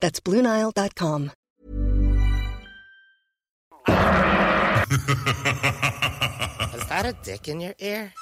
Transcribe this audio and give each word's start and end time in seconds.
That's 0.00 0.20
BlueNile.com. 0.20 1.32
Is 6.74 6.86
that 6.88 7.04
a 7.06 7.14
dick 7.22 7.48
in 7.48 7.60
your 7.60 7.74
ear? 7.78 8.12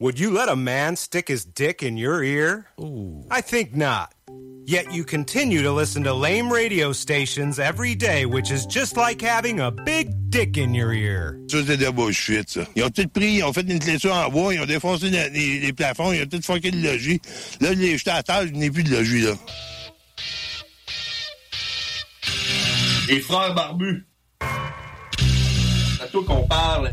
Would 0.00 0.18
you 0.18 0.30
let 0.30 0.48
a 0.48 0.56
man 0.56 0.96
stick 0.96 1.28
his 1.28 1.44
dick 1.44 1.82
in 1.82 1.96
your 1.96 2.22
ear? 2.22 2.66
Ooh. 2.80 3.24
I 3.30 3.40
think 3.40 3.74
not. 3.74 4.14
Yet 4.66 4.92
you 4.92 5.02
continue 5.04 5.62
to 5.62 5.72
listen 5.72 6.04
to 6.04 6.12
lame 6.12 6.52
radio 6.52 6.92
stations 6.92 7.58
every 7.58 7.94
day, 7.94 8.26
which 8.26 8.50
is 8.50 8.66
just 8.66 8.96
like 8.96 9.20
having 9.22 9.60
a 9.60 9.70
big 9.70 10.08
dick 10.30 10.56
in 10.58 10.74
your 10.74 10.92
ear. 10.92 11.38
Ça, 11.48 11.64
c'est 11.66 11.78
de 11.78 11.90
bullshit, 11.90 12.48
ça. 12.50 12.66
Ils 12.76 12.84
ont 12.84 12.90
tout 12.90 13.08
pris, 13.08 13.36
ils 13.38 13.44
ont 13.44 13.52
fait 13.52 13.62
une 13.68 13.78
clôture 13.78 14.12
en 14.14 14.28
bois, 14.28 14.52
ils 14.54 14.60
ont 14.60 14.66
défoncé 14.66 15.08
le- 15.08 15.30
les, 15.32 15.60
les 15.60 15.72
plafonds, 15.72 16.12
ils 16.12 16.22
ont 16.22 16.26
tout 16.26 16.42
fucké 16.42 16.70
le 16.70 16.82
logis. 16.82 17.18
Là, 17.62 17.72
les 17.72 17.96
jetés 17.96 18.10
à 18.10 18.22
terre, 18.22 18.46
je 18.46 18.52
n'ai 18.52 18.70
plus 18.70 18.84
de 18.84 18.90
logis, 18.94 19.22
là. 19.22 19.32
Les 23.08 23.20
frères 23.22 23.54
barbus. 23.54 24.06
C'est 25.96 26.02
à 26.02 26.06
toi 26.08 26.22
qu'on 26.26 26.46
parle. 26.46 26.90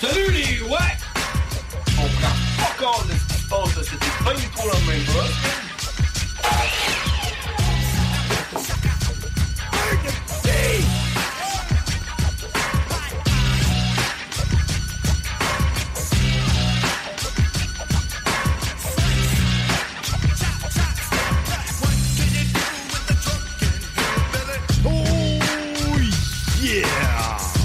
Salut 0.00 0.30
les 0.30 0.62
ouais! 0.62 0.78
On 1.98 2.06
prend 2.06 2.36
pas 2.56 2.74
compte 2.78 3.08
de 3.08 3.14
ce 3.14 3.34
qui 3.34 3.42
se 3.42 3.48
passe. 3.48 3.84
C'était 3.84 4.24
pas 4.24 4.34
du 4.34 4.46
tout 4.46 4.68
la 4.68 4.92
même 4.92 5.04
chose. 5.06 5.32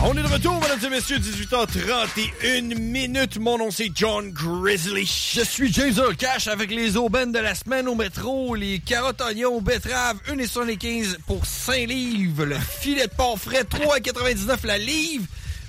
On 0.03 0.17
est 0.17 0.23
de 0.23 0.27
retour, 0.27 0.59
mesdames 0.59 0.79
et 0.83 0.89
messieurs, 0.89 1.19
18h31 1.19 2.75
minutes. 2.75 3.37
Mon 3.37 3.59
nom 3.59 3.69
c'est 3.69 3.91
John 3.93 4.31
Grizzly. 4.31 5.05
Je 5.05 5.41
suis 5.41 5.71
Jason 5.71 6.11
Cash 6.17 6.47
avec 6.47 6.71
les 6.71 6.97
aubaines 6.97 7.31
de 7.31 7.37
la 7.37 7.53
semaine 7.53 7.87
au 7.87 7.93
métro. 7.93 8.55
Les 8.55 8.79
carottes, 8.79 9.21
oignons, 9.21 9.61
betteraves, 9.61 10.17
1,75 10.27 11.17
pour 11.27 11.45
5 11.45 11.87
livres. 11.87 12.45
Le 12.45 12.57
filet 12.57 13.05
de 13.05 13.11
porc 13.11 13.37
frais, 13.37 13.61
3,99 13.61 14.65
la 14.65 14.79
livre. 14.79 15.25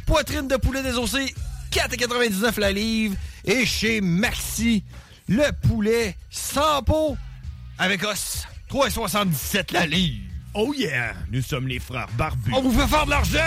Poitrine 0.06 0.48
de 0.48 0.56
poulet 0.56 0.82
désossé, 0.82 1.34
4,99 1.70 2.58
la 2.58 2.72
livre. 2.72 3.14
Et 3.44 3.66
chez 3.66 4.00
Maxi, 4.00 4.82
le 5.28 5.52
poulet 5.68 6.16
sans 6.30 6.82
peau 6.82 7.18
avec 7.78 8.02
os, 8.02 8.46
3,77 8.70 9.74
la 9.74 9.84
livre. 9.84 10.31
Oh 10.54 10.74
yeah! 10.76 11.14
Nous 11.30 11.40
sommes 11.40 11.66
les 11.66 11.78
frères 11.78 12.08
barbus. 12.18 12.52
On 12.54 12.60
vous 12.60 12.72
fait 12.72 12.86
faire 12.86 13.06
de 13.06 13.10
l'argent! 13.10 13.38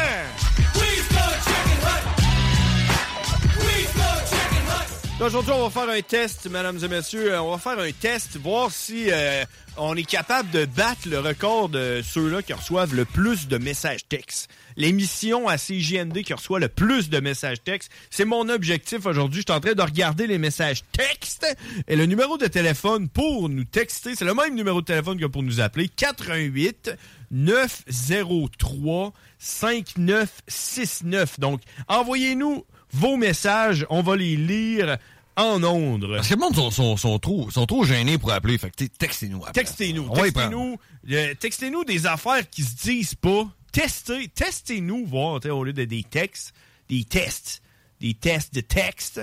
Aujourd'hui, 5.21 5.53
on 5.55 5.67
va 5.67 5.69
faire 5.69 5.89
un 5.89 6.01
test, 6.01 6.45
mesdames 6.47 6.77
et 6.83 6.87
messieurs. 6.89 7.31
Euh, 7.31 7.41
On 7.41 7.51
va 7.51 7.57
faire 7.57 7.79
un 7.79 7.91
test, 7.93 8.35
voir 8.35 8.69
si 8.69 9.09
euh, 9.09 9.45
on 9.77 9.95
est 9.95 10.03
capable 10.03 10.51
de 10.51 10.65
battre 10.65 11.07
le 11.07 11.19
record 11.19 11.69
de 11.69 12.01
ceux-là 12.03 12.41
qui 12.41 12.51
reçoivent 12.51 12.93
le 12.93 13.05
plus 13.05 13.47
de 13.47 13.57
messages 13.57 14.05
textes. 14.09 14.49
L'émission 14.75 15.47
à 15.47 15.55
CJND 15.55 16.21
qui 16.23 16.33
reçoit 16.33 16.59
le 16.59 16.67
plus 16.67 17.09
de 17.09 17.21
messages 17.21 17.63
textes. 17.63 17.89
C'est 18.09 18.25
mon 18.25 18.49
objectif 18.49 19.05
aujourd'hui. 19.05 19.39
Je 19.39 19.45
suis 19.49 19.57
en 19.57 19.61
train 19.61 19.71
de 19.73 19.81
regarder 19.81 20.27
les 20.27 20.37
messages 20.37 20.81
textes. 20.91 21.47
Et 21.87 21.95
le 21.95 22.07
numéro 22.07 22.37
de 22.37 22.47
téléphone 22.47 23.07
pour 23.07 23.47
nous 23.47 23.63
texter, 23.63 24.15
c'est 24.15 24.25
le 24.25 24.33
même 24.33 24.53
numéro 24.53 24.81
de 24.81 24.85
téléphone 24.85 25.17
que 25.17 25.27
pour 25.27 25.43
nous 25.43 25.61
appeler. 25.61 25.87
88 25.87 26.91
903 27.31 29.13
5969. 29.39 31.39
Donc, 31.39 31.61
envoyez-nous 31.87 32.65
vos 32.95 33.17
messages. 33.17 33.85
On 33.89 34.01
va 34.01 34.15
les 34.15 34.35
lire 34.35 34.97
en 35.35 35.63
ondes. 35.63 36.07
Parce 36.09 36.29
que 36.29 36.33
le 36.33 36.39
monde 36.39 36.55
sont, 36.55 36.71
sont, 36.71 36.97
sont 36.97 37.19
trop, 37.19 37.51
sont 37.51 37.65
trop 37.65 37.83
gênés 37.83 38.17
pour 38.17 38.31
appeler. 38.31 38.57
Fait 38.57 38.71
que 38.71 38.85
textez-nous. 38.85 39.43
Textez-nous. 39.53 40.09
Textez-nous 40.09 40.77
euh, 41.11 41.35
textez-nous 41.35 41.83
des 41.83 42.07
affaires 42.07 42.49
qui 42.49 42.63
se 42.63 42.75
disent 42.75 43.15
pas. 43.15 43.47
Testez, 43.71 44.29
testez-nous, 44.29 45.05
voir, 45.05 45.39
au 45.45 45.63
lieu 45.65 45.73
de 45.73 45.83
des 45.83 46.03
textes, 46.03 46.53
des 46.87 47.03
tests, 47.03 47.61
des 47.99 48.13
tests 48.13 48.55
de 48.55 48.61
texte. 48.61 49.19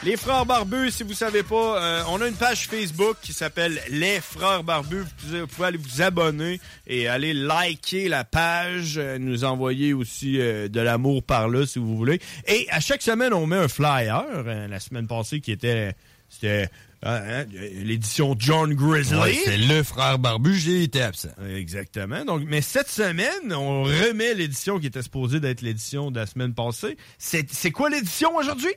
Les 0.04 0.18
Frères 0.18 0.48
Barbus, 0.48 0.90
si 0.92 1.04
vous 1.04 1.14
savez 1.14 1.44
pas, 1.44 1.80
euh, 1.80 2.04
on 2.10 2.22
a 2.22 2.28
une 2.28 2.34
page 2.34 2.68
Facebook 2.68 3.18
qui 3.22 3.34
s'appelle 3.34 3.80
Les 3.90 4.20
Frères 4.20 4.64
Barbus. 4.64 5.04
Vous 5.20 5.46
pouvez, 5.46 5.68
aller 5.68 5.78
vous 5.78 6.02
abonner 6.02 6.60
et 6.88 7.08
aller 7.08 7.34
liker 7.34 8.10
la 8.10 8.24
page, 8.24 8.96
euh, 8.98 9.20
nous 9.20 9.44
envoyer 9.44 9.94
aussi 9.94 10.42
euh, 10.42 10.68
de 10.68 10.82
l'amour 10.82 11.22
par 11.22 11.50
là 11.50 11.68
si 11.68 11.78
vous 11.78 11.96
voulez. 11.96 12.20
Et 12.48 12.68
à 12.72 12.80
chaque 12.80 13.04
semaine, 13.04 13.32
on 13.32 13.46
met 13.46 13.58
un 13.58 13.68
flyer. 13.68 14.26
La 14.44 14.80
semaine 14.80 15.06
passée, 15.06 15.40
qui 15.40 15.52
était 15.52 15.94
c'était 16.32 16.70
euh, 17.06 17.44
hein, 17.44 17.46
l'édition 17.84 18.36
John 18.40 18.74
Grizzly. 18.74 19.20
Ouais, 19.20 19.38
c'est 19.44 19.58
le 19.58 19.84
frère 19.84 20.18
barbu, 20.18 20.58
j'ai 20.58 20.84
été 20.84 21.02
absent. 21.02 21.30
Exactement. 21.56 22.24
Donc, 22.26 22.44
mais 22.48 22.62
cette 22.62 22.90
semaine, 22.90 23.54
on 23.54 23.84
remet 23.84 24.34
l'édition 24.34 24.80
qui 24.80 24.88
était 24.88 25.02
supposée 25.02 25.40
d'être 25.40 25.62
l'édition 25.62 26.10
de 26.10 26.20
la 26.20 26.26
semaine 26.26 26.54
passée. 26.54 26.98
C'est 27.18 27.52
c'est 27.52 27.72
quoi 27.72 27.90
l'édition 27.90 28.36
aujourd'hui? 28.36 28.74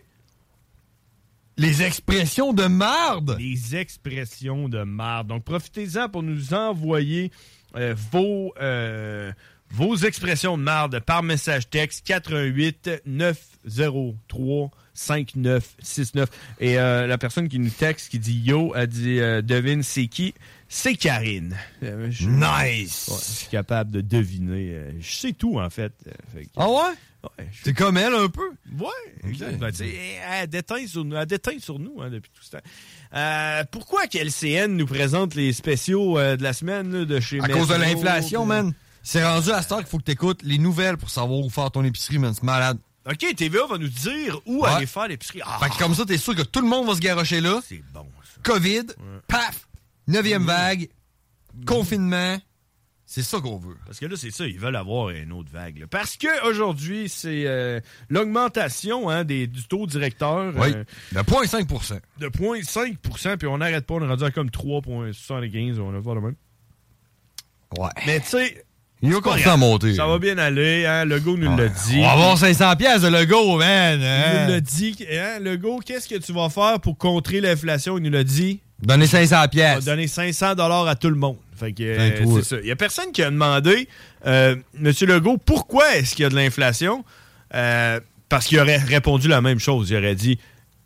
Les 1.56 1.82
expressions 1.82 2.52
de 2.52 2.66
marde. 2.66 3.36
Les 3.38 3.76
expressions 3.76 4.68
de 4.68 4.82
marde. 4.82 5.28
Donc, 5.28 5.44
profitez-en 5.44 6.08
pour 6.08 6.22
nous 6.22 6.52
envoyer 6.52 7.30
euh, 7.76 7.94
vos, 8.10 8.52
euh, 8.60 9.32
vos 9.70 9.96
expressions 9.96 10.58
de 10.58 10.62
marde 10.62 11.00
par 11.00 11.22
message 11.22 11.68
texte 11.70 12.04
88 12.06 13.02
903 13.06 14.70
5969. 14.94 16.28
Et 16.60 16.78
euh, 16.78 17.06
la 17.06 17.18
personne 17.18 17.48
qui 17.48 17.58
nous 17.58 17.70
texte, 17.70 18.10
qui 18.10 18.18
dit 18.18 18.40
yo, 18.44 18.72
a 18.74 18.86
dit 18.86 19.20
euh, 19.20 19.42
devine 19.42 19.82
c'est 19.82 20.06
qui? 20.06 20.34
C'est 20.68 20.94
Karine. 20.94 21.56
Euh, 21.82 22.08
je- 22.10 22.28
Nice. 22.28 23.08
Ouais, 23.08 23.16
je 23.18 23.32
suis 23.32 23.48
capable 23.48 23.90
de 23.90 24.00
deviner. 24.00 24.70
euh, 24.74 24.90
je 25.00 25.14
sais 25.14 25.32
tout, 25.32 25.58
en 25.60 25.70
fait. 25.70 25.92
Euh, 26.06 26.10
fait 26.34 26.44
que- 26.44 26.50
Ah 26.56 26.68
ouais? 26.68 26.76
Ouais, 27.38 27.48
C'est 27.62 27.72
comme 27.72 27.96
elle 27.96 28.12
un 28.14 28.28
peu? 28.28 28.50
Ouais, 28.78 28.88
exact. 29.26 29.58
Ben, 29.58 29.72
elle 30.30 30.46
déteint 30.48 30.86
sur 30.86 31.04
nous, 31.06 31.16
elle 31.16 31.24
déteint 31.26 31.58
sur 31.58 31.78
nous 31.78 32.02
hein, 32.02 32.10
depuis 32.10 32.30
tout 32.34 32.42
ce 32.42 32.50
temps. 32.50 33.64
Pourquoi 33.70 34.06
que 34.08 34.18
LCN 34.18 34.76
nous 34.76 34.84
présente 34.86 35.34
les 35.34 35.52
spéciaux 35.54 36.18
de 36.18 36.42
la 36.42 36.52
semaine 36.52 36.92
là, 36.92 37.04
de 37.06 37.20
chez 37.20 37.40
À 37.40 37.48
cause 37.48 37.68
de 37.68 37.74
l'inflation, 37.74 38.44
man. 38.44 38.72
C'est 39.02 39.24
rendu 39.24 39.50
à 39.50 39.62
cette 39.62 39.72
heure 39.72 39.78
qu'il 39.78 39.86
faut 39.88 39.98
que 39.98 40.02
t'écoutes 40.04 40.42
les 40.42 40.58
nouvelles 40.58 40.96
pour 40.96 41.10
savoir 41.10 41.40
où 41.40 41.48
faire 41.50 41.70
ton 41.70 41.84
épicerie, 41.84 42.18
man. 42.18 42.32
C'est 42.34 42.42
malade. 42.42 42.78
OK, 43.06 43.34
TVA 43.36 43.66
va 43.66 43.76
nous 43.78 43.88
dire 43.88 44.40
où 44.46 44.62
Ouais. 44.62 44.68
aller 44.70 44.86
faire 44.86 45.08
l'épicerie. 45.08 45.40
Ah, 45.44 45.58
Fait 45.62 45.68
que 45.70 45.78
comme 45.78 45.94
ça, 45.94 46.04
t'es 46.06 46.16
sûr 46.18 46.34
que 46.34 46.40
tout 46.42 46.60
le 46.62 46.68
monde 46.68 46.86
va 46.86 46.94
se 46.94 47.00
garocher 47.00 47.40
là. 47.42 47.60
c'est 47.66 47.82
bon, 47.92 48.06
ça. 48.22 48.40
COVID, 48.42 48.84
paf, 49.28 49.66
neuvième 50.06 50.44
vague, 50.44 50.88
confinement. 51.66 52.36
C'est 53.06 53.22
ça 53.22 53.38
qu'on 53.38 53.58
veut. 53.58 53.76
Parce 53.84 54.00
que 54.00 54.06
là, 54.06 54.16
c'est 54.16 54.30
ça, 54.30 54.46
ils 54.46 54.58
veulent 54.58 54.74
avoir 54.76 55.10
une 55.10 55.30
autre 55.32 55.50
vague. 55.52 55.78
là. 55.78 55.86
Parce 55.88 56.16
que 56.16 56.48
aujourd'hui, 56.48 57.08
c'est 57.10 57.44
euh, 57.46 57.78
l'augmentation 58.08 59.10
hein, 59.10 59.24
des- 59.24 59.46
du 59.46 59.62
taux 59.64 59.86
directeur. 59.86 60.54
Oui, 60.56 60.68
euh, 60.74 60.84
de 61.12 61.18
0,5% 61.20 62.00
de 62.18 62.28
0,5% 62.28 63.36
puis 63.36 63.46
on 63.46 63.58
n'arrête 63.58 63.84
pas, 63.86 63.94
on 63.94 64.02
est 64.02 64.08
rendu 64.08 64.24
à 64.24 64.30
comme 64.30 64.48
3,75, 64.48 65.78
on 65.80 65.90
va 65.92 65.98
voir 65.98 66.14
le 66.14 66.20
même. 66.22 66.34
Ouais. 67.78 67.88
Mais 68.06 68.20
tu 68.20 68.26
sais, 68.28 68.64
Il 69.02 69.08
c'est 69.12 69.14
pas 69.16 69.20
continuer 69.20 69.42
grave. 69.44 69.54
à 69.54 69.56
monter. 69.58 69.94
Ça 69.94 70.06
va 70.06 70.18
bien 70.18 70.38
aller, 70.38 70.86
hein, 70.86 71.04
Legault 71.04 71.36
nous 71.36 71.54
l'a 71.56 71.68
dit. 71.68 71.98
On 71.98 72.02
va 72.02 72.12
avoir 72.12 72.38
500 72.38 72.74
pièces 72.76 73.02
de 73.02 73.08
logo, 73.08 73.58
man. 73.58 74.00
Il 74.00 74.04
hein? 74.06 74.44
nous 74.46 74.52
l'a 74.52 74.60
dit. 74.60 74.96
Hein, 75.12 75.40
Legault, 75.40 75.80
qu'est-ce 75.84 76.08
que 76.08 76.16
tu 76.16 76.32
vas 76.32 76.48
faire 76.48 76.80
pour 76.80 76.96
contrer 76.96 77.40
l'inflation? 77.42 77.98
Il 77.98 78.04
nous 78.04 78.10
l'a 78.10 78.24
dit. 78.24 78.60
Donner 78.84 79.06
500 79.06 79.36
On 79.36 79.40
va 79.40 79.48
pièces. 79.48 79.84
donner 79.84 80.06
500 80.06 80.54
dollars 80.54 80.86
à 80.86 80.94
tout 80.96 81.08
le 81.08 81.16
monde. 81.16 81.36
Fait 81.56 81.72
que, 81.72 81.82
euh, 81.82 81.96
Ben, 82.20 82.28
c'est 82.36 82.42
ça. 82.44 82.56
Il 82.60 82.66
y 82.66 82.70
a 82.70 82.76
personne 82.76 83.12
qui 83.12 83.22
a 83.22 83.30
demandé, 83.30 83.88
euh, 84.26 84.56
Monsieur 84.78 85.06
Legault, 85.06 85.38
pourquoi 85.38 85.96
est-ce 85.96 86.14
qu'il 86.14 86.22
y 86.24 86.26
a 86.26 86.28
de 86.28 86.34
l'inflation? 86.34 87.04
Euh, 87.54 88.00
parce 88.28 88.46
qu'il 88.46 88.58
aurait 88.58 88.76
répondu 88.78 89.28
la 89.28 89.40
même 89.40 89.60
chose. 89.60 89.90
Il 89.90 89.96
aurait 89.96 90.14
dit, 90.16 90.38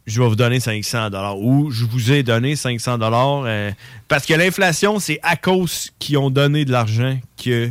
je 0.07 0.21
vais 0.21 0.29
vous 0.29 0.37
donner 0.37 0.61
500 0.61 1.11
dollars 1.11 1.39
ou 1.41 1.71
je 1.71 1.85
vous 1.85 2.13
ai 2.13 2.23
donné 2.23 2.57
500 2.57 2.99
dollars. 2.99 3.45
euh, 3.47 3.71
parce 4.09 4.27
que 4.27 4.35
l'inflation, 4.35 4.99
c'est 4.99 5.19
à 5.23 5.37
cause 5.37 5.91
qu'ils 5.99 6.19
ont 6.19 6.31
donné 6.31 6.65
de 6.65 6.73
l'argent 6.73 7.19
que 7.43 7.71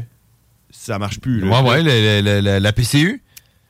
ça 0.72 0.98
marche 1.00 1.20
plus. 1.20 1.40
là. 1.42 1.62
Ouais, 1.62 1.70
ouais, 1.70 1.84
le- 1.84 2.22
le- 2.22 2.42
le- 2.42 2.60
la 2.60 2.74
PCU. 2.74 3.22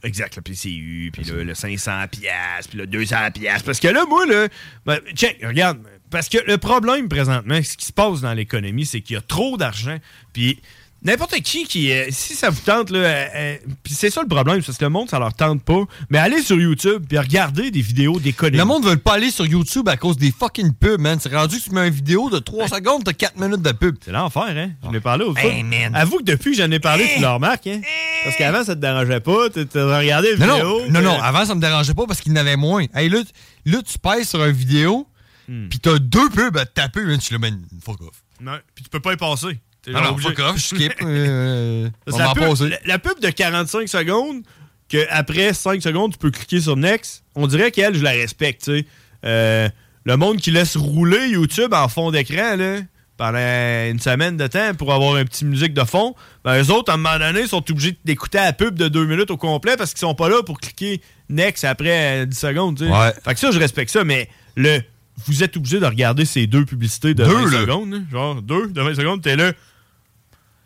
Exact, 0.04 0.36
le 0.38 0.42
PCU, 0.42 1.10
puis 1.12 1.24
le, 1.26 1.44
le 1.44 1.54
500 1.56 1.92
pièces, 2.12 2.68
puis 2.70 2.78
le 2.78 2.88
200 2.88 3.32
pièces. 3.34 3.64
Parce 3.64 3.80
que 3.80 3.88
là, 3.88 4.06
moi, 4.08 4.26
là, 4.28 4.48
ben, 4.86 5.00
check, 5.16 5.40
regarde, 5.44 5.80
parce 6.10 6.30
que 6.30 6.38
le 6.46 6.58
problème 6.58 7.08
présentement, 7.10 7.60
ce 7.64 7.78
qui 7.78 7.86
se 7.86 7.94
passe 7.94 8.22
dans 8.22 8.34
l'économie, 8.34 8.86
c'est 8.86 9.02
qu'il 9.02 9.16
y 9.16 9.18
a 9.18 9.22
trop 9.22 9.58
d'argent, 9.58 9.98
puis 10.34 10.60
n'importe 11.04 11.36
qui 11.42 11.66
qui, 11.66 11.92
euh, 11.92 12.08
si 12.10 12.34
ça 12.34 12.50
vous 12.50 12.60
tente, 12.62 12.90
là, 12.90 13.00
euh, 13.00 13.26
euh, 13.36 13.56
puis 13.84 13.94
c'est 13.94 14.10
ça 14.10 14.22
le 14.22 14.28
problème, 14.28 14.62
c'est 14.62 14.68
parce 14.68 14.78
que 14.80 14.84
le 14.86 14.90
monde, 14.90 15.10
ça 15.10 15.20
leur 15.20 15.34
tente 15.34 15.62
pas, 15.64 15.84
mais 16.10 16.18
allez 16.18 16.42
sur 16.42 16.60
YouTube, 16.60 17.06
puis 17.08 17.18
regardez 17.20 17.70
des 17.72 17.82
vidéos 17.82 18.20
d'économie. 18.20 18.58
Le 18.58 18.66
monde 18.66 18.84
veut 18.86 18.98
pas 18.98 19.14
aller 19.14 19.30
sur 19.32 19.46
YouTube 19.46 19.88
à 19.90 19.96
cause 19.96 20.18
des 20.18 20.32
fucking 20.32 20.74
pubs, 20.74 21.00
man. 21.00 21.20
C'est 21.22 21.34
rendu 21.34 21.60
que 21.60 21.64
tu 21.64 21.70
mets 21.72 21.88
une 21.88 21.94
vidéo 21.94 22.30
de 22.30 22.40
3 22.40 22.68
secondes, 22.68 23.04
t'as 23.04 23.14
4 23.14 23.38
minutes 23.40 23.62
de 23.62 23.72
pub. 23.72 23.96
C'est 24.04 24.12
l'enfer, 24.12 24.48
hein? 24.48 24.72
Je 24.86 24.92
l'ai 24.92 25.00
parlé 25.00 25.24
au 25.26 25.36
Hey, 25.38 25.64
man. 25.64 25.94
Avoue 25.96 26.18
que 26.18 26.24
depuis 26.24 26.52
que 26.52 26.58
j'en 26.58 26.72
ai 26.72 26.80
parlé, 26.80 27.08
tu 27.16 27.22
le 27.22 27.28
remarques, 27.28 27.68
hein? 27.68 27.82
Parce 28.24 28.36
qu'avant, 28.36 28.64
ça 28.64 28.76
te 28.76 28.82
dérangeait 28.82 29.20
pas, 29.22 29.50
tu 29.52 29.60
regardé 29.80 30.36
la 30.36 30.46
Non, 30.48 30.54
vidéo. 30.56 30.82
non, 30.90 30.94
non, 30.94 31.02
non, 31.02 31.14
puis- 31.16 31.24
avant 31.24 31.46
ça 31.46 31.54
me 31.56 31.62
dérangeait 31.62 31.94
pas 31.94 32.06
parce 32.08 32.20
qu'il 32.22 32.32
y 32.32 32.36
en 32.36 32.40
avait 32.42 32.58
moins. 32.58 32.86
Hey, 32.96 33.08
là, 33.10 33.20
là 33.66 33.78
tu 33.86 34.00
pèses 34.00 34.28
sur 34.30 34.44
une 34.44 34.52
vidéo, 34.52 35.08
Hmm. 35.48 35.70
pis 35.70 35.80
t'as 35.80 35.98
deux 36.00 36.30
pubs 36.30 36.58
à 36.58 36.66
te 36.66 36.74
taper, 36.74 37.04
man, 37.06 37.20
tu 37.20 37.34
le 37.34 37.40
mets 37.40 37.54
fuck 37.84 38.02
off. 38.02 38.24
Non, 38.42 38.58
puis 38.76 38.84
tu 38.84 38.90
peux 38.90 39.00
pas 39.00 39.14
y 39.14 39.18
passer. 39.18 39.60
Obligé. 39.88 40.30
fuck 40.30 40.40
off, 40.40 40.58
je 40.58 40.76
skip. 40.76 40.94
euh, 41.02 41.90
on 42.12 42.18
la, 42.18 42.34
pub, 42.34 42.70
la, 42.70 42.78
la 42.86 43.00
pub 43.00 43.20
de 43.20 43.30
45 43.30 43.88
secondes, 43.88 44.44
que 44.90 45.06
après 45.10 45.54
5 45.54 45.82
secondes, 45.82 46.14
tu 46.14 46.18
peux 46.18 46.32
cliquer 46.32 46.62
sur 46.62 46.76
Next, 46.76 47.24
on 47.36 47.48
dirait 47.48 47.72
qu'elle, 47.72 47.96
je 47.96 48.04
la 48.04 48.12
respecte, 48.12 48.64
tu 48.64 48.80
sais. 48.80 48.86
Euh, 49.26 49.70
le 50.04 50.18
monde 50.18 50.38
qui 50.38 50.52
laisse 50.52 50.78
rouler 50.78 51.30
YouTube 51.30 51.74
en 51.74 51.88
fond 51.90 52.12
d'écran, 52.12 52.56
là, 52.56 52.78
pendant 53.18 53.90
une 53.90 54.00
semaine 54.00 54.38
de 54.38 54.48
temps 54.48 54.74
pour 54.78 54.94
avoir 54.94 55.18
une 55.18 55.26
petite 55.26 55.48
musique 55.48 55.74
de 55.74 55.84
fond, 55.84 56.16
ben, 56.46 56.62
eux 56.62 56.72
autres, 56.72 56.92
à 56.92 56.96
un 56.96 56.98
moment 56.98 57.18
donné, 57.18 57.48
sont 57.48 57.64
obligés 57.70 57.98
d'écouter 58.06 58.38
la 58.38 58.54
pub 58.54 58.76
de 58.76 58.88
2 58.88 59.06
minutes 59.06 59.32
au 59.32 59.38
complet 59.38 59.76
parce 59.76 59.92
qu'ils 59.92 60.00
sont 60.00 60.16
pas 60.16 60.30
là 60.30 60.44
pour 60.44 60.60
cliquer 60.60 61.02
Next 61.30 61.66
après 61.66 62.24
euh, 62.24 62.26
10 62.26 62.38
secondes, 62.38 62.78
tu 62.78 62.86
sais. 62.86 62.92
Ouais. 62.92 63.12
Fait 63.26 63.34
que 63.34 63.40
ça, 63.40 63.52
je 63.52 63.60
respecte 63.60 63.92
ça, 63.92 64.04
mais 64.04 64.30
le... 64.56 64.82
Vous 65.26 65.44
êtes 65.44 65.58
obligé 65.58 65.80
de 65.80 65.86
regarder 65.86 66.26
ces 66.26 66.46
deux 66.48 66.64
publicités 66.66 67.14
de 67.14 67.24
Deux, 67.26 67.34
20 67.34 67.52
là. 67.52 67.62
secondes, 67.62 67.94
hein, 67.94 68.04
genre 68.12 68.42
deux 68.42 68.68
de 68.68 68.82
20 68.82 68.96
secondes, 68.96 69.22
t'es 69.22 69.36
là. 69.36 69.52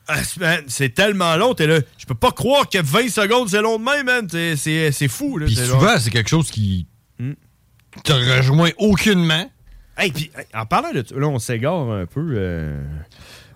Ah, 0.07 0.17
c'est 0.67 0.89
tellement 0.93 1.35
long, 1.37 1.53
t'es 1.53 1.67
là. 1.67 1.79
Je 1.97 2.05
peux 2.05 2.15
pas 2.15 2.31
croire 2.31 2.67
que 2.67 2.79
20 2.81 3.07
secondes, 3.09 3.47
c'est 3.49 3.61
long 3.61 3.77
de 3.79 3.83
même, 3.83 4.05
man. 4.05 4.27
C'est- 4.57 5.07
fou, 5.07 5.37
là. 5.37 5.45
Puis 5.45 5.55
souvent, 5.55 5.79
genre- 5.79 5.99
c'est 5.99 6.09
quelque 6.09 6.29
chose 6.29 6.51
qui 6.51 6.85
Hmm. 7.19 7.33
te 8.03 8.11
rejoint 8.11 8.71
aucunement. 8.77 9.49
Hey, 9.97 10.11
puis 10.11 10.31
en 10.53 10.65
parlant 10.65 10.91
de 10.91 11.05
ça, 11.07 11.15
là, 11.15 11.27
on 11.27 11.39
s'égare 11.39 11.89
un 11.91 12.05
peu. 12.05 12.33
euh, 12.35 12.83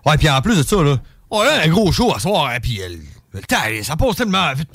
Ouais, 0.06 0.16
puis 0.16 0.30
en 0.30 0.40
plus 0.40 0.56
de 0.56 0.62
ça, 0.62 0.82
là, 0.82 0.98
on 1.30 1.40
a 1.40 1.62
un 1.64 1.68
gros 1.68 1.90
show 1.92 2.14
à 2.14 2.20
soir, 2.20 2.46
hein, 2.46 2.58
puis 2.62 2.78
elle- 2.80 3.00
le 3.32 3.40
temps, 3.42 3.56
ça 3.82 3.96
passe 3.96 4.16
tellement 4.16 4.52
vite. 4.54 4.68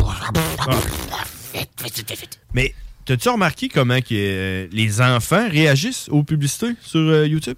Mais 2.54 2.74
t'as-tu 3.06 3.30
remarqué 3.30 3.70
comment 3.70 4.00
que, 4.00 4.14
euh, 4.14 4.68
les 4.72 5.02
enfants 5.02 5.48
réagissent 5.50 6.08
aux 6.10 6.24
publicités 6.24 6.74
sur 6.82 7.00
euh, 7.00 7.26
YouTube? 7.28 7.58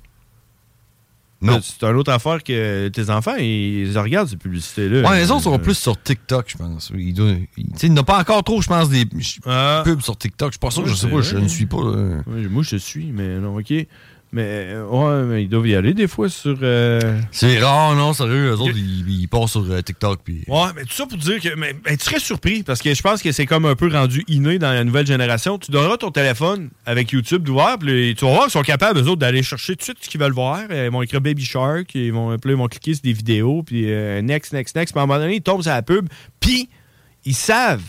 Non. 1.42 1.60
C'est 1.62 1.84
une 1.86 1.98
autre 1.98 2.12
affaire 2.13 2.42
que 2.42 2.88
tes 2.88 3.10
enfants, 3.10 3.36
ils, 3.36 3.92
regardent 4.00 4.30
ces 4.30 4.38
publicités-là. 4.38 5.10
Ouais, 5.10 5.18
les 5.19 5.30
autres 5.30 5.44
sont 5.44 5.54
Euh, 5.56 5.57
plus 5.57 5.78
sur 5.78 6.01
TikTok, 6.01 6.45
je 6.48 6.56
pense. 6.57 6.90
Ils 6.95 7.13
doivent- 7.13 7.36
ils- 7.57 8.00
a 8.00 8.04
pas 8.04 8.19
encore 8.22 8.42
trop, 8.45 8.62
je 8.62 8.68
pense, 8.69 8.88
des 8.90 9.06
Ah. 9.45 9.81
pubs 9.84 10.00
sur 10.01 10.18
TikTok. 10.18 10.51
Je 10.51 10.54
suis 10.54 10.60
pas 10.60 10.72
sûr, 10.72 10.84
Ouais, 10.84 10.90
je 10.90 10.95
sais 10.95 11.10
pas, 11.10 11.19
je 11.22 11.36
ne 11.36 11.48
suis 11.50 11.66
pas. 11.66 11.81
là. 11.84 12.22
ouais, 12.28 12.48
moi, 12.48 12.63
je 12.63 12.78
suis, 12.78 13.12
mais 13.12 13.40
non, 13.40 13.57
OK. 13.57 13.74
Mais, 14.35 14.69
euh, 14.74 14.85
ouais, 14.88 15.24
mais 15.27 15.44
ils 15.44 15.47
doivent 15.47 15.68
y 15.68 15.75
aller 15.75 15.94
des 15.94 16.07
fois 16.07 16.27
sur... 16.27 16.57
euh, 16.63 17.19
C'est 17.31 17.59
rare, 17.59 17.95
non, 17.95 18.13
sérieux. 18.13 18.50
Eux 18.50 18.59
autres, 18.59 18.75
ils, 18.75 19.07
ils 19.21 19.27
passent 19.27 19.51
sur 19.51 19.63
euh, 19.69 19.80
TikTok. 19.80 20.21
Puis... 20.24 20.44
Ouais, 20.47 20.69
mais 20.75 20.81
tout 20.85 20.94
ça 20.94 21.06
pour 21.06 21.19
dire 21.19 21.39
que 21.39 21.53
mais, 21.56 21.75
mais 21.85 21.95
tu 21.95 22.03
serais 22.03 22.19
surpris 22.19 22.63
parce 22.63 22.81
que 22.81 22.95
je 22.95 23.01
pense 23.03 23.21
que 23.21 23.31
c'est 23.31 23.45
comme 23.45 23.65
un 23.65 23.75
peu 23.75 23.89
rendu 23.94 24.24
inné 24.27 24.57
dans 24.57 24.71
la 24.71 24.83
nouvelle 24.83 25.06
génération. 25.06 25.59
Tu 25.59 25.69
donneras 25.69 25.97
ton 25.97 26.09
téléphone 26.09 26.71
avec 26.88 27.12
YouTube 27.12 27.44
d'ouvert, 27.44 27.77
puis 27.80 28.15
tu 28.18 28.25
vas 28.25 28.31
voir 28.31 28.44
qu'ils 28.45 28.51
sont 28.53 28.63
capables, 28.63 29.00
eux 29.00 29.07
autres, 29.07 29.18
d'aller 29.19 29.44
chercher 29.44 29.74
tout 29.74 29.77
de 29.80 29.83
suite 29.83 29.97
ce 30.01 30.09
qu'ils 30.09 30.19
veulent 30.19 30.33
voir. 30.33 30.62
Euh, 30.71 30.85
Ils 30.88 30.91
vont 30.91 31.03
écrire 31.03 31.21
Baby 31.21 31.45
Shark, 31.45 31.94
ils 31.94 32.12
vont, 32.12 32.35
puis 32.39 32.51
ils 32.51 32.57
vont 32.57 32.68
cliquer 32.68 32.95
sur 32.95 33.03
des 33.03 33.13
vidéos, 33.13 33.62
puis 33.62 33.83
euh, 33.85 34.19
next, 34.24 34.51
next, 34.51 34.75
next. 34.75 34.94
Puis 34.94 35.00
à 35.00 35.03
un 35.03 35.06
moment 35.06 35.19
donné, 35.19 35.35
ils 35.35 35.41
tombent 35.44 35.62
sur 35.62 35.71
la 35.71 35.83
pub, 35.83 36.09
puis 36.39 36.69
ils 37.24 37.35
savent. 37.35 37.83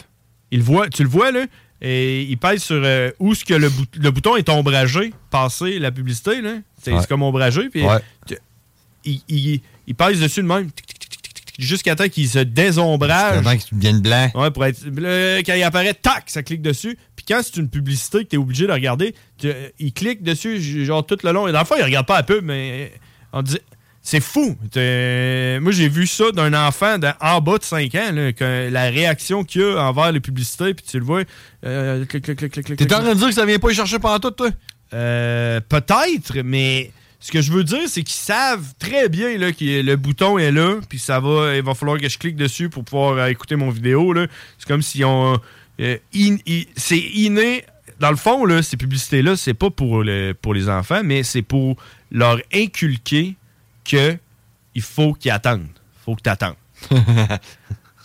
Ils 0.51 0.59
le 0.59 0.65
voient, 0.65 0.89
tu 0.91 1.03
le 1.05 1.09
vois, 1.09 1.33
là, 1.33 1.47
et 1.87 2.23
ils 2.23 2.39
pèsent 2.39 2.63
sur 2.63 2.81
euh, 2.83 3.11
où 3.19 3.35
ce 3.35 3.45
que 3.45 3.55
le, 3.55 3.69
bout- 3.69 3.97
le 3.97 4.11
bouton 4.11 4.37
est 4.37 4.49
ombragé, 4.49 5.13
passer 5.31 5.79
la 5.79 5.91
publicité, 5.93 6.41
là. 6.41 6.55
C'est 6.83 6.93
Ouais. 6.93 7.01
comme 7.09 7.23
ombragé, 7.23 7.69
puis 7.69 7.83
Ouais. 7.85 8.01
ils, 9.05 9.61
ils 9.87 9.95
pèsent 9.95 10.21
dessus 10.21 10.43
de 10.43 10.47
même, 10.47 10.71
jusqu'à 11.59 11.95
temps 11.95 12.09
qu'il 12.09 12.29
se 12.29 12.39
désombrage. 12.41 13.43
Pendant 13.43 13.57
qu'ils 13.57 13.79
deviennent 13.79 14.01
blancs. 14.01 14.35
Ouais, 14.35 14.51
pour 14.51 14.65
être. 14.65 14.83
quand 14.85 15.55
il 15.55 15.63
apparaît, 15.63 15.95
tac, 15.95 16.25
ça 16.29 16.43
clique 16.43 16.63
dessus. 16.63 16.97
Puis 17.17 17.25
quand 17.29 17.41
c'est 17.45 17.57
une 17.57 17.69
publicité 17.69 18.25
que 18.25 18.31
tu 18.31 18.37
es 18.37 18.39
obligé 18.39 18.67
de 18.67 18.73
regarder, 18.73 19.15
tu- 19.39 19.49
euh, 19.49 19.69
il 19.79 19.93
clique 19.93 20.23
dessus, 20.23 20.61
genre 20.85 21.05
tout 21.07 21.19
le 21.23 21.33
long. 21.33 21.47
Et 21.49 21.53
dans 21.53 21.61
le 21.61 21.65
fond, 21.65 21.77
il 21.79 21.85
regarde 21.85 22.07
pas 22.07 22.17
la 22.17 22.23
pub, 22.23 22.45
mais 22.45 22.93
on 23.33 23.43
dit. 23.43 23.59
C'est 24.07 24.21
fou. 24.21 24.55
Moi, 24.77 25.73
j'ai 25.73 25.89
vu 25.89 26.07
ça 26.07 26.31
d'un 26.31 26.53
enfant 26.53 26.99
de- 26.99 27.09
en 27.23 27.41
bas 27.41 27.57
de 27.57 27.65
5 27.65 27.95
ans, 27.95 28.13
là, 28.13 28.33
que 28.35 28.69
la 28.71 28.91
réaction 28.91 29.45
qu'il 29.45 29.63
a 29.63 29.79
envers 29.89 30.13
les 30.13 30.21
publicités, 30.21 30.75
puis 30.75 30.85
tu 30.89 30.99
le 30.99 31.05
vois. 31.07 31.23
euh, 31.65 32.05
T'es 32.77 32.95
en 32.95 33.01
train 33.01 33.15
de 33.15 33.19
dire 33.19 33.29
que 33.29 33.35
ça 33.35 33.47
vient 33.47 33.59
pas 33.59 33.71
y 33.71 33.75
chercher 33.75 33.99
pendant 33.99 34.19
tout, 34.21 34.31
toi? 34.33 34.51
Euh, 34.93 35.59
Peut-être, 35.67 36.43
mais 36.45 36.91
ce 37.19 37.33
que 37.33 37.41
je 37.41 37.51
veux 37.51 37.65
dire, 37.65 37.81
c'est 37.89 38.03
qu'ils 38.03 38.15
savent 38.15 38.75
très 38.79 39.09
bien 39.09 39.39
là, 39.39 39.53
que 39.53 39.81
le 39.83 39.97
bouton 39.97 40.37
est 40.37 40.53
là, 40.53 40.81
puis 40.87 40.99
ça 40.99 41.19
va, 41.19 41.57
il 41.57 41.63
va 41.63 41.73
falloir 41.75 41.99
que 41.99 42.07
je 42.09 42.19
clique 42.19 42.37
dessus 42.37 42.69
pour 42.69 42.85
pouvoir 42.85 43.17
euh, 43.17 43.27
écouter 43.29 43.57
mon 43.57 43.71
vidéo. 43.71 44.15
C'est 44.59 44.69
comme 44.69 44.83
si 44.83 45.03
on. 45.03 45.41
in- 45.81 46.37
c'est 46.77 46.99
inné. 46.99 47.65
Dans 48.01 48.11
le 48.11 48.17
fond, 48.17 48.45
là, 48.45 48.63
ces 48.63 48.77
publicités-là, 48.77 49.35
c'est 49.37 49.55
pas 49.55 49.71
pour, 49.71 50.03
le- 50.03 50.35
pour 50.35 50.53
les 50.53 50.69
enfants, 50.69 51.01
mais 51.03 51.23
c'est 51.23 51.41
pour 51.43 51.77
leur 52.11 52.39
inculquer 52.53 53.37
que 53.85 54.17
il 54.75 54.83
faut 54.83 55.13
qu'ils 55.15 55.31
attendent. 55.31 55.69
faut 56.05 56.15
que 56.17 56.23
tu 56.23 56.31
attendes. 56.31 56.57
tu 56.91 56.97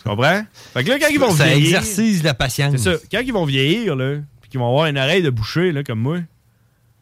comprends? 0.04 0.42
Fait 0.72 0.84
que 0.84 0.88
là, 0.90 0.98
quand 0.98 1.08
ils 1.10 1.18
vont 1.18 1.34
ça 1.34 1.46
vieillir. 1.46 1.78
exercise 1.78 2.22
la 2.22 2.34
patience. 2.34 2.76
C'est 2.76 2.96
ça. 2.96 2.98
Quand 3.10 3.20
ils 3.20 3.32
vont 3.32 3.44
vieillir, 3.44 3.96
là, 3.96 4.16
puis 4.40 4.50
qu'ils 4.50 4.60
vont 4.60 4.68
avoir 4.68 4.86
une 4.86 4.98
oreille 4.98 5.22
de 5.22 5.30
boucher, 5.30 5.72
là, 5.72 5.82
comme 5.82 6.00
moi, 6.00 6.18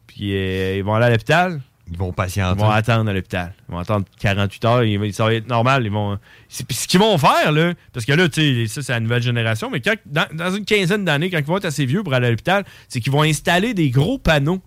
puis 0.07 0.35
euh, 0.35 0.77
ils 0.77 0.83
vont 0.83 0.95
aller 0.95 1.05
à 1.05 1.09
l'hôpital, 1.11 1.61
Ils 1.91 1.97
vont 1.97 2.09
ils 2.09 2.13
patienter. 2.15 2.59
vont 2.61 2.69
attendre 2.69 3.09
à 3.09 3.13
l'hôpital. 3.13 3.53
Ils 3.67 3.71
vont 3.71 3.79
attendre 3.79 4.05
48 4.19 4.65
heures, 4.65 4.83
ils 4.83 4.97
vont- 4.99 5.11
ça 5.11 5.25
va 5.25 5.33
être 5.33 5.47
normal. 5.47 5.85
Ils 5.85 5.91
vont. 5.91 6.17
c'est- 6.49 6.65
puis 6.67 6.75
ce 6.75 6.87
qu'ils 6.87 6.99
vont 6.99 7.17
faire, 7.17 7.51
là, 7.51 7.73
parce 7.93 8.05
que 8.05 8.11
là, 8.13 8.27
tu 8.27 8.67
sais, 8.67 8.67
ça, 8.67 8.81
c'est 8.81 8.91
la 8.93 8.99
nouvelle 8.99 9.21
génération, 9.23 9.69
mais 9.69 9.79
quand, 9.79 9.95
dans, 10.05 10.27
dans 10.33 10.51
une 10.53 10.65
quinzaine 10.65 11.05
d'années, 11.05 11.29
quand 11.29 11.37
ils 11.37 11.45
vont 11.45 11.57
être 11.57 11.65
assez 11.65 11.85
vieux 11.85 12.03
pour 12.03 12.13
aller 12.13 12.27
à 12.27 12.31
l'hôpital, 12.31 12.65
c'est 12.87 12.99
qu'ils 12.99 13.11
vont 13.13 13.23
installer 13.23 13.73
des 13.73 13.89
gros 13.91 14.17
panneaux 14.17 14.61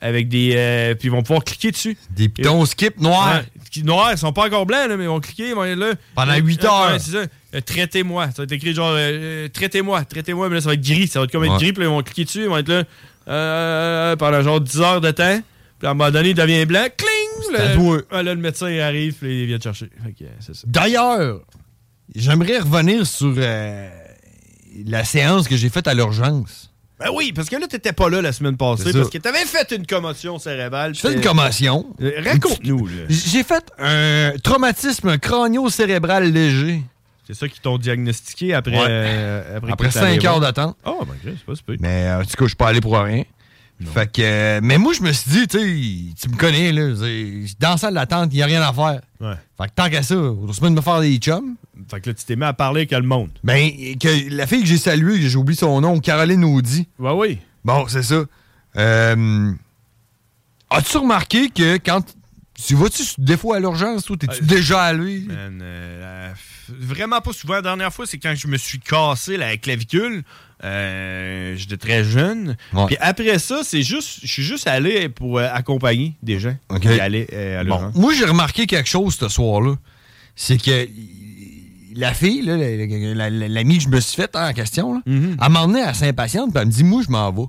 avec 0.00 0.28
des. 0.28 0.52
euh, 0.56 0.94
puis 0.94 1.08
ils 1.08 1.10
vont 1.10 1.22
pouvoir 1.22 1.44
cliquer 1.44 1.70
dessus. 1.70 1.96
Des 2.10 2.28
pitons 2.28 2.64
skip 2.64 3.00
noirs. 3.00 3.36
Ouais, 3.38 3.44
qui- 3.70 3.84
noirs, 3.84 4.12
ils 4.12 4.18
sont 4.18 4.32
pas 4.32 4.46
encore 4.46 4.66
blancs, 4.66 4.88
là, 4.88 4.96
mais 4.96 5.04
ils 5.04 5.08
vont 5.08 5.20
cliquer, 5.20 5.50
ils 5.50 5.54
vont 5.54 5.64
être 5.64 5.78
là. 5.78 5.92
Pendant 6.14 6.32
Euh, 6.32 6.36
huit 6.40 6.64
euh, 6.64 6.68
heures. 6.68 6.92
ouais, 6.92 6.98
c'est 6.98 7.10
ça. 7.12 7.24
Euh, 7.54 7.60
traitez-moi. 7.60 8.26
Ça 8.28 8.32
va 8.38 8.42
être 8.44 8.52
écrit 8.52 8.74
genre 8.74 8.90
euh, 8.92 8.96
euh, 8.98 9.48
traitez-moi, 9.48 10.04
traitez-moi, 10.04 10.48
mais 10.48 10.56
là, 10.56 10.60
ça 10.60 10.68
va 10.68 10.74
être 10.74 10.80
gris. 10.80 11.06
Ça 11.08 11.18
va 11.20 11.24
être 11.26 11.32
comme 11.32 11.44
être 11.44 11.52
Ouais. 11.52 11.58
gris, 11.58 11.72
puis 11.72 11.82
là, 11.84 11.88
ils 11.90 11.92
vont 11.92 12.02
cliquer 12.02 12.24
dessus, 12.24 12.42
ils 12.42 12.48
vont 12.48 12.56
être 12.58 12.68
là 12.68 12.84
euh, 13.28 14.16
pendant 14.16 14.42
genre 14.42 14.60
10 14.60 14.80
heures 14.80 15.00
de 15.00 15.10
temps. 15.10 15.40
Puis 15.78 15.86
à 15.86 15.90
un 15.92 15.94
moment 15.94 16.10
donné, 16.10 16.30
il 16.30 16.34
devient 16.34 16.66
blanc. 16.66 16.86
Cling! 16.96 17.56
Là, 18.12 18.22
le 18.22 18.36
médecin 18.36 18.68
il 18.70 18.80
arrive, 18.80 19.14
puis 19.14 19.42
il 19.42 19.46
vient 19.46 19.58
te 19.58 19.64
chercher. 19.64 19.88
Euh. 20.04 20.26
D'ailleurs, 20.66 21.40
j'aimerais 22.14 22.58
revenir 22.58 23.06
sur 23.06 23.34
euh, 23.36 23.88
la 24.86 25.04
séance 25.04 25.48
que 25.48 25.56
j'ai 25.56 25.68
faite 25.68 25.86
à 25.88 25.94
l'urgence. 25.94 26.69
Ben 27.00 27.08
oui, 27.14 27.32
parce 27.34 27.48
que 27.48 27.56
là, 27.56 27.66
t'étais 27.66 27.92
pas 27.94 28.08
là 28.10 28.20
la 28.20 28.32
semaine 28.32 28.56
passée 28.56 28.92
parce 28.92 29.08
que 29.10 29.18
t'avais 29.18 29.44
fait 29.46 29.72
une 29.74 29.86
commotion 29.86 30.38
cérébrale. 30.38 30.94
J'ai 30.94 31.00
fait 31.00 31.14
une 31.14 31.20
commotion. 31.22 31.86
Euh, 32.02 32.12
Raconte-nous. 32.24 32.88
J'ai 33.08 33.42
fait 33.42 33.64
un 33.78 34.32
traumatisme 34.42 35.16
crânio-cérébral 35.18 36.30
léger. 36.30 36.82
C'est 37.26 37.34
ça 37.34 37.48
qu'ils 37.48 37.60
t'ont 37.60 37.78
diagnostiqué 37.78 38.54
après, 38.54 38.72
Ouais. 38.76 38.86
euh, 38.88 39.56
après, 39.56 39.72
Après 39.72 39.88
que 39.88 39.92
t'es 39.94 39.98
allé 40.00 40.20
5 40.20 40.24
heures 40.26 40.40
d'attente. 40.40 40.76
Oh, 40.84 41.04
ben, 41.06 41.14
ok, 41.14 41.34
c'est 41.38 41.46
pas 41.46 41.54
super. 41.54 41.76
Mais 41.80 42.06
euh, 42.06 42.18
en 42.20 42.24
tout 42.24 42.30
cas, 42.30 42.36
je 42.44 42.46
suis 42.46 42.56
pas 42.56 42.68
allé 42.68 42.80
pour 42.80 42.98
rien. 42.98 43.22
Fait 43.94 44.12
que, 44.12 44.20
euh, 44.20 44.60
mais 44.62 44.76
moi, 44.76 44.92
je 44.92 45.00
me 45.00 45.10
suis 45.10 45.30
dit, 45.30 45.46
tu 45.46 46.12
tu 46.20 46.28
me 46.28 46.36
connais, 46.36 46.70
là. 46.70 46.88
Dans 47.60 47.70
la 47.70 47.76
salle 47.78 47.94
d'attente, 47.94 48.28
il 48.32 48.36
n'y 48.36 48.42
a 48.42 48.46
rien 48.46 48.60
à 48.60 48.74
faire. 48.74 49.00
Ouais. 49.20 49.34
Fait 49.58 49.68
que 49.68 49.74
tant 49.74 49.88
qu'à 49.88 50.02
ça, 50.02 50.16
on 50.16 50.52
se 50.52 50.60
met 50.62 50.68
de 50.68 50.74
me 50.74 50.82
faire 50.82 51.00
des 51.00 51.16
chums. 51.16 51.54
Fait 51.90 52.00
que 52.00 52.10
là, 52.10 52.14
tu 52.14 52.24
t'es 52.24 52.36
mis 52.36 52.44
à 52.44 52.52
parler 52.52 52.80
avec 52.80 52.92
le 52.92 53.02
monde. 53.02 53.30
Ben, 53.44 53.70
que 53.98 54.30
la 54.34 54.46
fille 54.46 54.60
que 54.62 54.66
j'ai 54.68 54.78
saluée, 54.78 55.20
que 55.20 55.28
j'ai 55.28 55.36
oublié 55.36 55.58
son 55.58 55.80
nom, 55.80 55.98
Caroline 56.00 56.44
Audi. 56.44 56.86
Ouais, 56.98 57.12
oui. 57.12 57.38
Bon, 57.64 57.86
c'est 57.88 58.02
ça. 58.04 58.22
Euh, 58.76 59.52
As-tu 60.70 60.98
remarqué 60.98 61.48
que 61.50 61.76
quand. 61.78 62.02
Tu 62.66 62.74
vas-tu 62.74 63.02
des 63.18 63.36
fois 63.38 63.56
à 63.56 63.60
l'urgence, 63.60 64.04
toi? 64.04 64.16
T'es-tu 64.18 64.42
Euh, 64.42 64.46
déjà 64.46 64.82
allé? 64.82 65.24
Euh, 65.30 66.28
la- 66.28 66.34
vraiment 66.78 67.20
pas 67.22 67.32
souvent. 67.32 67.54
La 67.54 67.62
dernière 67.62 67.92
fois, 67.92 68.04
c'est 68.06 68.18
quand 68.18 68.34
je 68.36 68.46
me 68.48 68.56
suis 68.58 68.78
cassé 68.78 69.36
la 69.38 69.56
clavicule. 69.56 70.22
Euh, 70.62 71.54
J'étais 71.56 71.78
très 71.78 72.04
jeune. 72.04 72.56
Ouais. 72.74 72.86
Puis 72.86 72.96
après 73.00 73.38
ça, 73.38 73.62
c'est 73.64 73.82
juste, 73.82 74.20
je 74.22 74.26
suis 74.30 74.42
juste 74.42 74.66
allé 74.66 75.08
pour 75.08 75.40
accompagner 75.40 76.16
des 76.22 76.38
gens 76.38 76.54
OK. 76.68 76.80
qui 76.80 76.88
allaient 77.00 77.26
euh, 77.32 77.60
à 77.62 77.64
Bon, 77.64 77.90
moi, 77.94 78.12
j'ai 78.12 78.26
remarqué 78.26 78.66
quelque 78.66 78.88
chose 78.88 79.16
ce 79.18 79.28
soir-là. 79.28 79.74
C'est 80.36 80.60
que 80.62 80.86
la 81.94 82.14
fille, 82.14 82.42
là, 82.42 82.56
la- 82.56 83.14
la- 83.14 83.30
la- 83.30 83.48
l'amie 83.48 83.78
que 83.78 83.84
je 83.84 83.88
me 83.88 84.00
suis 84.00 84.16
faite 84.16 84.34
hein, 84.36 84.48
en 84.50 84.52
question, 84.52 84.94
là, 84.94 85.00
Mhm. 85.06 85.36
elle 85.40 85.48
m'emmenait 85.52 85.82
à 85.82 85.94
Saint-Patiente, 85.94 86.50
puis 86.52 86.60
elle 86.60 86.66
me 86.68 86.72
dit, 86.72 86.84
moi, 86.84 87.02
je 87.06 87.10
m'en 87.10 87.30
vais. 87.32 87.46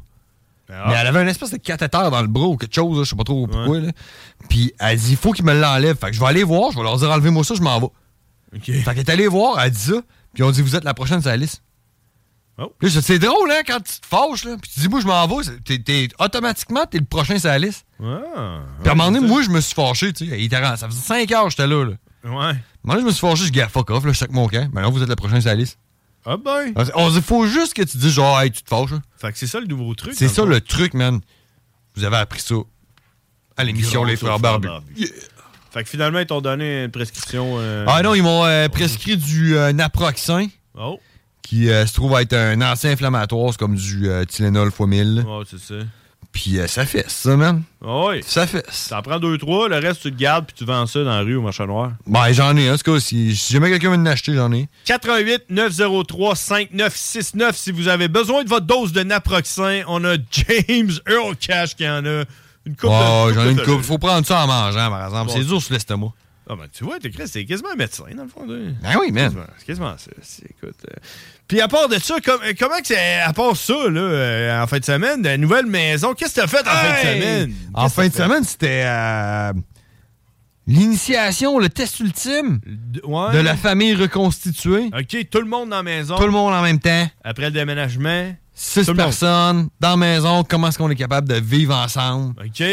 Ah. 0.74 0.86
Mais 0.88 0.94
elle 0.96 1.08
avait 1.08 1.22
une 1.22 1.28
espèce 1.28 1.52
de 1.52 1.58
cathéter 1.58 1.98
dans 2.10 2.22
le 2.22 2.28
bras 2.28 2.48
ou 2.48 2.56
quelque 2.58 2.74
chose, 2.76 2.98
là, 2.98 3.04
je 3.04 3.10
sais 3.10 3.16
pas 3.16 3.24
trop 3.26 3.46
pourquoi. 3.48 3.80
là. 3.82 3.92
Puis 4.50 4.72
elle 4.80 4.98
dit, 4.98 5.12
il 5.12 5.18
faut 5.18 5.32
qu'il 5.34 5.44
me 5.46 5.54
l'enlève. 5.54 5.98
Fait 5.98 6.08
que 6.08 6.14
je 6.14 6.20
vais 6.20 6.28
aller 6.28 6.44
voir, 6.44 6.72
je 6.72 6.78
vais 6.78 6.84
leur 6.84 6.98
dire, 6.98 7.10
enlevez-moi 7.12 7.44
ça, 7.44 7.56
je 7.56 7.62
m'en 7.62 7.80
vais. 7.80 7.88
Fait 8.62 8.84
qu'elle 8.84 9.00
est 9.00 9.10
allée 9.10 9.28
voir, 9.28 9.60
elle 9.60 9.72
dit 9.72 9.80
ça, 9.80 10.02
puis 10.34 10.44
on 10.44 10.52
dit, 10.52 10.62
vous 10.62 10.76
êtes 10.76 10.84
la 10.86 10.94
prochaine 10.94 11.20
sur 11.22 11.30
la 11.30 11.38
liste. 11.38 11.62
Oh. 12.58 12.72
Dis, 12.82 12.92
c'est 13.02 13.18
drôle, 13.20 13.52
hein, 13.52 13.62
quand 13.66 13.80
tu 13.80 14.00
te 14.00 14.06
fâches, 14.06 14.44
là, 14.46 14.56
puis 14.62 14.70
tu 14.74 14.80
dis, 14.82 14.88
moi, 14.88 15.00
je 15.02 15.08
m'en 15.08 15.26
vais, 15.28 15.44
c'est- 15.44 15.64
t'es, 15.64 15.80
t'es- 15.80 16.10
automatiquement, 16.20 16.86
t'es 16.86 17.00
le 17.00 17.06
prochain 17.06 17.38
sur 17.40 17.50
la 17.50 17.58
liste. 17.60 17.86
Ah. 18.04 18.60
Puis 18.82 18.90
à 18.90 18.92
un 18.92 18.96
moment 18.96 19.12
donné, 19.12 19.26
moi, 19.28 19.42
je 19.42 19.50
me 19.50 19.60
suis 19.62 19.74
fâché, 19.74 20.14
tu 20.14 20.28
sais. 20.30 20.50
Ça 20.78 20.88
faisait 20.88 21.02
5 21.02 21.32
heures 21.32 21.46
que 21.46 21.50
j'étais 21.52 21.68
là, 21.68 21.86
là. 21.86 21.94
Ouais. 22.24 22.54
Moi, 22.84 23.00
je 23.00 23.04
me 23.06 23.12
suis 23.12 23.20
fâché, 23.20 23.46
je 23.46 23.52
garde 23.52 23.72
fuck 23.72 23.90
off, 23.90 24.06
là, 24.06 24.14
check 24.14 24.32
mon 24.32 24.48
camp. 24.48 24.70
Maintenant, 24.74 24.92
vous 24.92 25.02
êtes 25.02 25.10
le 25.10 25.16
prochain 25.16 25.40
sur 25.42 25.50
la 25.50 25.56
liste. 25.56 25.78
Ah 26.26 26.38
ben. 26.38 26.74
On 26.96 27.10
dit, 27.10 27.22
faut 27.22 27.48
juste 27.48 27.74
que 27.74 27.82
tu 27.82 27.98
dises, 27.98 28.14
genre, 28.14 28.40
hey, 28.42 28.52
tu 28.52 28.62
te 28.62 28.70
fâches, 28.70 28.92
là. 28.92 29.00
Fait 29.18 29.32
que 29.32 29.38
c'est 29.40 29.48
ça 29.48 29.60
le 29.60 29.66
nouveau 29.66 29.96
truc. 29.96 30.14
C'est 30.16 30.28
ça 30.28 30.46
le 30.46 30.62
truc, 30.62 30.94
man. 30.94 31.20
Vous 31.96 32.04
avez 32.04 32.18
appris 32.18 32.42
ça 32.42 32.56
à 33.58 33.64
l'émission 33.64 34.04
Les 34.04 34.16
Frères 34.16 34.40
Barbus. 34.40 34.70
Fait 35.72 35.84
que 35.84 35.90
finalement, 35.90 36.20
ils 36.20 36.26
t'ont 36.28 36.42
donné 36.42 36.84
une 36.84 36.92
prescription. 36.92 37.56
euh, 37.58 37.86
Ah 37.88 38.02
non, 38.04 38.14
ils 38.14 38.22
m'ont 38.24 38.44
euh, 38.46 38.68
prescrit 38.68 39.16
du 39.18 39.56
euh, 39.58 39.72
naproxen, 39.72 40.48
Oh. 40.78 41.00
qui 41.42 41.70
euh, 41.70 41.86
se 41.86 41.94
trouve 41.94 42.20
être 42.20 42.34
un 42.34 42.62
anti-inflammatoire, 42.62 43.52
c'est 43.54 43.58
comme 43.60 43.76
du 43.76 44.08
Tylenol 44.28 44.68
x 44.70 44.80
1000. 44.80 45.24
Ouais, 45.26 45.44
c'est 45.50 45.60
ça. 45.60 45.76
Puis 46.32 46.60
euh, 46.60 46.68
ça 46.68 46.86
fait 46.86 47.10
ça, 47.10 47.36
man. 47.36 47.64
Ah 47.86 48.06
oui. 48.08 48.22
Ça 48.26 48.48
fait 48.48 48.66
T'en 48.90 49.02
prends 49.02 49.20
deux, 49.20 49.38
trois, 49.38 49.68
le 49.68 49.76
reste, 49.78 50.02
tu 50.04 50.12
te 50.12 50.18
gardes 50.18 50.46
puis 50.46 50.56
tu 50.58 50.66
vends 50.66 50.86
ça 50.86 51.04
dans 51.04 51.10
la 51.10 51.22
rue 51.22 51.36
au 51.36 51.42
marché 51.42 51.66
noir. 51.66 51.92
Ben, 52.08 52.32
j'en 52.32 52.56
ai, 52.56 52.72
en 52.72 52.78
tout 52.78 52.94
cas, 52.94 53.00
si, 53.00 53.36
si 53.36 53.54
jamais 53.54 53.70
quelqu'un 53.70 53.90
veut 53.90 53.98
en 53.98 54.06
acheter, 54.06 54.34
j'en 54.34 54.52
ai. 54.54 54.70
88 54.86 55.44
903 55.50 56.36
5969 56.36 57.58
si 57.58 57.72
vous 57.72 57.88
avez 57.88 58.08
besoin 58.08 58.44
de 58.44 58.50
votre 58.50 58.66
dose 58.66 58.94
de 58.94 59.04
naproxen. 59.04 59.84
On 59.88 60.04
a 60.06 60.16
James 60.32 60.92
Earl 61.08 61.36
Cash 61.36 61.76
qui 61.76 61.88
en 61.88 62.06
a 62.06 62.24
une 62.66 62.76
coupe 62.76 62.92
Oh, 62.92 63.30
j'en 63.34 63.46
ai 63.46 63.52
une 63.52 63.62
coupe. 63.62 63.82
Faut 63.82 63.98
prendre 63.98 64.26
ça 64.26 64.44
en 64.44 64.48
mangeant, 64.48 64.90
par 64.90 65.06
exemple. 65.06 65.28
Bon. 65.28 65.34
C'est 65.36 65.44
dur 65.46 65.62
sur 65.62 65.74
l'estomac. 65.74 66.14
Ah 66.50 66.56
ben 66.56 66.66
tu 66.74 66.84
vois, 66.84 67.00
t'es 67.00 67.10
c'est 67.28 67.46
quasiment 67.46 67.70
un 67.72 67.76
médecin 67.76 68.04
dans 68.16 68.24
le 68.24 68.30
fond. 68.30 68.46
là. 68.46 68.56
Ben 68.82 68.98
oui, 69.00 69.12
man. 69.12 69.32
C'est 69.60 69.66
quasiment 69.68 69.96
ça. 69.98 70.12
Écoute, 70.50 70.76
euh. 70.90 70.96
Puis 71.48 71.62
à 71.62 71.68
part 71.68 71.88
de 71.88 71.96
ça, 72.00 72.16
com- 72.20 72.40
euh, 72.44 72.54
comment 72.60 72.78
que 72.80 72.88
c'est 72.88 73.20
à 73.20 73.32
part 73.32 73.56
ça 73.56 73.74
là, 73.90 74.02
euh, 74.02 74.64
en 74.64 74.68
fin 74.68 74.80
de 74.80 74.84
semaine, 74.86 75.22
la 75.24 75.38
nouvelle 75.38 75.68
maison, 75.68 76.14
qu'est-ce 76.14 76.36
que 76.36 76.42
t'as 76.42 76.48
fait 76.48 76.68
en 76.68 76.72
fin 76.72 76.94
de 76.94 77.20
semaine? 77.20 77.54
En 77.74 77.90
fin 77.90 78.08
de 78.08 78.14
semaine, 78.14 78.44
c'était 78.44 78.84
euh, 78.86 79.54
l'initiation, 80.68 81.60
le 81.60 81.70
test 81.70 82.00
ultime 82.00 82.60
Ouais. 83.04 83.34
de 83.34 83.40
la 83.40 83.56
famille 83.56 83.94
reconstituée. 83.96 84.90
Ok, 84.98 85.30
tout 85.30 85.40
le 85.42 85.48
monde 85.48 85.70
dans 85.70 85.78
la 85.78 85.84
maison. 85.84 86.16
Tout 86.18 86.26
le 86.26 86.32
monde 86.32 86.54
en 86.54 86.62
même 86.62 86.80
temps. 86.80 87.08
Après 87.24 87.46
le 87.46 87.52
déménagement. 87.52 88.34
Six 88.54 88.92
personnes 88.96 89.70
dans 89.80 89.92
la 89.92 89.98
maison. 89.98 90.44
Comment 90.44 90.68
est-ce 90.68 90.78
qu'on 90.78 90.90
est 90.90 90.96
capable 90.96 91.28
de 91.28 91.36
vivre 91.36 91.74
ensemble? 91.76 92.36
Ok. 92.44 92.64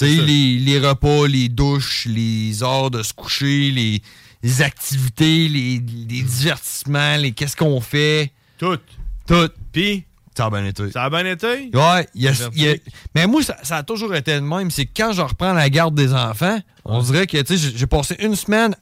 Les, 0.00 0.58
les 0.58 0.78
repas, 0.78 1.26
les 1.26 1.48
douches, 1.48 2.06
les 2.08 2.62
heures 2.62 2.90
de 2.90 3.02
se 3.02 3.12
coucher, 3.12 3.70
les, 3.70 4.02
les 4.42 4.62
activités, 4.62 5.48
les, 5.48 5.74
les 6.08 6.22
divertissements, 6.22 7.16
les 7.16 7.32
qu'est-ce 7.32 7.56
qu'on 7.56 7.80
fait. 7.80 8.32
Tout. 8.58 8.78
Tout. 9.26 9.50
Puis, 9.72 10.04
Ça 10.36 10.46
a 10.46 10.50
bien 10.50 10.64
été. 10.64 10.90
ça 10.90 11.04
a 11.04 11.10
bien 11.10 11.24
été? 11.26 11.70
Ouais, 11.74 12.08
y 12.14 12.26
a- 12.28 12.32
y 12.54 12.80
mais 13.14 13.26
moi, 13.26 13.42
ça, 13.42 13.56
ça 13.62 13.76
a 13.78 13.82
toujours 13.82 14.14
été 14.14 14.34
le 14.34 14.40
même. 14.40 14.70
C'est 14.70 14.86
que 14.86 14.92
quand 14.96 15.12
je 15.12 15.20
reprends 15.22 15.52
la 15.52 15.68
garde 15.70 15.94
des 15.94 16.12
enfants, 16.14 16.58
on 16.84 17.00
dirait 17.02 17.26
que, 17.26 17.38
tu 17.42 17.56
sais, 17.56 17.70
j'ai- 17.70 17.76
j'ai 17.78 17.86
passé 17.86 18.16
une 18.20 18.34
semaine 18.34 18.74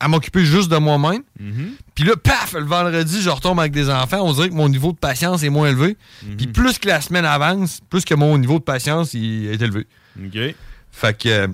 à 0.00 0.08
m'occuper 0.08 0.44
juste 0.44 0.68
de 0.70 0.76
moi-même. 0.78 1.22
Mm-hmm. 1.40 1.70
Puis 1.94 2.04
là, 2.04 2.16
paf, 2.16 2.54
le 2.54 2.64
vendredi, 2.64 3.22
je 3.22 3.30
retombe 3.30 3.60
avec 3.60 3.70
des 3.72 3.88
enfants. 3.88 4.20
On 4.22 4.32
dirait 4.32 4.48
que 4.48 4.54
mon 4.54 4.68
niveau 4.68 4.90
de 4.92 4.96
patience 4.98 5.42
est 5.44 5.48
moins 5.48 5.68
élevé. 5.68 5.96
Mm-hmm. 6.24 6.36
Puis 6.36 6.46
plus 6.48 6.78
que 6.78 6.88
la 6.88 7.00
semaine 7.00 7.24
avance, 7.24 7.80
plus 7.88 8.04
que 8.04 8.14
mon 8.14 8.36
niveau 8.38 8.58
de 8.58 8.64
patience 8.64 9.14
il 9.14 9.46
est 9.46 9.60
élevé. 9.62 9.86
OK. 10.18 10.54
Fait 10.90 11.18
que 11.18 11.48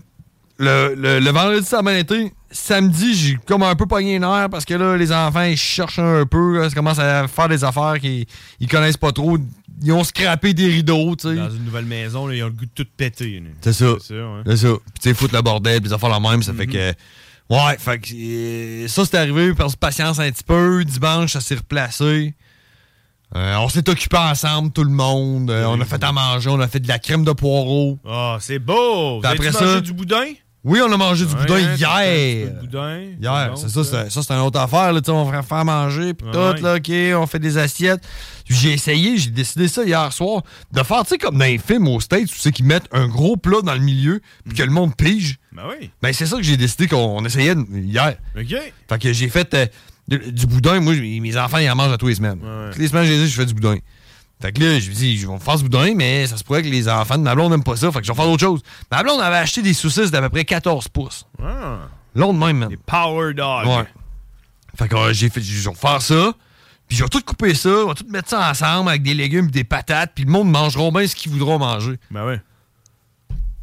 le, 0.58 0.94
le- 0.96 1.20
le 1.20 1.30
vendredi, 1.30 1.64
ça 1.66 1.78
a 1.78 1.82
bien 1.82 1.96
été. 1.98 2.32
Samedi, 2.50 3.14
j'ai 3.14 3.38
comme 3.46 3.62
un 3.62 3.74
peu 3.76 3.86
pogné 3.86 4.16
une 4.16 4.24
heure 4.24 4.48
parce 4.48 4.64
que 4.64 4.74
là, 4.74 4.96
les 4.96 5.12
enfants, 5.12 5.42
ils 5.42 5.56
cherchent 5.56 5.98
un 5.98 6.24
peu. 6.24 6.64
ils 6.66 6.74
commencent 6.74 6.98
à 6.98 7.28
faire 7.28 7.48
des 7.48 7.62
affaires 7.62 7.98
qu'ils 8.00 8.24
ils 8.58 8.68
connaissent 8.68 8.96
pas 8.96 9.12
trop. 9.12 9.36
Ils 9.82 9.92
ont 9.92 10.02
scrappé 10.02 10.54
des 10.54 10.66
rideaux, 10.66 11.14
tu 11.14 11.28
sais. 11.28 11.36
Dans 11.36 11.50
une 11.50 11.64
nouvelle 11.64 11.84
maison, 11.84 12.26
là, 12.26 12.34
ils 12.34 12.42
ont 12.42 12.46
le 12.46 12.52
goût 12.52 12.64
de 12.64 12.70
tout 12.74 12.86
péter. 12.96 13.42
C'est 13.60 13.72
ça. 13.74 13.94
C'est 14.00 14.08
ça, 14.08 14.14
ouais. 14.14 14.42
C'est 14.46 14.56
ça. 14.56 14.68
Puis 14.72 15.00
tu 15.02 15.08
sais, 15.10 15.14
foutre 15.14 15.34
le 15.36 15.42
bordel, 15.42 15.80
puis 15.80 15.88
des 15.90 15.94
affaires 15.94 16.08
la 16.08 16.18
même, 16.20 16.42
ça 16.42 16.52
fait 16.54 16.66
Mhm. 16.66 16.72
que. 16.72 16.92
Ouais, 17.50 17.76
fait 17.78 17.98
que 17.98 18.08
euh, 18.14 18.88
ça, 18.88 19.04
c'est 19.04 19.16
arrivé, 19.16 19.54
par 19.54 19.74
patience 19.76 20.18
un 20.18 20.30
petit 20.30 20.42
peu. 20.44 20.84
Dimanche, 20.84 21.32
ça 21.34 21.40
s'est 21.40 21.54
replacé. 21.56 22.34
Euh, 23.36 23.56
on 23.58 23.68
s'est 23.68 23.86
occupé 23.88 24.16
ensemble, 24.16 24.70
tout 24.72 24.84
le 24.84 24.90
monde. 24.90 25.50
Euh, 25.50 25.66
on 25.66 25.80
a 25.80 25.84
fait 25.84 26.02
à 26.02 26.12
manger, 26.12 26.48
on 26.48 26.60
a 26.60 26.68
fait 26.68 26.80
de 26.80 26.88
la 26.88 26.98
crème 26.98 27.24
de 27.24 27.32
poireau. 27.32 27.98
Ah, 28.08 28.38
c'est 28.40 28.58
beau! 28.58 29.20
Vous 29.20 29.26
après 29.26 29.50
mangé 29.50 29.58
ça- 29.74 29.80
du 29.82 29.92
boudin? 29.92 30.24
Oui, 30.64 30.80
on 30.84 30.90
a 30.92 30.96
mangé 30.96 31.24
du 31.24 31.32
Ouais, 31.34 31.40
boudin 31.42 31.74
hier. 31.76 32.50
de 32.52 32.60
boudin. 32.60 33.00
Hier, 33.20 33.52
c'est 33.56 33.68
ça, 33.68 33.84
c'est- 33.84 34.10
ça 34.10 34.22
c'est 34.22 34.32
une 34.32 34.40
autre 34.40 34.58
affaire. 34.58 34.92
Là, 34.92 35.00
tu 35.00 35.06
sais, 35.06 35.12
on 35.12 35.24
va 35.24 35.42
faire 35.42 35.64
manger, 35.64 36.14
puis 36.14 36.26
Ouais. 36.26 36.32
tout, 36.32 36.62
là, 36.62 36.76
OK, 36.76 36.90
on 37.22 37.26
fait 37.26 37.38
des 37.38 37.56
assiettes. 37.58 38.02
J'ai 38.48 38.72
essayé, 38.72 39.18
j'ai 39.18 39.30
décidé 39.30 39.68
ça 39.68 39.84
hier 39.84 40.12
soir, 40.12 40.42
de 40.72 40.82
faire, 40.82 41.02
tu 41.02 41.10
sais, 41.10 41.18
comme 41.18 41.38
dans 41.38 41.44
les 41.44 41.58
films 41.58 41.86
aux 41.88 42.00
States, 42.00 42.24
où 42.30 42.34
c'est 42.36 42.50
qu'ils 42.50 42.64
mettent 42.64 42.88
un 42.92 43.06
gros 43.08 43.36
plat 43.36 43.60
dans 43.62 43.74
le 43.74 43.80
milieu, 43.80 44.20
puis 44.46 44.56
que 44.56 44.62
le 44.62 44.70
monde 44.70 44.96
pige. 44.96 45.38
Ben 45.52 45.62
oui. 45.68 45.90
Ben, 46.02 46.12
c'est 46.12 46.26
ça 46.26 46.36
que 46.36 46.42
j'ai 46.42 46.56
décidé 46.56 46.88
qu'on 46.88 46.96
on 47.18 47.24
essayait 47.24 47.54
hier. 47.72 48.16
OK. 48.36 48.54
Fait 48.88 48.98
que 48.98 49.12
j'ai 49.12 49.28
fait 49.28 49.52
euh, 49.54 49.66
du, 50.08 50.18
du 50.32 50.46
boudin. 50.46 50.80
Moi, 50.80 50.94
mes 50.96 51.36
enfants, 51.36 51.58
ils 51.58 51.70
en 51.70 51.76
mangent 51.76 51.92
à 51.92 51.98
tous 51.98 52.08
les 52.08 52.14
semaines. 52.16 52.40
Ouais. 52.42 52.70
Toutes 52.70 52.80
les 52.80 52.88
semaines, 52.88 53.04
j'ai 53.04 53.16
dit, 53.16 53.28
je 53.28 53.36
fais 53.36 53.46
du 53.46 53.54
boudin. 53.54 53.76
Fait 54.40 54.52
que 54.52 54.60
là, 54.62 54.78
je 54.78 54.88
me 54.88 54.94
dis, 54.94 55.18
je 55.18 55.26
vais 55.28 55.38
faire 55.38 55.56
du 55.56 55.64
boudin, 55.64 55.94
mais 55.94 56.26
ça 56.26 56.36
se 56.36 56.44
pourrait 56.44 56.62
que 56.62 56.68
les 56.68 56.88
enfants 56.88 57.18
de 57.18 57.22
ma 57.22 57.34
blonde 57.34 57.50
n'aiment 57.50 57.64
pas 57.64 57.76
ça. 57.76 57.90
Fait 57.92 58.00
que 58.00 58.06
je 58.06 58.12
vais 58.12 58.16
faire 58.16 58.26
d'autres 58.26 58.40
choses. 58.44 58.62
Ma 58.90 59.02
blonde 59.02 59.20
avait 59.20 59.36
acheté 59.36 59.62
des 59.62 59.74
saucisses 59.74 60.10
d'à 60.10 60.20
peu 60.22 60.28
près 60.28 60.44
14 60.44 60.88
pouces. 60.88 61.26
Ah, 61.42 61.78
Long 62.14 62.32
de 62.32 62.38
même, 62.38 62.58
man. 62.58 62.68
des 62.68 62.76
Power 62.76 63.34
Dog. 63.34 63.66
Ouais. 63.66 63.84
Fait 64.76 64.88
que 64.88 64.94
euh, 64.96 65.12
j'ai 65.12 65.28
fait, 65.28 65.40
je 65.42 65.68
vais 65.68 65.74
faire 65.74 66.00
ça. 66.02 66.32
Puis 66.86 66.96
je 66.96 67.02
vais 67.02 67.08
tout 67.10 67.20
couper 67.20 67.54
ça, 67.54 67.68
on 67.68 67.88
va 67.88 67.94
tout 67.94 68.06
mettre 68.08 68.30
ça 68.30 68.48
ensemble 68.50 68.88
avec 68.88 69.02
des 69.02 69.12
légumes 69.12 69.48
et 69.48 69.50
des 69.50 69.64
patates, 69.64 70.12
puis 70.14 70.24
le 70.24 70.30
monde 70.30 70.50
mangera 70.50 70.90
bien 70.90 71.06
ce 71.06 71.14
qu'ils 71.14 71.30
voudront 71.30 71.58
manger. 71.58 71.96
Ben 72.10 72.24
ouais. 72.24 72.40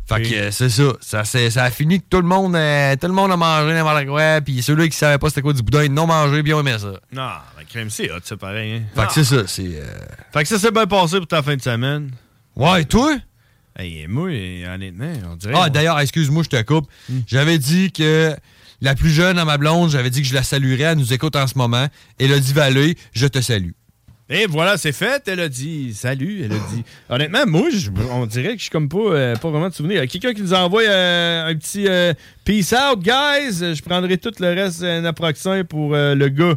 Fait 0.08 0.22
Et- 0.22 0.30
que 0.30 0.36
euh, 0.36 0.52
c'est 0.52 0.70
ça. 0.70 0.84
Ça, 1.02 1.24
c'est- 1.24 1.50
ça 1.50 1.64
a 1.64 1.72
fini 1.72 2.00
que 2.00 2.06
tout 2.10 2.22
le 2.22 2.28
monde, 2.28 2.56
euh, 2.56 2.96
tout 2.96 3.08
le 3.08 3.14
monde 3.14 3.32
a 3.32 3.38
mangé 3.38 3.74
n'importe 3.74 4.06
quoi, 4.06 4.40
puis 4.42 4.62
ceux-là 4.62 4.88
qui 4.88 4.96
savaient 4.96 5.18
pas 5.18 5.30
c'était 5.30 5.42
quoi 5.42 5.54
du 5.54 5.64
boudin, 5.64 5.84
ils 5.84 5.92
n'ont 5.94 6.06
mangé, 6.06 6.44
puis 6.44 6.52
ils 6.52 6.54
ont 6.54 6.60
aimé 6.60 6.76
ça. 6.80 6.92
Non, 7.12 7.30
la 7.58 7.64
crème, 7.68 7.90
c'est 7.90 8.12
hot, 8.12 8.20
c'est 8.24 8.38
pareil. 8.38 8.74
Hein? 8.74 8.82
Fait 8.94 9.02
Ah. 9.02 9.06
que 9.08 9.14
c'est 9.14 9.24
ça, 9.24 9.48
c'est... 9.48 9.64
euh, 9.66 9.86
Fait 10.32 10.44
que 10.44 10.48
ça 10.50 10.60
s'est 10.60 10.72
bien 10.72 10.86
passé 10.86 11.18
pour 11.18 11.28
ta 11.28 11.42
fin 11.42 11.56
de 11.56 11.62
semaine. 11.62 12.12
Ouais, 12.56 12.86
toi? 12.86 13.16
Hey, 13.78 14.06
moi, 14.08 14.30
honnêtement, 14.30 15.12
on 15.32 15.36
dirait. 15.36 15.54
Ah, 15.58 15.70
d'ailleurs, 15.70 16.00
excuse-moi, 16.00 16.44
je 16.44 16.50
te 16.50 16.62
coupe. 16.62 16.88
J'avais 17.28 17.58
dit 17.58 17.92
que 17.92 18.34
la 18.82 18.94
plus 18.96 19.10
jeune 19.10 19.38
à 19.40 19.44
ma 19.44 19.58
blonde, 19.58 19.90
j'avais 19.90 20.10
dit 20.12 20.22
que 20.22 20.28
je 20.28 20.34
la 20.36 20.44
saluerais, 20.44 20.84
elle 20.84 20.98
nous 21.00 21.14
écoute 21.14 21.36
en 21.36 21.48
ce 21.48 21.58
moment. 21.58 21.88
Elodie 22.20 22.54
Vallée, 22.54 22.96
je 23.12 23.26
te 23.28 23.42
salue. 23.42 23.72
Et 24.30 24.48
voilà, 24.48 24.78
c'est 24.78 24.92
fait. 24.92 25.28
Elle 25.28 25.40
a 25.40 25.50
dit 25.50 25.94
salut. 25.94 26.42
Elle 26.46 26.52
a 26.54 26.56
dit. 26.74 26.84
Honnêtement, 27.10 27.46
moi, 27.46 27.70
je- 27.72 27.92
on 28.12 28.26
dirait 28.26 28.54
que 28.54 28.58
je 28.58 28.64
suis 28.64 28.70
comme 28.72 28.90
pas, 28.90 28.98
euh, 28.98 29.36
pas 29.36 29.50
vraiment 29.52 29.70
de 29.70 29.74
souvenir. 29.74 29.98
Il 29.98 30.00
y 30.00 30.04
a 30.04 30.08
quelqu'un 30.08 30.34
qui 30.34 30.42
nous 30.42 30.54
envoie 30.54 30.82
euh, 30.82 31.48
un 31.48 31.56
petit 31.56 31.86
euh, 31.88 32.14
peace 32.44 32.74
out, 32.74 33.00
guys. 33.02 33.76
Je 33.76 33.82
prendrai 33.84 34.18
tout 34.18 34.32
le 34.40 34.48
reste 34.54 34.82
euh, 34.82 35.02
naproxen 35.02 35.64
pour 35.64 35.94
euh, 35.94 36.16
le 36.16 36.30
gars. 36.30 36.56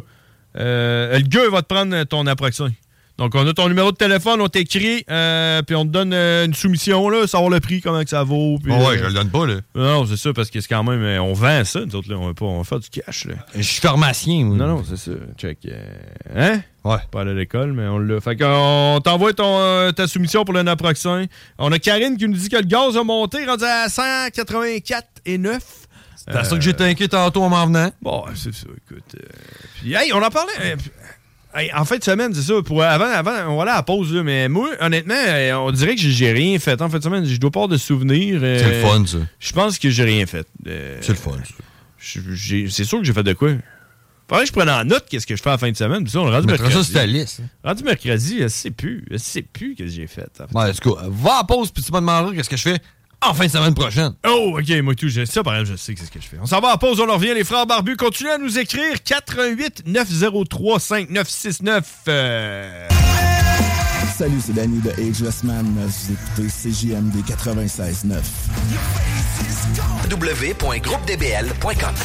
Euh, 0.57 1.17
le 1.19 1.27
gars 1.27 1.47
va 1.51 1.61
te 1.61 1.67
prendre 1.71 2.03
ton 2.05 2.23
naproxen. 2.23 2.71
Donc, 3.19 3.35
on 3.35 3.45
a 3.45 3.53
ton 3.53 3.67
numéro 3.67 3.91
de 3.91 3.97
téléphone, 3.97 4.39
on 4.39 4.47
t'écrit, 4.47 5.03
euh, 5.11 5.61
puis 5.61 5.75
on 5.75 5.83
te 5.83 5.89
donne 5.89 6.13
euh, 6.13 6.45
une 6.45 6.53
soumission, 6.53 7.09
là, 7.09 7.27
savoir 7.27 7.49
le 7.49 7.59
prix, 7.59 7.81
comment 7.81 8.01
que 8.01 8.09
ça 8.09 8.23
vaut. 8.23 8.57
puis, 8.63 8.71
Oh 8.73 8.77
ouais, 8.87 8.95
euh, 8.95 8.97
je 8.97 9.07
le 9.07 9.13
donne 9.13 9.29
pas, 9.29 9.45
là. 9.45 9.55
Non, 9.75 10.05
c'est 10.05 10.15
ça, 10.15 10.31
parce 10.31 10.49
que 10.49 10.61
c'est 10.61 10.69
quand 10.69 10.85
même. 10.85 11.03
On 11.21 11.33
vend 11.33 11.65
ça, 11.65 11.81
nous 11.85 11.95
autres, 11.97 12.09
là. 12.09 12.15
On 12.17 12.27
va, 12.27 12.33
pas, 12.33 12.45
on 12.45 12.59
va 12.59 12.63
faire 12.63 12.79
du 12.79 12.87
cash, 12.89 13.25
là. 13.25 13.33
Je 13.53 13.61
suis 13.61 13.81
pharmacien, 13.81 14.45
moi. 14.45 14.55
Non, 14.55 14.67
non, 14.67 14.83
c'est 14.89 14.95
ça. 14.95 15.11
Check. 15.37 15.57
euh, 15.65 15.83
Hein? 16.33 16.61
Ouais. 16.89 16.97
Pas 17.11 17.21
aller 17.21 17.31
à 17.31 17.33
l'école, 17.35 17.73
mais 17.73 17.87
on 17.87 17.99
l'a. 17.99 18.19
Fait 18.21 18.35
qu'on 18.35 18.99
t'envoie 19.03 19.33
ton, 19.33 19.59
euh, 19.59 19.91
ta 19.91 20.07
soumission 20.07 20.43
pour 20.45 20.53
le 20.53 20.63
naproxen. 20.63 21.27
On 21.57 21.71
a 21.71 21.79
Karine 21.79 22.17
qui 22.17 22.27
nous 22.27 22.35
dit 22.37 22.49
que 22.49 22.57
le 22.57 22.63
gaz 22.63 22.97
a 22.97 23.03
monté, 23.03 23.45
rendu 23.45 23.63
à 23.63 23.87
184 23.89 25.07
et 25.25 25.37
9. 25.37 25.59
C'est 26.15 26.35
à 26.35 26.43
ça 26.43 26.55
que 26.55 26.61
j'étais 26.61 26.83
inquiet 26.83 27.07
tantôt 27.07 27.43
en 27.43 27.49
m'en 27.49 27.65
venant. 27.65 27.91
Bon, 28.01 28.25
c'est 28.35 28.53
ça, 28.53 28.67
écoute. 28.75 29.03
euh, 29.15 29.25
puis, 29.81 29.93
hey, 29.93 30.11
on 30.13 30.21
en 30.21 30.29
parlait. 30.29 30.51
euh, 30.61 30.75
puis, 30.77 30.91
hey, 31.55 31.71
en 31.73 31.85
fin 31.85 31.97
de 31.97 32.03
semaine, 32.03 32.33
c'est 32.33 32.41
ça. 32.53 32.61
Pour, 32.63 32.83
avant, 32.83 33.05
avant, 33.05 33.31
on 33.47 33.55
va 33.57 33.63
aller 33.63 33.71
à 33.71 33.75
la 33.75 33.83
pause, 33.83 34.13
là, 34.13 34.21
mais 34.21 34.47
moi, 34.49 34.69
honnêtement, 34.79 35.15
euh, 35.15 35.53
on 35.55 35.71
dirait 35.71 35.95
que 35.95 36.01
j'ai- 36.01 36.31
rien 36.31 36.59
fait. 36.59 36.81
En 36.81 36.89
fin 36.89 36.97
de 36.99 37.03
semaine, 37.03 37.25
je 37.25 37.37
dois 37.37 37.49
pas 37.51 37.59
avoir 37.61 37.69
de 37.69 37.77
souvenirs. 37.77 38.41
euh, 38.43 38.59
C'est 38.59 38.81
le 38.81 38.87
fun, 38.87 39.05
ça. 39.07 39.17
Je 39.39 39.53
pense 39.53 39.79
que 39.79 39.89
j'ai 39.89 40.03
rien 40.03 40.25
fait. 40.25 40.45
Euh, 40.67 40.97
C'est 41.01 41.13
le 41.13 41.17
fun, 41.17 41.31
ça. 41.43 41.53
C'est 41.99 42.83
sûr 42.83 42.99
que 42.99 43.03
j'ai 43.05 43.13
fait 43.13 43.23
de 43.23 43.33
quoi. 43.33 43.51
Faudrait 44.29 44.43
que 44.43 44.47
je 44.49 44.53
prenne 44.53 44.69
en 44.69 44.85
note 44.85 45.05
qu'est-ce 45.09 45.25
que 45.27 45.35
je 45.35 45.41
fais 45.41 45.49
en 45.49 45.57
fin 45.57 45.71
de 45.71 45.75
semaine. 45.75 46.03
Puis 46.03 46.11
ça, 46.11 46.19
on 46.19 46.27
est 46.29 46.35
rendu 46.35 46.45
mercredi. 46.47 46.73
ça 46.73 46.83
sur 46.83 46.93
ta 46.93 47.05
liste. 47.05 47.41
hein. 47.43 47.47
Rendu 47.69 47.83
mercredi, 47.83 48.37
je 48.41 48.47
sais 48.47 48.71
plus. 48.71 49.03
Je 49.09 49.17
sais 49.17 49.41
plus 49.41 49.73
qu'est-ce 49.75 49.89
que 49.89 49.95
j'ai 49.95 50.07
fait. 50.07 50.27
en 50.39 50.47
fait. 50.71 50.85
Ouais. 50.87 50.95
Va 51.09 51.39
à 51.39 51.43
pause, 51.43 51.71
puis 51.71 51.83
tu 51.83 51.91
me 51.91 51.97
demanderas 51.99 52.33
qu'est-ce 52.35 52.49
que 52.49 52.55
je 52.57 52.61
fais 52.61 52.79
en 53.21 53.33
fin 53.33 53.47
de 53.47 53.51
semaine 53.51 53.73
prochaine. 53.73 54.13
Oh, 54.25 54.57
ok, 54.59 54.69
moi 54.81 54.95
tout, 54.95 55.09
je- 55.09 55.25
ça 55.25 55.43
par 55.43 55.55
exemple, 55.57 55.77
je 55.77 55.83
sais 55.83 55.93
que 55.93 55.99
c'est 55.99 56.05
ce 56.05 56.11
que 56.11 56.21
je 56.21 56.27
fais. 56.27 56.37
On 56.41 56.45
s'en 56.45 56.61
va 56.61 56.71
à 56.71 56.77
pause, 56.77 57.01
on 57.01 57.09
en 57.09 57.15
revient, 57.15 57.33
les 57.33 57.43
frères 57.43 57.65
barbus. 57.65 57.97
Continuez 57.97 58.31
à 58.31 58.37
nous 58.37 58.57
écrire 58.57 59.03
88 59.03 59.83
903 59.87 60.79
5969. 60.79 61.85
Euh... 62.07 62.87
Salut, 64.19 64.41
c'est 64.41 64.51
Danny 64.51 64.79
de 64.81 64.89
Ageless 64.99 65.43
Man. 65.45 65.65
Vous 65.77 66.11
écoutez 66.11 66.49
CJMD 66.49 67.23
96.9. 67.25 68.17
www.groupedbl.com. 70.11 71.95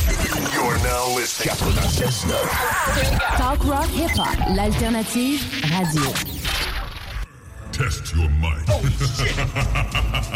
You're 0.55 0.79
now 0.85 1.19
listening. 1.19 1.57
96.9. 1.57 3.37
Talk 3.37 3.65
rock 3.65 3.89
hip 3.89 4.17
hop, 4.17 4.39
l'alternative 4.55 5.41
radio. 5.73 6.13
Test 7.73 8.15
your 8.15 8.31
mic. 8.41 8.63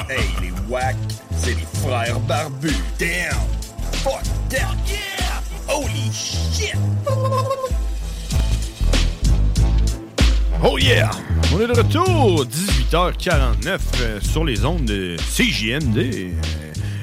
hey, 0.09 0.27
les 0.43 0.53
wack, 0.69 0.97
c'est 1.37 1.55
les 1.55 1.67
frères 1.81 2.19
barbus. 2.19 2.75
Damn! 2.99 3.37
Fuck 4.03 4.25
that! 4.49 4.75
Yeah! 4.89 5.43
Holy 5.69 6.11
shit! 6.11 6.75
Oh 10.61 10.77
yeah! 10.77 11.09
On 11.53 11.61
est 11.61 11.67
de 11.67 11.73
retour, 11.73 12.45
18h49 12.45 13.79
euh, 14.01 14.21
sur 14.21 14.45
les 14.45 14.65
ondes 14.65 14.85
de 14.85 15.17
CJMD. 15.17 15.97
Euh, 15.99 16.33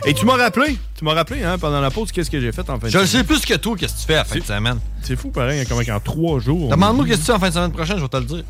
Et 0.05 0.13
tu 0.13 0.25
m'as 0.25 0.37
rappelé, 0.37 0.77
tu 0.97 1.03
m'as 1.03 1.13
rappelé 1.13 1.43
hein, 1.43 1.57
pendant 1.57 1.81
la 1.81 1.89
pause 1.89 2.11
qu'est-ce 2.11 2.29
que 2.29 2.39
j'ai 2.39 2.51
fait 2.51 2.69
en 2.69 2.79
fin 2.79 2.87
de 2.87 2.91
Je 2.91 2.97
semaine? 2.99 3.07
sais 3.07 3.23
plus 3.23 3.43
que 3.43 3.55
toi, 3.55 3.75
qu'est-ce 3.75 3.93
que 3.95 3.99
tu 4.01 4.05
fais 4.05 4.13
la 4.15 4.23
fin 4.25 4.37
de 4.39 4.43
semaine. 4.43 4.79
C'est 5.01 5.15
fou 5.15 5.31
pareil, 5.31 5.59
hein, 5.61 5.63
comment 5.67 5.83
qu'en 5.83 5.99
trois 5.99 6.39
jours. 6.39 6.69
Demande-moi 6.69 7.05
qu'est-ce 7.05 7.21
que 7.21 7.25
tu 7.25 7.31
fais 7.31 7.33
en 7.33 7.39
fin 7.39 7.49
de 7.49 7.53
semaine 7.53 7.71
prochaine, 7.71 7.97
je 7.97 8.01
vais 8.03 8.07
te 8.07 8.17
le 8.17 8.25
dire. 8.25 8.43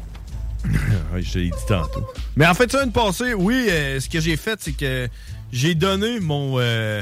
Je 1.18 1.32
te 1.32 1.38
l'ai 1.38 1.46
dit 1.50 1.66
tantôt. 1.68 2.04
Mais 2.36 2.46
en 2.48 2.54
fait, 2.56 2.70
semaine 2.72 2.92
passée, 2.92 3.34
oui, 3.36 3.68
euh, 3.70 4.00
ce 4.00 4.10
que 4.10 4.20
j'ai 4.20 4.36
fait, 4.36 4.58
c'est 4.60 4.72
que 4.76 5.08
j'ai 5.52 5.76
donné 5.76 6.20
mon 6.20 6.56
euh, 6.60 7.02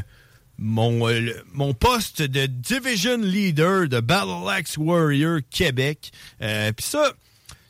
mon 0.59 1.07
euh, 1.07 1.19
le- 1.19 1.43
mon 1.53 1.73
poste 1.73 2.21
de 2.21 2.45
Division 2.45 3.17
Leader 3.21 3.87
de 3.87 4.01
Battle 4.01 4.49
Axe 4.51 4.75
Warrior 4.77 5.39
Québec. 5.49 6.11
Euh, 6.41 6.71
Puis 6.75 6.85
ça, 6.85 7.13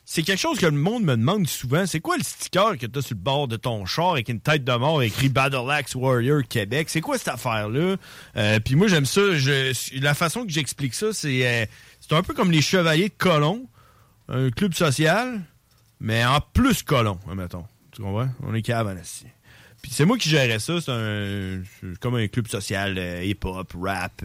c'est 0.06 0.22
quelque 0.22 0.38
chose 0.38 0.58
que 0.58 0.66
le 0.66 0.72
monde 0.72 1.04
me 1.04 1.16
demande 1.16 1.46
souvent. 1.48 1.86
C'est 1.86 2.00
quoi 2.00 2.16
le 2.18 2.22
sticker 2.22 2.76
que 2.76 2.86
tu 2.86 2.98
as 2.98 3.02
sur 3.02 3.14
le 3.14 3.20
bord 3.20 3.48
de 3.48 3.56
ton 3.56 3.86
char 3.86 4.12
avec 4.12 4.28
une 4.28 4.40
tête 4.40 4.62
de 4.62 4.72
mort 4.72 5.02
écrit 5.02 5.30
Battle 5.30 5.70
Axe 5.70 5.94
Warrior 5.94 6.42
Québec? 6.46 6.90
C'est 6.90 7.00
quoi 7.00 7.16
cette 7.16 7.28
affaire-là? 7.28 7.96
Euh, 8.36 8.60
Puis 8.60 8.76
moi, 8.76 8.86
j'aime 8.86 9.06
ça. 9.06 9.34
Je, 9.34 9.72
la 10.00 10.14
façon 10.14 10.44
que 10.44 10.52
j'explique 10.52 10.94
ça, 10.94 11.12
c'est 11.12 11.46
euh, 11.46 11.66
c'est 12.00 12.14
un 12.14 12.22
peu 12.22 12.34
comme 12.34 12.50
les 12.50 12.60
Chevaliers 12.60 13.08
de 13.08 13.14
Colomb, 13.16 13.66
un 14.28 14.50
club 14.50 14.74
social, 14.74 15.40
mais 16.00 16.24
en 16.24 16.40
plus 16.40 16.82
colon, 16.82 17.18
mettons. 17.34 17.64
Tu 17.92 18.02
comprends? 18.02 18.28
On 18.42 18.54
est 18.54 18.62
cave 18.62 18.88
assis. 18.88 19.26
Puis 19.80 19.90
c'est 19.92 20.04
moi 20.04 20.18
qui 20.18 20.28
gérais 20.28 20.58
ça. 20.58 20.80
C'est 20.80 21.98
comme 22.00 22.16
un 22.16 22.26
club 22.28 22.48
social 22.48 22.96
euh, 22.98 23.22
hip-hop, 23.24 23.72
rap, 23.80 24.22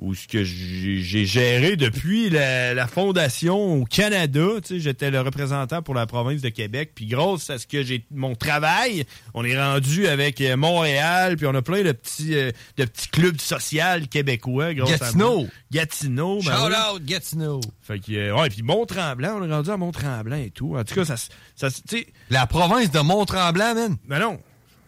où 0.00 0.12
ce 0.14 0.26
que 0.26 0.42
j'ai 0.42 1.24
géré 1.24 1.76
depuis 1.76 2.28
la, 2.28 2.74
la 2.74 2.86
fondation 2.88 3.80
au 3.80 3.84
Canada. 3.84 4.44
Tu 4.62 4.74
sais, 4.74 4.80
j'étais 4.80 5.10
le 5.10 5.20
représentant 5.20 5.82
pour 5.82 5.94
la 5.94 6.06
province 6.06 6.40
de 6.40 6.48
Québec. 6.48 6.90
Puis 6.94 7.06
grâce 7.06 7.48
à 7.50 7.58
ce 7.58 7.66
que 7.66 7.82
j'ai 7.84 8.04
mon 8.10 8.34
travail, 8.34 9.04
on 9.34 9.44
est 9.44 9.56
rendu 9.60 10.06
avec 10.08 10.40
euh, 10.40 10.56
Montréal. 10.56 11.36
Puis 11.36 11.46
on 11.46 11.54
a 11.54 11.62
plein 11.62 11.82
de 11.82 11.92
petits 11.92 12.34
euh, 12.34 12.50
de 12.76 12.84
petits 12.86 13.08
clubs 13.08 13.40
sociaux 13.40 13.82
québécois. 14.10 14.74
Grâce 14.74 14.98
Gatineau. 14.98 15.46
Gatineau. 15.70 16.40
ben 16.42 16.56
Shout 16.56 16.66
oui. 16.66 16.94
out, 16.96 17.04
Gatineau. 17.04 17.60
Fait 17.82 17.98
que, 18.00 18.12
euh, 18.12 18.34
ouais, 18.36 18.48
puis 18.50 18.62
Mont-Tremblant, 18.62 19.38
on 19.40 19.48
est 19.48 19.52
rendu 19.52 19.70
à 19.70 19.76
Mont-Tremblant 19.76 20.36
et 20.36 20.50
tout. 20.50 20.76
En 20.76 20.82
tout 20.84 20.94
cas, 20.96 21.04
ça, 21.04 21.16
se- 21.16 21.28
ça, 21.54 21.70
tu 21.70 21.76
sais. 21.86 22.06
La 22.30 22.46
province 22.48 22.90
de 22.90 22.98
Mont-Tremblant, 23.00 23.74
man. 23.74 23.96
Ben 24.08 24.18
non. 24.18 24.40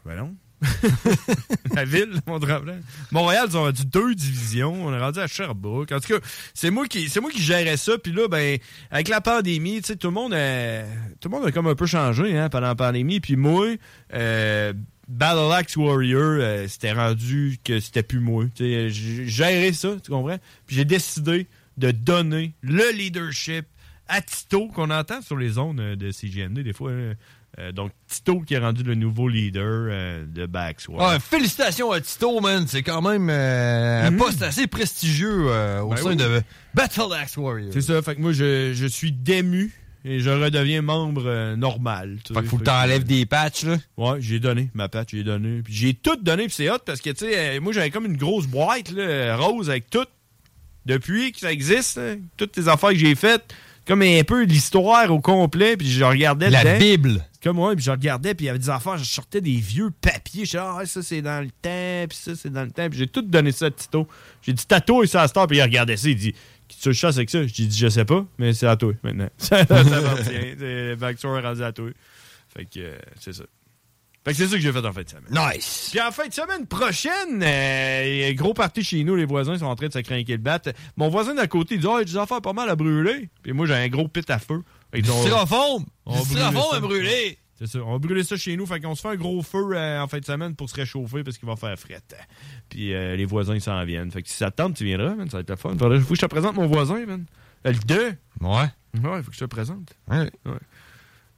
Ben 0.04 0.16
non. 0.16 0.34
la 1.74 1.84
ville 1.84 2.10
de. 2.10 2.20
Montréal, 3.10 3.46
ils 3.50 3.56
ont 3.56 3.62
rendu 3.62 3.84
deux 3.84 4.14
divisions. 4.14 4.86
On 4.86 4.92
est 4.92 4.98
rendu 4.98 5.18
à 5.18 5.26
Sherbrooke. 5.26 5.92
En 5.92 6.00
tout 6.00 6.14
cas, 6.14 6.26
c'est 6.54 6.70
moi 6.70 6.86
qui, 6.86 7.08
c'est 7.08 7.20
moi 7.20 7.30
qui 7.30 7.42
gérais 7.42 7.76
ça. 7.76 7.98
Puis 7.98 8.12
là, 8.12 8.28
ben, 8.28 8.58
avec 8.90 9.08
la 9.08 9.20
pandémie, 9.20 9.80
tu 9.82 9.88
sais, 9.88 9.96
tout 9.96 10.08
le 10.08 10.14
monde, 10.14 10.32
a, 10.34 10.82
tout 11.20 11.28
le 11.28 11.38
monde 11.38 11.50
comme 11.52 11.66
un 11.66 11.74
peu 11.74 11.86
changé, 11.86 12.36
hein, 12.38 12.48
pendant 12.48 12.68
la 12.68 12.74
pandémie. 12.74 13.20
Puis 13.20 13.36
moi, 13.36 13.66
euh, 14.14 14.72
Battle 15.08 15.52
Axe 15.52 15.76
Warrior, 15.76 16.22
euh, 16.22 16.66
c'était 16.68 16.92
rendu 16.92 17.58
que 17.62 17.78
c'était 17.80 18.02
plus 18.02 18.20
moi. 18.20 18.44
J'ai 18.58 18.90
géré 18.90 19.72
ça, 19.72 19.96
tu 20.02 20.10
comprends? 20.10 20.38
Puis 20.66 20.76
j'ai 20.76 20.84
décidé 20.84 21.48
de 21.76 21.90
donner 21.90 22.54
le 22.62 22.90
leadership 22.92 23.66
à 24.08 24.20
Tito, 24.20 24.68
qu'on 24.68 24.90
entend 24.90 25.20
sur 25.20 25.36
les 25.36 25.50
zones 25.50 25.80
euh, 25.80 25.96
de 25.96 26.10
CGMD 26.10 26.60
des 26.60 26.72
fois. 26.72 26.92
hein. 26.92 27.14
Euh, 27.58 27.72
donc, 27.72 27.90
Tito 28.06 28.40
qui 28.40 28.52
est 28.52 28.58
rendu 28.58 28.82
le 28.82 28.94
nouveau 28.94 29.28
leader 29.28 29.64
euh, 29.90 30.24
de 30.26 30.44
Backsword. 30.44 31.00
Ouais, 31.00 31.18
félicitations 31.18 31.90
à 31.90 32.00
Tito, 32.02 32.38
man. 32.40 32.66
C'est 32.68 32.82
quand 32.82 33.00
même 33.00 33.28
euh, 33.30 34.06
un 34.06 34.10
Mhm. 34.10 34.18
poste 34.18 34.42
assez 34.42 34.66
prestigieux 34.66 35.46
au 35.82 35.88
Ben 35.90 35.96
sein 35.96 36.10
oui. 36.10 36.16
de 36.16 36.42
Battle 36.74 37.12
Axe 37.18 37.36
Warrior. 37.38 37.70
C'est 37.72 37.80
ça, 37.80 38.02
fait 38.02 38.14
que 38.16 38.20
moi, 38.20 38.32
je, 38.32 38.72
je 38.74 38.86
suis 38.86 39.10
dému 39.10 39.72
et 40.04 40.20
je 40.20 40.28
redeviens 40.30 40.82
membre 40.82 41.54
normal. 41.56 42.18
Fait 42.28 42.34
qu'il 42.34 42.44
faut 42.48 42.58
que 42.58 42.64
t'enlèves 42.64 43.04
des 43.04 43.24
patchs, 43.24 43.64
là. 43.64 43.78
Ouais, 43.96 44.18
j'ai 44.20 44.38
donné 44.38 44.68
ma 44.74 44.88
patch, 44.90 45.08
j'ai 45.12 45.24
donné. 45.24 45.62
Puis 45.62 45.72
j'ai 45.74 45.94
tout 45.94 46.16
donné, 46.16 46.44
puis 46.44 46.54
c'est 46.54 46.70
hot 46.70 46.78
parce 46.84 47.00
que, 47.00 47.08
tu 47.10 47.24
sais, 47.24 47.58
moi, 47.60 47.72
j'avais 47.72 47.90
comme 47.90 48.04
une 48.04 48.18
grosse 48.18 48.46
boîte, 48.46 48.90
là, 48.92 49.34
rose 49.36 49.70
avec 49.70 49.88
tout. 49.88 50.04
Depuis 50.84 51.32
que 51.32 51.40
ça 51.40 51.50
existe, 51.50 51.96
là, 51.96 52.14
toutes 52.36 52.56
les 52.56 52.68
affaires 52.68 52.90
que 52.90 52.96
j'ai 52.96 53.14
faites, 53.16 53.52
comme 53.86 54.02
un 54.02 54.22
peu 54.24 54.42
l'histoire 54.44 55.10
au 55.12 55.20
complet, 55.20 55.76
puis 55.76 55.88
je 55.88 56.04
regardais 56.04 56.50
La 56.50 56.64
dedans. 56.64 56.78
Bible. 56.78 57.24
Comme 57.42 57.56
moi, 57.56 57.74
puis 57.76 57.84
je 57.84 57.90
regardais, 57.92 58.34
puis 58.34 58.46
il 58.46 58.48
y 58.48 58.50
avait 58.50 58.58
des 58.58 58.70
affaires, 58.70 58.98
je 58.98 59.04
sortais 59.04 59.40
des 59.40 59.56
vieux 59.56 59.90
papiers. 60.00 60.44
Je 60.44 60.50
disais, 60.50 60.58
ah, 60.58 60.82
ça 60.84 61.02
c'est 61.02 61.22
dans 61.22 61.40
le 61.40 61.50
temps, 61.50 62.06
puis 62.08 62.18
ça 62.18 62.32
c'est 62.34 62.50
dans 62.50 62.64
le 62.64 62.72
temps. 62.72 62.88
Puis 62.90 62.98
j'ai 62.98 63.06
tout 63.06 63.22
donné 63.22 63.52
ça 63.52 63.66
à 63.66 63.70
Tito. 63.70 64.08
J'ai 64.42 64.52
dit, 64.52 64.66
Tato, 64.66 65.04
et 65.04 65.06
ça 65.06 65.22
à 65.22 65.28
Star, 65.28 65.46
puis 65.46 65.58
il 65.58 65.62
regardait 65.62 65.96
ça, 65.96 66.08
il 66.08 66.16
dit, 66.16 66.34
qui 66.66 66.78
tu 66.80 66.88
le 66.88 66.94
chasses 66.94 67.16
avec 67.16 67.30
ça? 67.30 67.46
J'ai 67.46 67.66
dit, 67.66 67.78
je 67.78 67.88
sais 67.88 68.04
pas, 68.04 68.26
mais 68.38 68.52
c'est 68.52 68.66
à 68.66 68.76
toi 68.76 68.92
maintenant. 69.04 69.28
ça 69.38 69.58
appartient. 69.58 70.24
C'est- 70.58 71.24
rendu 71.24 71.62
à 71.62 71.72
toi. 71.72 71.90
Fait 72.56 72.64
que 72.64 72.80
euh, 72.80 72.98
c'est 73.20 73.34
ça. 73.34 73.44
Fait 74.26 74.32
que 74.32 74.38
c'est 74.38 74.48
ça 74.48 74.56
que 74.56 74.60
j'ai 74.60 74.72
fait 74.72 74.84
en 74.84 74.92
fin 74.92 75.02
de 75.04 75.08
semaine. 75.08 75.52
Nice. 75.54 75.90
Puis 75.92 76.00
en 76.00 76.10
fin 76.10 76.26
de 76.26 76.32
semaine 76.32 76.66
prochaine, 76.66 77.44
euh, 77.44 78.02
il 78.04 78.16
y 78.16 78.24
a 78.24 78.26
un 78.26 78.32
gros 78.32 78.54
party 78.54 78.82
chez 78.82 79.04
nous, 79.04 79.14
les 79.14 79.24
voisins 79.24 79.56
sont 79.56 79.66
en 79.66 79.76
train 79.76 79.86
de 79.86 79.92
se 79.92 80.00
craquer 80.00 80.32
le 80.32 80.38
bat. 80.38 80.60
Mon 80.96 81.08
voisin 81.08 81.34
d'à 81.34 81.46
côté 81.46 81.76
il 81.76 81.80
dit, 81.80 81.86
oh, 81.86 81.98
il 81.98 82.00
y 82.00 82.02
a 82.02 82.04
des 82.04 82.16
affaires 82.16 82.40
pas 82.42 82.52
mal 82.52 82.68
à 82.68 82.74
brûler. 82.74 83.30
Puis 83.44 83.52
moi, 83.52 83.66
j'ai 83.66 83.74
un 83.74 83.86
gros 83.86 84.08
pit 84.08 84.28
à 84.28 84.40
feu. 84.40 84.64
Du 84.92 85.04
styrofoam. 85.04 85.84
Du 86.08 86.18
styrofoam 86.18 86.74
à 86.74 86.80
brûler. 86.80 87.38
C'est 87.56 87.68
ça. 87.68 87.78
On 87.78 87.92
va 87.92 87.98
brûler 87.98 88.24
ça 88.24 88.36
chez 88.36 88.56
nous. 88.56 88.66
Fait 88.66 88.80
qu'on 88.80 88.96
se 88.96 89.02
fait 89.02 89.10
un 89.10 89.14
gros 89.14 89.44
feu 89.44 89.76
euh, 89.76 90.02
en 90.02 90.08
fin 90.08 90.18
de 90.18 90.24
semaine 90.24 90.56
pour 90.56 90.68
se 90.68 90.74
réchauffer 90.74 91.22
parce 91.22 91.38
qu'il 91.38 91.46
va 91.46 91.54
faire 91.54 91.78
fret. 91.78 92.02
Puis 92.68 92.94
euh, 92.94 93.14
les 93.14 93.26
voisins, 93.26 93.54
ils 93.54 93.60
s'en 93.60 93.84
viennent. 93.84 94.10
Fait 94.10 94.22
que 94.22 94.28
si 94.28 94.34
ça 94.34 94.50
te 94.50 94.56
tente, 94.56 94.74
tu 94.74 94.84
viendras, 94.84 95.14
man. 95.14 95.30
Ça 95.30 95.36
va 95.36 95.42
être 95.42 95.50
le 95.50 95.56
fun. 95.56 95.76
Faut 95.78 95.88
que 95.88 96.16
je 96.16 96.20
te 96.20 96.26
présente 96.26 96.56
mon 96.56 96.66
voisin, 96.66 97.06
man. 97.06 97.26
Le 97.64 97.74
2. 97.74 98.14
Ouais. 98.40 98.48
Ouais, 99.04 99.22
faut 99.22 99.30
que 99.30 99.34
je 99.36 99.38
te 99.38 99.44
présente. 99.44 99.94
Ouais. 100.08 100.28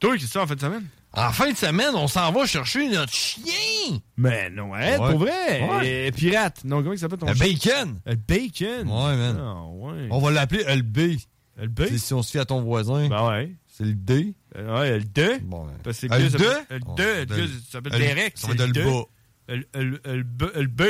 Toi, 0.01 0.13
qu'est-ce 0.13 0.23
que 0.25 0.27
tu 0.27 0.27
fais 0.27 0.39
en 0.39 0.47
fin 0.47 0.55
de 0.55 0.61
semaine? 0.61 0.87
En 1.15 1.33
fin 1.33 1.51
de 1.51 1.57
semaine, 1.57 1.95
on 1.95 2.07
s'en 2.07 2.31
va 2.33 2.45
chercher 2.47 2.89
notre 2.89 3.13
chien. 3.13 3.99
Mais 4.17 4.51
non, 4.51 4.75
hein, 4.75 4.99
Ouais. 4.99 5.11
pour 5.11 5.19
vrai. 5.21 5.63
Ouais. 5.69 6.09
Euh, 6.09 6.11
pirate. 6.13 6.63
Non, 6.65 6.79
comment 6.83 6.93
il 6.93 6.99
s'appelle 6.99 7.19
ton 7.19 7.27
Le 7.27 7.35
chien? 7.35 7.47
bacon. 7.87 8.01
Le 8.07 8.15
bacon. 8.15 8.89
Ouais, 8.89 9.17
man. 9.17 9.37
Ah, 9.41 9.65
ouais. 9.71 10.09
On 10.11 10.21
va 10.21 10.31
l'appeler 10.31 10.65
LB. 10.65 11.17
LB? 11.61 11.87
Tu 11.87 11.93
sais, 11.95 11.99
Si 11.99 12.15
on 12.15 12.23
se 12.23 12.31
fie 12.31 12.39
à 12.39 12.45
ton 12.45 12.61
voisin. 12.63 13.09
Ben 13.09 13.27
ouais. 13.29 13.53
C'est 13.67 13.85
le 13.85 13.95
D. 13.95 14.35
Euh, 14.57 14.79
ouais, 14.81 14.99
le 14.99 15.05
2. 15.05 15.39
Bon, 15.41 15.65
ouais. 15.67 15.73
Parce 15.83 16.01
que 16.01 16.07
Euh, 16.13 16.19
le 16.19 16.25
le 16.25 16.31
2, 16.31 16.39
deux? 16.39 16.45
le 16.71 16.81
Oh, 16.87 16.95
2, 16.97 17.15
le 17.21 17.27
de- 17.27 17.35
2, 17.37 17.47
ça 17.49 17.55
s'appelle 17.73 17.93
le- 17.93 17.99
Derek. 17.99 18.33
ça 18.39 18.49
c'est 18.49 18.55
être 18.61 18.67
le 18.67 18.85
bas. 18.85 19.05
Le 19.49 19.65
le- 19.75 20.01
le 20.05 20.23
B. 20.23 20.43
Le 20.55 20.67
B. 20.67 20.83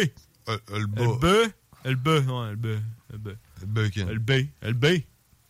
Le. 0.46 0.58
Le 0.76 0.86
B. 0.86 1.52
Le 1.84 1.94
B. 1.94 2.06
Ouais, 2.08 2.50
le 2.50 2.56
B. 2.56 2.66
Le 3.12 3.18
B. 3.18 3.28
Le 3.60 3.66
bacon. 3.66 4.08
Le 4.08 4.18
B. 4.18 4.30
Le 4.62 4.72
B. 4.72 4.84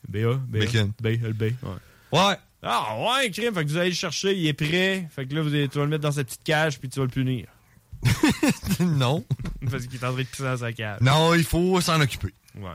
B. 0.08 0.16
A. 0.16 0.34
B. 0.34 0.34
A. 0.34 0.34
Bacon. 0.58 0.92
B. 1.00 1.06
Le 1.22 1.32
B. 1.32 1.42
Ouais. 1.62 1.70
Ouais. 2.12 2.34
Ah 2.62 2.96
ouais, 2.98 3.30
crime. 3.30 3.54
Fait 3.54 3.64
que 3.64 3.70
vous 3.70 3.76
allez 3.76 3.90
le 3.90 3.94
chercher, 3.94 4.34
il 4.36 4.46
est 4.46 4.52
prêt. 4.52 5.08
Fait 5.10 5.26
que 5.26 5.34
là, 5.34 5.42
vous 5.42 5.48
allez, 5.54 5.68
tu 5.68 5.78
vas 5.78 5.84
le 5.84 5.90
mettre 5.90 6.02
dans 6.02 6.12
sa 6.12 6.24
petite 6.24 6.42
cage, 6.42 6.78
puis 6.80 6.88
tu 6.88 6.98
vas 6.98 7.04
le 7.06 7.10
punir. 7.10 7.46
non. 8.80 9.24
Parce 9.70 9.86
qu'il 9.86 9.94
est 9.96 10.04
en 10.04 10.12
train 10.12 10.22
de 10.22 10.26
pisser 10.26 10.42
dans 10.44 10.56
sa 10.56 10.72
cage. 10.72 11.00
Non, 11.00 11.34
il 11.34 11.44
faut 11.44 11.80
s'en 11.80 12.00
occuper. 12.00 12.34
Ouais. 12.56 12.70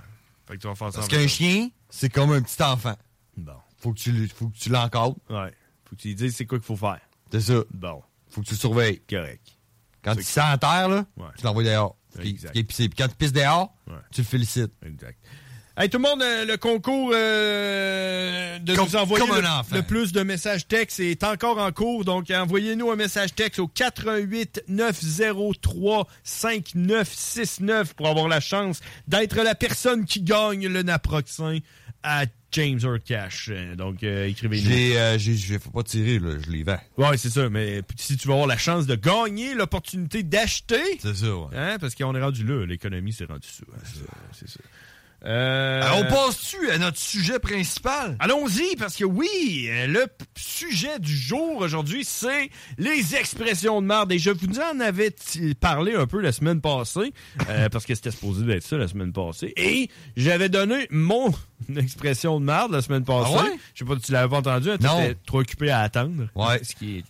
Fait 0.47 0.55
que 0.55 0.61
tu 0.61 0.67
vas 0.67 0.75
faire 0.75 0.91
ça. 0.91 0.99
Parce 0.99 1.07
qu'un 1.07 1.27
chien, 1.27 1.69
c'est 1.89 2.09
comme 2.09 2.31
un 2.31 2.41
petit 2.41 2.61
enfant. 2.61 2.95
Bon. 3.37 3.53
Faut 3.77 3.93
que 3.93 3.99
tu, 3.99 4.27
faut 4.29 4.47
que 4.49 4.57
tu 4.57 4.69
l'encadres. 4.69 5.15
Ouais. 5.29 5.53
Faut 5.85 5.95
que 5.95 6.01
tu 6.01 6.09
lui 6.09 6.15
dises 6.15 6.35
c'est 6.35 6.45
quoi 6.45 6.57
qu'il 6.59 6.65
faut 6.65 6.75
faire. 6.77 6.99
C'est 7.31 7.41
ça. 7.41 7.63
Bon. 7.73 8.01
Faut 8.29 8.41
que 8.41 8.47
tu 8.47 8.53
le 8.53 8.59
surveilles. 8.59 9.01
Correct. 9.09 9.41
Quand 10.01 10.15
tu 10.15 10.23
sens 10.23 10.45
à 10.53 10.57
terre, 10.57 10.89
là, 10.89 11.05
Ouais. 11.17 11.25
tu 11.37 11.43
l'envoies 11.45 11.63
dehors. 11.63 11.95
Exact. 12.19 12.51
puis. 12.53 12.63
Puis 12.63 12.89
quand 12.97 13.07
tu 13.07 13.15
pisses 13.15 13.31
dehors, 13.33 13.73
Ouais. 13.87 13.93
tu 14.11 14.21
le 14.21 14.27
félicites. 14.27 14.71
Exact. 14.85 15.17
Hey, 15.75 15.89
tout 15.89 15.97
le 15.97 16.03
monde, 16.03 16.21
euh, 16.21 16.45
le 16.45 16.55
concours 16.57 17.09
euh, 17.15 18.59
de 18.59 18.75
Comme- 18.75 18.85
nous 18.85 18.95
envoyer 18.95 19.25
le, 19.25 19.81
plus 19.81 20.11
de 20.11 20.21
messages 20.21 20.67
textes 20.67 20.99
est 20.99 21.23
encore 21.23 21.57
en 21.57 21.71
cours. 21.71 22.05
Donc, 22.05 22.29
envoyez-nous 22.29 22.91
un 22.91 22.95
message 22.95 23.33
texte 23.33 23.57
au 23.59 23.67
88 23.67 24.65
903 24.67 26.07
5969 26.23 27.95
pour 27.95 28.07
avoir 28.07 28.27
la 28.27 28.39
chance 28.39 28.81
d'être 29.07 29.35
la 29.41 29.55
personne 29.55 30.05
qui 30.05 30.21
gagne 30.21 30.67
le 30.67 30.83
naproxen 30.83 31.59
à 32.03 32.25
James 32.51 32.99
Cash. 33.03 33.49
Euh, 33.51 33.75
Donc, 33.75 34.03
euh, 34.03 34.27
écrivez-nous. 34.27 34.69
J'ai, 34.69 34.99
euh, 34.99 35.17
j'ai, 35.17 35.57
faut 35.57 35.71
pas 35.71 35.81
tirer, 35.81 36.19
là, 36.19 36.35
je 36.45 36.51
les 36.51 36.61
vends. 36.61 36.77
Ouais, 36.97 37.17
c'est 37.17 37.31
ça. 37.31 37.49
Mais 37.49 37.81
si 37.95 38.15
tu 38.15 38.27
veux 38.27 38.33
avoir 38.35 38.47
la 38.47 38.59
chance 38.59 38.85
de 38.85 38.93
gagner 38.93 39.55
l'opportunité 39.55 40.21
d'acheter, 40.21 40.99
C'est 41.01 41.15
ça, 41.15 41.35
ouais. 41.35 41.47
hein, 41.57 41.77
parce 41.81 41.95
qu'on 41.95 42.13
est 42.13 42.21
rendu 42.21 42.43
là, 42.45 42.63
l'économie 42.67 43.11
s'est 43.11 43.25
rendue 43.25 43.47
ça. 43.47 43.63
hein, 43.75 43.81
c'est 44.33 44.47
ça. 44.49 44.59
Euh, 45.25 45.81
Alors, 45.81 45.99
on 45.99 46.03
passe-tu 46.05 46.69
à 46.69 46.77
notre 46.77 46.97
sujet 46.97 47.39
principal? 47.39 48.17
Allons-y, 48.19 48.75
parce 48.75 48.97
que 48.97 49.05
oui, 49.05 49.67
euh, 49.69 49.87
le 49.87 50.05
sujet 50.37 50.99
du 50.99 51.15
jour 51.15 51.57
aujourd'hui, 51.59 52.03
c'est 52.03 52.49
les 52.77 53.15
expressions 53.15 53.81
de 53.81 53.87
marde. 53.87 54.11
Et 54.11 54.19
je 54.19 54.31
vous 54.31 54.59
en 54.59 54.79
avais 54.81 55.15
parlé 55.61 55.95
un 55.95 56.07
peu 56.07 56.19
la 56.19 56.31
semaine 56.33 56.59
passée, 56.59 57.13
euh, 57.49 57.69
parce 57.71 57.85
que 57.85 57.95
c'était 57.95 58.11
supposé 58.11 58.45
d'être 58.45 58.63
ça 58.63 58.75
la 58.77 58.87
semaine 58.89 59.13
passée. 59.13 59.53
Et 59.55 59.89
j'avais 60.17 60.49
donné 60.49 60.87
mon 60.89 61.33
expression 61.77 62.39
de 62.41 62.45
marde 62.45 62.73
la 62.73 62.81
semaine 62.81 63.05
passée. 63.05 63.33
Ah 63.37 63.43
ouais? 63.45 63.57
Je 63.73 63.79
sais 63.79 63.85
pas 63.85 63.95
si 63.95 64.01
tu 64.01 64.11
l'avais 64.11 64.29
pas 64.29 64.37
entendu, 64.39 64.71
hein, 64.71 64.77
Non. 64.81 64.97
t'étais 64.99 65.17
trop 65.25 65.39
occupé 65.39 65.69
à 65.69 65.79
attendre. 65.81 66.27
Ouais. 66.35 66.61
Ce 66.63 66.75
qui 66.75 66.97
est 66.97 67.03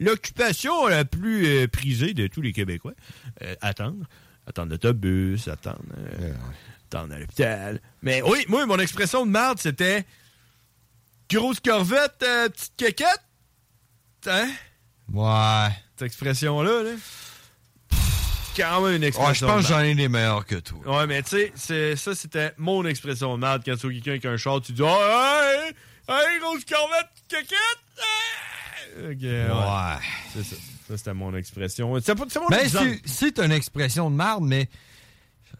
l'occupation 0.00 0.88
la 0.88 1.04
plus 1.04 1.46
euh, 1.46 1.68
prisée 1.68 2.14
de 2.14 2.26
tous 2.26 2.40
les 2.40 2.52
Québécois. 2.52 2.94
Euh, 3.42 3.54
attendre. 3.60 4.06
Attendre 4.46 4.70
l'autobus, 4.70 5.46
attendre... 5.46 5.78
euh, 6.20 6.32
attendre 6.90 7.14
à 7.14 7.18
l'hôpital. 7.18 7.80
Mais 8.02 8.22
oui, 8.22 8.44
moi, 8.48 8.66
mon 8.66 8.78
expression 8.78 9.24
de 9.24 9.30
marde, 9.30 9.58
c'était... 9.58 10.04
Grosse 11.30 11.60
corvette, 11.60 12.24
euh, 12.24 12.48
petite 12.48 12.72
quéquette. 12.76 13.22
Hein? 14.26 14.48
Ouais. 15.12 15.68
Cette 15.96 16.06
expression-là, 16.06 16.82
là. 16.82 16.90
C'est 18.52 18.62
quand 18.62 18.80
même 18.80 18.96
une 18.96 19.02
Ouais, 19.02 19.08
expression 19.08 19.46
je 19.46 19.52
pense 19.52 19.62
que 19.62 19.72
j'en 19.72 19.78
ai 19.80 19.94
des 19.94 20.08
meilleurs 20.08 20.44
que 20.44 20.56
toi. 20.56 20.80
Ouais, 20.84 21.06
mais 21.06 21.22
tu 21.22 21.52
sais, 21.54 21.94
ça, 21.94 22.16
c'était 22.16 22.52
mon 22.58 22.84
expression 22.84 23.32
de 23.34 23.38
marde 23.38 23.62
quand 23.64 23.76
tu 23.76 23.86
vois 23.86 23.92
quelqu'un 23.92 24.10
avec 24.10 24.24
un 24.24 24.36
char, 24.36 24.60
tu 24.60 24.72
dis 24.72 24.82
«Hey, 24.84 25.72
hey, 26.08 26.40
grosse 26.40 26.64
corvette, 26.64 27.06
petite 27.14 27.28
quéquette! 27.28 27.58
Hey! 27.98 29.12
Ok, 29.12 29.22
ouais. 29.22 29.50
Ouais. 29.52 30.06
C'est 30.32 30.42
ça. 30.42 30.56
Ça, 30.88 30.96
c'était 30.98 31.14
mon 31.14 31.32
expression. 31.36 32.00
C'est 32.00 32.18
mon 32.18 32.48
Ben, 32.48 32.68
c'est, 32.68 33.00
c'est 33.04 33.38
une 33.38 33.52
expression 33.52 34.10
de 34.10 34.16
marde, 34.16 34.42
mais 34.42 34.68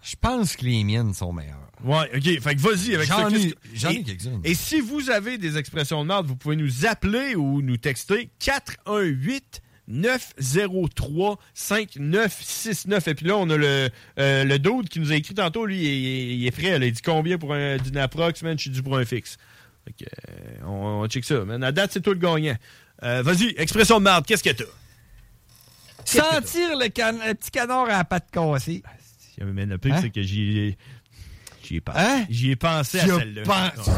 je 0.02 0.16
pense 0.20 0.56
que 0.56 0.64
les 0.64 0.82
miennes 0.84 1.12
sont 1.14 1.32
meilleures. 1.32 1.56
Ouais, 1.84 2.08
ok. 2.14 2.40
Fait 2.42 2.54
que 2.54 2.60
vas-y 2.60 2.94
avec 2.94 3.08
J'en 3.08 3.28
ça. 3.28 3.28
ai- 3.28 3.32
Qu'est-ce 3.32 3.54
que- 3.54 3.58
j'en 3.74 3.90
ai 3.90 3.94
Et- 3.94 4.02
quelques-unes. 4.04 4.40
Et 4.44 4.54
si 4.54 4.80
vous 4.80 5.10
avez 5.10 5.38
des 5.38 5.56
expressions 5.56 6.02
de 6.02 6.08
marde, 6.08 6.26
vous 6.26 6.36
pouvez 6.36 6.56
nous 6.56 6.86
appeler 6.86 7.34
ou 7.34 7.62
nous 7.62 7.76
texter 7.78 8.30
418 8.38 9.62
903 9.88 11.38
5969 11.54 13.08
et 13.08 13.14
puis 13.14 13.26
là 13.26 13.36
on 13.36 13.50
a 13.50 13.56
le 13.56 13.88
euh, 14.18 14.44
le 14.44 14.58
dude 14.60 14.88
qui 14.88 15.00
nous 15.00 15.10
a 15.10 15.16
écrit 15.16 15.34
tantôt 15.34 15.66
lui 15.66 15.78
il, 15.80 15.86
est- 15.86 16.36
il 16.36 16.46
est 16.46 16.50
prêt 16.52 16.78
là. 16.78 16.86
il 16.86 16.92
dit 16.92 17.02
combien 17.02 17.38
pour 17.38 17.54
un 17.54 17.76
du 17.76 17.90
naprox 17.90 18.40
man 18.42 18.56
je 18.56 18.62
suis 18.62 18.70
dû 18.70 18.82
pour 18.84 18.96
un 18.98 19.04
fixe 19.04 19.36
Fait 19.84 19.92
que, 19.92 20.04
euh, 20.04 20.64
on, 20.66 21.02
on 21.02 21.08
check 21.08 21.24
ça 21.24 21.44
man 21.44 21.64
à 21.64 21.72
date 21.72 21.90
c'est 21.92 22.00
toi 22.02 22.12
le 22.14 22.20
gagnant 22.20 22.56
Euh, 23.02 23.22
vas-y 23.24 23.52
expression 23.56 23.98
de 23.98 24.04
marde 24.04 24.26
qu'est-ce 24.26 24.44
que 24.44 24.50
t'as? 24.50 24.64
Sentir 26.04 26.76
le, 26.78 26.88
can- 26.88 27.18
le 27.26 27.34
petit 27.34 27.50
canard 27.50 27.84
à 27.86 27.98
la 27.98 28.04
patte 28.04 28.30
cassée. 28.30 28.82
Même 29.40 29.70
le 29.70 29.78
pire, 29.78 29.94
Hein? 29.94 30.00
c'est 30.02 30.10
que 30.10 30.22
j'y 30.22 30.58
ai 30.58 30.78
j'y 31.64 31.76
ai, 31.76 31.80
pas- 31.80 31.94
Hein? 31.96 32.24
j'y 32.28 32.50
ai 32.50 32.56
pensé 32.56 33.00
à 33.00 33.06
celle-là 33.06 33.42
pensé-. 33.42 33.90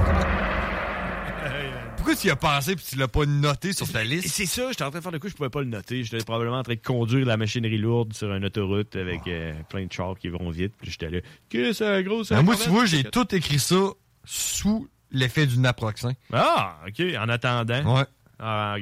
Pourquoi 1.97 2.17
tu 2.17 2.27
y 2.27 2.31
as 2.31 2.37
pensé 2.37 2.75
puis 2.75 2.85
tu 2.89 2.97
l'as 2.97 3.07
pas 3.07 3.25
noté 3.27 3.73
sur 3.73 3.89
ta 3.91 4.03
liste? 4.03 4.27
c'est 4.29 4.47
ça, 4.47 4.67
j'étais 4.71 4.83
en 4.83 4.91
train 4.91 4.99
de 4.99 5.03
faire 5.05 5.13
de 5.13 5.19
quoi, 5.19 5.31
je 5.31 5.35
pouvais 5.37 5.51
pas 5.51 5.61
le 5.61 5.67
noter. 5.69 6.03
J'étais 6.03 6.25
probablement 6.25 6.59
en 6.59 6.63
train 6.65 6.75
de 6.75 6.81
conduire 6.81 7.25
la 7.25 7.37
machinerie 7.37 7.79
lourde 7.79 8.13
sur 8.13 8.33
une 8.35 8.45
autoroute 8.45 8.97
avec 8.97 9.21
euh, 9.29 9.53
plein 9.69 9.87
de 9.87 9.93
chars 9.93 10.19
qui 10.19 10.29
vont 10.29 10.51
vite. 10.51 10.73
Puis 10.81 10.91
j'étais 10.91 11.11
là, 11.11 11.21
qu'est-ce 11.49 11.69
que 11.69 11.73
c'est 11.75 12.03
gros, 12.03 12.25
ça? 12.25 12.37
Ben, 12.37 12.43
moi, 12.43 12.57
tu 12.57 12.69
vois, 12.71 12.87
j'ai 12.87 13.05
tout 13.05 13.33
écrit 13.35 13.61
ça 13.61 13.77
sous 14.25 14.89
l'effet 15.13 15.47
du 15.47 15.59
naproxen. 15.59 16.13
Ah, 16.33 16.79
ok, 16.89 17.05
en 17.21 17.29
attendant. 17.29 17.97
Ouais. 17.99 18.05
Ah. 18.41 18.77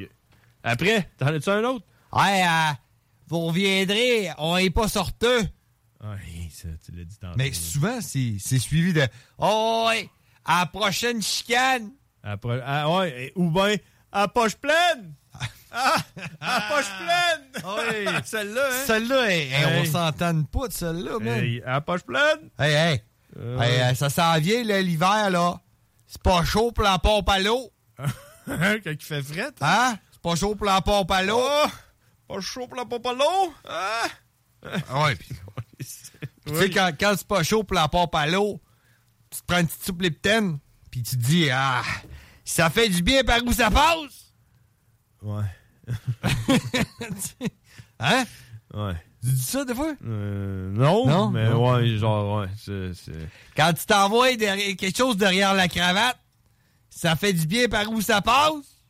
Après, 0.63 1.11
t'en 1.19 1.27
as-tu 1.27 1.51
un 1.51 1.65
autre? 1.65 1.85
Ouais, 2.15 2.43
euh, 2.43 2.73
vous 3.29 3.41
reviendrez, 3.49 4.31
on 4.39 4.57
est 4.57 4.71
pas 4.71 4.89
sorteux. 4.89 5.41
Ouais, 6.03 6.40
ça, 6.63 6.69
tu 6.85 6.93
l'as 6.93 7.05
dit 7.05 7.19
tantôt. 7.19 7.37
Mais 7.37 7.53
souvent, 7.53 8.01
c'est 8.01 8.39
suivi 8.59 8.93
de 8.93 9.07
Oh, 9.39 9.87
ouais, 9.89 10.09
à 10.45 10.61
la 10.61 10.67
prochaine 10.67 11.23
chicane. 11.23 11.91
Ah, 12.23 12.37
ouais, 12.91 13.33
ou 13.37 13.51
bien, 13.51 13.77
à 14.13 14.29
poche 14.35 14.57
pleine! 14.57 15.15
Ah, 15.73 15.97
à 16.41 16.61
poche 16.69 16.91
pleine! 16.99 17.65
Oui. 17.65 18.21
Celle-là, 18.25 18.69
hein? 18.71 18.85
Celle-là, 18.87 19.31
hey, 19.31 19.53
hey, 19.53 19.81
on 19.81 19.85
s'entend 19.85 20.43
pas 20.43 20.69
de 20.69 20.73
celle-là, 20.73 21.19
man. 21.21 21.61
À 21.65 21.81
poche 21.81 22.03
pleine! 22.03 22.51
Hey, 22.59 22.75
hey. 22.75 23.03
Euh. 23.39 23.59
Euh, 23.61 23.95
ça 23.95 24.11
s'en 24.11 24.39
vient, 24.39 24.63
l'hiver, 24.63 25.31
là. 25.31 25.61
C'est 26.07 26.21
pas 26.23 26.45
chaud 26.45 26.73
pour 26.73 26.83
la 26.85 26.99
pompe 26.99 27.29
à 27.29 27.39
l'eau. 27.39 27.71
Quand 28.47 28.81
il 28.85 29.01
fait 29.01 29.23
fret? 29.23 29.53
Hein? 29.61 29.97
C'est 30.13 30.21
pas 30.21 30.35
chaud 30.35 30.57
pour 30.57 30.67
la 30.67 30.81
pompe 30.81 31.11
à 31.13 31.23
l'eau. 31.23 31.41
Oh! 31.41 31.67
Pas 32.29 32.41
chaud 32.41 32.67
pour 32.67 32.77
la 32.77 32.85
pompe 32.85 33.07
à 33.07 33.13
l'eau? 33.13 33.55
Ah! 33.69 34.09
Ah 34.91 35.05
ouais, 35.05 35.17
Tu 36.53 36.59
sais, 36.59 36.71
quand, 36.71 36.91
quand 36.99 37.15
c'est 37.17 37.27
pas 37.27 37.43
chaud 37.43 37.63
pour 37.65 37.75
la 37.75 37.89
pompe 37.89 38.15
à 38.15 38.27
l'eau, 38.27 38.61
tu 39.31 39.41
te 39.41 39.45
prends 39.47 39.59
une 39.61 39.67
petite 39.67 39.85
soupe 39.85 40.03
Lipton, 40.03 40.59
puis 40.91 41.03
tu 41.03 41.17
te 41.17 41.23
dis, 41.23 41.49
ah, 41.53 41.83
ça 42.45 42.69
fait 42.71 42.89
du 42.89 43.03
bien 43.03 43.23
par 43.25 43.43
où 43.45 43.53
ça 43.53 43.71
passe. 43.71 44.33
Ouais. 45.23 45.45
Hein? 47.99 48.25
Ouais. 48.73 48.95
Tu 49.23 49.29
dis 49.33 49.43
ça 49.43 49.65
des 49.65 49.75
fois? 49.75 49.93
Euh, 50.07 50.71
non, 50.73 51.07
Non? 51.07 51.31
mais 51.31 51.51
Non? 51.51 51.71
ouais, 51.75 51.97
genre, 51.99 52.41
ouais, 52.41 52.49
c'est... 52.57 52.95
c'est- 52.95 53.29
Quand 53.55 53.73
tu 53.75 53.85
t'envoies 53.85 54.37
derrière- 54.37 54.75
quelque 54.77 54.97
chose 54.97 55.17
derrière 55.19 55.53
la 55.55 55.69
cravate, 55.69 56.19
ça 56.89 57.15
fait 57.17 57.33
du 57.35 57.47
bien 57.47 57.69
par 57.69 57.91
où 57.91 58.01
ça 58.01 58.23
passe? 58.23 58.81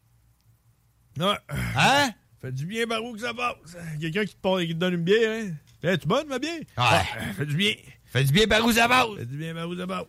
Ouais. 1.18 1.36
Hein? 1.76 2.10
Fait 2.40 2.52
du 2.52 2.66
bien 2.66 2.86
par 2.86 3.02
où 3.02 3.12
que 3.14 3.20
ça 3.20 3.34
passe. 3.34 3.56
Quelqu'un 4.00 4.24
qui 4.24 4.34
te, 4.36 4.60
qui 4.62 4.68
te 4.74 4.78
donne 4.78 4.94
une 4.94 5.02
bière, 5.04 5.44
hein? 5.46 5.50
Hey, 5.82 5.98
tu 5.98 6.06
bonne, 6.06 6.26
ma 6.28 6.38
bière? 6.38 6.60
Ouais. 6.76 7.32
fait 7.36 7.46
du 7.46 7.56
bien. 7.56 7.72
Fait 8.12 8.24
du 8.24 8.32
bien 8.32 8.46
par 8.46 8.64
où 8.64 8.72
ça 8.72 8.86
passe. 8.88 9.06
Fait 9.16 9.26
du 9.26 9.36
bien 9.36 9.54
par 9.54 9.68
où 9.68 9.76
ça 9.76 9.86
passe. 9.86 10.04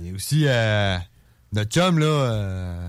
Il 0.00 0.08
y 0.08 0.10
a 0.10 0.14
aussi 0.14 0.44
euh, 0.46 0.96
notre 1.52 1.70
chum, 1.70 1.98
là, 1.98 2.06
euh, 2.06 2.88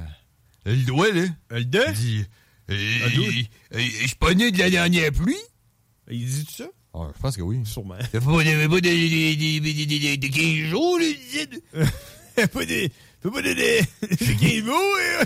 le 0.66 0.76
doigt, 0.86 1.12
là. 1.12 1.26
Le 1.52 1.66
deux? 1.66 1.86
Il 1.88 1.94
dit, 1.94 2.26
euh, 2.72 3.10
doigt? 3.16 3.28
il- 3.28 3.48
euh, 3.76 3.80
je 4.02 4.08
suis 4.08 4.16
pas 4.16 4.34
né 4.34 4.52
de 4.52 4.58
la 4.58 4.70
dernière 4.70 5.12
pluie. 5.12 5.36
Il 6.10 6.26
dit 6.26 6.48
ça? 6.52 6.66
Ah, 6.96 7.10
je 7.16 7.22
pense 7.22 7.36
que 7.38 7.42
oui. 7.42 7.60
Sûrement. 7.66 7.96
Ça 8.00 8.08
fait 8.08 8.20
pas 8.20 8.26
de, 8.44 8.68
pas 8.68 8.76
de, 8.76 8.90
de, 8.90 9.60
de, 9.60 10.16
de, 10.16 10.16
de 10.16 10.28
15 10.64 10.70
jours, 10.72 10.98
là, 10.98 11.86
Fais 12.36 12.48
pas 12.48 12.66
des... 12.66 12.92
Fais 13.22 13.30
pas 13.32 13.42
des... 13.42 13.56
des... 13.56 13.82
des 14.10 14.36
qui 14.36 14.58
est 14.58 14.62
beau, 14.62 14.72
hein? 14.74 15.24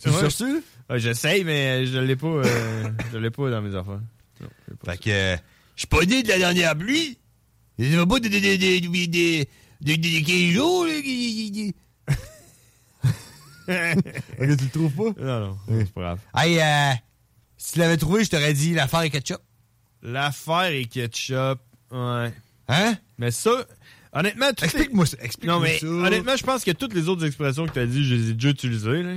Tu 0.00 0.08
Ouais. 0.08 0.20
cherches 0.20 0.34
ça? 0.34 0.46
Ouais, 0.90 0.98
J'essaye, 1.00 1.44
mais 1.44 1.86
je 1.86 1.98
l'ai 1.98 2.16
pas... 2.16 2.26
euh, 2.28 2.90
je 3.12 3.18
l'ai 3.18 3.30
pas 3.30 3.50
dans 3.50 3.62
mes 3.62 3.74
affaires. 3.74 4.00
Non, 4.40 4.48
je 4.66 4.70
l'ai 4.72 4.76
pas. 4.76 4.92
Fait 4.92 4.98
que, 4.98 5.10
euh, 5.10 5.36
je 5.76 5.80
suis 5.80 5.88
pas 5.88 6.04
né 6.04 6.22
de 6.22 6.28
la 6.28 6.38
dernière 6.38 6.76
pluie. 6.76 7.18
Ça 7.78 7.84
fait 7.86 8.06
pas 8.06 8.20
de, 8.20 8.28
de, 8.28 8.38
de, 8.38 8.38
de, 8.38 8.78
de, 8.78 9.06
de, 9.06 9.46
de, 9.80 9.94
de 9.96 10.24
15 10.24 10.52
jours, 10.54 10.86
là. 10.86 10.92
Ok, 13.66 14.56
tu 14.58 14.64
le 14.64 14.70
trouves 14.70 14.92
pas? 15.14 15.22
Non, 15.22 15.40
non, 15.40 15.58
c'est 15.78 15.92
pas 15.92 16.00
grave. 16.02 16.18
Hey, 16.36 16.60
euh, 16.60 16.92
si 17.56 17.72
tu 17.72 17.78
l'avais 17.78 17.96
trouvé, 17.96 18.22
je 18.24 18.30
t'aurais 18.30 18.52
dit 18.52 18.74
l'affaire 18.74 19.08
ketchup. 19.10 19.38
L'affaire 20.02 20.64
est 20.64 20.84
ketchup, 20.84 21.60
ouais. 21.90 22.32
Hein? 22.68 22.96
Mais 23.16 23.30
ça, 23.30 23.66
honnêtement, 24.12 24.50
Explique-moi 24.50 25.06
ça. 25.06 25.16
Explique-moi 25.22 25.54
Non, 25.56 25.60
mais 25.62 25.78
ça. 25.78 25.86
honnêtement, 25.86 26.36
je 26.36 26.44
pense 26.44 26.62
que 26.62 26.72
toutes 26.72 26.92
les 26.94 27.08
autres 27.08 27.24
expressions 27.24 27.66
que 27.66 27.72
tu 27.72 27.78
as 27.78 27.86
dit, 27.86 28.04
je 28.04 28.14
les 28.14 28.30
ai 28.30 28.34
déjà 28.34 28.50
utilisées. 28.50 29.02
Là. 29.02 29.14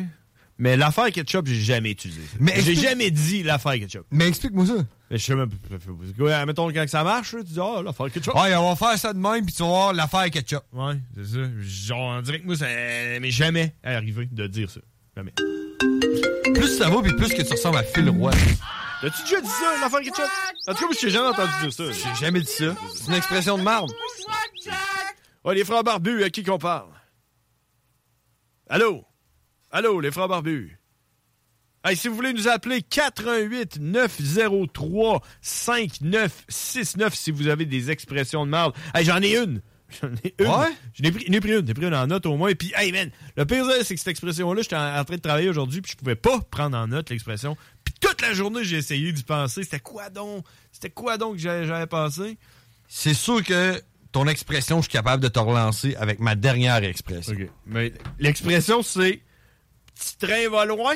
Mais 0.58 0.78
l'affaire 0.78 1.12
ketchup, 1.12 1.46
j'ai 1.48 1.60
jamais 1.62 1.92
utilisé. 1.92 2.22
ça. 2.22 2.38
Mais 2.40 2.54
j'ai 2.56 2.72
explique- 2.72 2.80
jamais 2.82 3.12
dit 3.12 3.44
l'affaire 3.44 3.74
ketchup. 3.74 4.06
Mais 4.12 4.30
explique-moi 4.30 4.66
ça. 4.66 4.86
Mais 5.10 5.18
je 5.18 5.24
sais 5.24 5.36
même 5.36 5.50
pas. 5.50 6.24
Ouais, 6.24 6.46
mettons 6.46 6.72
quand 6.72 6.90
ça 6.90 7.04
marche, 7.04 7.32
tu 7.32 7.44
dis, 7.44 7.60
ah, 7.62 7.82
l'affaire 7.82 8.12
ketchup. 8.12 8.36
Ouais, 8.36 8.54
on 8.56 8.74
va 8.74 8.76
faire 8.76 8.98
ça 8.98 9.14
de 9.14 9.20
même, 9.20 9.46
puis 9.46 9.54
tu 9.54 9.62
vas 9.62 9.70
voir 9.70 9.94
l'affaire 9.94 10.30
ketchup. 10.30 10.64
Ouais, 10.74 10.96
c'est 11.16 11.26
ça. 11.26 11.40
Genre, 11.60 12.18
on 12.18 12.22
dirait 12.22 12.42
que 12.42 12.46
moi, 12.46 12.56
ça 12.58 12.66
m'est 12.66 13.32
jamais 13.32 13.74
arrivé 13.84 14.28
de 14.30 14.48
dire 14.48 14.70
ça. 14.70 14.82
Jamais. 15.16 15.34
Plus 16.54 16.78
ça 16.78 16.90
va, 16.90 17.02
puis 17.02 17.14
plus 17.14 17.34
que 17.34 17.42
tu 17.42 17.52
ressembles 17.52 17.78
à 17.78 17.84
Phil 17.84 18.10
Roy. 18.10 18.32
T'as-tu 19.02 19.22
déjà 19.24 19.42
dit 19.42 19.48
ça, 19.48 19.82
l'affaire 19.82 20.02
ketchup? 20.02 20.26
En 20.68 20.74
tout 20.74 20.80
cas, 20.80 20.86
moi, 20.86 20.96
j'ai 21.00 21.10
jamais 21.10 21.28
entendu 21.28 21.52
dire 21.62 21.74
ça. 21.74 21.84
J'ai 21.92 22.16
jamais 22.20 22.42
dit 22.42 22.48
ça. 22.48 22.76
C'est 22.96 23.08
une 23.08 23.14
expression 23.14 23.58
de 23.58 23.64
marde. 23.64 23.92
Ouais, 25.46 25.56
les 25.56 25.64
frères 25.64 25.84
barbus, 25.84 26.24
à 26.24 26.30
qui 26.30 26.44
qu'on 26.44 26.58
parle? 26.58 26.90
Allô? 28.70 29.06
Allô, 29.72 30.02
les 30.02 30.12
frères 30.12 30.28
barbus? 30.28 30.77
Hey, 31.84 31.96
si 31.96 32.08
vous 32.08 32.16
voulez 32.16 32.34
nous 32.34 32.48
appeler, 32.48 32.82
88 32.82 33.80
903 33.80 35.22
5969 35.42 37.16
si 37.16 37.32
vous 37.32 37.48
avez 37.48 37.66
des 37.66 37.92
expressions 37.92 38.46
de 38.46 38.52
marde. 38.52 38.76
Hey, 38.94 39.06
j'en 39.06 39.22
ai 39.22 39.38
une! 39.38 39.62
J'en 40.02 40.10
ai 40.10 40.36
une! 40.38 40.48
Ouais? 40.48 40.68
J'en 40.94 41.06
ai 41.06 41.12
pris, 41.12 41.26
j'en 41.28 41.34
ai 41.34 41.40
pris 41.40 41.52
une, 41.54 41.66
j'ai 41.66 41.74
pris 41.74 41.86
une 41.86 41.96
en 41.96 42.08
note 42.08 42.26
au 42.26 42.36
moins. 42.36 42.54
Puis, 42.54 42.74
hey 42.76 42.92
man, 42.92 43.10
le 43.38 43.46
pire, 43.46 43.66
c'est 43.84 43.94
que 43.94 44.00
cette 44.00 44.10
expression-là, 44.10 44.62
j'étais 44.62 44.76
en, 44.76 44.98
en 45.00 45.06
train 45.06 45.16
de 45.16 45.22
travailler 45.22 45.48
aujourd'hui, 45.48 45.80
puis 45.82 45.94
je 45.94 45.98
pouvais 45.98 46.16
pas 46.18 46.42
prendre 46.52 46.76
en 46.76 46.88
note 46.88 47.10
l'expression. 47.10 47.56
Puis 47.86 47.94
toute 48.02 48.22
la 48.22 48.34
journée, 48.34 48.66
j'ai 48.66 48.78
essayé 48.78 49.14
d'y 49.14 49.24
penser. 49.24 49.64
C'était 49.64 49.80
quoi 49.80 50.10
donc? 50.10 50.44
C'était 50.74 50.90
quoi 50.90 51.18
donc 51.18 51.36
que 51.36 51.42
j'avais 51.42 51.88
pensé? 51.88 52.38
C'est 52.90 53.14
sûr 53.14 53.42
que 53.44 53.82
ton 54.12 54.28
expression, 54.28 54.78
je 54.78 54.84
suis 54.84 54.92
capable 54.92 55.24
de 55.24 55.30
te 55.30 55.40
relancer 55.40 55.96
avec 55.96 56.20
ma 56.20 56.36
dernière 56.36 56.84
expression. 56.84 57.38
Mais 57.66 57.94
l'expression, 58.20 58.82
c'est 58.82 59.22
Petit 59.98 60.18
train 60.18 60.50
va 60.50 60.66
loin? 60.66 60.96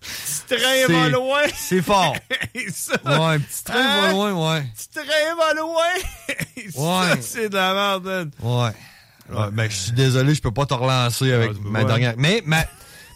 Petit 0.00 0.56
train 0.56 0.86
va 0.88 1.04
C'est- 1.04 1.10
loin. 1.10 1.42
C'est 1.56 1.82
fort. 1.82 2.16
Ça, 2.72 2.94
Ouais, 3.04 3.38
petit 3.38 3.64
train 3.64 3.82
va 3.82 4.04
hein? 4.08 4.10
loin, 4.12 4.54
ouais. 4.54 4.62
Petit 4.74 4.88
train 4.88 5.34
va 5.38 5.54
loin. 5.54 5.84
Ça, 6.74 6.80
Ouais. 6.80 7.22
c'est 7.22 7.48
de 7.48 7.54
la 7.54 7.72
merde. 7.74 8.04
man. 8.04 8.30
Ouais. 8.40 8.72
Ouais, 9.36 9.50
ben, 9.52 9.70
je 9.70 9.76
suis 9.76 9.92
désolé, 9.92 10.34
je 10.34 10.42
peux 10.42 10.50
pas 10.50 10.66
te 10.66 10.74
relancer 10.74 11.32
avec 11.32 11.52
Ouais, 11.52 11.56
ma 11.64 11.84
dernière. 11.84 12.14
Mais 12.18 12.42
ma, 12.44 12.64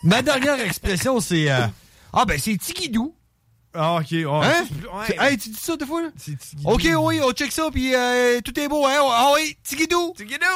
ma 0.04 0.22
dernière 0.22 0.60
expression, 0.60 1.20
c'est. 1.20 1.50
euh, 1.50 1.66
ah, 2.12 2.24
ben, 2.24 2.38
c'est 2.38 2.56
Tigidou. 2.56 3.14
Ah, 3.74 3.96
ok. 3.96 4.06
ouais. 4.12 4.24
Hein? 4.24 4.64
Ouais. 4.94 5.16
Hey, 5.18 5.36
tu 5.36 5.50
dis 5.50 5.58
ça 5.60 5.76
des 5.76 5.84
fois, 5.84 6.00
là? 6.02 6.08
Ok, 6.64 6.86
oui, 6.98 7.20
on 7.22 7.32
check 7.32 7.52
ça, 7.52 7.68
puis 7.70 7.94
euh, 7.94 8.40
tout 8.42 8.58
est 8.58 8.68
beau, 8.68 8.86
hein? 8.86 9.00
Ah 9.10 9.32
oui, 9.34 9.58
Tigidou. 9.62 10.14
Tigidou. 10.16 10.46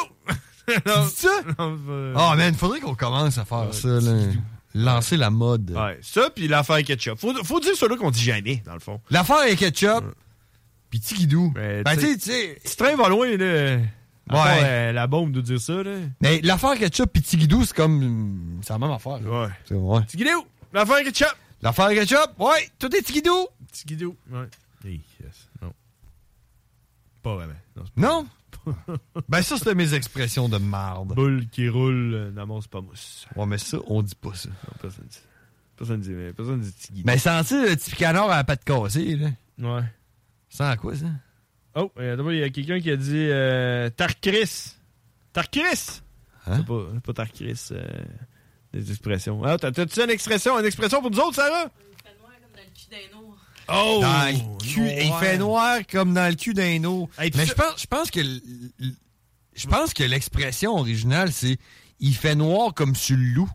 Dis 0.69 1.11
ça? 1.17 1.29
Non, 1.59 1.79
Ah, 2.17 2.35
man, 2.37 2.55
faudrait 2.55 2.81
qu'on 2.81 2.95
commence 2.95 3.39
à 3.39 3.45
faire 3.45 3.73
ça, 3.75 3.89
là. 3.89 4.13
Lancer 4.75 5.17
la 5.17 5.31
mode. 5.31 5.73
Ouais, 5.73 5.99
ça, 6.01 6.31
puis 6.31 6.47
l'affaire 6.47 6.83
ketchup. 6.85 7.19
Faut, 7.19 7.35
faut 7.43 7.59
dire 7.61 7.75
celui 7.75 7.97
qu'on 7.97 8.11
dit 8.13 8.23
jamais, 8.23 8.63
dans 8.65 8.75
le 8.75 8.79
fond. 8.81 9.01
L'affaire 9.11 9.45
ketchup, 9.57 10.05
puis 10.91 11.01
Tigidou. 11.01 11.51
Ben, 11.55 11.85
tu 11.99 12.19
sais- 12.21 12.61
train 12.79 12.95
va 12.95 13.09
loin, 13.09 13.37
là. 13.37 13.79
Ouais. 14.33 14.61
euh, 14.63 14.93
la 14.93 15.09
bombe 15.09 15.33
de 15.33 15.41
dire 15.41 15.61
ça, 15.61 15.83
là. 15.83 15.97
Mais 16.21 16.41
l'affaire 16.43 16.75
ketchup 16.79 17.11
puis 17.13 17.21
Tigidou, 17.21 17.65
c'est 17.65 17.75
comme. 17.75 18.61
C'est 18.63 18.73
la 18.73 18.79
même 18.79 18.93
affaire. 18.93 19.19
là. 19.21 19.49
Ouais. 19.71 19.77
Ouais. 19.77 20.05
Tigidou. 20.07 20.47
L'affaire 20.73 21.03
ketchup. 21.03 21.35
L'affaire 21.63 21.89
ketchup, 21.91 22.31
ouais, 22.39 22.71
tout 22.79 22.95
est 22.95 23.03
Tigidou. 23.03 23.49
Tigidou. 23.73 24.17
Ouais. 24.31 24.47
Hey, 24.85 25.01
yes. 25.21 25.49
Non. 25.61 25.73
Pas 27.25 27.35
vraiment. 27.35 27.53
Non, 27.77 27.85
Non? 27.97 28.27
Ben, 29.29 29.43
ça, 29.43 29.57
c'était 29.59 29.75
mes 29.75 29.95
expressions 29.95 30.49
de 30.49 30.59
marde. 30.59 31.15
Boule 31.15 31.47
qui 31.51 31.69
roule, 31.69 32.15
euh, 32.15 32.31
n'amorce 32.31 32.67
pas 32.67 32.81
mousse. 32.81 33.27
Ouais, 33.37 33.47
mais 33.47 33.59
ça, 33.59 33.79
on 33.87 34.03
dit 34.03 34.15
pas 34.15 34.35
ça. 34.35 34.49
Non, 34.49 34.73
personne 34.81 35.07
dit. 35.09 35.19
Personne 35.77 36.01
dit, 36.01 36.11
mais 36.11 36.33
personne 36.33 36.61
dit 36.61 36.73
Tigidou. 36.73 37.07
Mais 37.07 37.19
senti 37.19 37.55
le 37.55 37.69
petit 37.77 37.93
canard 37.93 38.31
à 38.31 38.37
la 38.37 38.45
patte 38.45 38.65
cassée, 38.65 39.17
là? 39.17 39.29
Ouais. 39.59 39.85
Sans 40.49 40.77
quoi, 40.77 40.95
ça? 40.97 41.07
Oh, 41.75 41.91
d'abord, 41.97 42.33
il 42.33 42.41
y 42.41 42.43
a 42.43 42.51
quelqu'un 42.51 42.81
qui 42.81 42.91
a 42.91 42.97
dit 42.97 43.29
euh, 43.31 43.89
Tarkris. 43.91 44.75
Tarkris! 45.33 46.03
Hein? 46.47 46.57
C'est 46.57 46.67
pas, 46.67 46.83
pas 47.05 47.13
Tarkris, 47.13 47.69
euh, 47.71 47.83
des 48.73 48.91
expressions. 48.91 49.43
Ah, 49.45 49.57
t'as- 49.59 49.71
t'as-tu 49.73 50.01
une 50.03 50.11
expression, 50.11 50.59
une 50.59 50.67
expression 50.67 51.01
pour 51.01 51.11
nous 51.11 51.19
autres, 51.21 51.37
Sarah? 51.37 51.71
Oh! 53.73 53.99
Dans 54.01 54.27
le 54.33 54.59
cul, 54.65 54.81
noir. 54.81 54.95
il 55.01 55.13
fait 55.27 55.39
noir 55.39 55.79
comme 55.91 56.15
dans 56.15 56.29
le 56.29 56.35
cul 56.35 56.55
d'un 56.55 56.85
eau. 56.85 57.09
Hey, 57.19 57.31
mais 57.37 57.47
je 57.47 57.55
pense, 57.55 57.81
je 57.81 57.87
pense 57.87 58.11
que 58.11 58.21
je 59.55 59.67
pense 59.67 59.95
que 59.95 60.03
l'expression 60.05 60.77
originale 60.77 61.33
c'est 61.33 61.59
il 61.99 62.15
fait 62.15 62.35
noir 62.35 62.73
comme 62.75 62.95
sur 62.95 63.17
le 63.17 63.23
loup. 63.25 63.51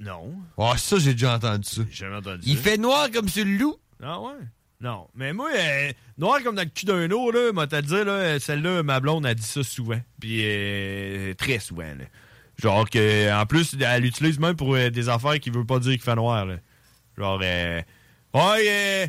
Non. 0.00 0.34
Ah 0.58 0.76
ça 0.76 0.98
j'ai 0.98 1.12
déjà 1.12 1.34
entendu 1.34 1.68
ça. 1.68 1.82
J'ai 1.90 2.04
jamais 2.04 2.16
entendu 2.16 2.42
Il 2.46 2.56
ça. 2.56 2.62
fait 2.62 2.76
noir 2.76 3.10
comme 3.12 3.28
sur 3.28 3.44
le 3.44 3.56
loup? 3.56 3.76
Ah 4.02 4.20
ouais? 4.20 4.32
Non. 4.80 5.06
Mais 5.14 5.32
moi, 5.32 5.50
euh, 5.56 5.92
noir 6.18 6.42
comme 6.42 6.56
dans 6.56 6.62
le 6.62 6.68
cul 6.68 6.84
d'un 6.84 7.10
eau, 7.10 7.30
là, 7.30 7.52
moi, 7.52 7.66
t'as 7.66 7.80
dit, 7.80 8.04
là, 8.04 8.38
celle-là, 8.38 8.82
ma 8.82 9.00
blonde 9.00 9.24
a 9.24 9.34
dit 9.34 9.42
ça 9.42 9.62
souvent. 9.62 10.00
Puis 10.20 10.40
euh, 10.42 11.32
très 11.34 11.58
souvent, 11.58 11.84
là. 11.84 12.04
Genre 12.60 12.88
que, 12.90 13.32
en 13.32 13.46
plus, 13.46 13.74
elle 13.80 14.02
l'utilise 14.02 14.38
même 14.38 14.56
pour 14.56 14.74
euh, 14.74 14.90
des 14.90 15.08
affaires 15.08 15.40
qui 15.40 15.48
veut 15.50 15.64
pas 15.64 15.78
dire 15.78 15.92
qu'il 15.92 16.02
fait 16.02 16.14
noir, 16.14 16.44
là. 16.44 16.56
Genre, 17.16 17.40
euh, 17.42 17.80
ouais, 18.34 18.64
euh, 18.68 19.06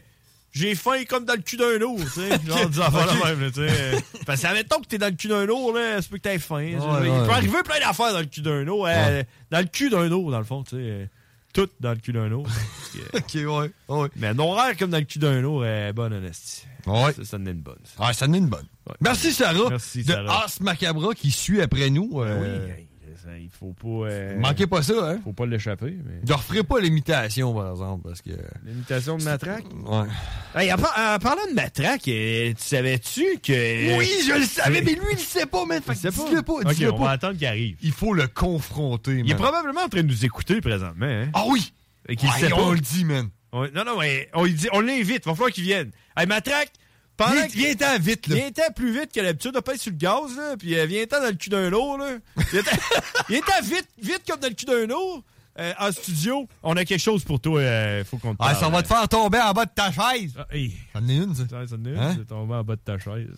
j'ai 0.51 0.73
faim 0.75 1.03
comme 1.09 1.25
dans 1.25 1.33
le 1.33 1.41
cul 1.41 1.57
d'un 1.57 1.81
eau, 1.81 1.97
tu 1.99 2.07
sais. 2.09 2.29
Genre, 2.47 2.69
des 2.69 2.79
affaires 2.79 3.35
même, 3.35 3.51
tu 3.51 3.67
sais. 3.67 4.03
Parce 4.25 4.41
que, 4.41 4.47
admettons 4.47 4.79
que 4.79 4.87
t'es 4.87 4.97
dans 4.97 5.07
le 5.09 5.15
cul 5.15 5.27
d'un 5.27 5.47
eau, 5.49 5.73
là, 5.75 6.01
ça 6.01 6.07
peut 6.09 6.17
que 6.17 6.21
t'aies 6.23 6.39
faim. 6.39 6.61
Il 6.61 6.77
ouais. 6.79 7.25
peut 7.25 7.31
arriver 7.31 7.63
plein 7.63 7.79
d'affaires 7.79 8.13
dans 8.13 8.19
le 8.19 8.25
cul 8.25 8.41
d'un 8.41 8.67
eau. 8.67 8.85
euh, 8.87 9.23
Dans 9.51 9.59
le 9.59 9.65
cul 9.65 9.89
d'un 9.89 10.09
eau, 10.11 10.31
dans 10.31 10.39
le 10.39 10.45
fond, 10.45 10.63
tu 10.63 10.71
sais. 10.77 10.81
euh, 10.81 11.05
Tout 11.53 11.69
dans 11.79 11.91
le 11.91 11.97
cul 11.97 12.13
d'un 12.13 12.31
eau. 12.31 12.45
ok 13.13 13.33
ouais 13.35 13.71
ouais. 13.89 14.09
Mais 14.15 14.33
noir 14.33 14.69
comme 14.79 14.91
dans 14.91 14.97
le 14.99 15.03
cul 15.03 15.19
d'un 15.19 15.43
eau, 15.43 15.63
est 15.63 15.91
bonne 15.93 16.13
honestie. 16.13 16.63
Ouais. 16.85 17.11
Ça, 17.13 17.25
ça 17.25 17.37
en 17.37 17.45
est 17.47 17.51
une 17.51 17.61
bonne. 17.61 17.79
ça. 17.83 17.91
Ah 17.99 18.13
ça 18.13 18.27
en 18.27 18.33
est 18.33 18.37
une 18.37 18.47
bonne. 18.47 18.67
Ouais. 18.87 18.95
Merci 19.01 19.33
Sarah. 19.33 19.69
Merci, 19.69 20.03
de 20.03 20.11
Sarah. 20.11 20.43
Ars 20.43 20.51
Macabra 20.61 21.13
qui 21.15 21.31
suit 21.31 21.61
après 21.61 21.89
nous. 21.89 22.21
euh, 22.21 22.65
Oui, 22.67 22.71
hey, 22.71 22.87
ça, 22.87 22.94
il 23.39 23.49
faut 23.49 23.73
pas. 23.73 24.07
euh, 24.09 24.39
Manquez 24.39 24.67
pas 24.67 24.81
ça 24.83 24.93
hein? 25.11 25.19
Faut 25.23 25.33
pas 25.33 25.45
l'échapper. 25.45 25.95
Mais... 26.05 26.21
Je 26.27 26.33
referai 26.33 26.63
pas 26.63 26.79
l'imitation 26.79 27.53
par 27.53 27.71
exemple 27.71 28.07
parce 28.07 28.21
que 28.21 28.31
L'imitation 28.65 29.17
de 29.17 29.23
matraque? 29.23 29.65
ouais. 29.73 30.07
Hey, 30.61 30.71
en, 30.73 30.77
par- 30.77 30.93
en 30.97 31.19
parlant 31.19 31.45
de 31.49 31.53
matraque, 31.55 32.07
euh, 32.07 32.53
tu 32.53 32.63
savais-tu 32.63 33.25
que. 33.43 33.97
Oui, 33.97 34.09
je 34.27 34.33
le 34.39 34.45
savais 34.45 34.81
mais 34.81 34.91
lui 34.93 35.01
il 35.11 35.17
le 35.17 35.21
sait 35.21 35.45
pas 35.45 35.65
man. 35.65 35.81
Fait 35.81 35.93
Il 35.93 35.97
sait 35.97 36.11
pas. 36.11 36.29
dis-le 36.29 36.41
pas, 36.41 36.53
on 36.53 36.97
pas. 36.97 37.03
va 37.05 37.09
attendre 37.11 37.37
qu'il 37.37 37.47
arrive. 37.47 37.77
Il 37.81 37.91
faut 37.91 38.13
le 38.13 38.27
confronter 38.27 39.13
Il 39.19 39.29
est 39.31 39.33
man. 39.33 39.37
probablement 39.37 39.81
en 39.81 39.89
train 39.89 40.01
de 40.03 40.07
nous 40.07 40.25
écouter 40.25 40.61
présentement. 40.61 41.05
Hein? 41.05 41.29
Ah 41.33 41.43
oui. 41.47 41.73
Et 42.07 42.15
qu'il 42.15 42.29
Ouais, 42.29 42.39
sait 42.39 42.49
pas. 42.49 42.57
on 42.61 42.71
le 42.71 42.79
dit 42.79 43.05
man. 43.05 43.29
Non, 43.53 43.85
non, 43.85 43.99
mais 43.99 44.29
on, 44.33 44.43
lui 44.43 44.53
dit- 44.53 44.67
on 44.73 44.81
l'invite. 44.81 45.25
Va 45.25 45.33
falloir 45.33 45.49
qu'il 45.51 45.63
vienne. 45.63 45.91
Hey, 46.17 46.27
matraque! 46.27 46.71
Pendant 47.17 47.47
viens-t'en 47.47 47.97
vite, 47.99 48.27
là. 48.27 48.35
Viens-t'en 48.35 48.73
plus 48.75 48.91
vite 48.91 49.11
que 49.13 49.21
d'habitude, 49.21 49.59
pas 49.61 49.73
être 49.73 49.81
sur 49.81 49.91
le 49.91 49.97
gaz, 49.97 50.35
là. 50.37 50.55
Puis 50.57 50.77
euh, 50.77 50.85
viens-t'en 50.85 51.21
dans 51.21 51.27
le 51.27 51.33
cul 51.35 51.49
d'un 51.49 51.71
eau, 51.71 51.97
là. 51.97 52.17
Viens-t'en 52.51 52.71
viens-t'en 53.29 53.61
vite, 53.63 53.87
vite 54.01 54.23
comme 54.27 54.39
dans 54.39 54.49
le 54.49 54.53
cul 54.53 54.65
d'un 54.65 54.89
eau. 54.93 55.23
Euh, 55.57 55.71
en 55.79 55.89
studio, 55.93 56.49
on 56.63 56.75
a 56.75 56.83
quelque 56.83 56.99
chose 56.99 57.23
pour 57.23 57.39
toi. 57.39 57.61
euh, 57.61 58.03
faut 58.03 58.17
qu'on 58.17 58.31
te 58.35 58.37
Ah, 58.41 58.47
parle. 58.51 58.57
ça 58.59 58.67
va 58.69 58.81
te 58.83 58.87
faire 58.89 59.07
tomber 59.07 59.39
en 59.39 59.53
bas 59.53 59.63
de 59.63 59.71
ta 59.73 59.89
chaise. 59.89 60.33
Ah, 60.37 60.45
hey. 60.51 60.73
J'en 60.93 61.07
ai 61.07 61.15
une, 61.15 61.33
ça? 61.33 61.43
Ça, 61.49 61.65
ça 61.65 61.77
nul, 61.77 61.97
Hein? 61.97 62.15
c'est 62.17 62.27
tombé 62.27 62.55
en 62.55 62.63
bas 62.65 62.75
de 62.75 62.81
ta 62.81 62.97
chaise. 62.99 63.29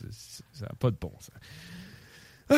Ça 0.52 0.66
n'a 0.66 0.72
pas 0.80 0.90
de 0.90 0.96
bon 1.00 1.12
sens. 1.20 1.30
Ah. 2.50 2.56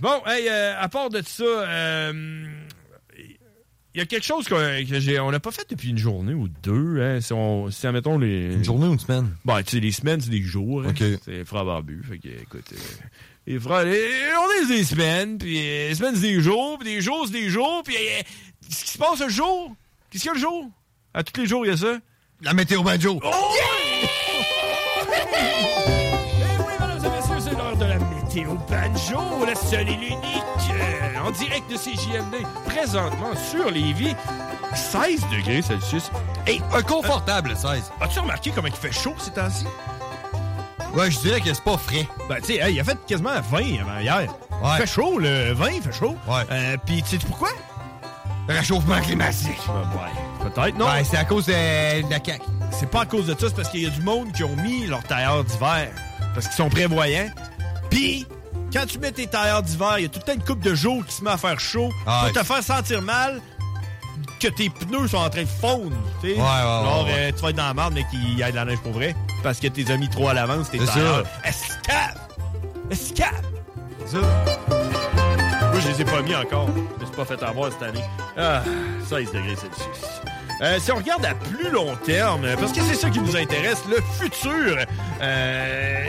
Bon, 0.00 0.20
hey, 0.26 0.48
euh, 0.48 0.74
à 0.80 0.88
part 0.88 1.10
de 1.10 1.22
ça, 1.22 1.44
euh, 1.44 2.46
il 3.94 3.98
y 3.98 4.00
a 4.02 4.06
quelque 4.06 4.24
chose 4.24 4.46
que, 4.46 4.84
que 4.88 5.00
j'ai, 5.00 5.18
on 5.18 5.30
n'a 5.30 5.40
pas 5.40 5.50
fait 5.50 5.66
depuis 5.70 5.90
une 5.90 5.98
journée 5.98 6.34
ou 6.34 6.48
deux. 6.62 7.00
Hein, 7.00 7.20
si, 7.20 7.32
on, 7.32 7.70
si, 7.70 7.86
admettons, 7.86 8.18
les... 8.18 8.54
Une 8.54 8.64
journée 8.64 8.86
ou 8.86 8.92
une 8.92 8.98
semaine? 8.98 9.34
Bon, 9.44 9.56
tu 9.62 9.76
sais, 9.76 9.80
les 9.80 9.92
semaines, 9.92 10.20
c'est 10.20 10.30
des 10.30 10.42
jours. 10.42 10.82
hein. 10.84 10.90
OK. 10.90 11.02
C'est 11.24 11.30
les 11.30 11.44
frères 11.44 11.64
barbus. 11.64 12.02
Fait 12.08 12.18
que, 12.18 12.28
écoute, 12.28 12.64
euh, 12.72 12.76
les 13.46 13.58
frères, 13.58 13.84
les- 13.84 14.30
on 14.38 14.62
est 14.62 14.66
des 14.68 14.84
semaines, 14.84 15.38
puis 15.38 15.58
euh, 15.58 15.88
les 15.88 15.94
semaines, 15.94 16.14
c'est 16.14 16.20
des 16.22 16.40
jours, 16.40 16.78
puis 16.78 16.94
des 16.94 17.00
jours, 17.00 17.24
c'est 17.26 17.32
des 17.32 17.48
jours, 17.48 17.82
puis 17.84 17.96
euh, 17.96 18.22
ce 18.68 18.84
qui 18.84 18.90
se 18.90 18.98
passe 18.98 19.20
le 19.20 19.28
jour, 19.30 19.74
qu'est-ce 20.10 20.22
qu'il 20.24 20.28
y 20.28 20.32
a 20.32 20.34
le 20.34 20.40
jour? 20.40 20.68
À 21.14 21.22
tous 21.24 21.40
les 21.40 21.46
jours, 21.46 21.64
il 21.64 21.70
y 21.70 21.72
a 21.72 21.76
ça? 21.76 21.98
La 22.42 22.52
météo 22.52 22.82
banjo. 22.82 23.18
Oh! 23.24 23.87
Météo 28.38 28.54
banjo, 28.68 29.44
la 29.46 29.54
seule 29.54 29.88
et 29.88 29.96
l'unique, 29.96 30.22
euh, 30.70 31.18
en 31.26 31.30
direct 31.30 31.68
de 31.70 31.76
CJMD, 31.76 32.46
présentement 32.66 33.34
sur 33.50 33.70
Lévis, 33.70 34.14
16 34.74 35.20
degrés 35.32 35.62
Celsius. 35.62 36.10
Hey, 36.46 36.62
Un 36.72 36.82
confortable 36.82 37.56
16. 37.56 37.90
as-tu 38.00 38.20
remarqué 38.20 38.50
comment 38.54 38.68
il 38.68 38.74
fait 38.74 38.92
chaud 38.92 39.14
ces 39.18 39.32
temps-ci? 39.32 39.64
Ouais, 40.94 41.10
je 41.10 41.18
dirais 41.18 41.40
que 41.40 41.52
c'est 41.52 41.64
pas 41.64 41.76
frais. 41.76 42.06
Ben, 42.28 42.36
tu 42.36 42.44
sais, 42.54 42.54
hey, 42.56 42.74
il 42.74 42.80
a 42.80 42.84
fait 42.84 42.98
quasiment 43.06 43.40
20 43.50 43.58
avant 43.80 43.98
hier. 44.00 44.16
Ouais. 44.62 44.70
Il 44.74 44.80
fait 44.80 44.86
chaud, 44.86 45.18
le 45.18 45.52
20, 45.52 45.70
il 45.70 45.82
fait 45.82 45.92
chaud. 45.92 46.16
Ouais. 46.26 46.42
Euh, 46.50 46.76
Puis, 46.86 47.02
tu 47.02 47.10
sais 47.10 47.18
pourquoi? 47.26 47.48
Réchauffement 48.48 49.00
climatique. 49.00 49.58
Ben, 49.66 49.74
ouais, 50.00 50.48
peut-être, 50.50 50.78
non. 50.78 50.86
Ouais, 50.86 51.04
c'est 51.04 51.18
à 51.18 51.24
cause 51.24 51.46
de, 51.46 52.02
de 52.02 52.10
la 52.10 52.18
CAQ. 52.24 52.42
C'est 52.70 52.88
pas 52.90 53.02
à 53.02 53.06
cause 53.06 53.26
de 53.26 53.32
ça, 53.32 53.48
c'est 53.48 53.54
parce 53.56 53.68
qu'il 53.68 53.82
y 53.82 53.86
a 53.86 53.90
du 53.90 54.00
monde 54.00 54.32
qui 54.32 54.44
ont 54.44 54.56
mis 54.56 54.86
leurs 54.86 55.02
tailleurs 55.02 55.44
d'hiver. 55.44 55.88
Parce 56.34 56.46
qu'ils 56.46 56.56
sont 56.56 56.68
prévoyants. 56.70 57.28
Puis, 57.90 58.26
quand 58.72 58.84
tu 58.86 58.98
mets 58.98 59.12
tes 59.12 59.26
tailleurs 59.26 59.62
d'hiver, 59.62 59.94
il 59.98 60.02
y 60.02 60.06
a 60.06 60.08
tout 60.08 60.18
le 60.18 60.24
temps 60.24 60.34
une 60.38 60.44
coupe 60.44 60.60
de 60.60 60.74
jours 60.74 61.04
qui 61.06 61.14
se 61.14 61.24
met 61.24 61.30
à 61.30 61.36
faire 61.38 61.58
chaud 61.58 61.90
Ah, 62.06 62.22
pour 62.24 62.40
te 62.40 62.46
faire 62.46 62.62
sentir 62.62 63.02
mal 63.02 63.40
que 64.40 64.48
tes 64.48 64.70
pneus 64.70 65.08
sont 65.08 65.16
en 65.16 65.30
train 65.30 65.42
de 65.42 65.48
fondre. 65.48 65.96
tu 66.20 66.28
sais. 66.28 66.34
Ouais, 66.34 66.40
ouais, 66.40 66.44
ouais. 66.44 67.12
euh, 67.18 67.32
tu 67.34 67.42
vas 67.42 67.50
être 67.50 67.56
dans 67.56 67.66
la 67.68 67.74
merde, 67.74 67.92
mais 67.94 68.04
qu'il 68.10 68.38
y 68.38 68.42
ait 68.42 68.50
de 68.50 68.56
la 68.56 68.64
neige 68.64 68.78
pour 68.80 68.92
vrai. 68.92 69.16
Parce 69.42 69.58
que 69.58 69.66
t'es 69.68 69.96
mis 69.96 70.08
trop 70.08 70.28
à 70.28 70.34
l'avance, 70.34 70.70
tes 70.70 70.78
tailleurs. 70.78 71.24
Escape! 71.44 72.18
Escape! 72.90 73.44
Ça. 74.06 74.18
Moi, 74.18 75.80
je 75.80 75.88
les 75.88 76.00
ai 76.02 76.04
pas 76.04 76.22
mis 76.22 76.34
encore. 76.34 76.68
Je 76.96 77.00
me 77.02 77.06
suis 77.06 77.16
pas 77.16 77.24
fait 77.24 77.42
avoir 77.42 77.70
cette 77.72 77.82
année. 77.82 78.04
Ah, 78.36 78.62
16 79.08 79.32
degrés 79.32 79.56
Celsius. 79.56 80.06
Euh, 80.62 80.78
si 80.80 80.90
on 80.92 80.96
regarde 80.96 81.24
à 81.24 81.34
plus 81.34 81.70
long 81.70 81.94
terme, 82.04 82.46
parce 82.58 82.72
que 82.72 82.80
c'est 82.80 82.94
ça 82.94 83.10
qui 83.10 83.20
nous 83.20 83.36
intéresse, 83.36 83.82
le 83.88 83.96
futur. 84.20 84.76
euh, 85.20 86.04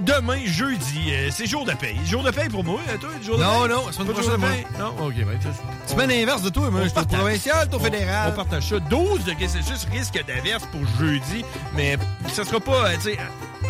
demain, 0.00 0.38
jeudi, 0.44 1.10
euh, 1.12 1.28
c'est 1.30 1.46
jour 1.46 1.64
de 1.64 1.72
paye. 1.72 1.98
Jour 2.04 2.22
de 2.22 2.30
paye 2.30 2.48
pour 2.48 2.64
moi, 2.64 2.80
euh, 2.88 2.96
toi, 2.98 3.10
jour 3.24 3.38
de 3.38 3.42
Non, 3.42 3.60
paye? 3.62 3.68
non, 3.70 3.92
semaine 3.92 4.08
de 4.08 4.12
prochaine, 4.12 4.32
de 4.32 4.36
moi. 4.36 4.48
Non, 4.78 5.06
ok, 5.06 5.14
ben, 5.16 5.38
ça- 5.42 5.92
Semaine 5.94 6.10
inverse 6.10 6.42
de 6.42 6.50
toi, 6.50 6.70
moi. 6.70 6.82
Je 6.84 6.88
suis 6.88 7.06
provincial, 7.06 7.68
au 7.72 7.78
fédéral. 7.78 8.30
On 8.32 8.36
partage 8.36 8.68
ça. 8.68 8.78
12 8.80 9.24
degrés 9.24 9.48
Celsius, 9.48 9.86
risque 9.92 10.22
d'averse 10.26 10.64
pour 10.70 10.80
jeudi, 10.98 11.44
mais 11.74 11.96
ça 12.32 12.44
sera 12.44 12.60
pas, 12.60 12.88
euh, 12.90 12.94
tu 12.96 13.12
sais, 13.12 13.18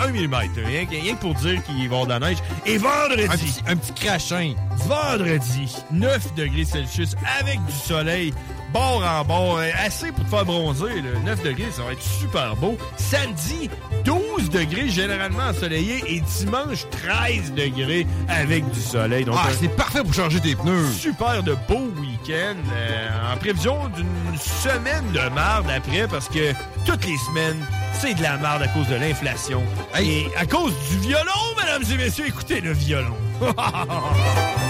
1 0.00 0.08
mm. 0.08 0.34
Rien, 0.64 0.86
que- 0.86 0.90
rien 0.90 1.14
que 1.14 1.20
pour 1.20 1.34
dire 1.34 1.62
qu'il 1.64 1.74
va 1.76 1.82
y 1.82 1.86
avoir 1.86 2.04
de 2.06 2.10
la 2.10 2.18
neige. 2.20 2.38
Et 2.66 2.78
vendredi. 2.78 3.24
Un 3.24 3.36
petit, 3.36 3.62
un 3.66 3.76
petit 3.76 3.92
crachin. 3.94 4.54
Vendredi, 4.76 5.74
9 5.90 6.34
degrés 6.34 6.64
Celsius 6.64 7.14
avec 7.40 7.64
du 7.64 7.72
soleil, 7.72 8.32
bord 8.72 9.02
en 9.04 9.24
bord, 9.24 9.58
euh, 9.58 9.70
assez 9.84 10.12
pour 10.12 10.24
te 10.24 10.30
faire 10.30 10.44
bronzer. 10.44 10.96
là. 11.02 11.18
9 11.24 11.42
degrés, 11.42 11.68
ça 11.70 11.82
va 11.82 11.92
être 11.92 12.02
super 12.02 12.56
beau. 12.56 12.76
Samedi, 12.96 13.70
12 14.04 14.50
degrés 14.50 14.88
généralement 14.88 15.44
ensoleillé 15.50 16.02
et 16.06 16.20
dimanche, 16.20 16.86
13 16.90 17.52
degrés 17.54 18.06
avec 18.28 18.68
du 18.70 18.80
soleil. 18.80 19.24
Donc, 19.24 19.36
Ah, 19.38 19.48
c'est 19.58 19.68
parfait 19.74 20.02
pour 20.02 20.12
changer 20.14 20.40
tes 20.40 20.54
pneus. 20.54 20.90
super 20.92 21.42
de 21.42 21.56
beau 21.68 21.90
week-end 22.00 22.56
euh, 22.74 23.32
en 23.32 23.36
prévision 23.38 23.88
d'une 23.96 24.38
semaine 24.38 25.04
de 25.12 25.34
marde 25.34 25.66
après 25.70 26.06
parce 26.08 26.28
que 26.28 26.52
toutes 26.86 27.04
les 27.06 27.16
semaines, 27.18 27.58
c'est 27.92 28.14
de 28.14 28.22
la 28.22 28.36
marde 28.38 28.62
à 28.62 28.68
cause 28.68 28.86
de 28.88 28.94
l'inflation. 28.96 29.62
Et 30.00 30.26
à 30.36 30.46
cause 30.46 30.72
du 30.90 30.98
violon, 30.98 31.32
mesdames 31.60 31.82
et 31.92 31.96
messieurs, 31.96 32.26
écoutez 32.28 32.60
le 32.60 32.72
violon. 32.72 33.16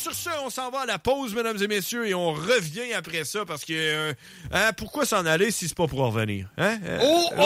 sur 0.00 0.14
ce, 0.14 0.30
on 0.44 0.50
s'en 0.50 0.70
va 0.70 0.80
à 0.80 0.86
la 0.86 0.98
pause, 0.98 1.34
mesdames 1.34 1.62
et 1.62 1.66
messieurs, 1.68 2.06
et 2.08 2.14
on 2.14 2.32
revient 2.32 2.92
après 2.94 3.24
ça 3.24 3.44
parce 3.44 3.64
que 3.64 3.72
euh, 3.74 4.12
hein, 4.52 4.72
pourquoi 4.76 5.04
s'en 5.06 5.26
aller 5.26 5.50
si 5.50 5.68
c'est 5.68 5.76
pas 5.76 5.86
pour 5.86 6.00
en 6.02 6.10
revenir? 6.10 6.48
Hein? 6.58 6.78
Euh, 6.84 6.98
Oh, 7.02 7.28
oh, 7.38 7.44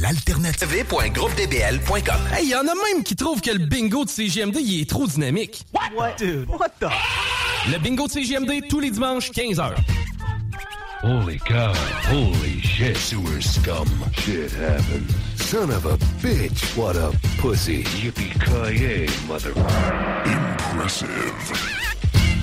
L'alternative. 0.00 0.68
www.groupedbl.com. 0.90 2.16
Hey, 2.32 2.48
y 2.48 2.54
en 2.54 2.60
a 2.60 2.74
même 2.74 3.02
qui 3.04 3.16
trouvent 3.16 3.40
que 3.40 3.50
le 3.50 3.58
bingo 3.66 4.04
de 4.04 4.10
CGMD, 4.10 4.56
il 4.60 4.82
est 4.82 4.88
trop 4.88 5.06
dynamique. 5.06 5.64
What? 5.94 6.16
Dude, 6.18 6.48
what 6.48 6.68
the? 6.80 6.86
Le 7.70 7.78
bingo 7.78 8.06
de 8.06 8.12
CGMD, 8.12 8.68
tous 8.68 8.80
les 8.80 8.90
dimanches, 8.90 9.30
15h. 9.30 9.74
Holy 11.02 11.38
cow. 11.38 11.72
Holy 12.10 12.60
shit. 12.62 12.96
Sewer 12.96 13.40
scum. 13.40 13.88
Shit 14.18 14.50
happened. 14.52 15.12
Son 15.50 15.70
of 15.70 15.86
a 15.86 15.96
bitch. 16.20 16.76
What 16.76 16.96
a 16.96 17.10
pussy. 17.40 17.82
Yippee-ki-yay, 17.82 19.08
mother... 19.26 19.52
Impressive. 20.26 21.32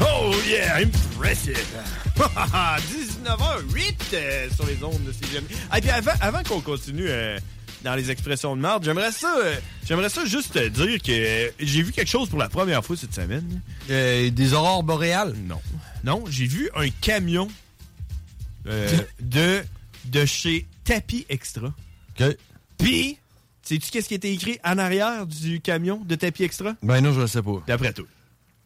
Oh 0.01 0.33
yeah, 0.49 0.77
impressive! 0.77 1.67
19h08 2.15 3.93
euh, 4.13 4.49
sur 4.49 4.65
les 4.65 4.83
ondes 4.83 5.03
de 5.03 5.11
CGM. 5.11 5.43
Et 5.77 5.81
puis 5.81 5.91
avant, 5.91 6.13
avant 6.19 6.41
qu'on 6.41 6.61
continue 6.61 7.05
euh, 7.07 7.37
dans 7.83 7.93
les 7.93 8.09
expressions 8.09 8.55
de 8.55 8.61
marde, 8.61 8.83
j'aimerais 8.83 9.11
ça, 9.11 9.35
euh, 9.37 9.55
j'aimerais 9.87 10.09
ça 10.09 10.25
juste 10.25 10.53
te 10.53 10.67
dire 10.67 10.99
que 10.99 11.11
euh, 11.11 11.51
j'ai 11.59 11.83
vu 11.83 11.91
quelque 11.91 12.09
chose 12.09 12.27
pour 12.27 12.39
la 12.39 12.49
première 12.49 12.83
fois 12.83 12.97
cette 12.97 13.13
semaine. 13.13 13.61
Euh, 13.91 14.31
des 14.31 14.53
aurores 14.53 14.81
boréales? 14.81 15.35
Non. 15.45 15.61
Non, 16.03 16.23
j'ai 16.27 16.47
vu 16.47 16.71
un 16.75 16.89
camion 16.89 17.49
euh, 18.65 18.89
de, 19.21 19.63
de 20.05 20.25
chez 20.25 20.65
Tapis 20.85 21.27
Extra. 21.29 21.71
OK. 22.19 22.35
Puis, 22.77 23.17
sais-tu 23.63 23.89
qu'est-ce 23.91 24.07
qui 24.07 24.15
était 24.15 24.31
écrit 24.31 24.59
en 24.63 24.77
arrière 24.77 25.25
du 25.25 25.61
camion 25.61 26.01
de 26.05 26.15
Tapis 26.15 26.43
Extra? 26.43 26.75
Ben 26.83 27.01
non, 27.01 27.13
je 27.13 27.21
le 27.21 27.27
sais 27.27 27.41
pas. 27.41 27.63
D'après 27.67 27.93
toi. 27.93 28.05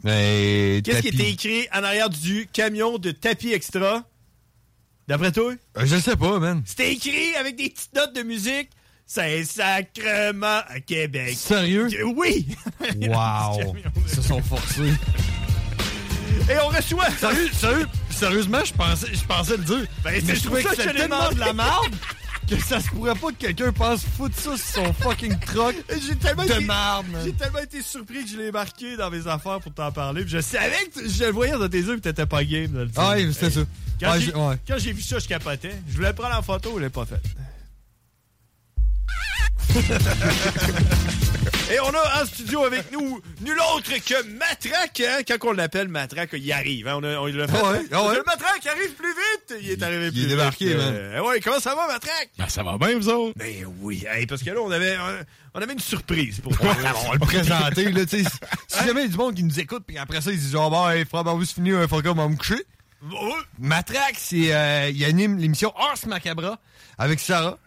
Mais. 0.03 0.81
Qu'est-ce 0.83 1.01
qui 1.01 1.09
était 1.09 1.29
écrit 1.29 1.67
en 1.73 1.83
arrière 1.83 2.09
du 2.09 2.47
camion 2.51 2.97
de 2.97 3.11
tapis 3.11 3.51
extra? 3.51 4.03
D'après 5.07 5.31
toi? 5.31 5.53
Euh, 5.77 5.85
je 5.85 5.95
le 5.95 6.01
sais 6.01 6.15
pas, 6.15 6.39
man. 6.39 6.61
C'était 6.65 6.93
écrit 6.93 7.35
avec 7.35 7.55
des 7.55 7.69
petites 7.69 7.93
notes 7.95 8.15
de 8.15 8.23
musique. 8.23 8.69
C'est 9.05 9.43
sacrement 9.43 10.61
à 10.67 10.79
Québec. 10.85 11.35
Sérieux? 11.35 11.89
Oui! 12.15 12.47
Wow. 13.09 13.75
Ils 14.03 14.09
se 14.09 14.21
sont 14.21 14.41
forcés. 14.41 14.93
Et 16.49 16.57
on 16.63 16.67
reçoit. 16.67 17.09
Sérieux, 17.11 17.49
sérieux, 17.51 17.87
sérieusement, 18.09 18.63
je 18.63 18.73
pensais, 18.73 19.07
je 19.11 19.25
pensais 19.25 19.57
le 19.57 19.63
dire. 19.63 19.85
Ben, 20.03 20.21
mais 20.25 20.35
je 20.35 20.43
trouvais 20.43 20.61
ça 20.61 20.69
que 20.69 20.75
c'était 20.75 20.93
tellement 20.93 21.29
de 21.31 21.39
la 21.39 21.53
merde 21.53 21.95
que 22.49 22.63
ça 22.63 22.79
se 22.79 22.89
pourrait 22.89 23.15
pas 23.15 23.27
que 23.31 23.35
quelqu'un 23.37 23.71
pense 23.71 24.01
foutre 24.17 24.35
ça 24.35 24.57
sur 24.57 24.83
son 24.83 24.93
fucking 24.93 25.37
truck. 25.39 25.75
J'ai 26.07 26.15
tellement 26.15 26.43
de 26.45 26.51
été-. 26.53 26.65
J'ai 27.23 27.33
tellement 27.33 27.59
été 27.59 27.81
surpris 27.81 28.23
que 28.23 28.29
je 28.31 28.37
l'ai 28.37 28.51
marqué 28.51 28.97
dans 28.97 29.09
mes 29.11 29.27
affaires 29.27 29.59
pour 29.59 29.73
t'en 29.73 29.91
parler. 29.91 30.21
Puis 30.23 30.31
je 30.31 30.41
savais 30.41 30.75
que 30.93 30.99
tu- 31.01 31.09
je 31.09 31.23
le 31.25 31.31
voyais 31.31 31.53
dans 31.53 31.69
tes 31.69 31.79
yeux 31.79 31.95
que 31.95 32.01
t'étais 32.01 32.25
pas 32.25 32.43
game 32.43 32.71
de 32.71 32.79
le. 32.83 32.89
Ah 32.95 33.13
oui, 33.15 33.31
c'était 33.33 33.51
ça. 33.51 33.61
Quand 33.99 34.11
Ouais, 34.13 34.19
j'ai 34.19 34.25
j'ai- 34.27 34.33
ouais. 34.35 34.55
quand 34.67 34.77
j'ai 34.77 34.93
vu 34.93 35.01
ça, 35.01 35.19
je 35.19 35.27
capotais. 35.27 35.75
Je 35.89 35.95
voulais 35.97 36.13
prendre 36.13 36.35
en 36.37 36.41
photo, 36.41 36.73
je 36.77 36.81
l'ai 36.83 36.89
pas 36.89 37.05
fait. 37.05 37.21
Et 41.71 41.79
on 41.79 41.89
a 41.89 42.21
en 42.21 42.25
studio 42.25 42.63
avec 42.63 42.91
nous 42.91 43.21
nul 43.41 43.57
autre 43.75 43.91
que 44.03 44.23
Matraque. 44.23 45.01
Hein? 45.01 45.21
Quand 45.27 45.49
on 45.49 45.53
l'appelle 45.53 45.87
Matraque, 45.87 46.31
il 46.33 46.51
arrive. 46.51 46.87
Hein? 46.87 46.95
On, 46.97 47.03
a, 47.03 47.17
on 47.19 47.27
l'a 47.27 47.47
fait. 47.47 47.61
Ouais, 47.61 47.69
ouais. 47.71 48.15
Le 48.15 48.23
Matraque 48.25 48.65
arrive 48.65 48.93
plus 48.93 49.13
vite. 49.13 49.61
Il 49.61 49.69
est 49.69 49.83
arrivé 49.83 50.09
plus 50.09 50.17
est 50.17 50.21
vite. 50.21 50.29
débarqué, 50.29 50.73
man. 50.73 50.93
Euh, 50.95 51.21
ouais, 51.21 51.39
comment 51.41 51.59
ça 51.59 51.75
va, 51.75 51.85
Matraque? 51.85 52.31
Ben, 52.39 52.49
ça 52.49 52.63
va 52.63 52.77
bien, 52.79 52.97
vous 52.97 53.09
autres? 53.09 53.37
Ben 53.37 53.65
oui. 53.81 54.03
Hey, 54.09 54.25
parce 54.25 54.41
que 54.41 54.49
là, 54.49 54.61
on 54.61 54.71
avait, 54.71 54.97
on 55.53 55.61
avait 55.61 55.73
une 55.73 55.79
surprise 55.79 56.39
pour 56.39 56.57
toi. 56.57 56.75
on 57.05 57.07
va 57.09 57.13
le 57.13 57.19
présenter, 57.19 57.91
là. 57.91 58.01
Si 58.07 58.23
jamais 58.85 59.01
il 59.01 59.05
y 59.05 59.09
a 59.09 59.11
du 59.11 59.17
monde 59.17 59.35
qui 59.35 59.43
nous 59.43 59.59
écoute, 59.59 59.83
puis 59.85 59.99
après 59.99 60.21
ça, 60.21 60.31
ils 60.31 60.39
disent 60.39 60.51
genre, 60.51 60.71
bah, 60.71 60.95
hey, 60.97 61.05
frère, 61.05 61.23
ben, 61.23 61.33
vous 61.33 61.45
finir 61.45 61.77
un 61.77 61.87
fuck 61.87 62.05
up, 62.05 62.13
on 62.17 62.21
va 62.23 62.29
me 62.29 62.35
coucher. 62.35 62.65
Matraque, 63.59 64.15
c'est, 64.17 64.53
euh, 64.53 64.89
il 64.91 65.05
anime 65.05 65.37
l'émission 65.37 65.71
Ars 65.77 66.07
Macabra 66.07 66.59
avec 66.97 67.19
Sarah. 67.19 67.59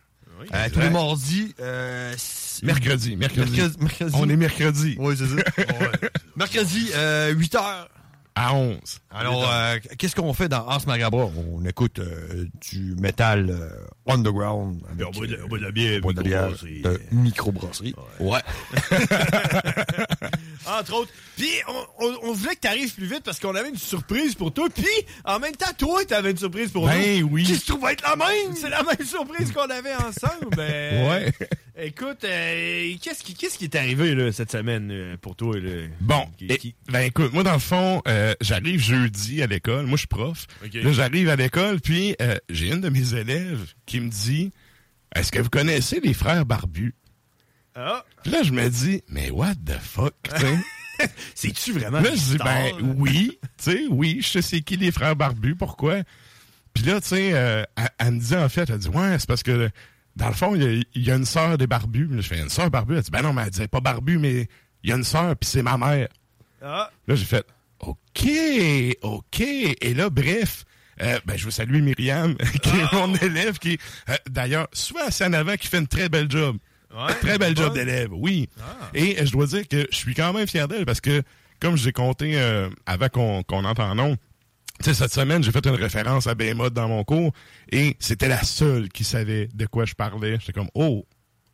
Euh, 0.52 0.68
tous 0.72 0.80
les 0.80 0.90
mardis. 0.90 1.54
Euh, 1.60 2.14
Mercredi, 2.62 3.16
mercredi. 3.16 3.60
mercredi. 3.80 4.12
On 4.16 4.28
est 4.28 4.36
mercredi. 4.36 4.96
Oui, 4.98 5.14
c'est 5.18 5.26
ça. 5.26 5.66
mercredi, 6.36 6.90
euh, 6.94 7.32
8 7.32 7.54
h. 7.54 7.86
À 8.34 8.54
11. 8.54 8.78
Alors, 9.10 9.46
euh, 9.52 9.76
qu'est-ce 9.98 10.16
qu'on 10.16 10.32
fait 10.32 10.48
dans 10.48 10.66
Ars 10.66 10.80
Macabra? 10.86 11.28
On 11.52 11.62
écoute 11.66 11.98
euh, 11.98 12.46
du 12.70 12.94
métal 12.98 13.50
euh, 13.50 13.68
underground. 14.10 14.80
Puis 14.96 15.04
on 15.04 15.10
boit 15.10 15.26
de- 15.26 15.36
de 15.58 15.62
la 15.64 15.70
bière, 15.70 15.98
on 15.98 16.00
boit 16.00 16.12
de 16.14 16.18
la 16.18 16.22
bière 16.22 16.48
microbrasserie. 16.48 16.80
de 16.82 17.00
microbrasserie. 17.12 17.94
Ouais. 18.20 18.40
Entre 20.66 20.92
autres. 20.94 21.10
Puis, 21.36 21.48
on, 21.68 21.86
on- 22.06 22.18
on 22.24 22.32
voulait 22.32 22.54
que 22.54 22.60
tu 22.60 22.68
arrives 22.68 22.94
plus 22.94 23.06
vite 23.06 23.22
parce 23.24 23.40
qu'on 23.40 23.54
avait 23.54 23.70
une 23.70 23.76
surprise 23.78 24.34
pour 24.34 24.52
toi. 24.52 24.68
Puis, 24.74 24.84
en 25.24 25.38
même 25.40 25.56
temps, 25.56 25.72
toi, 25.76 26.04
tu 26.04 26.14
avais 26.14 26.30
une 26.32 26.36
surprise 26.36 26.70
pour 26.70 26.86
Ben 26.86 27.20
nous. 27.20 27.28
oui. 27.32 27.42
Qui 27.44 27.56
se 27.56 27.66
trouve 27.66 27.88
être 27.90 28.02
la 28.02 28.16
même. 28.16 28.54
C'est 28.54 28.68
la 28.68 28.82
même 28.82 29.06
surprise 29.06 29.50
qu'on 29.52 29.62
avait 29.70 29.94
ensemble. 29.94 30.54
Ben, 30.56 31.08
Ouais. 31.08 31.32
Écoute, 31.76 32.22
euh, 32.24 32.92
qu'est-ce 33.00 33.22
qui, 33.24 33.34
qu'est-ce 33.34 33.56
qui 33.58 33.64
est 33.64 33.74
arrivé 33.74 34.14
là, 34.14 34.30
cette 34.30 34.52
semaine 34.52 34.90
euh, 34.92 35.16
pour 35.16 35.34
toi? 35.36 35.58
Là? 35.58 35.86
Bon, 36.00 36.26
Qui- 36.36 36.46
et- 36.50 36.58
qui- 36.58 36.74
ben 36.90 37.00
écoute, 37.00 37.32
moi 37.32 37.42
dans 37.42 37.54
le 37.54 37.58
fond, 37.58 38.02
euh, 38.06 38.34
j'arrive 38.42 38.78
jeudi 38.80 39.42
à 39.42 39.46
l'école. 39.46 39.86
Moi, 39.86 39.96
je 39.96 40.00
suis 40.00 40.06
prof. 40.06 40.46
Là, 40.72 40.92
j'arrive 40.92 41.30
à 41.30 41.36
l'école, 41.36 41.80
puis 41.80 42.14
euh, 42.20 42.36
j'ai 42.50 42.68
une 42.68 42.82
de 42.82 42.90
mes 42.90 43.14
élèves 43.14 43.72
qui 43.86 44.00
me 44.00 44.10
dit 44.10 44.52
Est-ce 45.16 45.32
que 45.32 45.40
vous 45.40 45.48
connaissez 45.50 45.98
les 46.00 46.12
frères 46.14 46.44
barbus 46.44 46.94
Ah, 47.74 48.04
Puis 48.22 48.32
là, 48.32 48.42
je 48.42 48.52
me 48.52 48.68
dis 48.68 49.02
Mais 49.08 49.30
what 49.30 49.54
the 49.66 49.78
fuck, 49.80 50.14
tu 50.34 50.40
sais? 50.40 50.58
c'est-tu 51.34 51.72
vraiment 51.72 52.00
Là, 52.00 52.10
je 52.10 52.32
dis, 52.32 52.36
ben 52.38 52.72
oui, 52.98 53.38
tu 53.42 53.48
sais, 53.64 53.84
oui, 53.90 54.18
je 54.20 54.28
sais 54.28 54.42
c'est 54.42 54.60
qui 54.60 54.76
les 54.76 54.92
frères 54.92 55.16
barbus, 55.16 55.54
pourquoi? 55.56 56.02
Puis 56.74 56.84
là, 56.84 57.00
tu 57.00 57.08
sais, 57.08 57.32
euh, 57.32 57.64
elle, 57.76 57.88
elle 57.98 58.10
me 58.12 58.20
dit 58.20 58.36
en 58.36 58.48
fait, 58.48 58.68
elle 58.70 58.78
dit, 58.78 58.88
ouais, 58.88 59.18
c'est 59.18 59.26
parce 59.26 59.42
que 59.42 59.70
dans 60.16 60.28
le 60.28 60.34
fond, 60.34 60.54
il 60.54 60.62
y 60.62 60.66
a, 60.66 60.82
il 60.94 61.02
y 61.02 61.10
a 61.10 61.14
une 61.14 61.24
sœur 61.24 61.56
des 61.58 61.66
barbus. 61.66 62.06
Là, 62.06 62.20
je 62.20 62.28
fais, 62.28 62.40
une 62.40 62.50
sœur 62.50 62.70
barbue? 62.70 62.96
Elle 62.96 63.02
dit, 63.02 63.10
ben 63.10 63.22
non, 63.22 63.32
mais 63.32 63.42
elle 63.42 63.50
disait 63.50 63.68
pas 63.68 63.80
barbu, 63.80 64.18
mais 64.18 64.48
il 64.82 64.90
y 64.90 64.92
a 64.92 64.96
une 64.96 65.04
sœur, 65.04 65.34
puis 65.36 65.48
c'est 65.48 65.62
ma 65.62 65.78
mère. 65.78 66.08
Ah, 66.62 66.90
Là, 67.08 67.14
j'ai 67.14 67.24
fait, 67.24 67.46
OK, 67.80 68.28
OK. 69.02 69.40
Et 69.40 69.94
là, 69.94 70.10
bref, 70.10 70.64
euh, 71.00 71.18
ben, 71.24 71.36
je 71.36 71.46
veux 71.46 71.50
saluer 71.50 71.80
Myriam, 71.80 72.36
qui 72.62 72.70
est 72.76 72.92
mon 72.92 73.14
élève, 73.16 73.58
qui, 73.58 73.78
euh, 74.08 74.16
d'ailleurs, 74.28 74.68
souvent 74.72 75.06
assez 75.06 75.24
en 75.24 75.32
avant, 75.32 75.56
qui 75.56 75.66
fait 75.66 75.78
une 75.78 75.88
très 75.88 76.08
belle 76.08 76.30
job. 76.30 76.58
Ouais, 76.94 77.14
très 77.20 77.38
belle 77.38 77.56
job 77.56 77.72
d'élève, 77.74 78.10
oui. 78.12 78.48
Et 78.94 79.18
euh, 79.20 79.26
je 79.26 79.32
dois 79.32 79.46
dire 79.46 79.66
que 79.68 79.86
je 79.90 79.96
suis 79.96 80.14
quand 80.14 80.32
même 80.32 80.46
fier 80.46 80.68
d'elle 80.68 80.84
parce 80.86 81.00
que, 81.00 81.22
comme 81.60 81.76
j'ai 81.76 81.92
compté 81.92 82.32
euh, 82.38 82.68
avant 82.86 83.08
qu'on 83.08 83.42
qu'on 83.42 83.64
entre 83.64 83.82
en 83.82 83.94
nom, 83.94 84.16
tu 84.82 84.84
sais, 84.90 84.94
cette 84.94 85.12
semaine, 85.12 85.42
j'ai 85.44 85.52
fait 85.52 85.64
une 85.66 85.74
référence 85.76 86.26
à 86.26 86.34
Bémode 86.34 86.74
dans 86.74 86.88
mon 86.88 87.04
cours 87.04 87.32
et 87.70 87.96
c'était 88.00 88.28
la 88.28 88.42
seule 88.42 88.88
qui 88.88 89.04
savait 89.04 89.48
de 89.54 89.66
quoi 89.66 89.84
je 89.84 89.94
parlais. 89.94 90.38
J'étais 90.40 90.52
comme, 90.52 90.70
oh, 90.74 91.06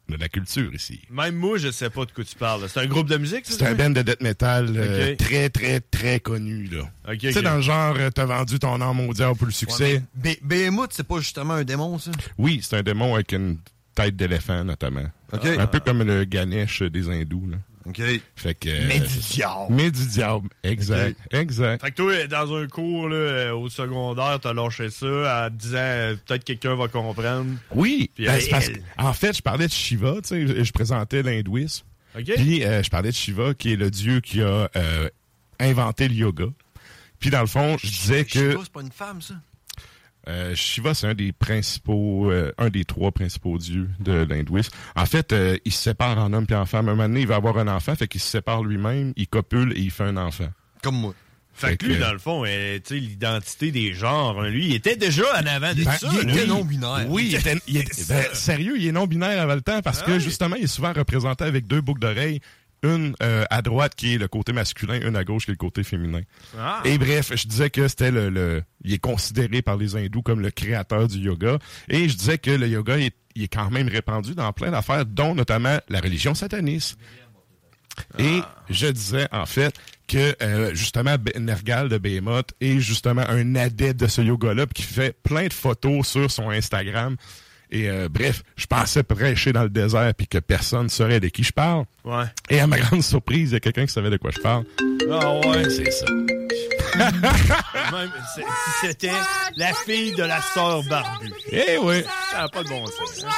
On 0.08 0.14
a 0.14 0.16
de 0.16 0.22
la 0.22 0.28
culture 0.30 0.72
ici. 0.74 1.02
Même 1.10 1.34
moi, 1.36 1.58
je 1.58 1.70
sais 1.70 1.90
pas 1.90 2.06
de 2.06 2.12
quoi 2.12 2.24
tu 2.24 2.34
parles. 2.36 2.66
C'est 2.68 2.80
un 2.80 2.86
groupe 2.86 3.08
de 3.08 3.18
musique, 3.18 3.44
ça, 3.44 3.52
C'est 3.58 3.66
un 3.66 3.74
band 3.74 3.90
de 3.90 4.00
death 4.00 4.22
metal 4.22 4.72
euh, 4.74 5.14
très, 5.16 5.50
très, 5.50 5.80
très 5.80 6.18
connu, 6.20 6.64
là. 6.68 6.90
Tu 7.18 7.30
sais, 7.32 7.42
dans 7.42 7.56
le 7.56 7.60
genre, 7.62 7.96
t'as 8.14 8.24
vendu 8.24 8.58
ton 8.58 8.80
âme 8.80 9.00
au 9.00 9.12
diable 9.12 9.36
pour 9.36 9.46
le 9.46 9.52
succès. 9.52 10.02
Be- 10.18 10.38
Behemoth, 10.42 10.92
c'est 10.94 11.06
pas 11.06 11.18
justement 11.20 11.54
un 11.54 11.64
démon, 11.64 11.98
ça? 11.98 12.10
Oui, 12.38 12.60
c'est 12.62 12.76
un 12.78 12.82
démon 12.82 13.14
avec 13.16 13.32
une 13.32 13.58
tête 13.94 14.16
d'éléphant, 14.16 14.64
notamment. 14.64 15.04
Ok. 15.32 15.44
Un 15.44 15.66
peu 15.66 15.80
comme 15.80 16.02
le 16.02 16.24
Ganesh 16.24 16.82
des 16.82 17.08
hindous, 17.08 17.46
là. 17.50 17.56
OK. 17.86 18.02
Fait 18.36 18.54
que... 18.54 18.68
euh, 18.68 18.84
Mais 18.86 19.00
du 19.00 19.16
diable. 19.30 19.66
Mais 19.70 19.90
du 19.90 20.06
diable, 20.06 20.48
exact, 20.62 21.18
exact. 21.30 21.82
Fait 21.82 21.90
que 21.90 21.96
toi, 21.96 22.26
dans 22.26 22.54
un 22.54 22.66
cours 22.66 23.08
là, 23.08 23.16
euh, 23.16 23.52
au 23.54 23.68
secondaire, 23.70 24.38
t'as 24.40 24.52
lâché 24.52 24.90
ça 24.90 25.46
en 25.46 25.50
disant 25.50 25.78
euh, 25.78 26.14
peut-être 26.26 26.44
quelqu'un 26.44 26.74
va 26.76 26.88
comprendre. 26.88 27.46
Oui, 27.74 28.10
Puis, 28.14 28.26
ben, 28.26 28.38
c'est 28.40 28.50
parce 28.50 28.68
que, 28.68 28.78
en 28.98 29.12
fait, 29.14 29.34
je 29.36 29.42
parlais 29.42 29.66
de 29.66 29.72
Shiva, 29.72 30.16
tu 30.22 30.28
sais, 30.28 30.46
je, 30.46 30.64
je 30.64 30.72
présentais 30.72 31.22
l'hindouisme. 31.22 31.84
OK. 32.18 32.30
Puis 32.36 32.64
euh, 32.64 32.82
je 32.82 32.90
parlais 32.90 33.10
de 33.10 33.14
Shiva, 33.14 33.54
qui 33.54 33.72
est 33.72 33.76
le 33.76 33.90
dieu 33.90 34.20
qui 34.20 34.42
a 34.42 34.68
euh, 34.76 35.08
inventé 35.58 36.08
le 36.08 36.14
yoga. 36.14 36.46
Puis 37.20 37.30
dans 37.30 37.40
le 37.40 37.46
fond, 37.46 37.76
je 37.82 37.86
disais 37.88 38.24
que 38.24 38.30
Shiva, 38.50 38.60
c'est 38.62 38.72
pas 38.72 38.82
une 38.82 38.92
femme, 38.92 39.22
ça? 39.22 39.34
Euh, 40.28 40.54
Shiva, 40.54 40.94
c'est 40.94 41.06
un 41.06 41.14
des 41.14 41.32
principaux, 41.32 42.30
euh, 42.30 42.52
un 42.58 42.68
des 42.70 42.84
trois 42.84 43.12
principaux 43.12 43.56
dieux 43.58 43.88
de 44.00 44.12
l'hindouisme. 44.28 44.70
En 44.94 45.06
fait, 45.06 45.32
euh, 45.32 45.56
il 45.64 45.72
se 45.72 45.82
sépare 45.82 46.18
en 46.18 46.32
homme 46.32 46.46
puis 46.46 46.54
en 46.56 46.66
femme. 46.66 46.88
Un 46.88 46.92
moment 46.94 47.08
donné, 47.08 47.20
il 47.22 47.26
va 47.26 47.36
avoir 47.36 47.58
un 47.58 47.68
enfant, 47.68 47.94
fait 47.94 48.08
qu'il 48.08 48.20
se 48.20 48.28
sépare 48.28 48.62
lui-même, 48.62 49.12
il 49.16 49.26
copule 49.28 49.72
et 49.76 49.80
il 49.80 49.90
fait 49.90 50.04
un 50.04 50.16
enfant. 50.16 50.48
Comme 50.82 50.96
moi. 50.96 51.14
Fait 51.54 51.76
que 51.76 51.86
lui, 51.86 51.96
dans 51.98 52.12
le 52.12 52.18
fond, 52.20 52.44
euh, 52.46 52.78
tu 52.78 52.94
sais, 52.94 53.00
l'identité 53.00 53.72
des 53.72 53.92
genres, 53.92 54.42
lui, 54.42 54.66
il 54.66 54.74
était 54.76 54.94
déjà 54.94 55.24
en 55.42 55.44
avant 55.44 55.74
de 55.74 55.82
Ben, 55.82 55.90
ça. 55.90 56.08
il 56.12 56.30
était 56.30 56.46
non-binaire. 56.46 57.06
Oui, 57.08 57.30
il 57.30 57.34
était, 57.34 57.56
il 57.66 57.78
était- 57.78 58.04
ben, 58.08 58.24
sérieux, 58.32 58.74
il 58.78 58.86
est 58.86 58.92
non-binaire 58.92 59.42
avant 59.42 59.56
le 59.56 59.60
temps 59.60 59.82
parce 59.82 60.02
que 60.04 60.20
justement, 60.20 60.54
il 60.54 60.64
est 60.64 60.68
souvent 60.68 60.92
représenté 60.92 61.42
avec 61.42 61.66
deux 61.66 61.80
boucles 61.80 62.00
d'oreilles. 62.00 62.40
Une 62.82 63.14
euh, 63.22 63.44
à 63.50 63.60
droite 63.62 63.94
qui 63.96 64.14
est 64.14 64.18
le 64.18 64.28
côté 64.28 64.52
masculin, 64.52 65.00
une 65.00 65.16
à 65.16 65.24
gauche 65.24 65.44
qui 65.46 65.50
est 65.50 65.54
le 65.54 65.58
côté 65.58 65.82
féminin. 65.82 66.20
Ah. 66.58 66.80
Et 66.84 66.96
bref, 66.98 67.32
je 67.34 67.48
disais 67.48 67.70
que 67.70 67.88
c'était 67.88 68.10
le, 68.12 68.30
le- 68.30 68.62
Il 68.84 68.92
est 68.92 68.98
considéré 68.98 69.62
par 69.62 69.76
les 69.76 69.96
hindous 69.96 70.22
comme 70.22 70.40
le 70.40 70.50
créateur 70.50 71.08
du 71.08 71.18
yoga. 71.18 71.58
Et 71.88 72.08
je 72.08 72.16
disais 72.16 72.38
que 72.38 72.50
le 72.52 72.68
yoga 72.68 72.98
est, 72.98 73.14
il 73.34 73.42
est 73.44 73.48
quand 73.48 73.70
même 73.70 73.88
répandu 73.88 74.34
dans 74.34 74.52
plein 74.52 74.70
d'affaires, 74.70 75.04
dont 75.06 75.34
notamment 75.34 75.78
la 75.88 76.00
religion 76.00 76.34
sataniste. 76.34 76.96
Et 78.18 78.40
je 78.70 78.86
disais, 78.86 79.26
en 79.32 79.44
fait, 79.44 79.74
que 80.06 80.36
euh, 80.40 80.72
justement, 80.74 81.16
Nergal 81.36 81.88
de 81.88 81.98
Behemoth 81.98 82.52
est 82.60 82.78
justement 82.78 83.24
un 83.28 83.56
adepte 83.56 83.98
de 84.00 84.06
ce 84.06 84.20
yoga-là, 84.22 84.66
qui 84.66 84.82
fait 84.82 85.16
plein 85.24 85.48
de 85.48 85.52
photos 85.52 86.06
sur 86.06 86.30
son 86.30 86.48
Instagram. 86.50 87.16
Et 87.70 87.88
euh, 87.90 88.08
bref, 88.10 88.42
je 88.56 88.66
pensais 88.66 89.02
prêcher 89.02 89.52
dans 89.52 89.62
le 89.62 89.68
désert, 89.68 90.12
puis 90.16 90.26
que 90.26 90.38
personne 90.38 90.84
ne 90.84 90.88
saurait 90.88 91.20
de 91.20 91.28
qui 91.28 91.42
je 91.44 91.52
parle. 91.52 91.84
Ouais. 92.04 92.24
Et 92.48 92.60
à 92.60 92.66
ma 92.66 92.78
grande 92.78 93.02
surprise, 93.02 93.50
il 93.50 93.54
y 93.54 93.56
a 93.56 93.60
quelqu'un 93.60 93.84
qui 93.86 93.92
savait 93.92 94.08
de 94.10 94.16
quoi 94.16 94.30
je 94.34 94.40
parle. 94.40 94.64
Ah 95.10 95.34
ouais. 95.40 95.68
C'est 95.70 95.90
ça. 95.90 96.06
Même 96.98 98.10
si 98.34 98.42
c'était 98.86 99.10
la 99.56 99.72
fille 99.74 100.12
de 100.14 100.22
la 100.22 100.40
sœur 100.40 100.82
barbue. 100.88 101.32
Eh 101.52 101.78
oui. 101.78 102.02
Ça 102.30 102.38
n'a 102.42 102.48
pas 102.48 102.62
de 102.62 102.68
bon 102.68 102.84
sens. 102.86 103.24
hein. 103.24 103.28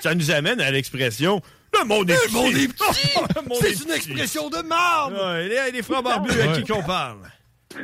Ça 0.00 0.14
nous 0.14 0.30
amène 0.30 0.60
à 0.60 0.70
l'expression 0.70 1.40
le 1.78 1.84
monde 1.84 2.08
est 2.10 2.14
Le 2.14 2.20
petit. 2.20 2.32
monde 2.34 2.56
est 2.56 2.68
petit. 2.68 3.10
Le 3.36 3.42
monde 3.42 3.58
est 3.62 3.74
C'est 3.74 3.84
une 3.84 3.90
expression 3.90 4.48
de 4.48 4.62
marde. 4.62 5.12
Ouais, 5.12 5.48
les, 5.48 5.70
les 5.72 5.82
frères 5.82 6.02
barbus, 6.02 6.30
à 6.40 6.48
qui 6.56 6.62
qu'on 6.64 6.82
parle? 6.82 7.18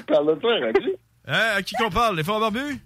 Parle 0.07 0.35
de 0.35 0.41
toi, 0.41 0.53
Radio. 0.59 0.93
Hein, 1.29 1.43
à 1.57 1.63
qui 1.63 1.75
qu'on 1.75 1.91
parle? 1.91 2.17
Les 2.17 2.25
frères 2.25 2.41
barbus? 2.41 2.79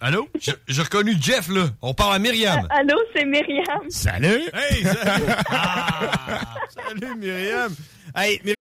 Allô? 0.00 0.28
J'ai 0.38 0.82
reconnu 0.82 1.16
Jeff, 1.20 1.48
là. 1.48 1.70
On 1.82 1.92
parle 1.92 2.14
à 2.14 2.18
Myriam. 2.20 2.66
Allô, 2.70 2.94
c'est 3.12 3.24
Myriam. 3.24 3.90
Salut! 3.90 4.48
Hey, 4.54 4.84
salut! 4.84 5.26
Ah, 5.50 6.54
salut, 6.68 7.16
Myriam! 7.16 7.74
Hey, 8.14 8.38
Myriam! 8.44 8.54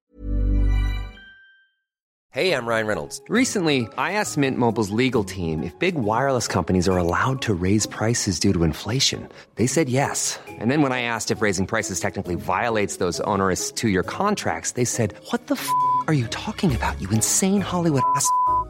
Hey, 2.31 2.53
I'm 2.53 2.67
Ryan 2.67 2.87
Reynolds. 2.87 3.21
Recently, 3.29 3.87
I 3.97 4.13
asked 4.13 4.37
Mint 4.37 4.57
Mobile's 4.57 4.89
legal 4.91 5.23
team 5.23 5.63
if 5.63 5.77
big 5.79 5.95
wireless 5.95 6.47
companies 6.47 6.87
are 6.87 6.97
allowed 6.97 7.41
to 7.43 7.53
raise 7.53 7.85
prices 7.87 8.39
due 8.39 8.53
to 8.53 8.63
inflation. 8.63 9.27
They 9.55 9.67
said 9.67 9.89
yes. 9.89 10.39
And 10.47 10.69
then 10.69 10.81
when 10.81 10.91
I 10.91 11.01
asked 11.01 11.31
if 11.31 11.41
raising 11.41 11.65
prices 11.67 11.99
technically 11.99 12.35
violates 12.35 12.97
those 12.97 13.19
onerous 13.21 13.71
two 13.71 13.89
year 13.89 14.03
contracts, 14.03 14.71
they 14.71 14.85
said, 14.85 15.13
What 15.31 15.47
the 15.47 15.55
f 15.55 15.67
are 16.07 16.13
you 16.13 16.27
talking 16.27 16.75
about, 16.75 16.99
you 17.01 17.09
insane 17.09 17.61
Hollywood 17.61 18.03
ass? 18.15 18.27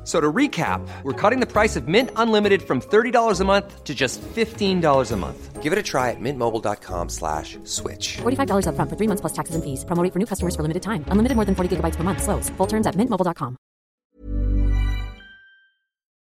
F- 0.07 0.09
So 0.09 0.21
to 0.21 0.31
recap, 0.31 0.79
we're 1.03 1.11
cutting 1.13 1.41
the 1.41 1.45
price 1.45 1.75
of 1.75 1.87
Mint 1.89 2.11
Unlimited 2.15 2.61
from 2.61 2.79
$30 2.79 3.41
a 3.41 3.43
month 3.43 3.83
to 3.83 3.93
just 3.93 4.21
$15 4.35 5.11
a 5.11 5.17
month. 5.17 5.61
Give 5.61 5.73
it 5.73 5.77
a 5.77 5.83
try 5.83 6.11
at 6.11 6.17
mintmobile.com 6.21 7.09
slash 7.09 7.57
switch. 7.65 8.17
$45 8.23 8.67
upfront 8.67 8.89
for 8.89 8.95
three 8.95 9.07
months 9.07 9.19
plus 9.19 9.33
taxes 9.33 9.55
and 9.55 9.63
fees. 9.65 9.83
Promo 9.83 10.01
rate 10.01 10.13
for 10.13 10.19
new 10.19 10.25
customers 10.25 10.55
for 10.55 10.61
limited 10.63 10.81
time. 10.81 11.03
Unlimited 11.11 11.35
more 11.35 11.43
than 11.45 11.55
40 11.55 11.75
gigabytes 11.75 11.97
per 11.97 12.03
month. 12.05 12.23
Slows. 12.23 12.49
Full 12.57 12.67
terms 12.67 12.87
at 12.87 12.95
mintmobile.com. 12.95 13.57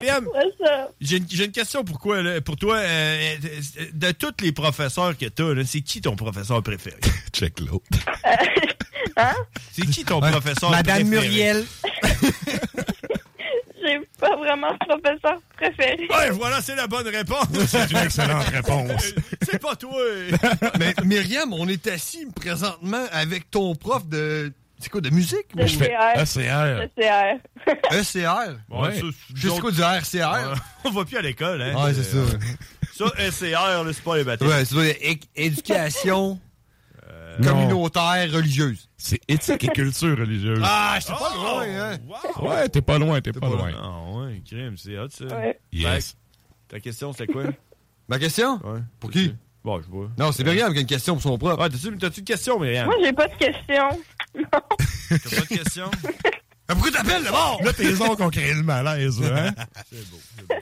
Myriam, 0.02 0.28
J'ai 1.02 1.18
une, 1.18 1.26
j'ai 1.30 1.46
une 1.46 1.52
question 1.52 1.84
pour, 1.84 2.00
quoi, 2.00 2.22
là, 2.24 2.42
pour 2.42 2.56
toi. 2.58 2.76
euh, 2.78 3.36
euh, 3.46 3.86
de 3.94 4.12
tous 4.12 4.34
les 4.44 4.52
professeurs 4.54 5.18
que 5.18 5.26
tu 5.28 5.44
as, 5.44 5.66
c'est 5.66 5.82
qui 5.82 6.00
ton 6.02 6.16
professeur 6.16 6.62
préféré? 6.64 6.98
Check 7.34 7.60
l'autre. 7.60 7.84
Euh, 8.26 8.36
hein? 9.18 9.34
C'est 9.72 9.86
qui 9.86 10.04
ton 10.06 10.20
professeur 10.20 10.72
Madame 10.72 11.08
préféré? 11.08 11.28
Muriel. 11.28 11.66
J'ai 13.86 14.00
pas 14.20 14.36
vraiment 14.38 14.72
de 14.74 14.78
professeur 14.78 15.40
préféré. 15.58 16.08
Ouais, 16.10 16.30
voilà, 16.32 16.62
c'est 16.62 16.76
la 16.76 16.88
bonne 16.88 17.08
réponse. 17.08 17.46
C'est 17.68 17.92
une 17.92 17.98
excellente 17.98 18.48
réponse. 18.54 19.14
c'est 19.42 19.60
pas 19.62 19.76
toi. 19.76 19.92
Mais 20.80 20.94
Myriam, 21.04 21.54
on 21.54 21.68
est 21.68 21.88
assis 21.88 22.26
présentement 22.36 23.06
avec 23.12 23.50
ton 23.52 23.76
prof 23.76 24.08
de. 24.08 24.52
C'est 24.80 24.90
quoi, 24.90 25.00
de 25.02 25.10
musique? 25.12 25.56
De 25.56 25.66
Je 25.66 25.78
fais 25.78 25.94
CR. 25.94 26.22
ECR. 26.22 26.90
ECR. 26.98 27.40
ECR. 27.92 28.58
Ouais, 28.70 29.00
ça, 29.00 29.06
Je 29.34 29.50
sais 29.50 29.60
quoi 29.62 29.72
du 29.72 29.82
RCR? 29.82 30.16
Ouais, 30.18 30.58
on 30.84 30.90
va 30.92 31.06
plus 31.06 31.18
à 31.18 31.22
l'école, 31.22 31.62
hein? 31.62 31.74
Ouais, 31.86 31.94
c'est 31.94 32.04
ça. 32.04 32.18
Ça, 32.94 33.06
SCR, 33.32 33.84
là, 33.84 33.84
c'est 33.94 34.04
pas 34.04 34.18
les 34.18 34.24
baptêmes. 34.26 34.50
Ouais, 34.50 34.66
c'est 34.66 35.20
éducation 35.36 36.40
Euh, 37.40 37.44
communautaire 37.44 38.32
religieuse. 38.32 38.88
C'est 38.98 39.20
éthique 39.28 39.64
et 39.64 39.68
culture 39.70 40.18
religieuse. 40.18 40.60
Ah, 40.64 40.98
j'étais 41.00 41.14
pas 41.14 41.32
Oh, 41.36 41.44
loin, 41.44 41.64
hein? 41.68 41.98
wow. 42.38 42.50
Ouais, 42.50 42.70
t'es 42.70 42.82
pas 42.82 42.98
loin, 43.00 43.22
t'es 43.22 43.32
pas, 43.34 43.48
loin. 43.48 43.72
Ah 43.76 44.12
ouais, 44.18 44.42
crime, 44.46 44.76
c'est 44.78 44.98
hot, 44.98 45.08
ça. 45.10 45.26
Ouais. 45.26 45.60
Yes. 45.72 46.16
Ta 46.68 46.80
question, 46.80 47.12
c'est 47.14 47.28
quoi? 47.28 47.44
Ma 48.08 48.20
question? 48.20 48.56
Ouais. 48.64 48.80
Pour 49.00 49.10
qui? 49.12 49.34
Bon, 49.64 49.82
je 49.82 49.88
vois. 49.88 50.10
Non, 50.18 50.32
c'est 50.32 50.44
Myriam 50.44 50.72
qui 50.74 50.80
a 50.80 50.82
une 50.82 50.88
question 50.88 51.14
pour 51.14 51.24
son 51.24 51.38
prof. 51.38 51.58
Ouais, 51.60 51.70
t'as-tu 51.70 51.98
t'as-tu 51.98 52.20
une 52.20 52.26
question, 52.26 52.60
Myriam? 52.60 52.86
Moi, 52.86 52.96
j'ai 53.02 53.14
pas 53.14 53.28
de 53.30 53.36
questions. 53.36 54.00
T'as 54.44 54.60
pas 54.60 55.42
de 55.42 55.48
question? 55.48 55.90
Mais 56.04 56.12
pourquoi 56.76 56.92
t'appelles 56.92 57.24
d'abord? 57.24 57.62
Là, 57.64 57.72
tes 57.74 58.02
ongles 58.02 58.24
ont 58.24 58.30
créé 58.30 58.54
le 58.54 58.64
malaise, 58.64 59.22
hein? 59.24 59.52
C'est 59.90 60.10
beau, 60.10 60.18
c'est 60.38 60.48
beau. 60.48 60.56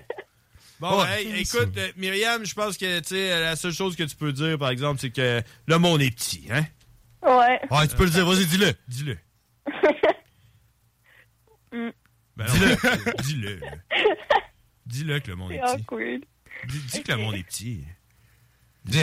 Bon, 0.82 1.00
Ouais, 1.00 1.22
hey, 1.24 1.42
écoute, 1.42 1.78
euh, 1.78 1.92
Myriam, 1.96 2.44
je 2.44 2.56
pense 2.56 2.76
que, 2.76 3.00
tu 3.02 3.10
sais, 3.10 3.40
la 3.40 3.56
seule 3.56 3.72
chose 3.72 3.96
que 3.96 4.02
tu 4.02 4.16
peux 4.16 4.34
dire, 4.34 4.58
par 4.58 4.72
exemple, 4.72 5.00
c'est 5.00 5.12
que 5.12 5.44
le 5.68 5.78
monde 5.78 6.02
est 6.02 6.10
petit, 6.10 6.48
hein? 6.50 6.66
Ouais. 7.22 7.60
Ouais, 7.70 7.88
tu 7.88 7.96
peux 7.96 8.06
le 8.06 8.10
dire, 8.10 8.26
vas-y, 8.26 8.48
dis-le. 8.48 8.74
Dis-le. 8.88 9.18
Mm. 11.74 11.90
Ben 12.36 12.46
non, 12.48 13.14
dis-le. 13.24 13.62
Dis-le 14.86 15.20
que 15.22 15.30
le 15.30 15.38
monde 15.38 15.54
est 15.54 15.60
petit. 15.62 15.86
Dis, 16.68 16.80
dis 16.80 17.04
que 17.04 17.12
le 17.14 17.18
monde 17.20 17.36
est 17.36 17.44
petit. 17.44 17.86
Dis, 18.86 19.00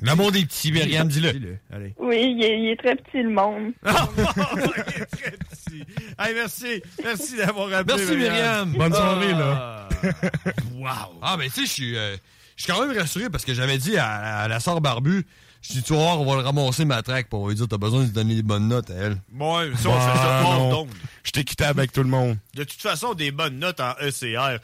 Le 0.00 0.14
monde 0.14 0.36
est 0.36 0.46
petit, 0.46 0.70
Myriam, 0.70 1.08
dis-le. 1.08 1.58
Oui, 1.98 2.34
il 2.36 2.44
est, 2.44 2.60
il 2.60 2.68
est 2.70 2.76
très 2.76 2.94
petit, 2.94 3.22
le 3.22 3.30
monde. 3.30 3.72
Il 3.84 4.62
est 4.62 5.06
très 5.06 5.30
petit. 5.32 5.84
Hey, 6.18 6.34
merci. 6.34 6.82
Merci 7.02 7.36
d'avoir 7.36 7.72
appelé. 7.72 7.96
Merci, 7.98 8.16
Myriam. 8.16 8.72
Bonne 8.72 8.92
soirée, 8.92 9.32
là. 9.32 9.88
Wow. 10.76 11.18
Ah, 11.22 11.36
ben, 11.36 11.48
tu 11.48 11.62
sais, 11.62 11.66
je 11.66 11.70
suis 11.72 11.96
euh, 11.96 12.16
je 12.56 12.62
suis 12.62 12.72
quand 12.72 12.86
même 12.86 12.96
rassuré 12.96 13.28
parce 13.30 13.44
que 13.44 13.52
j'avais 13.54 13.78
dit 13.78 13.96
à, 13.96 14.06
à 14.42 14.48
la 14.48 14.60
sœur 14.60 14.80
Barbu, 14.80 15.26
je 15.62 15.72
dis, 15.72 15.82
tu 15.82 15.94
vas 15.94 15.98
voir, 15.98 16.20
on 16.20 16.24
va 16.26 16.36
le 16.36 16.42
ramasser 16.46 16.84
ma 16.84 17.02
traque, 17.02 17.26
va 17.32 17.48
lui 17.48 17.54
dire, 17.54 17.66
t'as 17.66 17.78
besoin 17.78 18.00
de 18.00 18.04
lui 18.04 18.12
donner 18.12 18.34
des 18.36 18.42
bonnes 18.42 18.68
notes 18.68 18.90
à 18.90 18.94
elle. 18.94 19.16
Bon, 19.30 19.56
ça, 19.76 19.88
on 19.88 19.92
fait 19.92 20.06
ça 20.18 20.40
Ah, 20.44 20.58
d'onde. 20.70 20.88
Je 21.24 21.30
t'ai 21.32 21.44
quitté 21.44 21.64
avec 21.64 21.92
tout 21.92 22.02
le 22.02 22.08
monde. 22.08 22.36
De 22.54 22.62
toute 22.64 22.80
façon, 22.80 23.14
des 23.14 23.32
bonnes 23.32 23.58
notes 23.58 23.80
en 23.80 23.92
ECR. 24.00 24.58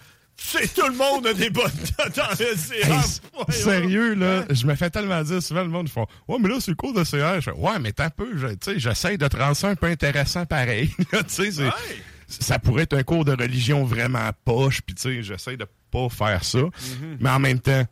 C'est 0.45 0.75
tout 0.75 0.87
le 0.87 0.95
monde 0.95 1.27
a 1.27 1.33
des 1.35 1.51
bonnes 1.51 1.65
notes 1.99 2.19
en 2.19 2.33
ECR. 2.35 2.93
Hey, 3.49 3.55
sérieux, 3.55 4.15
là, 4.15 4.45
je 4.51 4.67
me 4.67 4.75
fais 4.75 4.91
tellement 4.91 5.23
dire 5.23 5.43
souvent, 5.43 5.63
le 5.63 5.69
monde, 5.69 5.89
font 5.89 6.07
Ouais, 6.29 6.37
mais 6.41 6.49
là, 6.49 6.57
c'est 6.61 6.71
le 6.71 6.77
cours 6.77 6.93
de 6.93 7.05
CR. 7.05 7.37
Je 7.37 7.51
fais 7.51 7.53
Ouais, 7.53 7.79
mais 7.81 7.93
t'as 7.93 8.11
peu, 8.11 8.37
je- 8.37 8.49
tu 8.49 8.57
sais, 8.63 8.79
j'essaie 8.79 9.17
de 9.17 9.27
te 9.29 9.37
rendre 9.37 9.57
ça 9.57 9.69
un 9.69 9.75
peu 9.77 9.87
intéressant 9.87 10.45
pareil. 10.47 10.91
Ouais. 11.13 11.71
ça 12.29 12.59
pourrait 12.59 12.83
être 12.85 12.95
un 12.97 13.03
cours 13.03 13.25
de 13.25 13.33
religion 13.33 13.85
vraiment 13.85 14.31
poche, 14.45 14.81
puis 14.83 14.95
tu 14.95 15.03
sais, 15.03 15.23
j'essaie 15.23 15.57
de 15.57 15.67
pas 15.91 16.09
faire 16.09 16.43
ça. 16.45 16.59
Mm-hmm. 16.59 17.17
Mais 17.21 17.31
en 17.31 17.39
même 17.39 17.61
temps, 17.61 17.85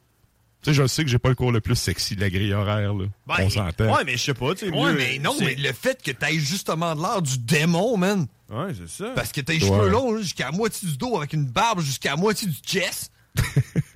tu 0.62 0.70
sais, 0.70 0.74
je 0.74 0.86
sais 0.86 1.04
que 1.04 1.10
j'ai 1.10 1.18
pas 1.18 1.28
le 1.30 1.34
cours 1.34 1.52
le 1.52 1.60
plus 1.60 1.76
sexy 1.76 2.16
de 2.16 2.20
la 2.20 2.30
grille 2.30 2.52
horaire, 2.52 2.94
là. 2.94 3.06
Ben, 3.26 3.34
On 3.40 3.50
s'entend. 3.50 3.94
Ouais, 3.96 4.04
mais 4.04 4.12
je 4.12 4.22
sais 4.24 4.34
pas, 4.34 4.54
tu 4.54 4.66
sais. 4.66 4.72
Ouais, 4.72 4.92
mieux, 4.92 4.98
mais 4.98 5.18
non, 5.18 5.34
mais 5.40 5.54
le 5.54 5.72
fait 5.72 6.02
que 6.02 6.10
t'aies 6.10 6.38
justement 6.38 6.94
de 6.94 7.00
l'air 7.00 7.22
du 7.22 7.38
démon, 7.38 7.96
man. 7.96 8.26
Ouais, 8.50 8.72
c'est 8.76 8.88
ça. 8.88 9.10
Parce 9.14 9.32
que 9.32 9.40
t'as 9.40 9.52
les 9.54 9.62
Ouais. 9.62 9.68
cheveux 9.68 9.88
longs 9.90 10.12
là, 10.12 10.22
jusqu'à 10.22 10.46
la 10.46 10.52
moitié 10.52 10.88
du 10.88 10.96
dos 10.96 11.16
avec 11.16 11.32
une 11.32 11.46
barbe 11.46 11.80
jusqu'à 11.80 12.10
la 12.10 12.16
moitié 12.16 12.48
du 12.48 12.56
chest. 12.66 13.10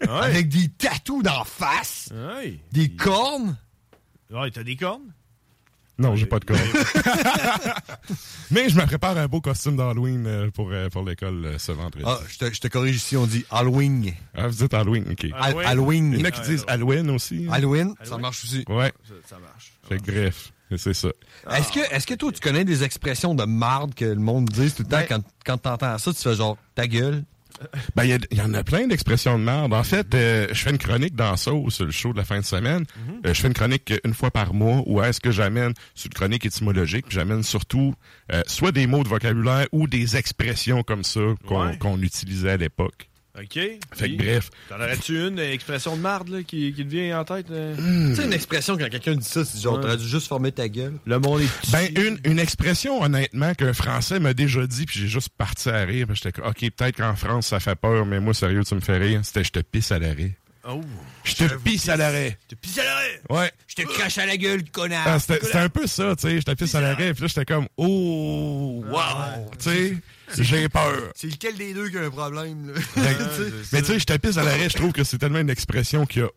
Ouais. 0.01 0.11
Avec 0.11 0.49
des 0.51 0.69
tatous 0.69 1.23
d'en 1.23 1.45
face. 1.45 2.11
Ouais. 2.13 2.61
Des 2.73 2.91
cornes. 2.91 3.57
Ouais, 4.31 4.51
t'as 4.51 4.63
des 4.63 4.77
cornes? 4.77 5.15
Non, 5.97 6.17
j'ai 6.17 6.27
pas 6.27 6.41
de 6.41 6.45
corps. 6.45 6.57
Mais 8.51 8.69
je 8.69 8.77
me 8.77 8.85
prépare 8.87 9.17
un 9.17 9.27
beau 9.27 9.41
costume 9.41 9.77
d'Halloween 9.77 10.27
euh, 10.27 10.51
pour, 10.51 10.71
euh, 10.73 10.89
pour 10.89 11.03
l'école 11.05 11.45
euh, 11.45 11.59
ce 11.59 11.73
vendredi. 11.73 12.05
Ah, 12.07 12.19
je 12.29 12.39
te, 12.39 12.53
je 12.53 12.61
te 12.61 12.69
corrige 12.69 12.97
ici, 12.97 13.17
on 13.17 13.27
dit 13.27 13.45
Halloween. 13.51 14.13
Ah, 14.35 14.49
vous 14.49 14.55
dites 14.57 14.75
Halloween, 14.75 15.05
OK. 15.11 15.27
Hal- 15.33 15.65
Halloween. 15.65 16.13
Il 16.13 16.19
y 16.21 16.23
en 16.23 16.27
a 16.27 16.31
qui 16.31 16.41
disent 16.43 16.65
Halloween 16.67 17.11
aussi. 17.11 17.47
Halloween, 17.51 17.95
ça 18.03 18.19
marche 18.19 18.45
aussi. 18.45 18.65
Ouais. 18.69 18.93
Ça, 19.29 19.39
marche. 19.39 19.73
Fait 19.89 19.99
bref, 19.99 20.53
c'est 20.77 20.95
ça. 20.95 21.09
Est-ce 21.53 21.71
que, 21.73 21.95
est-ce 21.95 22.07
que 22.07 22.15
toi, 22.15 22.33
tu 22.33 22.41
connais 22.41 22.65
des 22.65 22.83
expressions 22.83 23.35
de 23.35 23.45
marde 23.45 23.95
que 23.95 24.05
le 24.05 24.15
monde 24.17 24.49
dit 24.49 24.73
tout 24.73 24.83
le 24.83 24.89
temps 24.89 25.03
quand, 25.09 25.23
quand 25.47 25.59
t'entends 25.59 25.99
ça, 25.99 26.13
tu 26.13 26.21
fais 26.21 26.35
genre 26.35 26.57
ta 26.75 26.87
gueule? 26.87 27.23
Ben, 27.95 28.05
il 28.05 28.37
y 28.37 28.41
en 28.41 28.53
a 28.55 28.65
plein 28.65 28.87
d'expressions 28.87 29.39
de 29.39 29.45
merde. 29.45 29.73
En 29.73 29.85
fait, 29.85 30.15
euh, 30.15 30.49
je 30.51 30.55
fais 30.63 30.71
une 30.71 30.79
chronique 30.79 31.15
dans 31.15 31.37
Sauce, 31.37 31.81
le 31.81 31.91
show 31.91 32.13
de 32.13 32.19
la 32.19 32.25
fin 32.25 32.39
de 32.41 32.45
semaine. 32.45 32.85
Mhm. 32.97 33.21
Euh, 33.27 33.35
je 33.35 33.41
fais 33.41 33.49
une 33.49 33.55
chronique 33.55 33.93
une 34.05 34.13
fois 34.15 34.31
par 34.31 34.53
mois 34.55 34.83
où 34.87 35.01
est-ce 35.03 35.21
que 35.21 35.31
j'amène, 35.31 35.73
c'est 35.95 36.07
une 36.07 36.15
chronique 36.15 36.45
étymologique, 36.45 37.07
puis 37.07 37.15
j'amène 37.15 37.43
surtout 37.43 37.95
euh, 38.33 38.43
soit 38.47 38.73
des 38.73 38.87
mots 38.87 39.05
de 39.05 39.09
vocabulaire 39.09 39.67
ou 39.73 39.87
des 39.87 40.17
expressions 40.17 40.83
comme 40.83 41.05
ça 41.05 41.21
qu'on 41.47 41.65
Ouais. 41.67 41.79
qu'on 41.79 42.01
utilisait 42.03 42.51
à 42.51 42.57
l'époque. 42.57 43.09
OK. 43.37 43.59
Fait 43.95 44.11
que 44.11 44.17
bref. 44.17 44.51
T'en 44.69 44.77
aurais-tu 44.77 45.27
une 45.27 45.41
expression 45.41 45.97
de 45.97 46.01
marde 46.01 46.29
là, 46.29 46.43
qui, 46.45 46.73
qui 46.73 46.85
te 46.85 46.89
vient 46.91 47.19
en 47.21 47.25
tête? 47.25 47.47
euh? 47.51 47.75
Tu 48.11 48.15
sais, 48.17 48.25
une 48.27 48.33
expression 48.33 48.79
quand 48.79 48.89
quelqu'un 48.89 49.17
dit 49.17 49.25
ça, 49.27 49.45
c'est 49.45 49.61
genre, 49.61 49.75
Ouais. 49.75 49.81
t'aurais 49.83 49.97
dû 49.97 50.07
juste 50.09 50.29
former 50.29 50.53
ta 50.53 50.69
gueule. 50.69 50.95
Le 51.05 51.19
monde 51.19 51.41
est 51.41 51.71
Ben, 51.73 51.89
une, 51.97 52.19
une 52.25 52.39
expression, 52.39 53.03
honnêtement, 53.03 53.53
qu'un 53.55 53.73
Français 53.73 54.21
m'a 54.21 54.35
déjà 54.35 54.65
dit, 54.69 54.87
puis 54.87 55.01
j'ai 55.01 55.09
juste 55.09 55.31
parti 55.37 55.69
à 55.69 55.85
rire. 55.85 56.07
puis 56.07 56.15
J'étais 56.17 56.31
comme, 56.31 56.49
OK, 56.49 56.61
peut-être 56.71 56.97
qu'en 56.97 57.17
France, 57.17 57.49
ça 57.49 57.59
fait 57.59 57.75
peur, 57.75 58.07
mais 58.07 58.21
moi, 58.21 58.35
sérieux, 58.35 58.63
tu 58.65 58.75
me 58.77 58.81
fais 58.81 58.99
rire. 58.99 59.21
C'était 59.25 59.43
«je 59.45 59.51
te 59.51 59.59
pisse 59.61 59.91
à 59.91 59.99
l'arrêt 59.99 60.37
Oh.». 60.67 60.81
Je 61.25 61.35
te 61.35 61.55
pisse 61.57 61.89
à 61.89 61.97
l'arrêt. 61.97 62.39
Te 62.49 62.55
pisse 62.55 62.79
à 62.79 62.85
l'arrêt! 62.85 63.21
Ouais. 63.29 63.51
Je 63.67 63.75
te 63.75 63.83
crache 63.83 64.17
à 64.17 64.27
la 64.27 64.37
gueule, 64.37 64.63
connard! 64.71 65.03
Ah, 65.07 65.19
c'était 65.19 65.45
c'était 65.45 65.59
un 65.59 65.69
peu 65.69 65.87
ça, 65.89 66.15
tu 66.17 66.23
sais. 66.29 66.37
Je 66.41 66.43
te 66.45 66.53
pisse 66.53 66.75
à 66.77 66.81
l'arrêt, 66.81 67.13
puis 67.13 67.23
là, 67.23 67.27
j'étais 67.29 67.45
comme, 67.45 67.67
oh, 67.77 68.85
wow, 68.89 69.51
tu 69.59 69.65
sais, 69.71 69.97
j'ai 70.39 70.69
peur. 70.69 71.13
C'est 71.15 71.29
lequel 71.29 71.57
des 71.57 71.75
deux 71.75 71.89
qui 71.91 71.99
a 71.99 72.03
un 72.03 72.11
problème, 72.11 72.73
là? 72.73 72.81
Mais 73.73 73.83
tu 73.83 73.87
sais, 73.87 73.99
je 73.99 74.05
te 74.05 74.17
pisse 74.17 74.37
à 74.37 74.43
l'arrêt, 74.45 74.69
je 74.69 74.77
trouve 74.77 74.93
que 74.93 75.05
c'est 75.05 75.19
tellement 75.19 75.39
une 75.41 75.51
expression 75.51 76.07
qui 76.07 76.21
a. 76.21 76.29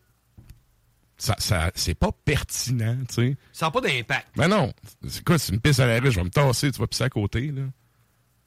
Ça, 1.20 1.34
ça, 1.38 1.72
c'est 1.74 1.94
pas 1.96 2.10
pertinent, 2.24 2.96
tu 3.08 3.14
sais. 3.14 3.36
Ça 3.52 3.66
n'a 3.66 3.70
pas 3.72 3.80
d'impact. 3.80 4.28
Ben 4.36 4.46
non. 4.46 4.72
C'est 5.08 5.24
quoi, 5.24 5.36
c'est 5.38 5.52
une 5.52 5.60
pisse 5.60 5.80
à 5.80 5.86
l'arrêt, 5.86 6.10
je 6.12 6.16
vais 6.16 6.24
me 6.24 6.30
tasser, 6.30 6.70
tu 6.70 6.78
vas 6.78 6.86
pisser 6.86 7.04
à 7.04 7.08
côté, 7.10 7.50
là. 7.50 7.62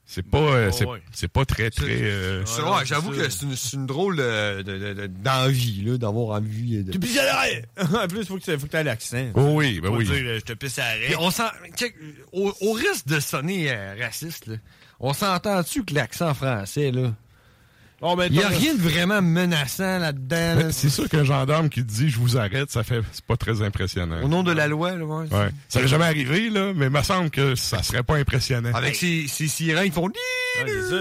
C'est 0.05 0.23
pas, 0.23 0.39
euh, 0.39 0.71
c'est, 0.71 0.85
ouais. 0.85 1.01
c'est 1.13 1.27
pas 1.29 1.45
très, 1.45 1.69
très. 1.69 1.85
euh, 2.01 2.45
C'est- 2.45 2.61
ouais, 2.61 2.85
j'avoue 2.85 3.11
que 3.11 3.29
c'est 3.29 3.73
une, 3.73 3.85
drôle 3.85 4.17
de- 4.17 4.61
de- 4.61 4.77
de- 4.77 4.93
de- 4.93 5.07
d'envie, 5.07 5.83
là, 5.83 5.97
d'avoir 5.97 6.37
envie 6.37 6.83
de. 6.83 6.91
Tu 6.91 6.99
pisses 6.99 7.17
à 7.17 7.23
l'arrêt! 7.25 7.65
en 7.77 8.07
plus, 8.07 8.25
faut 8.25 8.37
que 8.37 8.43
tu 8.43 8.57
faut 8.59 8.67
que 8.67 8.75
aies 8.75 8.83
l'accent. 8.83 9.27
Oh 9.35 9.51
oui, 9.55 9.79
ben 9.79 9.89
oui. 9.89 10.03
dire, 10.05 10.15
euh, 10.15 10.39
je 10.39 10.43
te 10.45 10.53
pisse 10.53 10.79
à 10.79 10.95
l'arrêt. 10.97 11.15
On 11.17 11.31
s'en- 11.31 11.51
check, 11.77 11.95
au, 12.33 12.53
au 12.61 12.71
risque 12.73 13.07
de 13.07 13.19
sonner 13.21 13.71
euh, 13.71 13.95
raciste, 14.01 14.47
là, 14.47 14.55
on 15.01 15.13
s'entend-tu 15.13 15.83
que 15.83 15.93
l'accent 15.93 16.33
français, 16.33 16.91
là? 16.91 17.11
Ben, 18.01 18.27
Il 18.31 18.37
n'y 18.37 18.43
a 18.43 18.47
rien 18.47 18.73
de 18.73 18.79
vraiment 18.81 19.21
menaçant 19.21 19.99
là-dedans. 19.99 20.55
Ben, 20.55 20.59
là. 20.67 20.71
c'est 20.71 20.89
sûr 20.89 21.07
qu'un 21.07 21.23
gendarme 21.23 21.69
qui 21.69 21.85
te 21.85 21.91
dit 21.91 22.09
je 22.09 22.17
vous 22.17 22.35
arrête, 22.35 22.71
ça 22.71 22.83
fait 22.83 23.01
c'est 23.11 23.23
pas 23.25 23.37
très 23.37 23.61
impressionnant. 23.61 24.23
Au 24.23 24.27
nom 24.27 24.41
de 24.41 24.51
la 24.51 24.67
loi, 24.67 24.95
là, 24.95 25.05
ouais. 25.05 25.27
Ouais. 25.31 25.49
Ça 25.69 25.81
n'est 25.81 25.87
jamais 25.87 26.05
arrivé, 26.05 26.49
là, 26.49 26.73
mais 26.75 26.87
il 26.87 26.91
me 26.91 27.01
semble 27.03 27.29
que 27.29 27.53
ça 27.53 27.83
serait 27.83 28.01
pas 28.01 28.15
impressionnant. 28.15 28.71
Avec 28.73 28.95
ces, 28.95 29.27
ces 29.27 29.47
sirènes, 29.47 29.85
ils 29.85 29.91
font. 29.91 30.07
Ouais, 30.07 30.71
ça. 30.89 30.95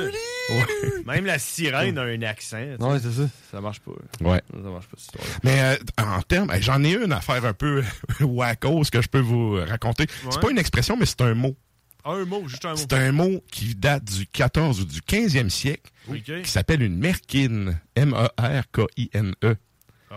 Même 1.07 1.25
la 1.25 1.39
sirène 1.39 1.97
a 1.97 2.03
un 2.03 2.23
accent. 2.23 2.59
Ouais, 2.59 2.99
c'est 3.03 3.13
ça. 3.13 3.29
Ça 3.51 3.61
marche 3.61 3.81
pas. 3.81 3.93
Ouais. 4.21 4.43
Ça 4.53 4.69
marche 4.69 4.87
pas, 4.87 4.97
cette 4.99 5.15
histoire 5.15 5.25
Mais 5.43 5.61
euh, 5.61 5.77
en 5.99 6.21
termes, 6.23 6.51
j'en 6.61 6.83
ai 6.85 6.95
une 6.95 7.13
affaire 7.13 7.45
un 7.45 7.55
peu 7.55 7.83
wackos 8.21 8.85
que 8.93 9.01
je 9.01 9.09
peux 9.09 9.21
vous 9.21 9.55
raconter. 9.55 10.05
Ouais. 10.25 10.31
C'est 10.33 10.41
pas 10.41 10.51
une 10.51 10.59
expression, 10.59 10.97
mais 10.99 11.07
c'est 11.07 11.23
un 11.23 11.35
mot. 11.35 11.57
Un 12.05 12.25
mot, 12.25 12.47
juste 12.49 12.65
un 12.65 12.71
mot. 12.71 12.77
C'est 12.77 12.93
un 12.93 13.13
mot 13.13 13.45
qui 13.51 13.75
date 13.75 14.05
du 14.05 14.27
14 14.27 14.81
ou 14.81 14.85
du 14.85 15.01
15e 15.01 15.49
siècle, 15.51 15.91
qui 16.43 16.51
s'appelle 16.51 16.83
une 16.83 16.97
merkine. 16.97 17.79
M-A-R-K-I-N-E. 17.97 19.57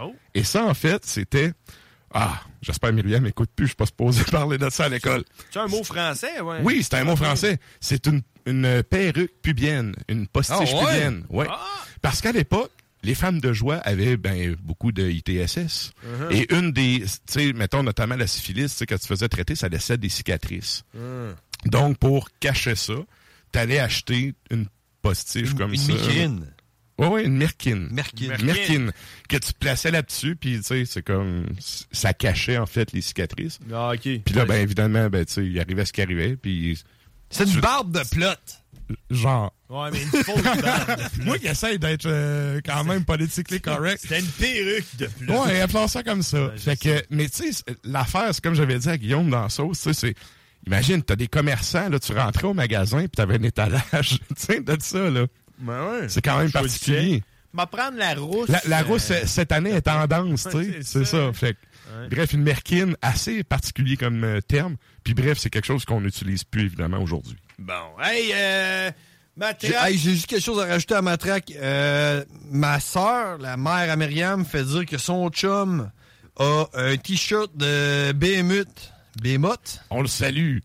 Oh. 0.02 0.16
Et 0.34 0.44
ça, 0.44 0.66
en 0.66 0.74
fait, 0.74 1.06
c'était... 1.06 1.54
Ah, 2.14 2.42
j'espère 2.62 2.94
Myriam 2.94 3.24
m'écoute 3.24 3.50
plus, 3.56 3.66
je 3.66 3.70
suis 3.70 3.76
pas 3.76 3.86
supposé 3.88 4.24
parler 4.32 4.58
de 4.58 4.70
ça 4.70 4.86
à 4.86 4.90
l'école. 4.90 5.24
C'est 5.52 5.60
un 5.60 5.68
mot 5.68 5.84
français, 5.84 6.42
ouais. 6.42 6.60
Oui, 6.64 6.84
c'est 6.84 6.96
un 6.96 7.04
mot 7.04 7.16
français. 7.16 7.58
C'est 7.80 8.06
une, 8.06 8.22
une 8.46 8.84
perruque 8.84 9.34
pubienne, 9.42 9.96
une 10.08 10.28
postiche 10.28 10.70
Ah 10.72 10.76
ouais? 10.76 10.86
pubienne. 10.86 11.26
Ouais. 11.30 11.48
Parce 12.04 12.22
qu'à 12.22 12.32
l'époque, 12.32 12.72
les 13.02 13.16
femmes 13.16 13.40
de 13.40 13.52
joie 13.52 13.78
avaient 13.78 14.16
ben, 14.16 14.56
beaucoup 14.62 14.92
de 14.92 15.10
ITSS. 15.10 15.92
Uh-huh. 16.06 16.32
Et 16.32 16.54
une 16.54 16.72
des, 16.72 17.02
tu 17.02 17.08
sais, 17.28 17.54
mettons 17.54 17.82
notamment 17.84 18.16
la 18.16 18.28
syphilis, 18.28 18.70
tu 18.72 18.78
sais, 18.78 18.86
quand 18.86 18.98
tu 19.00 19.08
faisais 19.08 19.28
traiter, 19.28 19.56
ça 19.56 19.68
laissait 19.68 19.98
des 19.98 20.10
cicatrices. 20.10 20.84
Hum. 20.96 21.36
Donc, 21.66 21.98
pour 21.98 22.30
cacher 22.40 22.76
ça, 22.76 22.96
t'allais 23.52 23.80
acheter 23.80 24.34
une 24.50 24.68
postiche 25.02 25.54
comme 25.54 25.74
une 25.74 25.80
ça. 25.80 25.94
Oui, 27.00 27.08
oui, 27.12 27.24
une 27.26 27.38
merkine. 27.38 27.88
Merkine. 27.92 28.34
Une 28.40 28.46
merkine. 28.46 28.92
Que 29.28 29.38
tu 29.38 29.52
plaçais 29.54 29.90
là-dessus, 29.90 30.36
puis 30.36 30.58
tu 30.58 30.64
sais, 30.64 30.86
c'est 30.86 31.02
comme... 31.02 31.48
Ça 31.92 32.14
cachait, 32.14 32.58
en 32.58 32.68
fait, 32.68 32.92
les 32.92 33.02
cicatrices. 33.02 33.60
Ah, 33.72 33.92
OK. 33.94 34.02
Puis 34.02 34.36
là, 34.36 34.46
ben 34.46 34.62
évidemment, 34.62 35.10
ben, 35.10 35.26
tu 35.26 35.34
sais, 35.34 35.46
il 35.46 35.60
arrivait 35.60 35.86
ce 35.86 35.94
qui 35.94 36.02
arrivait, 36.02 36.36
puis... 36.36 36.80
C'est 37.30 37.46
une 37.46 37.62
barbe 37.62 37.92
de 37.92 38.08
plot. 38.08 38.28
Genre. 39.10 39.52
Ouais, 39.70 39.90
mais 39.92 40.04
une 40.04 40.24
fausse 40.24 40.44
barbe. 40.62 41.02
Moi 41.24 41.40
qui 41.40 41.48
essaie 41.48 41.78
d'être 41.80 42.06
euh, 42.06 42.62
quand 42.64 42.84
même 42.84 43.04
politiquement 43.06 43.58
correct. 43.60 44.00
C'était 44.02 44.20
une 44.20 44.28
perruque 44.28 44.96
de 44.98 45.08
plus. 45.08 45.32
Ouais, 45.32 45.62
appelons 45.62 45.88
ça 45.88 46.04
comme 46.04 46.22
ça. 46.22 46.52
fait 46.58 46.78
que, 46.78 47.04
mais 47.10 47.28
tu 47.30 47.52
sais, 47.52 47.64
l'affaire, 47.84 48.30
c'est 48.34 48.44
comme 48.44 48.54
j'avais 48.54 48.78
dit 48.78 48.90
à 48.90 48.98
Guillaume 48.98 49.30
dans 49.30 49.44
la 49.44 49.50
sauce, 49.50 49.82
tu 49.82 49.94
sais, 49.94 49.94
c'est. 49.94 50.16
Imagine, 50.68 51.04
t'as 51.04 51.16
des 51.16 51.28
commerçants, 51.28 51.90
là, 51.90 52.00
tu 52.00 52.14
rentrais 52.14 52.46
au 52.48 52.54
magasin 52.54 53.00
puis 53.00 53.10
t'avais 53.10 53.36
un 53.36 53.44
étalage, 53.44 53.82
tu 54.30 54.36
sais, 54.38 54.62
de 54.62 54.78
ça, 54.80 55.10
là. 55.10 55.26
Ben 55.60 55.88
ouais. 55.90 56.10
C'est 56.10 56.22
quand 56.22 56.38
même 56.38 56.52
particulier. 56.52 57.22
Va 57.54 57.68
prendre 57.68 57.98
la 57.98 58.16
rousse. 58.16 58.50
La, 58.50 58.62
la 58.68 58.80
euh, 58.82 58.84
rousse, 58.86 59.12
euh, 59.12 59.22
cette 59.26 59.52
année, 59.52 59.72
est 59.72 59.82
tendance, 59.82 60.48
tu 60.52 60.64
sais. 60.64 60.80
c'est 60.82 61.06
ça. 61.06 61.32
Fait 61.34 61.54
que, 61.54 61.60
Ouais. 61.94 62.08
bref, 62.10 62.34
une 62.34 62.42
merkine, 62.42 62.96
assez 63.02 63.44
particulier 63.44 63.98
comme 63.98 64.24
euh, 64.24 64.40
terme. 64.42 64.78
Puis 65.04 65.14
bref, 65.14 65.38
c'est 65.38 65.50
quelque 65.52 65.66
chose 65.66 65.86
qu'on 65.86 66.02
n'utilise 66.02 66.44
plus, 66.44 66.64
évidemment, 66.66 66.98
aujourd'hui. 67.00 67.36
Bon. 67.60 67.74
Hey, 68.02 68.32
euh. 68.34 68.88
J'ai 68.88 69.40
Matraque. 69.40 69.90
hey, 69.92 69.98
j'ai 69.98 70.12
juste 70.12 70.28
quelque 70.28 70.42
chose 70.42 70.60
à 70.60 70.66
rajouter 70.66 70.96
à 70.96 71.02
ma 71.04 71.18
track. 71.18 71.52
Euh, 71.56 72.24
ma 72.50 72.80
sœur, 72.80 73.38
la 73.40 73.58
mère 73.58 73.92
à 73.92 73.96
Myriam, 73.96 74.44
fait 74.46 74.64
dire 74.64 74.86
que 74.86 74.98
son 74.98 75.30
chum 75.30 75.92
a 76.40 76.66
un 76.74 76.98
t-shirt 76.98 77.52
de 77.56 78.12
Behemoth. 78.14 78.92
Behemoth? 79.22 79.82
On 79.90 80.02
le 80.02 80.08
salue. 80.08 80.60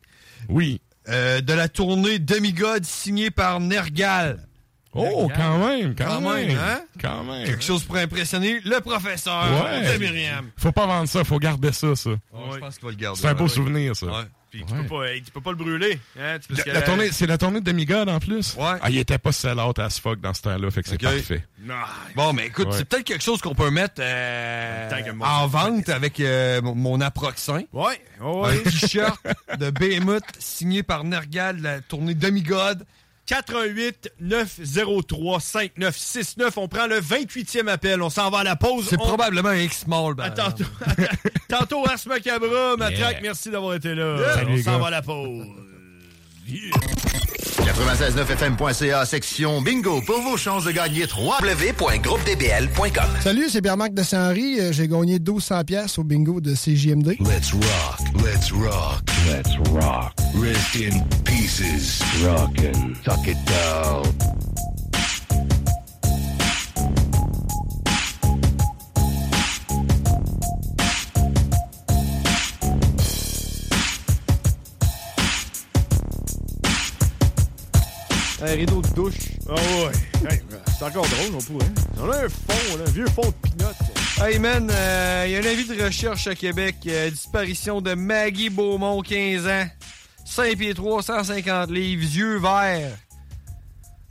Oui. 0.48 0.80
Euh, 1.08 1.40
de 1.40 1.52
la 1.52 1.68
tournée 1.68 2.18
Demigod 2.18 2.84
signée 2.84 3.30
par 3.30 3.60
Nergal. 3.60 4.47
Oh, 4.94 5.28
quand 5.36 5.58
même, 5.66 5.94
quand, 5.94 6.06
Quand 6.06 6.20
même, 6.20 6.48
même. 6.48 6.58
hein? 6.58 6.80
Quand 7.00 7.22
même. 7.24 7.44
Quelque 7.46 7.62
chose 7.62 7.84
pour 7.84 7.96
impressionner 7.96 8.60
le 8.64 8.80
professeur 8.80 9.64
Ouais. 9.64 9.92
de 9.92 9.98
Myriam. 9.98 10.50
Faut 10.56 10.72
pas 10.72 10.86
vendre 10.86 11.08
ça, 11.08 11.24
faut 11.24 11.38
garder 11.38 11.72
ça, 11.72 11.94
ça. 11.94 12.10
Je 12.52 12.58
pense 12.58 12.76
qu'il 12.78 12.84
va 12.86 12.90
le 12.90 12.96
garder. 12.96 13.20
C'est 13.20 13.28
un 13.28 13.34
beau 13.34 13.44
Ouais. 13.44 13.48
souvenir, 13.50 13.94
ça. 13.94 14.06
Ouais. 14.06 14.12
Puis 14.50 14.64
tu, 14.66 14.72
peux 14.74 14.84
pas, 14.84 15.04
tu 15.22 15.30
peux 15.30 15.40
pas 15.42 15.50
le 15.50 15.56
brûler. 15.58 16.00
Hein, 16.18 16.38
c'est 17.12 17.26
la 17.26 17.36
tournée 17.36 17.60
de 17.60 17.64
Demigod 17.66 18.08
en 18.08 18.18
plus? 18.18 18.56
Ouais. 18.58 18.78
Ah, 18.80 18.88
il 18.88 18.96
était 18.96 19.18
pas 19.18 19.30
sell 19.30 19.60
out 19.60 19.78
as 19.78 20.00
fuck 20.00 20.22
dans 20.22 20.32
ce 20.32 20.40
temps-là, 20.40 20.70
fait 20.70 20.82
que 20.82 20.88
c'est 20.88 20.98
parfait. 21.00 21.44
Bon, 22.16 22.32
mais 22.32 22.46
écoute, 22.46 22.68
Ouais. 22.68 22.72
c'est 22.78 22.86
peut-être 22.86 23.04
quelque 23.04 23.22
chose 23.22 23.42
qu'on 23.42 23.54
peut 23.54 23.70
mettre 23.70 23.96
euh, 23.98 24.90
en 25.20 25.46
vente 25.48 25.90
avec 25.90 26.18
euh, 26.20 26.62
mon, 26.62 26.98
approxin. 27.02 27.64
Ouais. 27.74 28.00
ouais. 28.22 28.60
Un 28.66 28.70
t-shirt 28.70 29.20
de 29.58 29.68
Behemoth 29.68 30.24
signé 30.38 30.82
par 30.82 31.04
Nergal, 31.04 31.60
la 31.60 31.80
tournée 31.82 32.14
Demigod. 32.14 32.86
88 33.28 34.10
903 34.20 35.38
5969. 35.40 36.56
On 36.56 36.66
prend 36.66 36.86
le 36.86 36.98
28e 36.98 37.68
appel. 37.68 38.00
On 38.02 38.08
s'en 38.10 38.30
va 38.30 38.38
à 38.38 38.44
la 38.44 38.56
pause. 38.56 38.86
C'est 38.88 38.96
On- 39.00 39.04
probablement 39.06 39.50
un 39.50 39.56
X-Mall. 39.58 40.14
ben, 40.14 40.30
tantôt. 40.30 40.64
Tantôt, 41.48 41.86
Ars 41.86 41.98
Macabra, 42.06 42.76
Matraque, 42.78 42.98
Yeah. 42.98 43.20
merci 43.22 43.50
d'avoir 43.50 43.74
été 43.74 43.94
là. 43.94 44.16
Salut, 44.34 44.60
On 44.60 44.62
s'en 44.62 44.78
va 44.78 44.86
à 44.88 44.90
la 44.90 45.02
pause. 45.02 45.44
969fm.ca 47.76 49.04
section 49.04 49.60
bingo 49.60 50.00
pour 50.02 50.20
vos 50.22 50.36
chances 50.38 50.64
de 50.64 50.70
gagner 50.72 51.06
3 51.06 51.38
www.groupedbl.com. 51.42 53.04
Salut, 53.22 53.48
c'est 53.50 53.60
Pierre-Marc 53.62 53.92
de 53.94 54.02
Saint-Henri. 54.02 54.58
Euh, 54.60 54.72
J'ai 54.72 54.88
gagné 54.88 55.18
1200 55.18 55.64
pièces 55.64 55.98
au 55.98 56.04
bingo 56.04 56.40
de 56.40 56.54
CJMD. 56.54 57.16
Let's 57.20 57.52
rock, 57.52 57.98
let's 58.24 58.50
rock, 58.52 59.00
let's 59.28 59.56
rock. 59.70 60.14
Rest 60.36 60.76
in 60.76 61.06
pieces. 61.24 62.02
Rockin'. 62.24 62.96
Tuck 63.04 63.26
it 63.26 63.36
down. 63.46 64.04
Un 78.40 78.54
rideau 78.54 78.80
de 78.80 78.88
douche. 78.94 79.14
Ah 79.48 79.54
ouais. 79.54 80.30
Hey, 80.30 80.40
c'est 80.78 80.84
encore 80.84 81.06
drôle, 81.06 81.34
on 81.34 81.38
pourrait. 81.38 81.66
On 82.00 82.10
a 82.10 82.24
un 82.24 82.28
fond, 82.28 82.76
là, 82.78 82.84
un 82.86 82.90
vieux 82.90 83.08
fond 83.08 83.22
de 83.22 83.48
pinotte. 83.48 83.76
Hey 84.20 84.38
man, 84.40 84.68
euh, 84.70 85.24
il 85.26 85.32
y 85.32 85.36
a 85.36 85.38
un 85.38 85.44
avis 85.52 85.64
de 85.64 85.82
recherche 85.84 86.26
à 86.26 86.34
Québec. 86.34 86.76
euh, 86.86 87.10
disparition 87.10 87.80
de 87.80 87.94
Maggie 87.94 88.50
Beaumont, 88.50 89.00
15 89.00 89.46
ans. 89.46 89.66
5 90.24 90.56
pieds 90.58 90.74
3, 90.74 91.02
150 91.02 91.70
livres, 91.70 92.02
yeux 92.02 92.38
verts. 92.38 92.96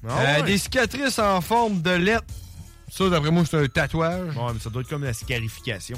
Ah 0.08 0.12
Euh, 0.20 0.36
ouais? 0.38 0.44
Des 0.44 0.58
cicatrices 0.58 1.20
en 1.20 1.42
forme 1.42 1.82
de 1.82 1.92
lettres. 1.92 2.24
Ça, 2.90 3.10
d'après 3.10 3.32
moi, 3.32 3.44
c'est 3.50 3.58
un 3.58 3.68
tatouage. 3.68 4.36
Ouais, 4.36 4.54
mais 4.54 4.60
ça 4.60 4.70
doit 4.70 4.82
être 4.82 4.88
comme 4.90 5.04
la 5.04 5.14
scarification. 5.14 5.98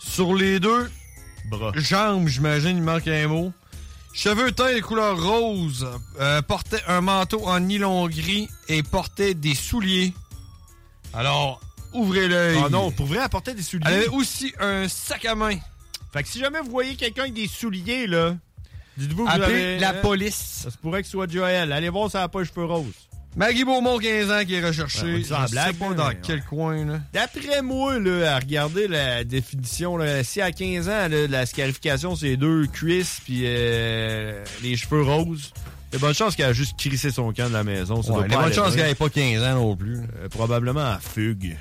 Sur 0.00 0.34
les 0.34 0.58
deux 0.60 0.90
Bras. 1.48 1.72
jambes, 1.76 2.26
j'imagine, 2.28 2.76
il 2.78 2.82
manque 2.82 3.06
un 3.06 3.28
mot. 3.28 3.52
Cheveux 4.12 4.50
teints 4.52 4.74
de 4.74 4.80
couleur 4.80 5.22
rose. 5.22 5.86
euh, 6.20 6.42
portait 6.42 6.82
un 6.88 7.00
manteau 7.00 7.46
en 7.46 7.60
nylon 7.60 8.08
gris 8.08 8.48
et 8.68 8.82
portait 8.82 9.34
des 9.34 9.54
souliers. 9.54 10.12
Alors, 11.14 11.60
ouvrez 11.96 12.28
l'œil. 12.28 12.58
Ah 12.64 12.68
non, 12.68 12.90
pour 12.90 13.06
vrai, 13.06 13.18
elle 13.22 13.28
portait 13.28 13.54
des 13.54 13.62
souliers. 13.62 13.84
Elle 13.86 13.94
avait 13.94 14.08
aussi 14.08 14.52
un 14.60 14.88
sac 14.88 15.24
à 15.24 15.34
main. 15.34 15.56
Fait 16.12 16.22
que 16.22 16.28
si 16.28 16.38
jamais 16.38 16.60
vous 16.60 16.70
voyez 16.70 16.94
quelqu'un 16.94 17.22
avec 17.22 17.34
des 17.34 17.48
souliers, 17.48 18.06
là, 18.06 18.36
dites-vous 18.96 19.26
que 19.26 19.36
vous 19.36 19.42
avez... 19.42 19.78
la 19.78 19.90
hein, 19.90 19.94
police. 20.02 20.60
Ça 20.62 20.70
se 20.70 20.78
pourrait 20.78 21.02
que 21.02 21.06
ce 21.06 21.12
soit 21.12 21.30
Joël. 21.30 21.72
Allez 21.72 21.88
voir 21.88 22.10
si 22.10 22.16
elle 22.16 22.22
n'a 22.22 22.28
pas 22.28 22.40
les 22.40 22.46
cheveux 22.46 22.64
roses. 22.64 22.86
Maggie 23.36 23.64
Beaumont, 23.64 23.98
15 23.98 24.30
ans, 24.30 24.44
qui 24.46 24.54
est 24.54 24.66
recherché. 24.66 25.02
Ouais, 25.02 25.14
on 25.16 25.18
dit 25.18 25.24
ça 25.24 25.40
en 25.40 25.42
Je 25.42 25.48
sais 25.48 25.52
blague, 25.52 25.76
pas 25.76 25.88
là, 25.90 25.94
dans 25.94 26.10
quel 26.22 26.42
coin, 26.42 26.86
là. 26.86 27.00
D'après 27.12 27.60
moi, 27.60 27.98
là, 27.98 28.34
à 28.34 28.38
regarder 28.38 28.88
la 28.88 29.24
définition, 29.24 29.98
là, 29.98 30.24
si 30.24 30.40
à 30.40 30.52
15 30.52 30.88
ans, 30.88 31.08
là, 31.08 31.26
la 31.28 31.44
scarification, 31.44 32.16
c'est 32.16 32.38
deux 32.38 32.66
cuisses 32.66 33.20
puis 33.22 33.42
euh, 33.44 34.42
les 34.62 34.74
cheveux 34.78 35.02
roses, 35.02 35.52
il 35.92 35.96
y 35.96 35.96
a 35.96 35.98
bonne 35.98 36.14
chance 36.14 36.34
qu'elle 36.34 36.46
a 36.46 36.52
juste 36.54 36.78
crissé 36.78 37.10
son 37.10 37.30
camp 37.34 37.48
de 37.48 37.52
la 37.52 37.62
maison. 37.62 38.02
Ça 38.02 38.12
Ouais, 38.12 38.20
doit 38.20 38.26
il 38.26 38.30
y 38.30 38.34
a 38.34 38.38
pas 38.38 38.44
bonne 38.44 38.54
chance 38.54 38.74
qu'elle 38.74 38.88
ait 38.88 38.94
pas 38.94 39.10
15 39.10 39.42
ans 39.42 39.54
non 39.54 39.76
plus. 39.76 39.98
Euh, 39.98 40.28
probablement 40.30 40.80
à 40.86 40.98
fugue. 40.98 41.58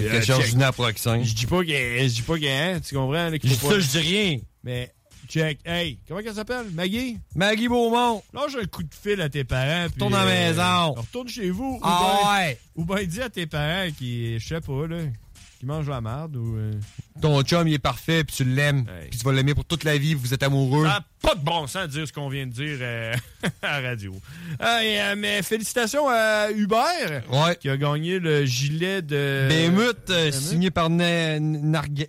Peut-être 0.00 0.30
Euh, 0.30 0.40
check. 0.42 0.50
du 0.50 0.56
naproxène. 0.56 1.24
Je 1.24 1.34
dis 1.34 1.46
pas 1.46 1.64
qu'elle, 1.64 2.08
je 2.08 2.14
dis 2.14 2.22
pas 2.22 2.38
qu'elle, 2.38 2.74
hein, 2.76 2.80
tu 2.80 2.94
comprends? 2.94 3.12
là, 3.12 3.30
Je 3.32 3.36
dis 3.38 3.54
ça, 3.54 3.78
je 3.80 3.86
dis 3.88 3.98
rien. 3.98 4.38
Mais, 4.62 4.92
check. 5.28 5.58
Hey, 5.64 5.98
comment 6.06 6.20
qu'elle 6.22 6.34
s'appelle? 6.34 6.66
Maggie? 6.72 7.18
Maggie 7.34 7.68
Beaumont. 7.68 8.22
Lâche 8.32 8.56
un 8.60 8.66
coup 8.66 8.82
de 8.82 8.94
fil 8.94 9.20
à 9.20 9.28
tes 9.28 9.44
parents. 9.44 9.86
puis, 9.86 9.94
Retourne 9.94 10.14
à 10.14 10.24
la 10.24 10.30
euh, 10.30 10.48
maison. 10.50 10.92
Retourne 11.00 11.28
chez 11.28 11.50
vous. 11.50 11.78
Ah 11.82 11.88
ou 12.20 12.24
ben, 12.24 12.30
ouais. 12.46 12.58
Ou 12.76 12.84
ben 12.84 13.04
dis 13.06 13.20
à 13.22 13.30
tes 13.30 13.46
parents 13.46 13.90
qui, 13.96 14.38
je 14.38 14.46
sais 14.48 14.60
pas, 14.60 14.86
là, 14.86 14.98
qui 15.60 15.66
mangent 15.66 15.88
la 15.88 16.00
merde 16.00 16.36
ou... 16.36 16.56
euh, 16.56 16.72
Ton 17.22 17.42
chum, 17.42 17.66
il 17.68 17.74
est 17.74 17.78
parfait, 17.78 18.24
puis 18.24 18.36
tu 18.36 18.44
l'aimes. 18.44 18.84
Puis 19.10 19.18
tu 19.20 19.24
vas 19.24 19.32
l'aimer 19.32 19.54
pour 19.54 19.64
toute 19.64 19.84
la 19.84 19.96
vie, 19.96 20.14
vous 20.14 20.34
êtes 20.34 20.42
amoureux. 20.42 20.84
Ça 20.86 21.00
pas 21.24 21.34
de 21.34 21.44
bon 21.44 21.66
sens 21.66 21.84
de 21.86 21.88
dire 21.92 22.06
ce 22.08 22.12
qu'on 22.12 22.28
vient 22.28 22.46
de 22.46 22.52
dire 22.52 22.78
euh, 22.80 23.14
à 23.62 23.80
la 23.80 23.88
radio. 23.88 24.12
Ah, 24.60 24.84
et, 24.84 25.00
euh, 25.00 25.14
mais 25.16 25.42
félicitations 25.42 26.08
à 26.08 26.50
Hubert 26.50 27.22
qui 27.60 27.68
a 27.70 27.76
gagné 27.76 28.18
le 28.18 28.44
gilet 28.44 29.00
de... 29.02 29.46
Bémut, 29.48 30.10
euh, 30.10 30.30
signé 30.30 30.70
par. 30.70 30.90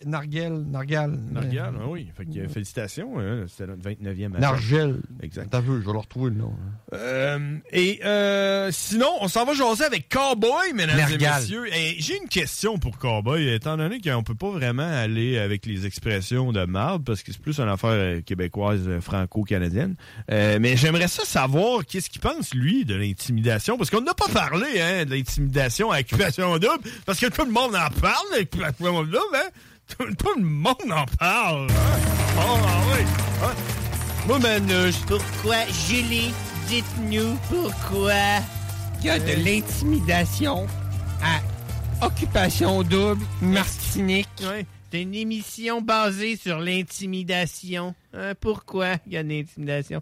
Nargal. 0.05 1.18
Nargal, 1.32 1.74
oui. 1.88 2.07
Fait 2.16 2.26
que, 2.26 2.47
félicitations. 2.47 3.20
hein, 3.20 3.45
C'était 3.47 3.68
notre 3.68 3.82
29e 3.89 4.30
match. 4.30 4.41
Nargel. 4.41 5.01
Exact. 5.22 5.47
T'as 5.49 5.61
vu, 5.61 5.82
je 5.82 5.86
vais 5.88 5.93
le 5.93 5.99
retrouver 5.99 6.30
le 6.32 6.38
nom. 6.38 6.53
Euh, 6.93 7.57
et 7.72 7.99
euh, 8.05 8.70
sinon, 8.72 9.09
on 9.22 9.28
s'en 9.28 9.45
va 9.45 9.53
jaser 9.53 9.84
avec 9.86 10.09
Cowboy, 10.09 10.74
mesdames 10.74 10.99
et 11.11 11.18
messieurs. 11.18 11.66
Et 11.74 11.95
j'ai 11.99 12.18
une 12.18 12.28
question 12.30 12.78
pour 12.78 12.97
Cowboy, 12.97 13.47
étant 13.49 13.78
donné 13.78 13.99
qu'on 13.99 14.24
peut 14.24 14.36
pas 14.36 14.49
vraiment 14.51 14.84
aller 14.88 15.38
avec 15.38 15.66
les 15.66 15.86
expressions 15.86 16.51
de 16.51 16.66
marde, 16.66 17.03
parce 17.03 17.24
que 17.24 17.32
c'est 17.32 17.41
plus 17.41 17.59
une 17.59 17.70
affaire 17.70 18.24
québécoise, 18.26 18.88
franco-canadienne. 19.05 19.95
Euh, 20.31 20.57
mais 20.59 20.75
j'aimerais 20.75 21.07
ça 21.07 21.23
savoir 21.25 21.85
qu'est-ce 21.85 22.09
qu'il 22.09 22.21
pense, 22.21 22.53
lui, 22.53 22.83
de 22.85 22.95
l'intimidation, 22.95 23.77
parce 23.77 23.89
qu'on 23.89 24.01
n'a 24.01 24.13
pas 24.13 24.27
parlé 24.33 24.81
hein, 24.81 25.05
de 25.05 25.13
l'intimidation 25.15 25.91
à 25.91 25.99
occupation 25.99 26.57
double, 26.57 26.83
parce 27.05 27.19
que 27.19 27.27
tout 27.27 27.45
le 27.45 27.51
monde 27.51 27.75
en 27.75 27.89
parle, 28.01 28.25
l'occupation 28.37 29.03
double, 29.03 29.17
hein? 29.35 29.49
Tout, 29.87 30.05
tout 30.15 30.33
le 30.35 30.43
monde 30.43 30.75
en 30.91 31.05
parle. 31.19 31.67
hein? 31.69 31.99
Oh, 32.37 32.57
ah 32.65 32.81
oui. 32.97 33.05
hein? 33.43 33.53
Moi, 34.27 34.39
Pourquoi, 35.07 35.57
Julie, 35.87 36.31
dites-nous 36.67 37.37
pourquoi 37.49 38.13
il 39.01 39.05
y 39.05 39.09
a 39.11 39.19
de 39.19 39.29
Euh. 39.29 39.35
l'intimidation 39.35 40.65
à 41.21 42.05
Occupation 42.07 42.81
Double, 42.83 43.23
Martinique? 43.41 44.27
Ouais. 44.41 44.65
C'est 44.95 45.01
une 45.01 45.13
émission 45.13 45.81
basée 45.81 46.37
sur 46.37 46.57
l'intimidation. 46.59 47.93
Hein, 48.13 48.33
pourquoi 48.39 48.95
il 49.05 49.11
y 49.11 49.17
a 49.17 49.23
de 49.23 49.27
l'intimidation? 49.27 50.01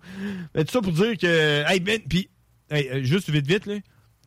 Mais 0.54 0.64
tout 0.66 0.72
ça 0.72 0.82
pour 0.82 0.92
dire 0.92 1.18
que. 1.18 1.64
Hey, 1.68 1.80
Ben, 1.80 2.00
pis, 2.00 2.30
hey, 2.70 2.88
euh, 2.90 3.04
juste 3.04 3.28
vite, 3.32 3.48
vite, 3.48 3.66
là. 3.66 3.78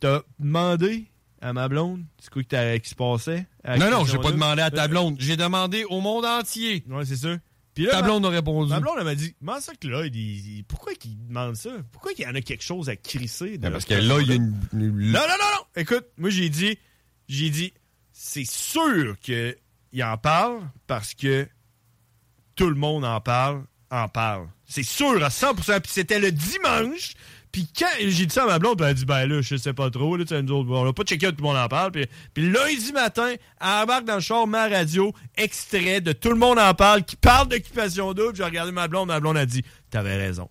T'as 0.00 0.22
demandé 0.40 1.04
à 1.40 1.52
ma 1.52 1.68
blonde 1.68 2.02
c'est 2.18 2.30
quoi 2.30 2.42
que 2.42 2.48
t'as- 2.48 2.80
qui 2.80 2.88
se 2.90 2.96
passait? 2.96 3.46
Non, 3.78 3.92
non, 3.92 4.04
j'ai 4.06 4.18
pas 4.18 4.32
demandé 4.32 4.60
à 4.60 4.72
ta 4.72 4.86
Euh, 4.86 4.88
blonde. 4.88 5.14
J'ai 5.20 5.36
demandé 5.36 5.84
au 5.84 6.00
monde 6.00 6.24
entier. 6.24 6.82
Ouais, 6.88 7.04
c'est 7.04 7.14
ça. 7.14 7.36
Puis 7.74 7.84
là, 7.84 7.92
Ta 7.92 8.00
ma- 8.00 8.08
blonde 8.08 8.26
a 8.26 8.30
répondu. 8.30 8.70
Ma 8.70 8.80
blonde, 8.80 8.96
elle 8.98 9.04
m'a 9.04 9.14
dit, 9.14 9.36
comment 9.38 9.60
ça 9.60 9.72
que 9.80 9.86
là, 9.86 10.04
il, 10.04 10.16
il- 10.16 10.64
pourquoi 10.64 10.94
qu'il 10.94 11.16
demande 11.28 11.54
ça? 11.54 11.70
Pourquoi 11.92 12.12
qu'il 12.12 12.24
y 12.24 12.28
en 12.28 12.34
a 12.34 12.40
quelque 12.40 12.64
chose 12.64 12.88
à 12.88 12.96
crisser? 12.96 13.52
de 13.58 13.62
Ben, 13.62 13.70
parce 13.70 13.84
que 13.84 13.94
là, 13.94 14.18
il 14.20 14.26
y 14.26 14.32
a 14.32 14.34
une. 14.34 14.52
Non, 14.72 14.90
non, 15.12 15.12
non, 15.12 15.20
non! 15.20 15.66
Écoute, 15.76 16.06
moi, 16.18 16.30
j'ai 16.30 16.48
dit, 16.48 16.76
j'ai 17.28 17.50
dit, 17.50 17.72
c'est 18.12 18.44
sûr 18.46 19.14
qu'il 19.96 20.04
en 20.04 20.18
parle 20.18 20.60
parce 20.86 21.14
que 21.14 21.48
tout 22.54 22.68
le 22.68 22.74
monde 22.74 23.04
en 23.04 23.18
parle, 23.22 23.64
en 23.90 24.08
parle. 24.08 24.46
C'est 24.66 24.82
sûr 24.82 25.24
à 25.24 25.28
100%. 25.28 25.80
Puis 25.80 25.92
c'était 25.92 26.18
le 26.18 26.30
dimanche. 26.32 27.14
Puis 27.50 27.66
quand 27.78 27.88
j'ai 27.98 28.26
dit 28.26 28.34
ça 28.34 28.42
à 28.44 28.46
ma 28.46 28.58
blonde, 28.58 28.82
elle 28.82 28.88
a 28.88 28.94
dit, 28.94 29.06
ben 29.06 29.26
là, 29.26 29.40
je 29.40 29.56
sais 29.56 29.72
pas 29.72 29.88
trop, 29.88 30.18
là, 30.18 30.24
nous 30.42 30.52
autres, 30.52 30.70
on 30.70 30.84
n'a 30.84 30.92
pas 30.92 31.04
checké 31.04 31.28
tout 31.28 31.36
le 31.38 31.44
monde 31.44 31.56
en 31.56 31.68
parle. 31.68 31.92
Puis, 31.92 32.04
puis 32.34 32.50
lundi 32.50 32.92
matin, 32.92 33.32
elle 33.32 33.66
embarque 33.66 34.04
dans 34.04 34.16
le 34.16 34.20
char, 34.20 34.46
ma 34.46 34.68
radio, 34.68 35.14
extrait 35.34 36.02
de 36.02 36.12
Tout 36.12 36.28
le 36.28 36.36
monde 36.36 36.58
en 36.58 36.74
parle, 36.74 37.02
qui 37.02 37.16
parle 37.16 37.48
d'occupation 37.48 38.12
double. 38.12 38.36
J'ai 38.36 38.44
regardé 38.44 38.72
ma 38.72 38.88
blonde, 38.88 39.08
ma 39.08 39.20
blonde 39.20 39.38
a 39.38 39.46
dit, 39.46 39.62
t'avais 39.88 40.16
raison. 40.16 40.50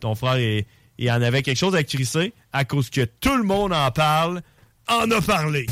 Ton 0.00 0.14
frère, 0.14 0.38
il, 0.38 0.66
il 0.98 1.10
en 1.10 1.22
avait 1.22 1.42
quelque 1.42 1.56
chose 1.56 1.74
à 1.74 1.84
crisser 1.84 2.34
à 2.52 2.66
cause 2.66 2.90
que 2.90 3.06
tout 3.06 3.36
le 3.36 3.44
monde 3.44 3.72
en 3.72 3.90
parle, 3.90 4.42
en 4.86 5.10
a 5.10 5.22
parlé. 5.22 5.64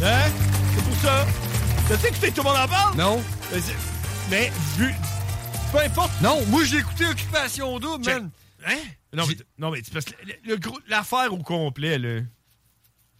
Hein? 0.00 0.30
C'est 0.76 0.84
pour 0.84 0.96
ça. 0.98 1.26
Tu 1.88 1.96
sais 1.96 2.08
écouté 2.08 2.30
Tout 2.32 2.42
le 2.42 2.48
monde 2.48 2.56
en 2.58 2.68
parle? 2.68 2.96
Non. 2.96 3.22
Mais, 3.52 3.60
c'est- 3.60 3.74
mais 4.30 4.52
vu. 4.76 4.94
Peu 5.72 5.78
importe. 5.78 6.10
Non, 6.22 6.44
moi, 6.46 6.64
j'ai 6.64 6.78
écouté 6.78 7.06
Occupation 7.06 7.78
Double, 7.78 8.04
Check. 8.04 8.14
man. 8.14 8.30
Hein? 8.66 8.76
Non, 9.12 9.26
mais, 9.26 9.36
non, 9.58 9.70
mais 9.70 9.80
c'est 9.84 9.92
parce 9.92 10.04
que 10.04 10.12
l'affaire 10.88 11.32
au 11.32 11.38
complet, 11.38 11.98
là, 11.98 12.20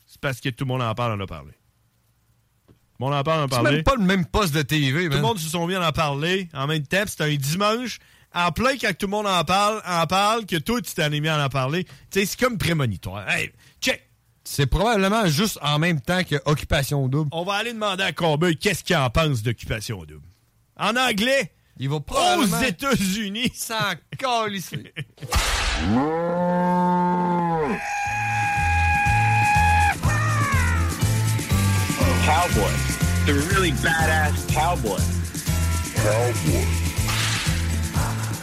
c'est 0.06 0.20
parce 0.20 0.40
que 0.40 0.48
tout 0.50 0.64
le 0.64 0.68
monde 0.68 0.82
en 0.82 0.94
parle, 0.94 1.18
en 1.20 1.24
a 1.24 1.26
parlé. 1.26 1.52
Tout 2.66 2.74
le 3.00 3.04
monde 3.06 3.14
en 3.14 3.22
parle, 3.22 3.40
en 3.40 3.46
a 3.46 3.56
C'est 3.56 3.62
même 3.72 3.82
pas 3.82 3.94
le 3.96 4.04
même 4.04 4.26
poste 4.26 4.54
de 4.54 4.62
TV, 4.62 5.04
Tout 5.04 5.08
man. 5.10 5.18
le 5.18 5.22
monde 5.22 5.38
se 5.38 5.48
sont 5.48 5.66
mis 5.66 5.74
à 5.74 5.86
en 5.88 5.92
parler 5.92 6.48
en 6.52 6.66
même 6.66 6.86
temps. 6.86 7.04
C'était 7.06 7.24
un 7.24 7.36
dimanche, 7.36 7.98
en 8.34 8.50
plein 8.52 8.76
quand 8.76 8.92
tout 8.96 9.06
le 9.06 9.10
monde 9.12 9.26
en 9.26 9.44
parle, 9.44 9.80
en 9.86 10.06
parle, 10.06 10.44
que 10.46 10.56
toi, 10.56 10.80
tu 10.82 10.92
t'es 10.92 11.02
animé 11.02 11.28
à 11.28 11.42
en 11.42 11.48
parler. 11.48 11.84
Tu 11.84 12.20
sais, 12.20 12.26
c'est 12.26 12.38
comme 12.40 12.58
prémonitoire. 12.58 13.26
Hey! 13.30 13.50
C'est 14.50 14.66
probablement 14.66 15.26
juste 15.26 15.58
en 15.62 15.78
même 15.78 16.00
temps 16.00 16.24
que 16.24 16.36
Occupation 16.46 17.06
Double. 17.06 17.28
On 17.32 17.44
va 17.44 17.54
aller 17.54 17.74
demander 17.74 18.02
à 18.02 18.12
Cowboy 18.12 18.56
qu'est-ce 18.56 18.82
qu'il 18.82 18.96
en 18.96 19.10
pense 19.10 19.42
d'Occupation 19.42 19.98
Double? 19.98 20.26
En 20.78 20.96
anglais, 20.96 21.52
Il 21.78 21.90
va 21.90 21.96
aux 21.96 22.00
probablement 22.00 22.60
États-Unis. 22.62 23.52
s'en 23.54 23.74
calisser. 24.18 24.94
Cowboy. 32.24 32.72
The 33.26 33.34
really 33.52 33.72
badass 33.72 34.48
cowboy. 34.48 34.98
Cowboy. 35.94 36.64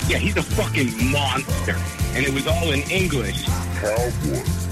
Yeah, 0.08 0.20
he's 0.20 0.38
a 0.38 0.44
fucking 0.44 1.12
monster. 1.12 1.76
And 2.14 2.24
it 2.24 2.32
was 2.34 2.46
all 2.46 2.72
in 2.72 2.82
English. 2.92 3.44
Cowboy. 3.82 4.65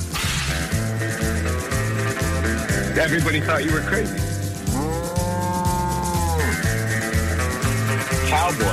Everybody 2.98 3.42
thought 3.42 3.66
you 3.66 3.72
were 3.72 3.82
crazy. 3.82 4.16
Mm. 4.16 5.04
Cowboy. 8.30 8.66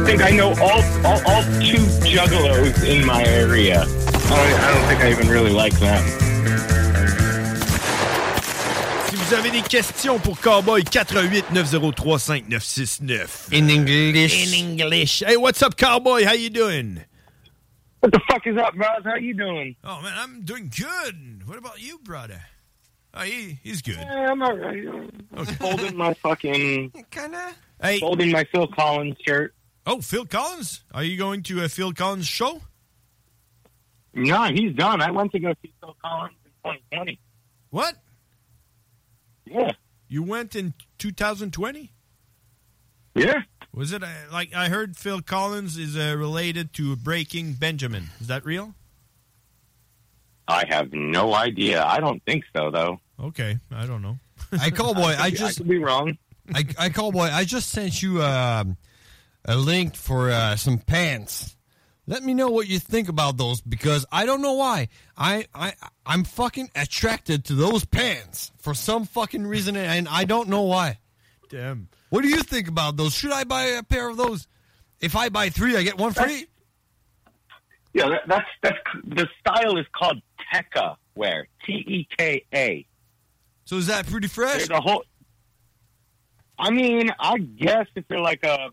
I 0.00 0.04
think 0.06 0.22
I 0.22 0.30
know 0.30 0.54
all, 0.60 0.82
all, 1.04 1.20
all 1.26 1.42
two 1.60 1.84
juggalos 2.08 2.82
in 2.84 3.04
my 3.04 3.22
area. 3.24 3.82
I 3.82 3.84
don't, 3.84 4.60
I 4.60 4.74
don't 4.74 4.88
think 4.88 5.00
I 5.02 5.10
even 5.10 5.28
really 5.28 5.52
like 5.52 5.78
them. 5.78 6.02
Si 9.08 9.16
vous 9.16 9.34
avez 9.34 9.50
des 9.50 9.62
questions 9.62 10.18
pour 10.18 10.40
Cowboy, 10.40 10.82
88 10.82 11.52
903 11.52 12.18
5969. 12.18 13.48
In 13.52 13.68
English. 13.68 14.46
In 14.48 14.54
English. 14.54 15.22
Hey, 15.26 15.36
what's 15.36 15.62
up, 15.62 15.76
Cowboy? 15.76 16.24
How 16.24 16.32
you 16.32 16.48
doing? 16.48 17.04
What 18.02 18.10
the 18.10 18.20
fuck 18.28 18.44
is 18.48 18.56
up, 18.56 18.74
Roz? 18.76 19.04
How 19.04 19.14
you 19.14 19.32
doing? 19.32 19.76
Oh, 19.84 20.00
man, 20.02 20.12
I'm 20.16 20.42
doing 20.42 20.72
good. 20.76 21.46
What 21.46 21.56
about 21.56 21.80
you, 21.80 21.98
brother? 21.98 22.42
Oh, 23.14 23.20
he, 23.20 23.60
he's 23.62 23.80
good. 23.80 23.94
Yeah, 23.94 24.32
I'm 24.32 24.42
alright. 24.42 24.84
Okay. 25.36 25.52
Folding 25.54 25.96
my 25.96 26.12
fucking, 26.14 26.90
Kinda. 27.12 27.52
Hey. 27.80 28.00
folding 28.00 28.32
my 28.32 28.42
Phil 28.50 28.66
Collins 28.66 29.14
shirt. 29.24 29.54
Oh, 29.86 30.00
Phil 30.00 30.26
Collins? 30.26 30.82
Are 30.92 31.04
you 31.04 31.16
going 31.16 31.44
to 31.44 31.62
a 31.62 31.68
Phil 31.68 31.92
Collins 31.92 32.26
show? 32.26 32.60
No, 34.14 34.44
he's 34.46 34.74
done. 34.74 35.00
I 35.00 35.12
went 35.12 35.30
to 35.32 35.38
go 35.38 35.54
see 35.62 35.72
Phil 35.78 35.96
Collins 36.04 36.34
in 36.44 36.50
2020. 36.90 37.20
What? 37.70 37.94
Yeah. 39.46 39.70
You 40.08 40.24
went 40.24 40.56
in 40.56 40.74
2020? 40.98 41.92
Yeah. 43.14 43.42
Was 43.74 43.92
it 43.92 44.02
uh, 44.02 44.08
like 44.30 44.54
I 44.54 44.68
heard 44.68 44.96
Phil 44.96 45.22
Collins 45.22 45.78
is 45.78 45.96
uh, 45.96 46.14
related 46.18 46.74
to 46.74 46.94
Breaking 46.94 47.54
Benjamin? 47.54 48.08
Is 48.20 48.26
that 48.26 48.44
real? 48.44 48.74
I 50.46 50.64
have 50.68 50.92
no 50.92 51.34
idea. 51.34 51.82
I 51.82 51.98
don't 52.00 52.22
think 52.24 52.44
so, 52.54 52.70
though. 52.70 53.00
Okay, 53.18 53.58
I 53.70 53.86
don't 53.86 54.02
know. 54.02 54.18
I 54.52 54.70
call 54.70 54.94
boy. 55.02 55.14
I 55.18 55.26
I 55.26 55.30
just 55.30 55.58
could 55.58 55.68
be 55.68 55.78
wrong. 55.78 56.18
I, 56.54 56.64
I 56.78 56.88
call 56.90 57.12
boy. 57.12 57.30
I 57.32 57.44
just 57.44 57.70
sent 57.70 58.02
you 58.02 58.22
um, 58.22 58.76
a 59.44 59.56
link 59.56 59.94
for 59.94 60.30
uh, 60.30 60.56
some 60.56 60.78
pants. 60.78 61.56
Let 62.06 62.24
me 62.24 62.34
know 62.34 62.50
what 62.50 62.68
you 62.68 62.78
think 62.80 63.08
about 63.08 63.36
those 63.36 63.60
because 63.60 64.04
I 64.10 64.26
don't 64.26 64.42
know 64.42 64.54
why. 64.54 64.88
I 65.16 65.46
I 65.54 65.74
I'm 66.04 66.24
fucking 66.24 66.70
attracted 66.74 67.44
to 67.46 67.54
those 67.54 67.84
pants 67.84 68.50
for 68.58 68.74
some 68.74 69.06
fucking 69.06 69.46
reason, 69.46 69.76
and 69.76 70.08
I 70.08 70.24
don't 70.24 70.48
know 70.48 70.62
why. 70.62 70.98
Damn. 71.48 71.88
What 72.12 72.20
do 72.24 72.28
you 72.28 72.42
think 72.42 72.68
about 72.68 72.98
those? 72.98 73.14
Should 73.14 73.32
I 73.32 73.44
buy 73.44 73.62
a 73.62 73.82
pair 73.82 74.06
of 74.10 74.18
those? 74.18 74.46
If 75.00 75.16
I 75.16 75.30
buy 75.30 75.48
three, 75.48 75.78
I 75.78 75.82
get 75.82 75.96
one 75.96 76.12
free. 76.12 76.46
Yeah, 77.94 78.10
that, 78.10 78.20
that's 78.28 78.48
that's 78.62 78.76
the 79.02 79.26
style 79.40 79.78
is 79.78 79.86
called 79.96 80.20
Tekka 80.52 80.96
wear. 81.14 81.48
T 81.64 81.72
E 81.72 82.06
K 82.18 82.44
A. 82.52 82.86
So 83.64 83.76
is 83.76 83.86
that 83.86 84.06
pretty 84.06 84.28
fresh? 84.28 84.58
There's 84.58 84.68
a 84.68 84.80
whole. 84.82 85.04
I 86.58 86.68
mean, 86.70 87.10
I 87.18 87.38
guess 87.38 87.86
if 87.96 88.04
you're 88.10 88.20
like 88.20 88.44
a 88.44 88.68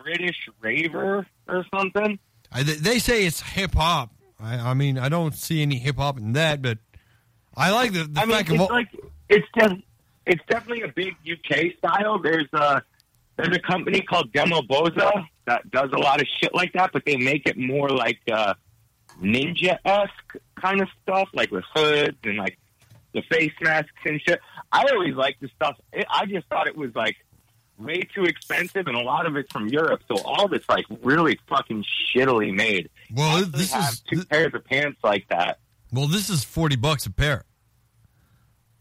British 0.00 0.48
raver 0.60 1.26
or 1.48 1.66
something. 1.74 2.16
I, 2.52 2.62
they- 2.62 2.74
they 2.74 2.98
say 3.00 3.26
it's 3.26 3.40
hip 3.40 3.74
hop. 3.74 4.12
I, 4.40 4.54
I 4.70 4.74
mean, 4.74 4.98
I 5.00 5.08
don't 5.08 5.34
see 5.34 5.62
any 5.62 5.78
hip 5.80 5.96
hop 5.96 6.16
in 6.16 6.34
that, 6.34 6.62
but 6.62 6.78
I 7.56 7.72
like 7.72 7.92
the, 7.92 8.04
the 8.04 8.20
I 8.20 8.24
mean, 8.24 8.36
fact 8.36 8.50
it's 8.50 8.54
of 8.54 8.60
all, 8.60 8.68
like 8.68 8.88
it's 9.28 9.46
just 9.58 9.74
it's 10.26 10.42
definitely 10.48 10.82
a 10.82 10.88
big 10.92 11.14
UK 11.30 11.76
style. 11.78 12.18
There's 12.18 12.48
a 12.52 12.82
there's 13.36 13.56
a 13.56 13.60
company 13.60 14.00
called 14.00 14.32
Demo 14.32 14.62
Boza 14.62 15.26
that 15.46 15.70
does 15.70 15.90
a 15.92 15.98
lot 15.98 16.20
of 16.20 16.26
shit 16.40 16.54
like 16.54 16.72
that, 16.72 16.90
but 16.92 17.04
they 17.04 17.16
make 17.16 17.46
it 17.46 17.56
more 17.58 17.88
like 17.88 18.18
uh, 18.32 18.54
ninja 19.22 19.78
esque 19.84 20.36
kind 20.60 20.80
of 20.80 20.88
stuff, 21.02 21.28
like 21.34 21.50
with 21.50 21.64
hoods 21.74 22.16
and 22.24 22.36
like 22.38 22.58
the 23.12 23.22
face 23.30 23.52
masks 23.60 23.90
and 24.04 24.20
shit. 24.26 24.40
I 24.72 24.84
always 24.92 25.14
liked 25.14 25.40
the 25.40 25.48
stuff. 25.54 25.76
It, 25.92 26.06
I 26.10 26.26
just 26.26 26.46
thought 26.48 26.66
it 26.66 26.76
was 26.76 26.94
like 26.94 27.16
way 27.78 28.00
too 28.14 28.24
expensive, 28.24 28.86
and 28.86 28.96
a 28.96 29.00
lot 29.02 29.26
of 29.26 29.36
it's 29.36 29.52
from 29.52 29.68
Europe, 29.68 30.02
so 30.08 30.16
all 30.24 30.46
of 30.46 30.52
it's 30.52 30.68
like 30.68 30.84
really 31.02 31.38
fucking 31.48 31.84
shittily 32.14 32.54
made. 32.54 32.88
Well, 33.14 33.44
this 33.44 33.72
have 33.72 33.92
is- 33.92 34.00
two 34.00 34.24
pairs 34.24 34.52
of 34.54 34.64
pants 34.64 34.98
like 35.04 35.28
that. 35.28 35.58
well, 35.92 36.06
this 36.08 36.28
is 36.30 36.42
forty 36.44 36.76
bucks 36.76 37.06
a 37.06 37.10
pair. 37.10 37.44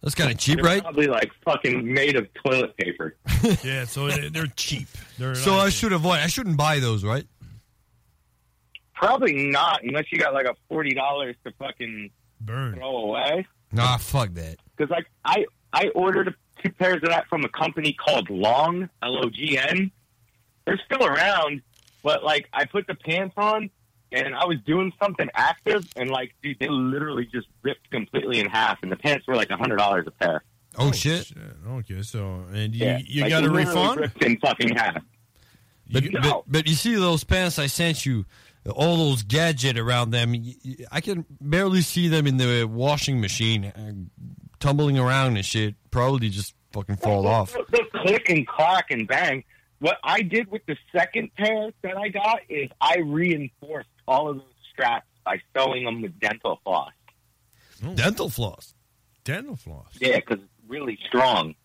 That's 0.05 0.13
kind 0.13 0.31
of 0.31 0.37
cheap, 0.37 0.57
They're 0.57 0.65
right? 0.65 0.83
Probably 0.83 1.07
like 1.07 1.31
fucking 1.43 1.91
made 1.91 2.15
of 2.15 2.27
toilet 2.35 2.77
paper. 2.77 3.15
yeah, 3.63 3.85
so 3.85 4.07
they- 4.07 4.29
they're 4.29 4.45
cheap. 4.55 4.87
They're 5.17 5.33
So 5.33 5.55
I 5.55 5.69
should 5.69 5.93
avoid. 5.93 6.19
I 6.19 6.27
shouldn't 6.27 6.57
buy 6.57 6.79
those, 6.79 7.03
right? 7.03 7.25
Probably 8.93 9.47
not, 9.49 9.83
unless 9.83 10.05
you 10.11 10.19
got 10.19 10.33
like 10.35 10.45
a 10.45 10.53
forty 10.69 10.93
dollars 10.93 11.35
to 11.43 11.51
fucking 11.59 12.11
burn 12.39 12.75
throw 12.75 12.97
away. 12.97 13.47
Nah, 13.71 13.97
fuck 13.97 14.29
that. 14.35 14.57
Because 14.77 14.91
like 14.91 15.07
I 15.25 15.45
I 15.73 15.87
ordered 15.95 16.35
two 16.63 16.69
pairs 16.71 17.01
of 17.03 17.09
that 17.09 17.27
from 17.27 17.43
a 17.43 17.49
company 17.49 17.91
called 17.93 18.29
Long 18.29 18.87
L 19.01 19.25
O 19.25 19.29
G 19.29 19.57
N. 19.57 19.89
They're 20.65 20.79
still 20.85 21.03
around, 21.03 21.63
but 22.03 22.23
like 22.23 22.47
I 22.53 22.65
put 22.65 22.85
the 22.87 22.95
pants 22.95 23.33
on 23.37 23.71
and 24.15 24.35
I 24.35 24.45
was 24.45 24.57
doing 24.65 24.93
something 25.01 25.29
active, 25.33 25.85
and 25.95 26.09
like 26.09 26.33
dude, 26.41 26.57
they 26.59 26.69
literally 26.69 27.25
just 27.25 27.47
ripped 27.61 27.89
completely 27.91 28.39
in 28.39 28.47
half, 28.47 28.81
and 28.81 28.91
the 28.91 28.95
pants 28.95 29.27
were 29.27 29.35
like 29.35 29.49
a 29.49 29.57
hundred 29.57 29.77
dollars 29.77 30.05
a 30.07 30.11
pair. 30.11 30.43
Oh, 30.77 30.91
shit. 30.91 31.31
Okay, 31.67 32.01
so 32.01 32.43
and 32.53 32.75
you 32.75 32.85
Yeah, 32.85 32.99
you 33.05 33.21
like, 33.21 33.29
got 33.29 33.43
a 33.43 33.47
literally 33.47 33.65
refund? 33.65 33.99
Ripped 33.99 34.23
in 34.23 34.37
fucking 34.39 34.75
half. 34.75 35.03
But, 35.91 36.03
but 36.11 36.43
but 36.47 36.67
you 36.67 36.73
see 36.73 36.95
those 36.95 37.23
pants 37.23 37.59
I 37.59 37.67
sent 37.67 38.05
you, 38.05 38.25
all 38.73 38.97
those 38.97 39.23
gadget 39.23 39.77
around 39.77 40.11
them. 40.11 40.35
I 40.91 41.01
can 41.01 41.25
barely 41.39 41.81
see 41.81 42.07
them 42.07 42.25
in 42.25 42.37
the 42.37 42.65
washing 42.65 43.21
machine, 43.21 43.65
uh, 43.65 43.93
tumbling 44.59 44.97
around 44.97 45.37
and 45.37 45.45
shit. 45.45 45.75
Probably 45.91 46.29
just 46.29 46.55
fucking 46.71 46.97
fall 46.97 47.27
off. 47.27 47.53
The, 47.53 47.65
the 47.71 47.99
click 47.99 48.29
and 48.29 48.47
clack 48.47 48.91
and 48.91 49.07
bang. 49.07 49.43
What 49.79 49.97
I 50.03 50.21
did 50.21 50.49
with 50.49 50.65
the 50.65 50.77
second 50.91 51.35
pair 51.35 51.69
that 51.83 51.97
I 51.97 52.07
got 52.09 52.39
is 52.49 52.69
I 52.81 52.97
reinforced 52.99 53.89
all 54.07 54.29
of 54.29 54.37
those 54.37 54.45
straps 54.71 55.07
by 55.23 55.41
sewing 55.55 55.85
them 55.85 56.01
with 56.01 56.19
dental 56.19 56.59
floss. 56.63 56.91
Dental 57.95 58.29
floss. 58.29 58.73
Dental 59.23 59.55
floss. 59.55 59.87
Yeah, 59.99 60.17
because 60.17 60.39
it's 60.43 60.69
really 60.69 60.97
strong. 61.07 61.55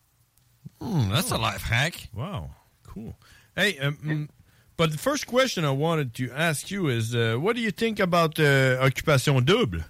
Hmm, 0.81 1.11
that's 1.11 1.31
a 1.31 1.39
life 1.39 1.63
hack. 1.63 2.09
Wow, 2.15 2.51
cool. 2.87 3.15
Hey, 3.55 3.79
um, 3.79 3.97
mm, 3.97 4.29
but 4.77 4.93
the 4.93 4.99
first 4.99 5.27
question 5.27 5.65
I 5.65 5.71
wanted 5.71 6.15
to 6.15 6.31
ask 6.33 6.71
you 6.71 6.89
is, 6.89 7.15
uh, 7.15 7.37
what 7.39 7.55
do 7.57 7.63
you 7.63 7.71
think 7.71 8.01
about 8.01 8.41
uh, 8.41 8.79
Occupation 8.81 9.45
Double? 9.45 9.81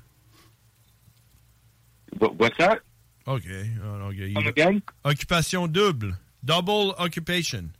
What, 2.18 2.34
what's 2.34 2.58
that? 2.58 2.80
Okay, 3.28 3.70
oh, 3.84 4.08
okay. 4.08 4.26
you 4.26 4.34
Come 4.34 4.46
again? 4.48 4.82
Occupation 5.04 5.70
Double, 5.70 6.12
double 6.44 6.92
occupation. 6.98 7.76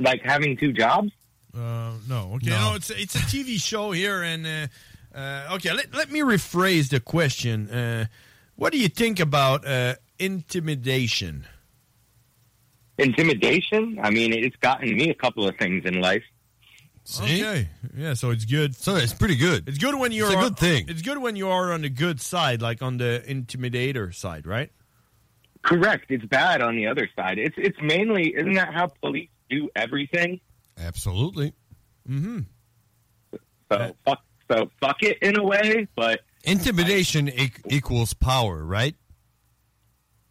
Like 0.00 0.22
having 0.22 0.56
two 0.56 0.72
jobs? 0.72 1.12
Uh, 1.54 1.92
no, 2.08 2.32
okay, 2.36 2.50
no. 2.50 2.74
it's 2.74 2.90
it's 2.90 3.14
a 3.14 3.18
TV 3.18 3.60
show 3.60 3.90
here, 3.92 4.22
and 4.22 4.46
uh, 4.46 4.66
uh, 5.14 5.54
okay, 5.54 5.72
let 5.72 5.94
let 5.94 6.10
me 6.10 6.20
rephrase 6.20 6.88
the 6.88 7.00
question. 7.00 7.68
Uh, 7.68 8.06
what 8.56 8.72
do 8.72 8.78
you 8.78 8.88
think 8.88 9.20
about 9.20 9.66
uh, 9.66 9.94
intimidation? 10.18 11.46
Intimidation? 12.98 13.98
I 14.02 14.10
mean, 14.10 14.32
it's 14.32 14.56
gotten 14.56 14.94
me 14.96 15.10
a 15.10 15.14
couple 15.14 15.46
of 15.46 15.56
things 15.56 15.84
in 15.84 16.00
life. 16.00 16.22
Okay, 17.20 17.68
yeah, 17.96 18.14
so 18.14 18.30
it's 18.30 18.44
good. 18.44 18.76
So 18.76 18.94
it's 18.96 19.12
pretty 19.12 19.36
good. 19.36 19.68
It's 19.68 19.78
good 19.78 19.98
when 19.98 20.12
you're 20.12 20.32
a 20.32 20.36
on- 20.36 20.44
good 20.44 20.56
thing. 20.56 20.86
It's 20.88 21.02
good 21.02 21.18
when 21.18 21.36
you 21.36 21.48
are 21.48 21.72
on 21.72 21.82
the 21.82 21.90
good 21.90 22.20
side, 22.20 22.62
like 22.62 22.80
on 22.80 22.96
the 22.96 23.22
intimidator 23.26 24.14
side, 24.14 24.46
right? 24.46 24.70
Correct. 25.62 26.06
It's 26.10 26.24
bad 26.24 26.62
on 26.62 26.76
the 26.76 26.86
other 26.86 27.08
side. 27.14 27.38
It's 27.38 27.56
it's 27.58 27.78
mainly 27.82 28.34
isn't 28.34 28.54
that 28.54 28.72
how 28.72 28.86
police 28.86 29.28
do 29.50 29.68
everything? 29.76 30.40
Absolutely. 30.78 31.52
Mm-hmm. 32.08 32.40
So 33.70 33.96
fuck 34.04 34.22
so 34.50 34.70
fuck 34.80 35.02
it 35.02 35.18
in 35.22 35.38
a 35.38 35.42
way, 35.42 35.88
but 35.96 36.20
Intimidation 36.44 37.28
e- 37.28 37.52
equals 37.70 38.14
power, 38.14 38.64
right? 38.64 38.96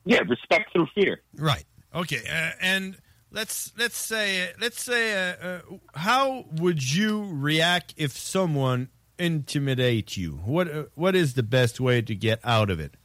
yeah, 0.05 0.19
respect 0.27 0.73
through 0.73 0.87
fear. 0.93 1.21
Right. 1.35 1.65
Okay, 1.93 2.21
uh, 2.29 2.51
and 2.61 2.97
let's 3.31 3.71
let's 3.77 3.97
say 3.97 4.49
let's 4.59 4.81
say 4.81 5.31
uh, 5.31 5.47
uh, 5.47 5.59
how 5.95 6.45
would 6.53 6.93
you 6.93 7.29
react 7.31 7.93
if 7.97 8.11
someone 8.11 8.89
intimidate 9.19 10.17
you? 10.17 10.41
What 10.43 10.71
uh, 10.71 10.83
what 10.95 11.15
is 11.15 11.33
the 11.33 11.43
best 11.43 11.79
way 11.79 12.01
to 12.01 12.15
get 12.15 12.39
out 12.43 12.69
of 12.69 12.79
it? 12.79 12.95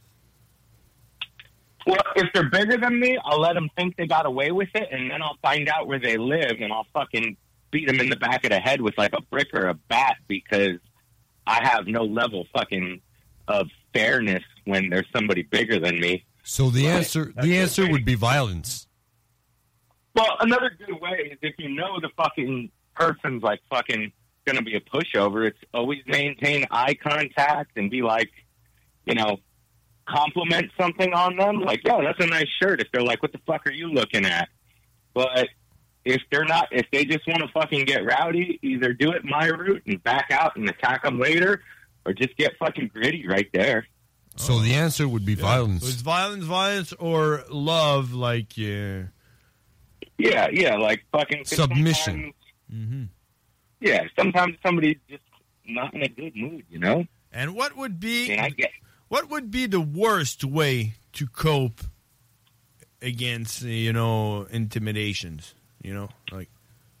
Well, 1.87 2.01
if 2.17 2.27
they're 2.33 2.49
bigger 2.49 2.77
than 2.77 2.99
me, 2.99 3.17
I'll 3.23 3.39
let 3.39 3.53
them 3.53 3.69
think 3.77 3.95
they 3.95 4.07
got 4.07 4.25
away 4.25 4.51
with 4.51 4.67
it, 4.75 4.89
and 4.91 5.09
then 5.09 5.21
I'll 5.21 5.37
find 5.41 5.69
out 5.69 5.87
where 5.87 5.99
they 5.99 6.17
live, 6.17 6.57
and 6.59 6.73
I'll 6.73 6.85
fucking 6.93 7.37
beat 7.71 7.87
them 7.87 8.01
in 8.01 8.09
the 8.09 8.17
back 8.17 8.43
of 8.43 8.51
the 8.51 8.59
head 8.59 8.81
with 8.81 8.97
like 8.97 9.13
a 9.13 9.21
brick 9.21 9.47
or 9.53 9.67
a 9.67 9.73
bat 9.73 10.17
because 10.27 10.79
I 11.45 11.65
have 11.65 11.87
no 11.87 12.03
level 12.03 12.45
fucking 12.53 13.01
of 13.47 13.67
fairness 13.93 14.43
when 14.65 14.89
there's 14.89 15.05
somebody 15.15 15.43
bigger 15.43 15.79
than 15.79 15.97
me. 15.99 16.25
So 16.43 16.69
the 16.69 16.85
Right. 16.87 16.95
answer 16.95 17.33
the 17.41 17.57
answer 17.57 17.89
would 17.89 18.03
be 18.03 18.15
violence. 18.15 18.87
Well, 20.13 20.35
another 20.41 20.69
good 20.77 20.99
way 20.99 21.29
is 21.31 21.37
if 21.41 21.55
you 21.57 21.69
know 21.69 21.99
the 22.01 22.09
fucking 22.17 22.69
person's 22.95 23.43
like 23.43 23.61
fucking 23.69 24.11
gonna 24.45 24.61
be 24.61 24.75
a 24.75 24.81
pushover, 24.81 25.47
it's 25.47 25.59
always 25.73 25.99
maintain 26.05 26.65
eye 26.71 26.95
contact 26.95 27.71
and 27.77 27.89
be 27.91 28.01
like, 28.01 28.31
you 29.05 29.15
know, 29.15 29.37
compliment 30.07 30.71
something 30.79 31.13
on 31.13 31.35
them. 31.37 31.61
Like, 31.61 31.85
yo, 31.85 32.01
that's 32.01 32.19
a 32.23 32.27
nice 32.27 32.47
shirt. 32.61 32.81
If 32.81 32.87
they're 32.91 33.03
like, 33.03 33.21
what 33.21 33.31
the 33.31 33.39
fuck 33.45 33.65
are 33.67 33.71
you 33.71 33.89
looking 33.91 34.25
at? 34.25 34.49
But 35.13 35.47
if 36.05 36.21
they're 36.31 36.45
not, 36.45 36.67
if 36.71 36.85
they 36.91 37.05
just 37.05 37.27
want 37.27 37.41
to 37.41 37.47
fucking 37.49 37.85
get 37.85 38.05
rowdy, 38.05 38.59
either 38.61 38.93
do 38.93 39.11
it 39.11 39.23
my 39.25 39.47
route 39.49 39.83
and 39.87 40.01
back 40.03 40.27
out 40.31 40.55
and 40.55 40.69
attack 40.69 41.03
them 41.03 41.19
later, 41.19 41.61
or 42.05 42.13
just 42.13 42.35
get 42.37 42.53
fucking 42.59 42.91
gritty 42.93 43.27
right 43.27 43.49
there. 43.53 43.87
So 44.37 44.59
the 44.59 44.75
answer 44.75 45.07
would 45.09 45.25
be 45.25 45.35
So 45.35 45.41
violence. 45.41 45.83
it's 45.83 46.01
violence, 46.01 46.43
violence, 46.45 46.93
or 46.93 47.43
love, 47.49 48.13
like 48.13 48.53
uh, 48.59 49.09
Yeah, 50.19 50.47
yeah, 50.51 50.75
like 50.77 51.03
fucking 51.11 51.39
'cause 51.39 51.49
Submission. 51.55 52.33
sometimes- 52.69 53.09
Yeah, 53.81 54.03
sometimes 54.17 54.57
somebody's 54.63 54.97
just 55.09 55.23
not 55.67 55.93
in 55.93 56.03
a 56.03 56.07
good 56.07 56.35
mood, 56.35 56.65
you 56.69 56.79
know. 56.79 57.05
And 57.31 57.53
what 57.55 57.75
would 57.75 57.99
be 57.99 58.31
And 58.31 58.41
I 58.41 58.49
get 58.49 58.71
what 59.09 59.29
would 59.29 59.49
be 59.51 59.65
the 59.67 59.81
worst 59.81 60.43
way 60.43 60.93
to 61.13 61.27
cope 61.27 61.81
against 63.01 63.61
you 63.63 63.93
know 63.93 64.45
intimidations? 64.51 65.53
You 65.81 65.93
know, 65.93 66.09
like 66.31 66.49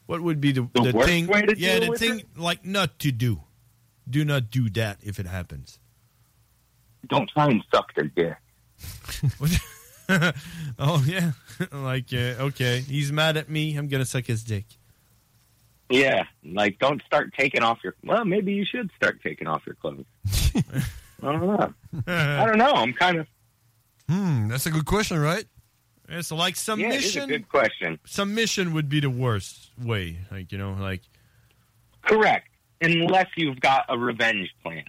what 0.05 0.21
would 0.21 0.39
be 0.39 0.51
the, 0.51 0.67
The 0.73 0.91
worst 0.93 1.07
thing? 1.09 1.27
way 1.27 1.41
to 1.43 1.57
yeah, 1.57 1.79
the 1.79 1.95
thing 1.97 2.23
like 2.35 2.65
not 2.65 2.99
to 2.99 3.11
do. 3.11 3.41
Do 4.09 4.23
not 4.23 4.49
do 4.51 4.69
that 4.71 4.99
if 5.03 5.19
it 5.19 5.25
happens. 5.25 5.79
don't 7.09 7.29
try 7.29 7.47
and 7.47 7.61
suck 7.73 7.93
their 7.93 8.05
dick. 8.05 8.37
oh 10.79 11.03
yeah, 11.05 11.31
like 11.73 12.13
uh, 12.13 12.45
okay, 12.47 12.79
he's 12.79 13.11
mad 13.11 13.35
at 13.35 13.49
me. 13.49 13.75
I'm 13.75 13.87
gonna 13.89 14.05
suck 14.05 14.25
his 14.25 14.43
dick. 14.43 14.65
Yeah, 15.89 16.23
like 16.45 16.79
don't 16.79 17.01
start 17.05 17.33
taking 17.37 17.63
off 17.63 17.79
your. 17.83 17.95
Well, 18.03 18.23
maybe 18.23 18.53
you 18.53 18.63
should 18.65 18.89
start 18.95 19.19
taking 19.21 19.47
off 19.47 19.63
your 19.65 19.75
clothes. 19.75 20.05
I 21.23 21.31
don't 21.31 21.47
know. 21.47 21.73
I 22.07 22.45
don't 22.45 22.57
know. 22.57 22.73
I'm 22.73 22.93
kind 22.93 23.17
of. 23.17 23.27
Hmm, 24.09 24.47
that's 24.47 24.65
a 24.65 24.71
good 24.71 24.85
question, 24.85 25.19
right? 25.19 25.45
Yeah, 26.09 26.21
so 26.21 26.35
like 26.35 26.55
submission. 26.55 26.91
Yeah, 26.91 26.97
it 26.97 27.05
is 27.05 27.15
a 27.15 27.27
good 27.27 27.49
question. 27.49 27.99
Submission 28.05 28.73
would 28.73 28.87
be 28.87 29.01
the 29.01 29.09
worst 29.09 29.71
way. 29.81 30.19
Like 30.31 30.51
you 30.51 30.57
know, 30.57 30.73
like 30.79 31.01
Correct, 32.07 32.47
unless 32.81 33.27
you've 33.35 33.59
got 33.59 33.85
a 33.89 33.97
revenge 33.97 34.49
plan. 34.63 34.85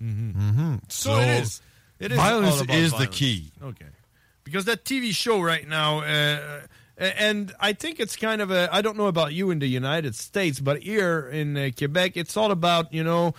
Mm-hmm. 0.00 0.76
So, 0.88 1.18
it 1.18 1.42
is. 1.42 1.60
It 1.98 2.12
is 2.12 2.16
violence 2.16 2.56
all 2.56 2.62
about 2.62 2.76
is 2.76 2.92
the 2.94 3.06
key. 3.06 3.52
Okay. 3.62 3.86
Because 4.44 4.64
that 4.64 4.84
TV 4.84 5.14
show 5.14 5.40
right 5.40 5.68
now, 5.68 6.00
uh, 6.00 6.60
and 6.96 7.52
I 7.60 7.72
think 7.74 8.00
it's 8.00 8.16
kind 8.16 8.40
of 8.40 8.50
a, 8.50 8.68
I 8.72 8.80
don't 8.80 8.96
know 8.96 9.06
about 9.06 9.32
you 9.34 9.50
in 9.50 9.58
the 9.58 9.66
United 9.66 10.14
States, 10.14 10.60
but 10.60 10.82
here 10.82 11.28
in 11.28 11.56
uh, 11.56 11.70
Quebec, 11.76 12.16
it's 12.16 12.36
all 12.36 12.50
about, 12.50 12.92
you 12.92 13.04
know, 13.04 13.34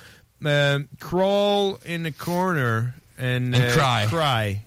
um 0.45 0.89
crawl 0.99 1.79
in 1.85 2.03
the 2.03 2.11
corner 2.11 2.95
and, 3.17 3.55
And 3.55 3.63
uh, 3.63 3.73
cry. 3.73 4.05
Cry. 4.09 4.65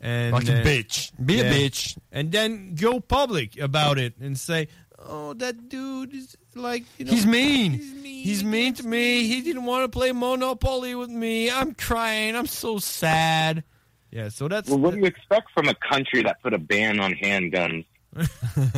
And, 0.00 0.32
Like 0.32 0.48
a 0.48 0.60
uh, 0.60 0.64
bitch. 0.64 1.10
Be 1.24 1.40
a 1.40 1.44
bitch. 1.44 1.98
And 2.12 2.30
then 2.30 2.74
go 2.74 3.00
public 3.00 3.58
about 3.58 3.98
it 3.98 4.14
and 4.20 4.38
say, 4.38 4.68
oh, 4.98 5.32
that 5.34 5.68
dude 5.68 6.14
is 6.14 6.36
like, 6.54 6.84
you 6.98 7.06
know. 7.06 7.12
He's 7.12 7.26
mean. 7.26 7.72
He's 7.72 8.44
mean. 8.44 8.74
to 8.74 8.86
me. 8.86 9.26
He 9.26 9.40
didn't 9.42 9.64
want 9.64 9.84
to 9.84 9.88
play 9.88 10.12
Monopoly 10.12 10.94
with 10.94 11.10
me. 11.10 11.50
I'm 11.50 11.74
crying. 11.74 12.36
I'm 12.36 12.46
so 12.46 12.78
sad. 12.78 13.64
Yeah, 14.10 14.28
so 14.28 14.48
that's. 14.48 14.68
Well, 14.68 14.78
what 14.78 14.94
do 14.94 15.00
you 15.00 15.06
expect 15.06 15.50
from 15.52 15.68
a 15.68 15.74
country 15.74 16.22
that 16.22 16.42
put 16.42 16.54
a 16.54 16.58
ban 16.58 17.00
on 17.00 17.12
handguns? 17.12 17.84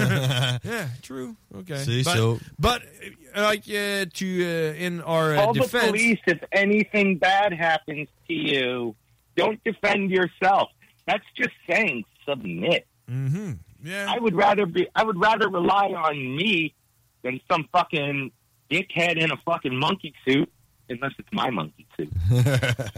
yeah, 0.64 0.88
true. 1.02 1.36
Okay. 1.56 1.76
See, 1.78 2.02
but, 2.04 2.16
so- 2.16 2.40
but 2.58 2.82
uh, 3.36 3.42
like 3.42 3.64
uh, 3.68 4.06
to 4.12 4.44
uh, 4.44 4.74
in 4.74 5.00
our 5.02 5.34
uh, 5.36 5.42
Call 5.44 5.54
the 5.54 5.68
police 5.68 6.18
if 6.26 6.42
anything 6.52 7.18
bad 7.18 7.52
happens 7.52 8.08
to 8.28 8.34
you. 8.34 8.94
Don't 9.36 9.62
defend 9.64 10.10
yourself. 10.10 10.70
That's 11.06 11.24
just 11.36 11.54
saying 11.70 12.04
submit. 12.26 12.86
Mm-hmm. 13.10 13.52
Yeah. 13.84 14.06
I 14.08 14.18
would 14.18 14.34
rather 14.34 14.66
be. 14.66 14.88
I 14.94 15.04
would 15.04 15.18
rather 15.20 15.48
rely 15.48 15.86
on 15.88 16.16
me 16.36 16.74
than 17.22 17.40
some 17.50 17.68
fucking 17.72 18.32
dickhead 18.70 19.16
in 19.16 19.30
a 19.30 19.36
fucking 19.44 19.74
monkey 19.78 20.14
suit, 20.26 20.50
unless 20.88 21.12
it's 21.18 21.28
my 21.32 21.50
monkey 21.50 21.86
suit. 21.96 22.10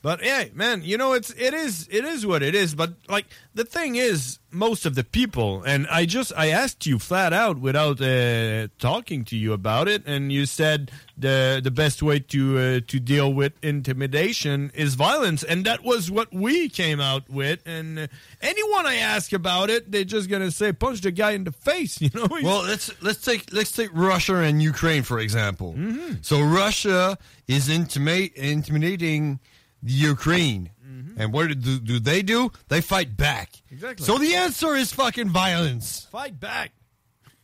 But 0.00 0.20
hey, 0.22 0.52
man, 0.54 0.82
you 0.84 0.96
know 0.96 1.12
it's 1.12 1.30
it 1.30 1.54
is 1.54 1.88
it 1.90 2.04
is 2.04 2.24
what 2.24 2.42
it 2.42 2.54
is. 2.54 2.74
But 2.76 2.92
like 3.08 3.26
the 3.54 3.64
thing 3.64 3.96
is, 3.96 4.38
most 4.52 4.86
of 4.86 4.94
the 4.94 5.02
people, 5.02 5.64
and 5.64 5.88
I 5.88 6.06
just 6.06 6.32
I 6.36 6.50
asked 6.50 6.86
you 6.86 7.00
flat 7.00 7.32
out 7.32 7.58
without 7.58 8.00
uh, 8.00 8.68
talking 8.78 9.24
to 9.24 9.36
you 9.36 9.52
about 9.52 9.88
it, 9.88 10.04
and 10.06 10.30
you 10.30 10.46
said 10.46 10.92
the 11.16 11.60
the 11.62 11.72
best 11.72 12.00
way 12.00 12.20
to 12.20 12.58
uh, 12.58 12.80
to 12.86 13.00
deal 13.00 13.32
with 13.32 13.54
intimidation 13.60 14.70
is 14.72 14.94
violence, 14.94 15.42
and 15.42 15.64
that 15.66 15.82
was 15.82 16.12
what 16.12 16.32
we 16.32 16.68
came 16.68 17.00
out 17.00 17.28
with. 17.28 17.60
And 17.66 17.98
uh, 17.98 18.06
anyone 18.40 18.86
I 18.86 18.96
ask 18.96 19.32
about 19.32 19.68
it, 19.68 19.90
they're 19.90 20.04
just 20.04 20.30
gonna 20.30 20.52
say 20.52 20.72
punch 20.72 21.00
the 21.00 21.10
guy 21.10 21.32
in 21.32 21.44
the 21.44 21.52
face. 21.52 21.98
You 22.08 22.10
know. 22.14 22.28
Well, 22.30 22.62
let's 22.62 22.90
let's 23.02 23.22
take 23.22 23.52
let's 23.52 23.72
take 23.72 23.90
Russia 23.92 24.36
and 24.36 24.62
Ukraine 24.62 25.02
for 25.02 25.18
example. 25.18 25.74
Mm-hmm. 25.76 26.22
So 26.22 26.40
Russia 26.40 27.18
is 27.48 27.68
intimate, 27.68 28.34
intimidating 28.34 29.40
the 29.82 29.92
Ukraine, 29.92 30.70
mm-hmm. 30.84 31.20
and 31.20 31.32
what 31.32 31.48
do, 31.48 31.78
do 31.78 32.00
they 32.00 32.22
do? 32.22 32.50
They 32.68 32.80
fight 32.80 33.16
back. 33.16 33.52
Exactly. 33.70 34.04
So 34.04 34.18
the 34.18 34.34
answer 34.34 34.74
is 34.74 34.92
fucking 34.92 35.28
violence. 35.28 36.06
fight 36.10 36.38
back. 36.38 36.72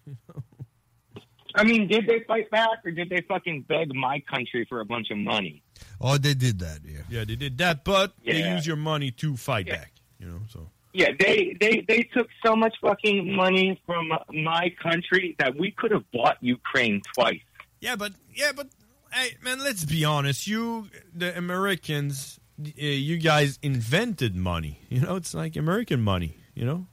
I 1.56 1.62
mean, 1.62 1.86
did 1.86 2.06
they 2.06 2.20
fight 2.26 2.50
back 2.50 2.84
or 2.84 2.90
did 2.90 3.08
they 3.10 3.20
fucking 3.28 3.62
beg 3.68 3.94
my 3.94 4.20
country 4.28 4.66
for 4.68 4.80
a 4.80 4.84
bunch 4.84 5.10
of 5.10 5.18
money? 5.18 5.62
Oh, 6.00 6.18
they 6.18 6.34
did 6.34 6.58
that. 6.58 6.80
Yeah. 6.84 7.00
Yeah, 7.08 7.24
they 7.24 7.36
did 7.36 7.56
that, 7.58 7.84
but 7.84 8.12
they 8.24 8.48
use 8.50 8.66
your 8.66 8.76
money 8.76 9.12
to 9.12 9.36
fight 9.36 9.66
back. 9.66 9.92
You 10.18 10.26
know, 10.26 10.40
so. 10.48 10.68
Yeah, 10.92 11.10
they, 11.18 11.56
they, 11.60 11.84
they 11.86 12.02
took 12.02 12.28
so 12.44 12.54
much 12.54 12.74
fucking 12.80 13.34
money 13.34 13.80
from 13.84 14.12
my 14.32 14.72
country 14.82 15.34
that 15.38 15.56
we 15.56 15.72
could 15.72 15.90
have 15.90 16.04
bought 16.12 16.38
Ukraine 16.40 17.02
twice. 17.14 17.40
Yeah, 17.80 17.96
but 17.96 18.12
yeah, 18.34 18.52
but 18.54 18.68
hey, 19.14 19.36
man, 19.42 19.60
let's 19.60 19.84
be 19.84 20.04
honest. 20.04 20.46
You, 20.46 20.88
the 21.14 21.36
Americans, 21.36 22.38
uh, 22.60 22.70
you 22.76 23.18
guys 23.18 23.58
invented 23.62 24.34
money. 24.34 24.80
You 24.88 25.00
know, 25.00 25.16
it's 25.16 25.34
like 25.34 25.56
American 25.56 26.00
money. 26.02 26.36
You 26.54 26.64
know, 26.64 26.86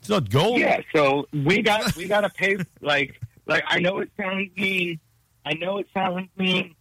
it's 0.00 0.08
not 0.08 0.28
gold. 0.28 0.58
Yeah, 0.58 0.80
so 0.94 1.26
we 1.32 1.62
got 1.62 1.96
we 1.96 2.06
got 2.06 2.22
to 2.22 2.30
pay 2.30 2.58
like 2.80 3.20
like 3.46 3.64
I 3.66 3.80
know 3.80 4.00
it 4.00 4.10
sounds 4.16 4.50
mean, 4.56 5.00
I 5.46 5.54
know 5.54 5.78
it 5.78 5.86
sounds 5.94 6.28
mean, 6.36 6.74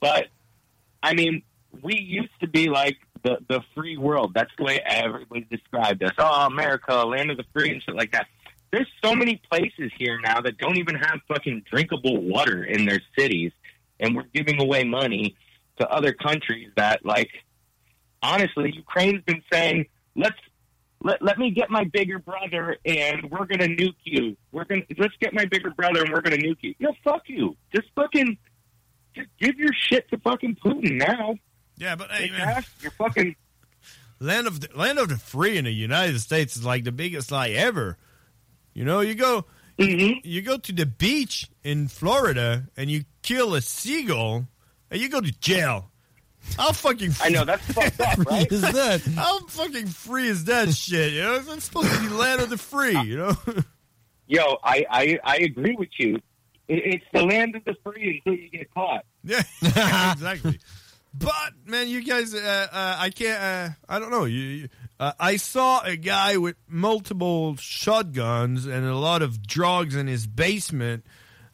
but 0.00 0.28
I 1.02 1.14
mean 1.14 1.42
we 1.82 1.98
used 1.98 2.38
to 2.40 2.46
be 2.46 2.68
like 2.68 2.98
the 3.22 3.38
the 3.48 3.60
free 3.74 3.96
world. 3.96 4.32
That's 4.34 4.50
the 4.58 4.64
way 4.64 4.80
everybody 4.84 5.46
described 5.50 6.02
us. 6.02 6.12
Oh, 6.18 6.46
America, 6.46 6.94
land 6.94 7.30
of 7.30 7.36
the 7.36 7.44
free 7.52 7.70
and 7.70 7.82
shit 7.82 7.94
like 7.94 8.12
that. 8.12 8.26
There's 8.70 8.88
so 9.04 9.14
many 9.14 9.40
places 9.50 9.90
here 9.98 10.18
now 10.20 10.40
that 10.40 10.56
don't 10.58 10.78
even 10.78 10.94
have 10.94 11.20
fucking 11.28 11.64
drinkable 11.70 12.22
water 12.22 12.64
in 12.64 12.86
their 12.86 13.00
cities, 13.18 13.52
and 14.02 14.14
we're 14.14 14.28
giving 14.34 14.60
away 14.60 14.84
money 14.84 15.36
to 15.78 15.88
other 15.88 16.12
countries 16.12 16.68
that 16.76 17.04
like 17.06 17.30
honestly, 18.22 18.72
Ukraine's 18.74 19.22
been 19.24 19.42
saying, 19.50 19.86
let's 20.14 20.36
let, 21.04 21.20
let 21.20 21.38
me 21.38 21.50
get 21.50 21.68
my 21.70 21.84
bigger 21.84 22.18
brother 22.18 22.76
and 22.84 23.30
we're 23.30 23.46
gonna 23.46 23.66
nuke 23.66 23.96
you. 24.04 24.36
We're 24.52 24.64
gonna 24.64 24.82
let's 24.98 25.14
get 25.20 25.32
my 25.32 25.46
bigger 25.46 25.70
brother 25.70 26.02
and 26.02 26.12
we're 26.12 26.20
gonna 26.20 26.36
nuke 26.36 26.58
you. 26.60 26.74
No, 26.78 26.92
fuck 27.02 27.22
you. 27.26 27.56
Just 27.74 27.88
fucking 27.94 28.36
just 29.14 29.28
give 29.40 29.56
your 29.56 29.72
shit 29.88 30.08
to 30.10 30.18
fucking 30.18 30.56
Putin 30.64 30.98
now. 30.98 31.34
Yeah, 31.76 31.96
but 31.96 32.10
hey, 32.10 32.30
man. 32.30 32.62
You're 32.80 32.92
fucking 32.92 33.34
land 34.20 34.46
of 34.46 34.60
the 34.60 34.68
land 34.76 34.98
of 34.98 35.08
the 35.08 35.16
free 35.16 35.58
in 35.58 35.64
the 35.64 35.72
United 35.72 36.20
States 36.20 36.56
is 36.56 36.64
like 36.64 36.84
the 36.84 36.92
biggest 36.92 37.32
lie 37.32 37.50
ever. 37.50 37.98
You 38.74 38.84
know, 38.84 39.00
you 39.00 39.14
go 39.14 39.46
Mm-hmm. 39.78 40.20
you 40.22 40.42
go 40.42 40.58
to 40.58 40.72
the 40.72 40.86
beach 40.86 41.48
in 41.64 41.88
Florida 41.88 42.68
and 42.76 42.90
you 42.90 43.04
kill 43.22 43.54
a 43.54 43.60
seagull 43.60 44.46
and 44.90 45.00
you 45.00 45.08
go 45.08 45.20
to 45.20 45.32
jail. 45.40 45.90
How 46.56 46.72
fucking 46.72 47.12
I 47.22 47.28
know 47.30 47.44
that's 47.46 47.64
fucked 47.72 48.00
up, 48.00 48.18
right? 48.26 48.50
is 48.50 48.60
that? 48.60 49.00
How 49.16 49.40
fucking 49.46 49.86
free 49.86 50.28
is 50.28 50.44
that 50.44 50.74
shit? 50.74 51.12
You 51.14 51.22
know, 51.22 51.42
it's 51.48 51.64
supposed 51.64 51.92
to 51.92 52.00
be 52.00 52.08
land 52.08 52.40
of 52.42 52.50
the 52.50 52.58
free. 52.58 53.00
You 53.00 53.16
know. 53.16 53.36
Yo, 54.26 54.58
I, 54.62 54.84
I, 54.90 55.18
I 55.24 55.36
agree 55.36 55.76
with 55.78 55.90
you. 55.98 56.16
It, 56.68 56.82
it's 56.94 57.04
the 57.12 57.22
land 57.22 57.54
of 57.54 57.64
the 57.64 57.74
free 57.84 58.22
until 58.24 58.40
you 58.40 58.50
get 58.50 58.72
caught. 58.74 59.04
Yeah, 59.24 59.42
exactly. 60.12 60.58
But 61.14 61.52
man, 61.66 61.88
you 61.88 62.02
guys, 62.02 62.34
uh, 62.34 62.66
uh, 62.72 62.96
I 62.98 63.10
can't. 63.10 63.42
Uh, 63.42 63.74
I 63.88 63.98
don't 63.98 64.10
know. 64.10 64.24
You, 64.24 64.68
uh, 64.98 65.12
I 65.20 65.36
saw 65.36 65.82
a 65.82 65.96
guy 65.96 66.38
with 66.38 66.56
multiple 66.68 67.56
shotguns 67.56 68.66
and 68.66 68.86
a 68.86 68.96
lot 68.96 69.20
of 69.22 69.46
drugs 69.46 69.94
in 69.94 70.06
his 70.06 70.26
basement. 70.26 71.04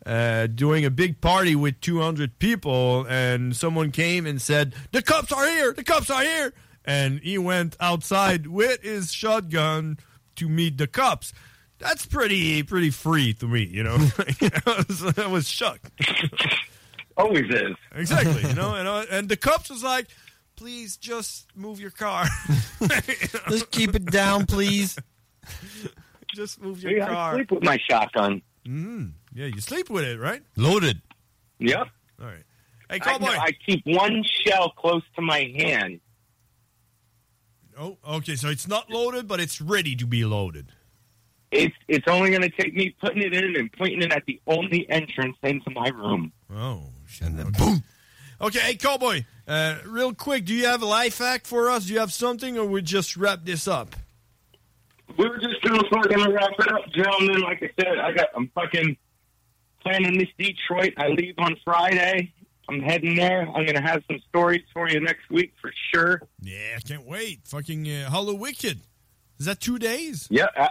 Uh, 0.06 0.46
doing 0.46 0.86
a 0.86 0.90
big 0.90 1.20
party 1.20 1.54
with 1.54 1.78
200 1.82 2.38
people, 2.38 3.04
and 3.10 3.54
someone 3.54 3.90
came 3.90 4.26
and 4.26 4.40
said, 4.40 4.74
"The 4.92 5.02
cops 5.02 5.32
are 5.32 5.46
here! 5.46 5.74
The 5.74 5.84
cops 5.84 6.08
are 6.08 6.22
here!" 6.22 6.54
And 6.84 7.20
he 7.20 7.36
went 7.36 7.76
outside 7.78 8.46
with 8.46 8.80
his 8.82 9.12
shotgun 9.12 9.98
to 10.36 10.48
meet 10.48 10.78
the 10.78 10.86
cops. 10.86 11.34
That's 11.78 12.06
pretty 12.06 12.62
pretty 12.62 12.90
free 12.90 13.34
to 13.34 13.46
me, 13.46 13.64
you 13.64 13.82
know. 13.82 13.96
I 15.16 15.26
was 15.26 15.48
shocked. 15.48 15.90
Always 17.18 17.44
is. 17.50 17.74
Exactly, 17.94 18.48
you 18.48 18.54
know, 18.62 18.74
and 18.76 18.88
uh, 18.88 19.04
and 19.10 19.28
the 19.28 19.36
cops 19.36 19.68
was 19.70 19.82
like, 19.82 20.06
"Please 20.56 20.96
just 20.96 21.46
move 21.56 21.80
your 21.80 21.90
car. 21.90 22.26
Just 23.50 23.70
keep 23.72 23.94
it 23.96 24.06
down, 24.06 24.46
please. 24.46 24.96
just 26.34 26.60
move 26.62 26.82
your 26.82 26.92
Yeah, 26.96 27.04
I 27.06 27.08
car." 27.08 27.34
sleep 27.34 27.50
with 27.50 27.62
my 27.64 27.78
shotgun. 27.90 28.42
Mm, 28.66 29.12
yeah, 29.34 29.46
you 29.46 29.60
sleep 29.60 29.90
with 29.90 30.04
it, 30.04 30.20
right? 30.20 30.42
Loaded. 30.56 31.02
Yep. 31.58 31.88
All 32.20 32.26
right. 32.26 32.44
Hey, 32.88 32.96
I, 32.96 32.98
cowboy. 33.00 33.26
I 33.28 33.50
keep 33.66 33.82
one 33.84 34.22
shell 34.46 34.70
close 34.76 35.02
to 35.16 35.22
my 35.22 35.52
hand. 35.58 36.00
oh, 37.78 37.96
okay. 38.08 38.36
So 38.36 38.48
it's 38.48 38.68
not 38.68 38.90
loaded, 38.90 39.26
but 39.26 39.40
it's 39.40 39.60
ready 39.60 39.96
to 39.96 40.06
be 40.06 40.24
loaded. 40.24 40.72
It's 41.50 41.74
it's 41.88 42.06
only 42.06 42.30
going 42.30 42.42
to 42.42 42.50
take 42.50 42.74
me 42.74 42.94
putting 43.00 43.22
it 43.22 43.32
in 43.34 43.56
and 43.56 43.72
pointing 43.72 44.02
it 44.02 44.12
at 44.12 44.24
the 44.26 44.40
only 44.46 44.88
entrance 44.90 45.36
into 45.42 45.70
my 45.70 45.88
room. 45.88 46.30
Oh, 46.54 46.82
shit. 46.82 46.92
And 47.22 47.38
then 47.38 47.52
boom. 47.52 47.82
Okay, 48.40 48.60
hey, 48.60 48.74
cowboy. 48.76 49.24
Uh, 49.46 49.76
real 49.84 50.14
quick, 50.14 50.44
do 50.44 50.54
you 50.54 50.66
have 50.66 50.82
a 50.82 50.86
life 50.86 51.18
hack 51.18 51.46
for 51.46 51.70
us? 51.70 51.86
Do 51.86 51.94
you 51.94 51.98
have 51.98 52.12
something, 52.12 52.56
or 52.56 52.66
we 52.66 52.82
just 52.82 53.16
wrap 53.16 53.44
this 53.44 53.66
up? 53.66 53.96
We 55.16 55.28
were 55.28 55.38
just 55.38 55.60
gonna 55.62 55.82
fucking 55.90 56.32
wrap 56.32 56.52
it 56.58 56.72
up, 56.72 56.88
gentlemen. 56.92 57.40
Like 57.40 57.62
I 57.62 57.70
said, 57.80 57.98
I 57.98 58.12
got 58.12 58.28
I'm 58.36 58.48
fucking 58.54 58.96
planning 59.82 60.18
this 60.18 60.28
Detroit. 60.38 60.94
I 60.96 61.08
leave 61.08 61.34
on 61.38 61.56
Friday. 61.64 62.32
I'm 62.68 62.80
heading 62.80 63.16
there. 63.16 63.42
I'm 63.48 63.64
going 63.64 63.74
to 63.74 63.80
have 63.80 64.02
some 64.06 64.20
stories 64.28 64.62
for 64.74 64.90
you 64.90 65.00
next 65.00 65.30
week 65.30 65.54
for 65.60 65.72
sure. 65.92 66.20
Yeah, 66.42 66.76
I 66.76 66.80
can't 66.80 67.06
wait. 67.06 67.40
Fucking 67.46 67.90
uh, 67.90 68.10
Hollow 68.10 68.34
Wicked. 68.34 68.80
Is 69.38 69.46
that 69.46 69.60
two 69.60 69.78
days? 69.78 70.28
Yeah. 70.30 70.48
Uh, 70.54 70.68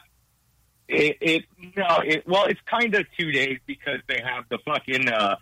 it, 0.88 1.18
it 1.20 1.44
no, 1.76 2.00
it 2.06 2.26
well, 2.28 2.46
it's 2.46 2.60
kind 2.66 2.94
of 2.96 3.06
two 3.20 3.32
days 3.32 3.58
because 3.66 4.00
they 4.08 4.22
have 4.24 4.46
the 4.50 4.60
fucking 4.66 5.10
uh, 5.10 5.36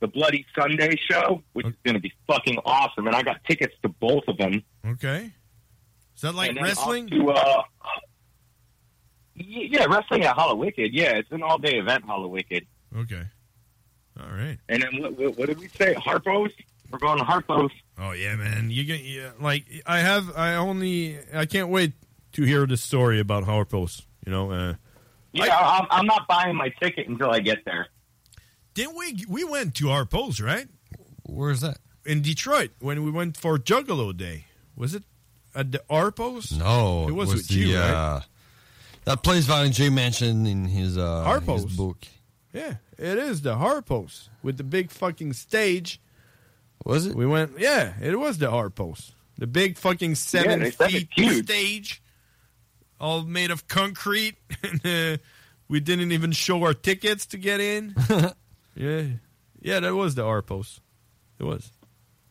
the 0.00 0.08
Bloody 0.08 0.46
Sunday 0.58 0.96
show, 0.96 1.42
which 1.52 1.66
is 1.66 1.74
going 1.84 1.94
to 1.94 2.00
be 2.00 2.12
fucking 2.26 2.58
awesome, 2.64 3.06
and 3.06 3.14
I 3.14 3.22
got 3.22 3.42
tickets 3.44 3.74
to 3.82 3.88
both 3.88 4.24
of 4.28 4.36
them. 4.38 4.62
Okay. 4.86 5.32
Is 6.16 6.22
that 6.22 6.34
like 6.34 6.58
wrestling? 6.60 7.08
To, 7.08 7.30
uh, 7.30 7.62
yeah, 9.34 9.86
wrestling 9.88 10.24
at 10.24 10.34
Hollow 10.34 10.56
Wicked. 10.56 10.92
Yeah, 10.92 11.16
it's 11.16 11.30
an 11.32 11.42
all 11.42 11.58
day 11.58 11.78
event, 11.78 12.04
Hollow 12.04 12.28
Wicked. 12.28 12.66
Okay. 12.96 13.22
All 14.18 14.30
right. 14.30 14.58
And 14.68 14.82
then 14.82 15.00
what, 15.00 15.18
what, 15.18 15.38
what 15.38 15.46
did 15.48 15.58
we 15.58 15.68
say? 15.68 15.94
Harpo's. 15.94 16.52
We're 16.90 16.98
going 16.98 17.18
to 17.18 17.24
Harpo's. 17.24 17.70
Oh 17.98 18.12
yeah, 18.12 18.34
man. 18.36 18.70
You 18.70 18.84
get 18.84 19.00
yeah, 19.00 19.30
like 19.40 19.64
I 19.86 20.00
have. 20.00 20.36
I 20.36 20.56
only. 20.56 21.18
I 21.32 21.46
can't 21.46 21.68
wait 21.68 21.92
to 22.32 22.42
hear 22.42 22.66
the 22.66 22.76
story 22.76 23.20
about 23.20 23.44
Harpo's. 23.44 24.02
You 24.26 24.32
know. 24.32 24.50
Uh, 24.50 24.74
Yeah, 25.32 25.54
I, 25.54 25.86
I'm 25.90 26.06
not 26.06 26.26
buying 26.26 26.56
my 26.56 26.70
ticket 26.82 27.08
until 27.08 27.30
I 27.30 27.38
get 27.38 27.64
there. 27.64 27.86
Didn't 28.80 28.96
we? 28.96 29.26
We 29.28 29.44
went 29.44 29.74
to 29.74 29.88
Harpo's, 29.88 30.40
right? 30.40 30.66
Where's 31.24 31.60
that? 31.60 31.76
In 32.06 32.22
Detroit 32.22 32.70
when 32.78 33.04
we 33.04 33.10
went 33.10 33.36
for 33.36 33.58
Juggalo 33.58 34.16
Day. 34.16 34.46
Was 34.74 34.94
it 34.94 35.02
at 35.54 35.70
the 35.70 35.82
Harpo's? 35.90 36.50
No, 36.58 37.06
it 37.06 37.12
was, 37.12 37.28
was 37.28 37.36
with 37.36 37.48
the, 37.48 37.54
you, 37.56 37.76
right? 37.76 37.90
uh, 37.90 38.20
that 39.04 39.22
place 39.22 39.44
Violent 39.44 39.74
J 39.74 39.90
mentioned 39.90 40.48
in 40.48 40.64
his 40.64 40.96
uh, 40.96 41.24
Harpo's. 41.26 41.64
his 41.64 41.76
book. 41.76 42.06
Yeah, 42.54 42.76
it 42.96 43.18
is 43.18 43.42
the 43.42 43.56
Harpo's 43.56 44.30
with 44.42 44.56
the 44.56 44.64
big 44.64 44.90
fucking 44.90 45.34
stage. 45.34 46.00
Was 46.86 47.04
it? 47.04 47.14
We 47.14 47.26
went. 47.26 47.58
Yeah, 47.58 47.92
it 48.00 48.18
was 48.18 48.38
the 48.38 48.46
Harpo's. 48.46 49.12
The 49.36 49.46
big 49.46 49.76
fucking 49.76 50.14
seven 50.14 50.60
they 50.60 50.70
said 50.70 50.90
feet 50.90 51.08
huge. 51.12 51.44
stage, 51.44 52.02
all 52.98 53.24
made 53.24 53.50
of 53.50 53.68
concrete. 53.68 54.36
and 54.62 54.86
uh, 54.86 55.22
we 55.68 55.80
didn't 55.80 56.12
even 56.12 56.32
show 56.32 56.62
our 56.62 56.72
tickets 56.72 57.26
to 57.26 57.36
get 57.36 57.60
in. 57.60 57.94
yeah, 58.74 59.02
yeah, 59.60 59.80
that 59.80 59.94
was 59.94 60.14
the 60.14 60.22
Harpo's. 60.22 60.80
It 61.38 61.44
was. 61.44 61.70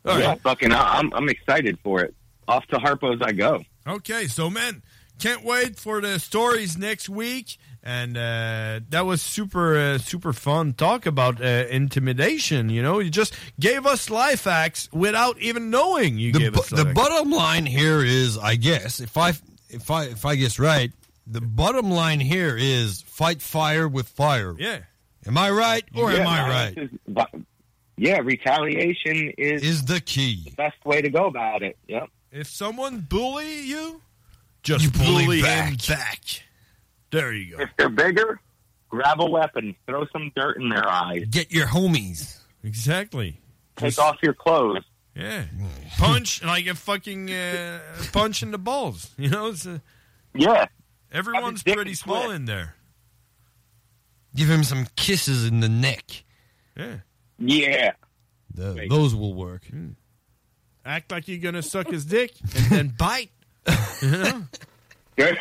All 0.06 0.20
yeah, 0.20 0.28
right. 0.30 0.42
fucking, 0.42 0.72
I'm 0.72 1.12
I'm 1.14 1.30
excited 1.30 1.78
for 1.84 2.02
it. 2.02 2.16
Off 2.48 2.66
to 2.68 2.78
Harpo's 2.78 3.22
I 3.22 3.32
go. 3.32 3.62
Okay, 3.88 4.28
so 4.28 4.50
man, 4.50 4.82
can't 5.20 5.44
wait 5.44 5.78
for 5.78 6.02
the 6.02 6.20
stories 6.20 6.78
next 6.78 7.10
week. 7.10 7.58
And 7.82 8.18
uh, 8.18 8.82
that 8.90 9.06
was 9.06 9.22
super, 9.22 9.78
uh, 9.78 9.98
super 10.00 10.34
fun 10.34 10.74
talk 10.74 11.06
about 11.06 11.42
uh, 11.42 11.64
intimidation. 11.70 12.70
You 12.70 12.84
know, 12.84 13.00
you 13.00 13.10
just 13.10 13.34
gave 13.58 13.86
us 13.86 14.10
life 14.10 14.44
hacks 14.44 14.90
without 14.92 15.40
even 15.40 15.70
knowing 15.70 16.18
you 16.18 16.34
The, 16.34 16.40
gave 16.40 16.58
us. 16.58 16.70
the 16.70 16.86
bottom 16.86 17.32
line 17.32 17.66
here 17.66 18.04
is, 18.04 18.38
I 18.38 18.56
guess, 18.56 19.00
if 19.00 19.16
I 19.16 19.30
if 19.70 19.90
I 19.90 20.06
if 20.06 20.26
I 20.26 20.36
guess 20.36 20.60
right, 20.60 20.92
the 21.26 21.40
bottom 21.40 21.90
line 21.90 22.20
here 22.20 22.58
is 22.58 23.02
fight 23.04 23.42
fire 23.42 23.88
with 23.88 24.10
fire. 24.10 24.56
Yeah. 24.60 24.80
Am 25.30 25.38
I 25.38 25.50
right 25.52 25.84
or 25.96 26.12
Yeah, 26.12 26.20
am 26.22 26.28
I 26.28 26.50
right? 26.50 26.78
is- 26.78 26.90
but- 27.08 27.30
yeah, 27.98 28.18
retaliation 28.18 29.32
is 29.38 29.62
is 29.62 29.86
the 29.86 30.00
key. 30.02 30.52
best 30.58 30.84
way 30.86 31.02
to 31.02 31.10
go 31.10 31.28
about 31.28 31.62
it. 31.62 31.78
Yep. 31.88 32.10
If 32.32 32.48
someone 32.48 33.02
bully 33.02 33.62
you, 33.62 34.02
just 34.64 34.86
You 34.86 34.92
bully 34.92 35.26
bully, 35.26 35.42
back. 35.44 35.70
him 35.70 35.78
back. 35.96 36.22
There 37.12 37.32
you 37.34 37.58
go. 37.58 37.64
If 37.64 37.70
they're 37.78 37.90
bigger, 37.90 38.40
grab 38.90 39.20
a 39.22 39.26
weapon, 39.30 39.76
throw 39.86 40.06
some 40.14 40.32
dirt 40.36 40.58
in 40.62 40.70
their 40.70 40.88
eyes, 40.88 41.26
Get 41.30 41.52
your 41.52 41.68
homies. 41.68 42.38
Exactly. 42.64 43.40
take 43.78 43.98
off 44.00 44.18
your 44.24 44.34
clothes. 44.34 44.84
Yeah. 45.16 45.46
Punch 45.98 46.44
like 46.44 46.66
a 46.68 46.76
fucking 46.76 47.30
uh, 47.32 47.80
punch 48.14 48.42
in 48.42 48.52
the 48.52 48.58
balls. 48.58 49.12
You 49.18 49.30
know, 49.30 49.48
it's 49.48 49.66
a, 49.66 49.82
Yeah. 50.34 50.66
everyone's 51.12 51.62
pretty 51.64 51.94
small 51.94 52.32
in 52.32 52.46
there. 52.46 52.76
Give 54.36 54.50
him 54.50 54.64
some 54.64 54.88
kisses 54.96 55.46
in 55.46 55.60
the 55.60 55.70
neck. 55.70 56.24
Yeah. 56.78 56.98
Yeah. 57.38 57.92
The- 58.54 58.88
those 58.90 59.16
will 59.16 59.34
work. 59.34 59.66
Hmm. 59.66 59.90
Act 60.86 61.12
like 61.12 61.28
you're 61.28 61.38
gonna 61.40 61.62
suck 61.62 61.88
his 61.90 62.06
dick 62.06 62.34
and 62.56 62.66
then 62.72 62.88
bite. 62.98 63.32
You 64.02 64.12
know? 64.12 64.44
yeah, 65.18 65.34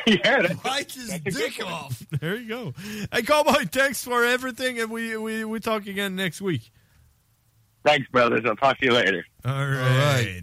that's, 0.42 0.54
Bite 0.60 0.92
his 0.92 1.20
dick 1.20 1.64
off. 1.64 2.02
There 2.20 2.34
you 2.36 2.48
go. 2.48 2.74
Hey, 3.12 3.22
Cowboy, 3.22 3.64
thanks 3.70 4.02
for 4.02 4.24
everything, 4.24 4.80
and 4.80 4.90
we 4.90 5.16
we 5.16 5.44
we 5.44 5.60
talk 5.60 5.86
again 5.86 6.16
next 6.16 6.40
week. 6.40 6.72
Thanks, 7.84 8.08
brothers. 8.08 8.42
I'll 8.44 8.56
talk 8.56 8.78
to 8.78 8.86
you 8.86 8.92
later. 8.92 9.24
All 9.44 9.52
right. 9.66 10.42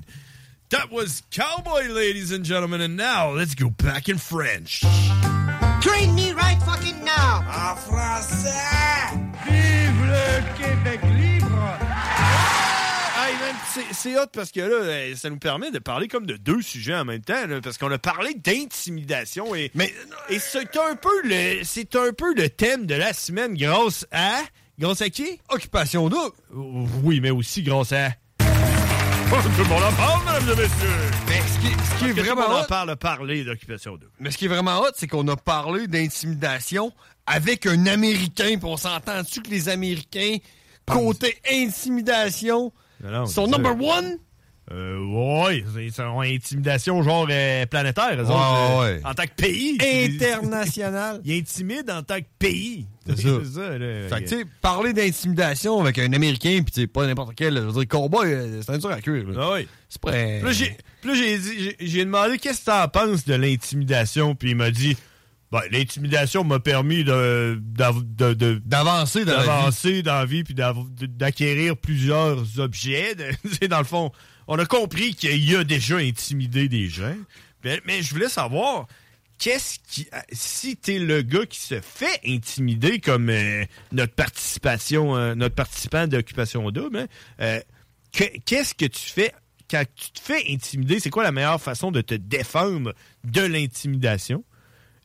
That 0.70 0.90
was 0.90 1.22
Cowboy, 1.32 1.88
ladies 1.90 2.32
and 2.32 2.46
gentlemen, 2.46 2.80
and 2.82 2.96
now 2.96 3.32
let's 3.32 3.56
go 3.56 3.70
back 3.70 4.08
in 4.08 4.18
French. 4.18 4.84
Train 5.86 6.14
me 6.16 6.34
right 6.34 6.58
fucking 6.64 7.04
now! 7.04 7.44
En 7.48 7.76
français! 7.76 8.50
Vive 9.48 10.02
le 10.06 10.58
Québec 10.58 11.00
libre! 11.16 11.78
Hey, 13.18 13.34
man, 13.40 13.56
c'est- 13.94 14.18
hot 14.18 14.28
parce 14.34 14.52
que 14.52 14.62
là, 14.62 15.16
ça 15.16 15.30
nous 15.30 15.38
permet 15.38 15.70
de 15.70 15.78
parler 15.80 16.08
comme 16.08 16.26
de 16.26 16.38
deux 16.38 16.62
sujets 16.64 16.96
en 16.96 17.06
même 17.06 17.22
temps, 17.22 17.46
là, 17.48 17.62
parce 17.62 17.78
qu'on 17.78 17.92
a 17.92 17.98
parlé 18.00 18.34
d'intimidation 18.34 19.54
et, 19.56 19.72
et 20.30 20.40
c'est 20.40 20.76
un 20.78 20.96
peu 20.96 21.22
le 21.24 21.64
c'est 21.64 21.96
un 21.96 22.12
peu 22.14 22.34
le 22.34 22.50
thème 22.50 22.86
de 22.88 22.96
la 22.96 23.14
semaine 23.14 23.54
grâce 23.56 24.08
à 24.12 24.42
grâce 24.80 25.02
à 25.02 25.10
qui? 25.10 25.40
Occupation 25.50 26.10
double. 26.10 26.36
Oui, 27.04 27.20
mais 27.22 27.30
aussi 27.32 27.62
grâce 27.64 27.92
à 27.92 28.10
tout 29.56 29.64
le 29.64 29.70
monde 29.70 29.84
en 29.84 29.92
parle, 29.94 30.24
mesdames 30.26 30.60
et 30.60 30.62
messieurs. 30.62 31.12
Mais 31.28 31.42
ce 31.42 31.60
qui, 31.60 31.68
ce 31.68 32.00
qui 32.00 32.06
est 32.06 32.08
que 32.10 32.14
tout 32.14 32.18
le 32.18 32.24
vraiment 32.24 32.50
monde 32.50 32.64
en 32.64 32.66
parle, 32.66 32.96
parler 32.96 33.44
d'occupation 33.44 33.94
double. 33.94 34.12
mais 34.20 34.32
ce 34.32 34.38
qui 34.38 34.46
est 34.46 34.50
vraiment 34.50 34.80
hot, 34.80 34.92
c'est 34.96 35.08
qu'on 35.08 35.28
a 35.28 35.36
parlé 35.36 35.88
d'intimidation 35.88 36.92
avec 37.26 37.66
un 37.66 37.88
Américain, 37.88 38.56
puis 38.58 38.66
on 38.66 38.78
s'entend-tu 38.78 39.42
que 39.42 39.50
les 39.50 39.68
Américains, 39.70 40.38
côté 40.86 41.38
intimidation, 41.52 42.72
Non, 43.04 43.12
non, 43.12 43.26
sont 43.26 43.48
number 43.48 43.76
one? 43.76 44.18
Euh, 44.72 44.98
ouais, 45.46 45.64
ils 45.80 45.92
sont 45.94 46.22
intimidation 46.22 47.04
genre 47.04 47.28
euh, 47.30 47.68
planétaire, 47.68 48.14
eux 48.14 48.24
Ouais, 48.26 48.32
autres, 48.32 48.72
euh, 48.82 48.82
ouais. 48.96 49.02
en 49.06 49.14
tant 49.14 49.24
que 49.26 49.36
pays. 49.36 49.78
International. 49.80 51.22
Ils 51.24 51.40
intimident 51.40 51.98
en 51.98 52.02
tant 52.04 52.18
que 52.20 52.26
pays. 52.40 52.88
C'est 53.06 53.22
ça. 53.46 53.78
là. 53.78 54.10
Fait 54.10 54.24
que, 54.24 54.30
tu 54.30 54.38
sais, 54.40 54.46
parler 54.62 54.92
d'intimidation 54.94 55.80
avec 55.80 56.00
un 56.00 56.12
Américain, 56.14 56.62
puis 56.64 56.74
tu 56.74 56.82
sais, 56.82 56.88
pas 56.88 57.06
n'importe 57.06 57.34
quel, 57.36 57.56
je 57.56 57.60
veux 57.62 57.72
dire, 57.74 57.88
cowboy, 57.88 58.28
euh, 58.34 58.62
c'est 58.64 58.72
un 58.72 58.78
dur 58.80 58.90
à 58.90 59.02
cuire. 59.02 59.28
là. 59.30 59.34
Ah 59.40 59.54
oui. 59.54 59.68
C'est 59.88 60.02
prêt. 60.02 60.42
Puis 60.44 61.10
là, 61.12 61.16
j'ai- 61.80 62.04
demandé 62.06 62.40
qu'est-ce 62.40 62.62
que 62.62 62.66
t'en 62.66 62.88
penses 62.88 63.24
de 63.26 63.36
l'intimidation, 63.36 64.34
puis 64.34 64.50
il 64.52 64.56
m'a 64.56 64.72
dit 64.72 64.98
ben, 65.52 65.62
l'intimidation 65.72 66.44
m'a 66.44 66.60
permis 66.60 67.04
de 67.04 67.62
d'av- 67.62 68.02
de- 68.04 68.34
de- 68.34 68.62
D'avancer 68.66 69.24
dans 69.26 69.34
la 69.34 69.40
vie. 69.42 69.46
d'avancer 69.48 70.02
dans 70.02 70.16
la 70.16 70.26
vie 70.26 70.44
puis 70.44 70.56
d'acquérir 70.56 71.78
plusieurs 71.78 72.60
objets. 72.60 73.16
Sais, 73.62 73.68
dans 73.68 73.78
le 73.78 73.84
fond, 73.86 74.12
on 74.48 74.58
a 74.60 74.66
compris 74.66 75.16
qu'il 75.16 75.44
y 75.50 75.56
a 75.56 75.64
déjà 75.64 75.98
intimidé 75.98 76.68
des 76.70 76.88
gens. 76.90 77.16
Mais, 77.64 77.82
mais 77.86 78.02
je 78.04 78.14
voulais 78.14 78.30
savoir 78.30 78.88
qu'est-ce 79.38 79.80
qui 79.90 80.08
si 80.32 80.78
t'es 80.78 81.00
le 81.00 81.22
gars 81.22 81.46
qui 81.46 81.60
se 81.60 81.82
fait 81.82 82.20
intimider 82.26 83.00
comme 83.00 83.30
euh, 83.30 83.66
notre 83.92 84.14
participation 84.14 85.16
euh, 85.18 85.36
notre 85.36 85.56
participant 85.56 86.08
d'occupation 86.08 86.70
double 86.72 87.00
hein, 87.00 87.08
euh, 87.42 87.60
que- 88.14 88.38
qu'est-ce 88.46 88.74
que 88.76 88.86
tu 88.86 89.10
fais 89.10 89.34
quand 89.70 89.84
tu 89.96 90.12
te 90.12 90.20
fais 90.22 90.44
intimider? 90.50 91.00
C'est 91.00 91.10
quoi 91.10 91.24
la 91.24 91.32
meilleure 91.32 91.60
façon 91.62 91.92
de 91.92 92.02
te 92.02 92.14
défendre 92.14 92.94
de 93.24 93.42
l'intimidation? 93.42 94.44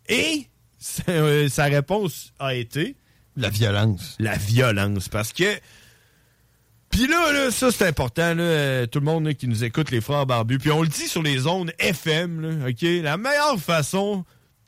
Et 0.09 0.47
sa, 0.79 1.03
euh, 1.09 1.49
sa 1.49 1.65
réponse 1.65 2.33
a 2.39 2.55
été 2.55 2.95
La 3.37 3.49
violence. 3.49 4.17
la 4.21 4.37
violence 4.37 5.09
parce 5.09 5.33
que 5.33 5.59
puis 6.91 7.07
là, 7.07 7.33
là, 7.33 7.51
ça 7.51 7.71
c'est 7.71 7.87
important, 7.87 8.35
là, 8.35 8.43
euh, 8.43 8.87
tout 8.87 8.99
le 8.99 9.05
monde 9.05 9.27
là, 9.27 9.35
qui 9.35 9.47
nous 9.49 9.65
écoute, 9.65 9.91
les 9.91 10.01
frères 10.01 10.27
barbus. 10.27 10.59
Puis 10.59 10.71
on 10.71 10.83
le 10.83 10.89
dit 10.89 11.09
sur 11.09 11.23
les 11.23 11.39
zones 11.39 11.73
FM, 11.79 12.41
là, 12.41 12.69
OK? 12.69 12.83
La 13.03 13.17
meilleure 13.17 13.59
façon 13.61 14.25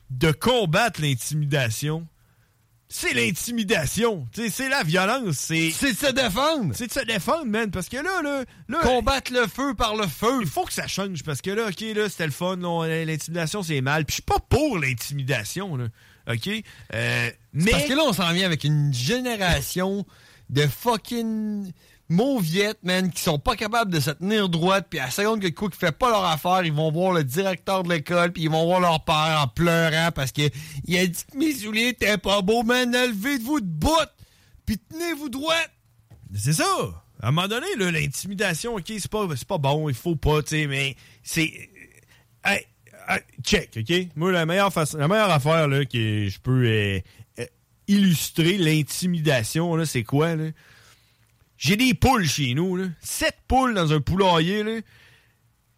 de 0.09 0.31
combattre 0.31 1.01
l'intimidation, 1.01 2.07
c'est 2.87 3.13
l'intimidation. 3.13 4.27
Tu 4.31 4.43
sais, 4.43 4.49
C'est 4.49 4.69
la 4.69 4.83
violence. 4.83 5.37
C'est 5.37 5.71
C'est 5.71 5.93
de 5.93 5.97
se 5.97 6.11
défendre. 6.11 6.73
c'est 6.75 6.87
de 6.87 6.91
se 6.93 7.03
défendre, 7.05 7.45
man. 7.45 7.71
Parce 7.71 7.89
que 7.89 7.97
là, 7.97 8.21
là, 8.21 8.43
là 8.69 8.79
Combattre 8.83 9.33
le 9.33 9.47
feu 9.47 9.73
par 9.73 9.95
le 9.95 10.07
feu. 10.07 10.41
il 10.41 10.47
faut 10.47 10.63
que 10.63 10.73
ça 10.73 10.87
change. 10.87 11.23
Parce 11.23 11.41
que 11.41 11.49
là, 11.49 11.69
OK, 11.69 11.81
là, 11.95 12.07
c'était 12.07 12.27
le 12.27 12.31
fun. 12.31 12.55
L'intimidation, 12.55 13.63
c'est 13.63 13.81
mal. 13.81 14.05
Puis 14.05 14.11
je 14.11 14.15
suis 14.15 14.21
pas 14.21 14.39
pour 14.47 14.77
l'intimidation, 14.77 15.75
là. 15.75 15.85
OK? 16.29 16.47
Euh, 16.93 17.29
mais... 17.51 17.71
Parce 17.71 17.85
que 17.85 17.93
là, 17.93 18.03
on 18.05 18.13
s'en 18.13 18.31
vient 18.31 18.45
avec 18.45 18.63
une 18.63 18.93
génération 18.93 20.05
de 20.51 20.67
fucking 20.67 21.71
mauviettes, 22.13 22.79
man, 22.83 23.11
qui 23.11 23.21
sont 23.21 23.39
pas 23.39 23.55
capables 23.55 23.91
de 23.91 23.99
se 23.99 24.11
tenir 24.11 24.47
droite, 24.47 24.87
puis 24.89 24.99
à 24.99 25.05
la 25.05 25.11
seconde 25.11 25.41
que 25.41 25.47
le 25.47 25.51
qui 25.51 25.77
fait 25.77 25.91
pas 25.91 26.09
leur 26.09 26.23
affaire, 26.25 26.63
ils 26.63 26.71
vont 26.71 26.91
voir 26.91 27.11
le 27.11 27.23
directeur 27.23 27.83
de 27.83 27.89
l'école, 27.89 28.31
puis 28.31 28.43
ils 28.43 28.49
vont 28.49 28.65
voir 28.65 28.79
leur 28.79 29.03
père 29.03 29.41
en 29.43 29.47
pleurant 29.47 30.11
parce 30.13 30.31
que 30.31 30.43
il 30.85 30.97
a 30.97 31.05
dit 31.05 31.23
que 31.31 31.37
mes 31.37 31.53
souliers 31.53 31.89
étaient 31.89 32.17
pas 32.17 32.41
beaux, 32.41 32.63
man. 32.63 32.91
Levez-vous 32.91 33.59
de 33.61 33.65
bout, 33.65 34.09
puis 34.65 34.77
tenez-vous 34.77 35.29
droite. 35.29 35.71
C'est 36.35 36.53
ça. 36.53 36.63
À 37.21 37.27
un 37.27 37.31
moment 37.31 37.47
donné, 37.47 37.67
l'intimidation, 37.77 38.75
OK, 38.75 38.85
c'est 38.87 39.07
pas, 39.07 39.27
pas 39.47 39.57
bon, 39.57 39.89
il 39.89 39.95
faut 39.95 40.15
pas, 40.15 40.41
tu 40.43 40.49
sais, 40.49 40.67
mais 40.67 40.95
c'est... 41.23 41.69
Hey, 42.43 42.65
check, 43.43 43.71
OK? 43.77 44.07
Moi, 44.15 44.31
la 44.31 44.45
meilleure, 44.45 44.71
façon, 44.71 44.97
la 44.97 45.07
meilleure 45.07 45.31
affaire 45.31 45.67
là, 45.67 45.85
que 45.85 46.27
je 46.27 46.39
peux 46.39 46.65
euh, 46.65 46.99
euh, 47.39 47.45
illustrer 47.87 48.57
l'intimidation, 48.57 49.83
c'est 49.85 50.03
quoi, 50.03 50.35
là? 50.35 50.49
J'ai 51.63 51.77
des 51.77 51.93
poules 51.93 52.27
chez 52.27 52.53
nous, 52.55 52.75
là. 52.75 52.87
Sept 52.99 53.37
poules 53.47 53.73
dans 53.73 53.93
un 53.93 54.01
poulailler, 54.01 54.63
là. 54.63 54.81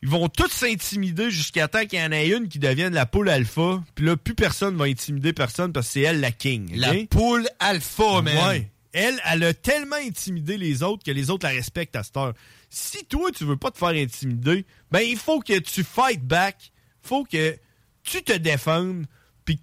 Ils 0.01 0.09
vont 0.09 0.29
tous 0.29 0.51
s'intimider 0.51 1.29
jusqu'à 1.29 1.67
temps 1.67 1.85
qu'il 1.85 1.99
y 1.99 2.03
en 2.03 2.11
ait 2.11 2.29
une 2.29 2.47
qui 2.47 2.57
devienne 2.57 2.93
la 2.93 3.05
poule 3.05 3.29
alpha. 3.29 3.83
Puis 3.93 4.05
là, 4.05 4.17
plus 4.17 4.33
personne 4.33 4.75
va 4.77 4.85
intimider 4.85 5.31
personne 5.31 5.73
parce 5.73 5.87
que 5.87 5.93
c'est 5.93 6.01
elle 6.01 6.19
la 6.21 6.31
king. 6.31 6.75
La 6.75 6.93
poule 7.09 7.47
alpha, 7.59 8.21
man. 8.23 8.49
Ouais. 8.49 8.69
Elle, 8.93 9.19
elle 9.25 9.43
a 9.43 9.53
tellement 9.53 9.95
intimidé 9.97 10.57
les 10.57 10.81
autres 10.81 11.03
que 11.03 11.11
les 11.11 11.29
autres 11.29 11.45
la 11.45 11.53
respectent 11.53 11.95
à 11.95 12.03
cette 12.03 12.17
heure. 12.17 12.33
Si 12.69 13.05
toi, 13.05 13.29
tu 13.31 13.45
veux 13.45 13.57
pas 13.57 13.69
te 13.71 13.77
faire 13.77 13.89
intimider, 13.89 14.65
ben 14.91 15.01
il 15.01 15.17
faut 15.17 15.39
que 15.39 15.59
tu 15.59 15.83
fight 15.83 16.23
back. 16.23 16.71
faut 17.01 17.25
que 17.25 17.55
tu 18.03 18.23
te 18.23 18.33
défendes. 18.33 19.05
Puis 19.43 19.59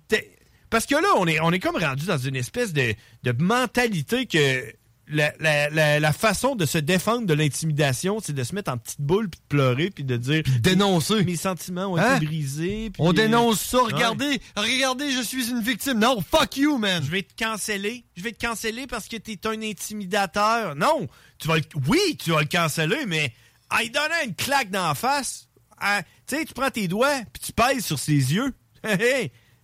Parce 0.70 0.86
que 0.86 0.94
là, 0.94 1.08
on 1.16 1.26
est, 1.26 1.40
on 1.40 1.50
est 1.50 1.60
comme 1.60 1.76
rendu 1.76 2.06
dans 2.06 2.18
une 2.18 2.36
espèce 2.36 2.72
de, 2.72 2.94
de 3.24 3.32
mentalité 3.32 4.26
que 4.26 4.72
la, 5.12 5.32
la- 5.40 5.70
la- 5.70 6.00
la 6.00 6.12
façon 6.12 6.56
de 6.56 6.66
se 6.66 6.78
défendre 6.78 7.26
de 7.26 7.34
l'intimidation, 7.34 8.18
c'est 8.22 8.32
de 8.32 8.42
se 8.44 8.54
mettre 8.54 8.72
en 8.72 8.78
petite 8.78 9.00
boule 9.00 9.28
puis 9.28 9.40
de 9.40 9.46
pleurer 9.48 9.90
puis 9.90 10.04
de 10.04 10.16
dire 10.16 10.42
dénoncer. 10.60 11.22
Mes 11.24 11.36
sentiments 11.36 11.86
ont 11.92 11.96
Hein? 11.96 12.16
été 12.16 12.26
brisés. 12.26 12.90
puis- 12.90 13.02
On 13.02 13.12
dénonce 13.12 13.60
ça, 13.60 13.82
Ouais. 13.84 13.92
regardez, 13.92 14.40
regardez, 14.56 15.12
je 15.12 15.22
suis 15.22 15.50
une 15.50 15.60
victime. 15.60 15.98
Non, 15.98 16.20
fuck 16.22 16.56
you, 16.56 16.78
man. 16.78 17.02
Je 17.04 17.10
vais 17.10 17.22
te 17.22 17.34
canceller. 17.42 18.04
Je 18.16 18.22
vais 18.22 18.32
te 18.32 18.44
canceller 18.44 18.86
parce 18.86 19.08
que 19.08 19.16
t'es 19.16 19.38
un 19.46 19.60
intimidateur. 19.62 20.74
Non, 20.74 21.06
tu 21.38 21.48
vas 21.48 21.56
le... 21.56 21.62
oui, 21.88 22.16
tu 22.18 22.30
vas 22.30 22.40
le 22.40 22.46
canceller, 22.46 23.06
mais 23.06 23.32
en 23.70 23.78
lui 23.78 23.90
donnant 23.90 24.22
une 24.24 24.34
claque 24.34 24.70
dans 24.70 24.88
la 24.88 24.94
face, 24.94 25.48
hein, 25.80 26.00
tu 26.26 26.36
sais, 26.36 26.44
tu 26.44 26.54
prends 26.54 26.70
tes 26.70 26.88
doigts 26.88 27.20
puis 27.32 27.42
tu 27.46 27.52
pèses 27.52 27.84
sur 27.84 27.98
ses 27.98 28.12
yeux. 28.34 28.52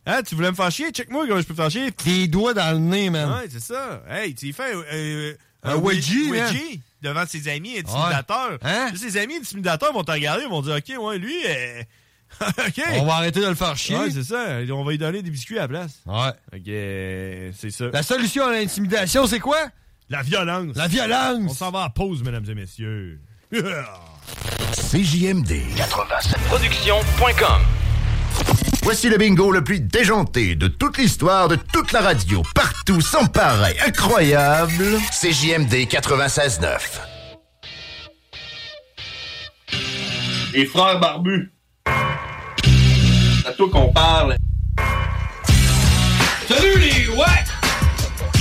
Hein, 0.09 0.23
tu 0.27 0.35
voulais 0.35 0.51
me 0.51 0.57
faire 0.57 0.71
chier? 0.71 0.91
Check-moi 0.91 1.27
comment 1.29 1.39
je 1.39 1.47
peux 1.47 1.53
te 1.53 1.61
faire 1.61 1.71
chier. 1.71 1.91
Des 2.03 2.29
doigts 2.29 2.55
dans 2.55 2.73
le 2.73 2.79
nez, 2.79 3.11
man. 3.11 3.31
Ouais, 3.31 3.47
c'est 3.51 3.61
ça. 3.61 4.03
Hey, 4.09 4.35
tu 4.35 4.47
y 4.47 4.53
fais 4.55 4.73
euh, 4.75 5.35
Un 5.63 5.77
wedgie, 5.77 6.31
wedgie 6.31 6.81
devant 7.03 7.27
ses 7.27 7.47
amis 7.49 7.79
intimidateurs. 7.79 8.57
Hein? 8.63 8.89
Ses 8.97 9.19
amis 9.19 9.37
intimidateurs 9.37 9.93
vont 9.93 10.03
te 10.03 10.11
regarder, 10.11 10.45
ils 10.45 10.49
vont 10.49 10.63
dire, 10.63 10.77
OK, 10.77 10.95
ouais, 10.99 11.19
lui, 11.19 11.37
euh, 11.47 11.83
OK. 12.41 12.83
On 12.95 13.05
va 13.05 13.17
arrêter 13.17 13.43
de 13.43 13.49
le 13.49 13.55
faire 13.55 13.77
chier. 13.77 13.99
Ouais, 13.99 14.11
c'est 14.11 14.25
ça. 14.25 14.61
On 14.71 14.83
va 14.83 14.93
lui 14.93 14.99
donner 14.99 15.21
des 15.21 15.31
biscuits 15.31 15.59
à 15.59 15.63
la 15.63 15.69
place. 15.69 16.01
Ouais. 16.07 16.31
OK, 16.55 16.69
euh, 16.69 17.53
c'est 17.55 17.71
ça. 17.71 17.91
La 17.93 18.03
solution 18.03 18.47
à 18.47 18.53
l'intimidation, 18.53 19.27
c'est 19.27 19.41
quoi? 19.41 19.59
La 20.09 20.23
violence. 20.23 20.75
La 20.75 20.89
violence. 20.89 21.51
On 21.51 21.55
s'en 21.55 21.71
va 21.71 21.81
en 21.81 21.91
pause, 21.91 22.23
mesdames 22.23 22.47
et 22.49 22.55
messieurs. 22.55 23.21
CJMD 23.53 25.53
87 25.77 26.39
Production.com 26.49 27.63
Voici 28.91 29.11
le 29.11 29.19
bingo 29.19 29.53
le 29.53 29.63
plus 29.63 29.81
déjanté 29.81 30.55
de 30.55 30.67
toute 30.67 30.97
l'histoire 30.97 31.47
de 31.47 31.57
toute 31.57 31.93
la 31.93 32.01
radio, 32.01 32.43
partout, 32.55 33.03
sans 33.03 33.27
pareil, 33.27 33.77
incroyable. 33.87 34.99
CJMD 35.11 35.75
96.9. 35.91 36.79
Les 40.55 40.65
frères 40.65 40.99
barbus. 41.01 41.53
C'est 43.43 43.49
à 43.49 43.53
toi 43.53 43.69
qu'on 43.71 43.93
parle. 43.93 44.37
Salut 46.49 46.79
les 46.79 47.09
ouais! 47.09 47.27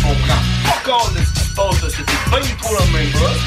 On 0.06 0.16
prend 0.16 0.42
pas 0.64 0.82
compte 0.90 1.14
de 1.14 1.26
ce 1.26 1.34
qui 1.34 1.40
se 1.42 1.56
passe, 1.56 1.90
c'était 1.90 2.32
pas 2.32 2.40
du 2.40 2.54
tout 2.54 2.74
la 2.74 2.86
même 2.98 3.12
boss. 3.12 3.38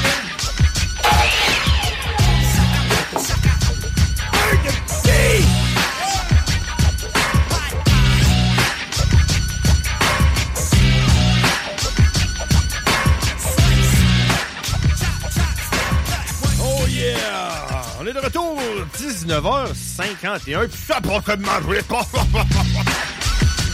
De 18.13 18.19
retour 18.19 18.57
19h51. 18.97 20.67
Puis 20.67 20.77
ça 20.87 21.01
pour 21.01 21.23
que 21.23 21.35
manger 21.37 21.81
pas. 21.83 22.05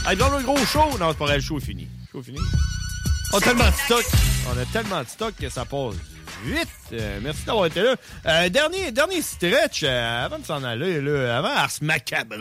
Hey, 0.10 0.16
dans 0.16 0.30
le 0.30 0.42
gros 0.42 0.58
show. 0.66 0.98
Non, 0.98 1.10
c'est 1.10 1.18
pas 1.18 1.26
vrai, 1.26 1.36
le 1.36 1.42
show 1.42 1.58
est 1.58 1.66
fini. 1.66 1.86
Show 2.10 2.22
est 2.22 2.24
fini. 2.24 2.40
On 3.34 3.40
a 3.40 3.42
tellement 3.42 3.66
de 3.66 3.74
stock. 3.74 4.06
On 4.50 4.58
a 4.58 4.66
tellement 4.72 5.04
de 5.04 5.08
stock 5.10 5.34
que 5.38 5.50
ça 5.50 5.66
passe 5.66 5.96
vite. 6.46 6.68
Euh, 6.94 7.20
merci 7.22 7.46
d'avoir 7.46 7.66
été 7.66 7.82
là. 7.82 7.96
Euh, 8.26 8.50
dernier, 8.50 8.92
dernier 8.92 9.22
stretch 9.22 9.84
euh, 9.84 10.26
avant 10.26 10.40
de 10.40 10.46
s'en 10.46 10.64
aller, 10.64 11.02
là, 11.02 11.38
avant 11.38 11.50
Ars 11.50 11.72
Macabra, 11.82 12.38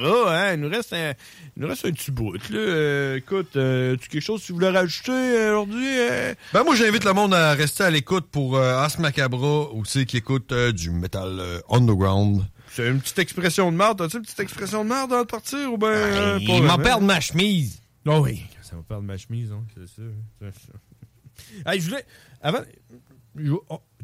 hein, 0.48 0.54
il 0.54 0.60
nous 0.60 0.68
reste 0.68 0.92
un, 0.92 1.10
il 1.56 1.62
nous 1.62 1.68
reste 1.68 1.84
un 1.84 1.92
petit 1.92 2.10
bout. 2.10 2.34
Là. 2.50 2.58
Euh, 2.58 3.16
écoute, 3.16 3.56
euh, 3.56 3.96
tu 3.96 4.08
quelque 4.08 4.22
chose 4.22 4.40
que 4.42 4.46
tu 4.46 4.52
voulais 4.52 4.70
rajouter 4.70 5.50
aujourd'hui? 5.50 5.98
euh? 5.98 6.34
Ben 6.52 6.62
moi 6.62 6.74
j'invite 6.76 7.04
le 7.04 7.12
monde 7.12 7.34
à 7.34 7.52
rester 7.54 7.84
à 7.84 7.90
l'écoute 7.90 8.26
pour 8.30 8.56
euh, 8.56 8.74
Ars 8.74 9.00
Macabra 9.00 9.70
aussi 9.72 10.06
qui 10.06 10.18
écoute 10.18 10.52
euh, 10.52 10.72
du 10.72 10.90
metal 10.90 11.36
euh, 11.40 11.60
underground. 11.70 12.44
C'est 12.70 12.88
une 12.88 13.00
petite 13.00 13.18
expression 13.18 13.72
de 13.72 13.76
merde. 13.76 14.02
As-tu 14.02 14.18
une 14.18 14.22
petite 14.22 14.40
expression 14.40 14.84
de 14.84 14.88
merde 14.90 15.12
avant 15.12 15.22
de 15.22 15.26
partir 15.28 15.72
ou 15.72 15.78
ben. 15.78 15.88
euh, 15.88 16.34
pas 16.38 16.44
il 16.44 16.62
m'en 16.62 16.78
perd 16.78 17.02
ma 17.02 17.20
chemise. 17.20 17.80
Oh 18.06 18.18
oui, 18.22 18.44
ça 18.62 18.76
va 18.76 18.82
perdre 18.82 19.04
ma 19.04 19.16
chemise, 19.16 19.50
hein, 19.50 19.64
c'est 19.74 19.88
ça. 19.88 21.70
Hey, 21.72 21.80
je 21.80 21.88
voulais. 21.88 22.04
Avant. 22.42 22.60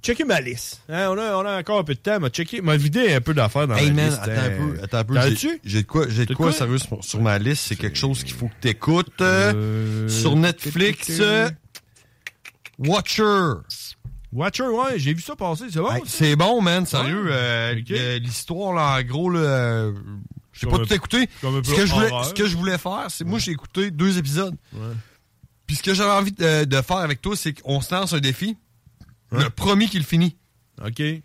Checker 0.03 0.25
ma 0.25 0.41
liste. 0.41 0.83
Hein, 0.89 1.09
on, 1.11 1.19
a, 1.19 1.37
on 1.37 1.47
a 1.47 1.59
encore 1.59 1.79
un 1.79 1.85
peu 1.85 1.95
de 1.95 1.99
temps. 2.01 2.19
M'a 2.21 2.29
checké, 2.29 2.61
m'a 2.61 2.77
vidé 2.77 3.13
un 3.15 3.21
peu 3.21 3.35
d'affaires 3.35 3.69
dans 3.69 3.77
Hey 3.77 3.91
ma 3.91 4.03
man, 4.03 4.07
liste. 4.11 4.19
attends 4.23 4.31
hein. 4.33 4.45
un 4.45 4.51
peu, 4.75 4.81
attends 4.83 4.99
un 4.99 5.05
peu. 5.05 5.15
J'ai- 5.65 5.83
de 5.83 5.87
quoi, 5.87 6.07
j'ai 6.09 6.27
de 6.27 6.35
quoi, 6.35 6.47
quoi? 6.47 6.53
sérieux 6.53 6.79
sur, 6.79 7.03
sur 7.05 7.21
ma 7.23 7.39
liste? 7.39 7.65
C'est 7.69 7.77
quelque 7.77 7.97
chose 7.99 8.23
qu'il 8.25 8.35
faut 8.35 8.49
que 8.49 8.61
t'écoutes. 8.61 9.21
euh, 9.21 10.09
sur 10.09 10.37
Netflix. 10.37 11.09
euh, 11.21 11.49
Watcher. 12.79 13.53
Watcher, 14.33 14.65
ouais, 14.65 14.99
j'ai 14.99 15.13
vu 15.15 15.21
ça 15.21 15.37
passer, 15.37 15.65
c'est 15.71 15.79
bon? 15.79 15.91
Hey, 15.93 16.03
c'est 16.07 16.37
bon, 16.37 16.63
man, 16.63 16.87
sérieux. 16.87 17.25
Ouais. 17.27 17.85
euh, 17.91 18.19
L'histoire, 18.19 18.73
là, 18.73 18.99
en 18.99 19.03
gros, 19.03 19.29
là, 19.31 19.91
j'ai 20.55 20.67
pas 20.67 20.79
tout 20.79 20.93
écouté. 20.93 21.29
Ce 21.43 21.75
que, 21.75 21.87
je 21.87 21.93
voulais, 21.93 22.11
horreur. 22.11 22.25
ce 22.25 22.35
que 22.35 22.47
je 22.47 22.57
voulais 22.57 22.79
faire, 22.79 23.07
c'est 23.11 23.25
moi, 23.25 23.39
j'ai 23.39 23.53
écouté 23.53 23.91
deux 23.91 24.17
épisodes. 24.19 24.57
Ouais. 24.73 24.81
Puis 25.67 25.77
ce 25.77 25.83
que 25.83 25.93
j'avais 25.95 26.11
envie 26.11 26.33
de, 26.33 26.65
de 26.65 26.83
faire 26.83 26.97
avec 26.99 27.21
toi, 27.21 27.37
c'est 27.37 27.53
qu'on 27.61 27.81
se 27.81 27.95
lance 27.95 28.15
un 28.15 28.21
défi. 28.21 28.57
Le 29.33 29.51
premier 29.51 29.87
qui 29.89 29.99
le 29.99 30.05
finit. 30.05 30.37
Ok. 30.85 30.99
Ouais. 31.01 31.23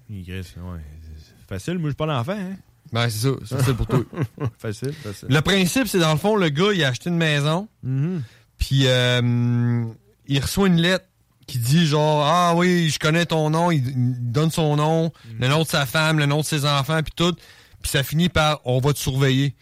Facile, 1.48 1.76
moi, 1.80 1.84
je 1.84 1.88
suis 1.90 1.96
pas 1.96 2.06
l'enfant, 2.06 2.34
hein? 2.38 2.56
Ben, 2.92 3.10
c'est 3.10 3.28
ça. 3.28 3.36
C'est 3.46 3.58
facile 3.58 3.74
pour 3.76 3.88
toi. 3.88 4.00
facile, 4.58 4.94
facile. 4.94 5.28
Le 5.30 5.42
principe, 5.42 5.88
c'est 5.88 6.00
dans 6.00 6.12
le 6.14 6.18
fond, 6.18 6.36
le 6.36 6.50
gars, 6.50 6.72
il 6.74 6.84
a 6.84 6.90
acheté 6.90 7.10
une 7.10 7.18
maison. 7.18 7.68
Mm-hmm. 7.86 8.20
Puis 8.58 8.82
euh, 8.88 9.86
il 10.28 10.40
reçoit 10.40 10.68
une 10.68 10.82
lettre 10.82 11.06
qui 11.48 11.58
dit 11.60 11.86
genre 11.86 12.26
Ah 12.26 12.54
oui, 12.56 12.90
je 12.90 12.98
connais 13.00 13.26
ton 13.26 13.50
nom. 13.50 13.72
Il, 13.72 13.88
il 13.88 14.32
donne 14.32 14.52
son 14.52 14.76
nom, 14.78 15.12
Mm. 15.26 15.42
le 15.42 15.48
nom 15.50 15.64
de 15.64 15.68
sa 15.68 15.86
femme, 15.86 16.20
le 16.20 16.26
nom 16.26 16.40
de 16.42 16.46
ses 16.46 16.66
enfants, 16.66 17.02
puis 17.04 17.14
tout. 17.16 17.34
Puis 17.82 17.92
ça 17.92 18.04
finit 18.04 18.30
par 18.30 18.62
On 18.66 18.80
va 18.80 18.94
te 18.94 19.00
surveiller. 19.00 19.56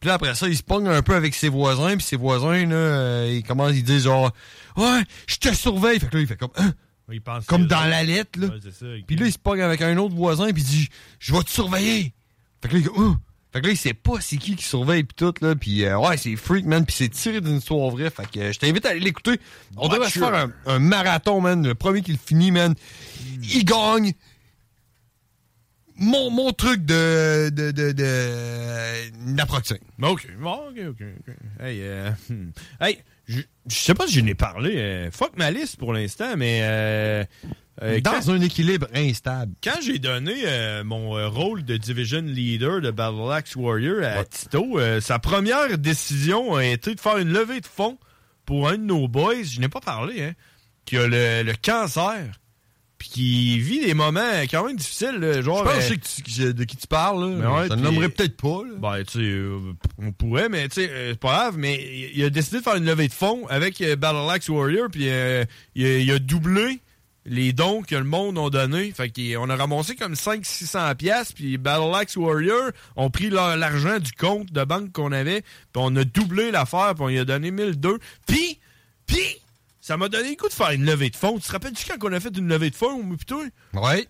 Puis 0.00 0.08
là, 0.08 0.14
après 0.14 0.34
ça, 0.34 0.48
il 0.48 0.56
se 0.56 0.62
pogne 0.64 0.88
un 0.88 1.02
peu 1.02 1.14
avec 1.14 1.34
ses 1.34 1.48
voisins. 1.48 1.96
Puis 1.96 2.04
ses 2.04 2.16
voisins, 2.16 2.66
là, 2.66 2.74
euh, 2.74 3.32
ils 3.32 3.44
commencent, 3.44 3.74
ils 3.76 3.84
disent 3.84 4.04
genre 4.04 4.32
Ouais, 4.76 5.02
je 5.28 5.36
te 5.36 5.54
surveille. 5.54 6.00
Fait 6.00 6.08
que 6.08 6.16
là, 6.16 6.20
il 6.22 6.26
fait 6.26 6.36
comme 6.36 6.50
Hein? 6.56 6.72
Il 7.10 7.20
pense 7.20 7.46
Comme 7.46 7.66
dans 7.66 7.84
la 7.84 8.02
lettre, 8.04 8.38
là. 8.38 8.48
Ouais, 8.48 8.58
c'est 8.62 8.72
ça. 8.72 8.86
Puis 9.06 9.16
là, 9.16 9.26
il 9.26 9.32
se 9.32 9.38
pogne 9.38 9.60
avec 9.60 9.82
un 9.82 9.96
autre 9.98 10.14
voisin, 10.14 10.50
puis 10.52 10.62
il 10.62 10.66
dit 10.66 10.88
Je 11.18 11.34
vais 11.34 11.42
te 11.42 11.50
surveiller. 11.50 12.12
Fait 12.62 12.68
que 12.68 12.74
là, 12.74 12.80
il, 12.80 12.88
Oh! 12.94 13.16
fait 13.52 13.60
que 13.60 13.66
là, 13.66 13.72
il 13.72 13.76
sait 13.76 13.94
pas 13.94 14.20
c'est 14.20 14.36
qui 14.36 14.56
qui 14.56 14.64
surveille, 14.64 15.04
puis 15.04 15.14
tout, 15.16 15.34
là. 15.44 15.54
Puis 15.54 15.84
euh, 15.84 15.98
ouais, 15.98 16.16
c'est 16.16 16.36
freak, 16.36 16.64
man. 16.64 16.86
Puis 16.86 16.94
c'est 16.96 17.08
tiré 17.08 17.40
d'une 17.40 17.56
histoire 17.56 17.90
vraie. 17.90 18.10
Fait 18.10 18.30
que 18.30 18.38
euh, 18.38 18.52
je 18.52 18.58
t'invite 18.58 18.86
à 18.86 18.90
aller 18.90 19.00
l'écouter. 19.00 19.40
On 19.76 19.88
devrait 19.88 20.10
se 20.10 20.18
faire 20.18 20.34
un, 20.34 20.52
un 20.66 20.78
marathon, 20.78 21.40
man. 21.40 21.66
Le 21.66 21.74
premier 21.74 22.02
qui 22.02 22.12
le 22.12 22.18
finit, 22.24 22.50
man. 22.50 22.74
Il 23.42 23.64
gagne. 23.64 24.12
Mon, 25.96 26.30
mon 26.30 26.52
truc 26.52 26.84
de. 26.84 27.50
de. 27.50 27.70
de. 27.72 27.92
de. 27.92 29.34
d'approxime. 29.34 29.78
OK. 30.02 30.26
Bon, 30.40 30.68
OK, 30.68 30.78
OK. 30.88 31.02
ok. 31.28 31.34
Hey, 31.60 31.80
euh, 31.82 32.10
hmm. 32.30 32.50
hey 32.80 32.98
je 33.32 33.40
je 33.68 33.74
sais 33.76 33.94
pas 33.94 34.06
si 34.06 34.14
je 34.14 34.20
n'ai 34.20 34.34
parlé. 34.34 34.74
euh, 34.76 35.10
fuck 35.12 35.36
ma 35.36 35.50
liste 35.50 35.76
pour 35.76 35.92
l'instant, 35.92 36.34
mais. 36.36 36.60
euh, 36.62 37.24
euh, 37.82 38.00
Dans 38.00 38.12
quand- 38.20 38.28
un 38.30 38.40
équilibre 38.40 38.86
instable. 38.94 39.54
Quand 39.64 39.80
j'ai 39.82 39.98
donné 39.98 40.34
euh, 40.46 40.84
mon 40.84 41.10
rôle 41.30 41.64
de 41.64 41.76
Division 41.76 42.20
Leader 42.22 42.80
de 42.80 42.90
Battle 42.90 43.32
Axe 43.32 43.56
Warrior 43.56 44.02
à 44.04 44.24
Tito, 44.24 44.78
sa 45.00 45.18
première 45.18 45.78
décision 45.78 46.54
a 46.56 46.64
été 46.64 46.94
de 46.94 47.00
faire 47.00 47.16
une 47.18 47.32
levée 47.32 47.60
de 47.60 47.66
fonds 47.66 47.98
pour 48.44 48.68
un 48.68 48.76
de 48.76 48.82
nos 48.82 49.08
boys, 49.08 49.42
je 49.44 49.60
n'ai 49.60 49.68
pas 49.68 49.80
parlé, 49.80 50.22
hein, 50.22 50.32
qui 50.84 50.98
a 50.98 51.06
le, 51.06 51.42
le 51.44 51.52
cancer, 51.62 52.26
puis 53.02 53.08
qui 53.10 53.58
vit 53.58 53.80
des 53.80 53.94
moments 53.94 54.20
quand 54.48 54.64
même 54.64 54.76
difficiles, 54.76 55.16
là, 55.18 55.42
genre... 55.42 55.58
Je 55.58 55.74
pense 55.74 55.90
euh, 55.90 55.94
que 55.96 56.22
tu- 56.22 56.54
de 56.54 56.62
qui 56.64 56.76
tu 56.76 56.86
parles, 56.86 57.20
là. 57.20 57.36
mais 57.36 57.46
ouais, 57.46 57.62
je 57.64 57.68
te 57.68 57.72
le 57.74 57.74
puis- 57.80 57.82
nommerai 57.82 58.08
peut-être 58.10 58.36
pas, 58.36 58.62
là. 58.64 58.74
Ben, 58.78 59.04
tu 59.04 59.12
sais, 59.14 59.18
euh, 59.24 59.58
on 59.98 60.12
pourrait, 60.12 60.48
mais 60.48 60.68
tu 60.68 60.82
sais, 60.82 60.88
euh, 60.88 61.10
c'est 61.10 61.18
pas 61.18 61.32
grave, 61.32 61.54
mais 61.58 62.10
il- 62.14 62.22
a 62.22 62.30
décidé 62.30 62.58
de 62.58 62.62
faire 62.62 62.76
une 62.76 62.84
levée 62.84 63.08
de 63.08 63.12
fonds 63.12 63.44
avec 63.48 63.80
euh, 63.80 63.96
Battle 63.96 64.30
Axe 64.30 64.48
Warrior, 64.48 64.86
puis 64.88 65.08
euh, 65.08 65.44
il, 65.74 65.84
a, 65.84 65.98
il 65.98 66.10
a 66.12 66.18
doublé 66.20 66.78
les 67.26 67.52
dons 67.52 67.82
que 67.82 67.96
le 67.96 68.04
monde 68.04 68.38
a 68.38 68.50
donnés. 68.50 68.92
Fait 68.92 69.10
qu'on 69.10 69.50
a 69.50 69.56
ramassé 69.56 69.96
comme 69.96 70.14
500-600 70.14 70.94
pièces 70.94 71.32
puis 71.32 71.58
Battle 71.58 71.92
Axe 71.94 72.16
Warrior 72.16 72.70
ont 72.94 73.10
pris 73.10 73.30
leur- 73.30 73.56
l'argent 73.56 73.98
du 73.98 74.12
compte 74.12 74.52
de 74.52 74.62
banque 74.64 74.92
qu'on 74.92 75.10
avait, 75.10 75.40
puis 75.42 75.76
on 75.76 75.94
a 75.96 76.04
doublé 76.04 76.52
l'affaire, 76.52 76.94
puis 76.94 77.02
on 77.04 77.08
lui 77.08 77.18
a 77.18 77.24
donné 77.24 77.50
1002. 77.50 77.98
Puis, 78.28 78.58
puis, 79.06 79.24
ça 79.82 79.96
m'a 79.96 80.08
donné 80.08 80.30
le 80.30 80.36
coup 80.36 80.48
de 80.48 80.54
faire 80.54 80.70
une 80.70 80.86
levée 80.86 81.10
de 81.10 81.16
fonds. 81.16 81.38
Tu 81.38 81.46
te 81.48 81.52
rappelles-tu 81.52 81.84
quand 81.86 82.08
on 82.08 82.12
a 82.12 82.20
fait 82.20 82.34
une 82.38 82.48
levée 82.48 82.70
de 82.70 82.74
fonds, 82.76 83.02
pis 83.16 83.26
toi? 83.26 83.42
Ouais. 83.74 84.06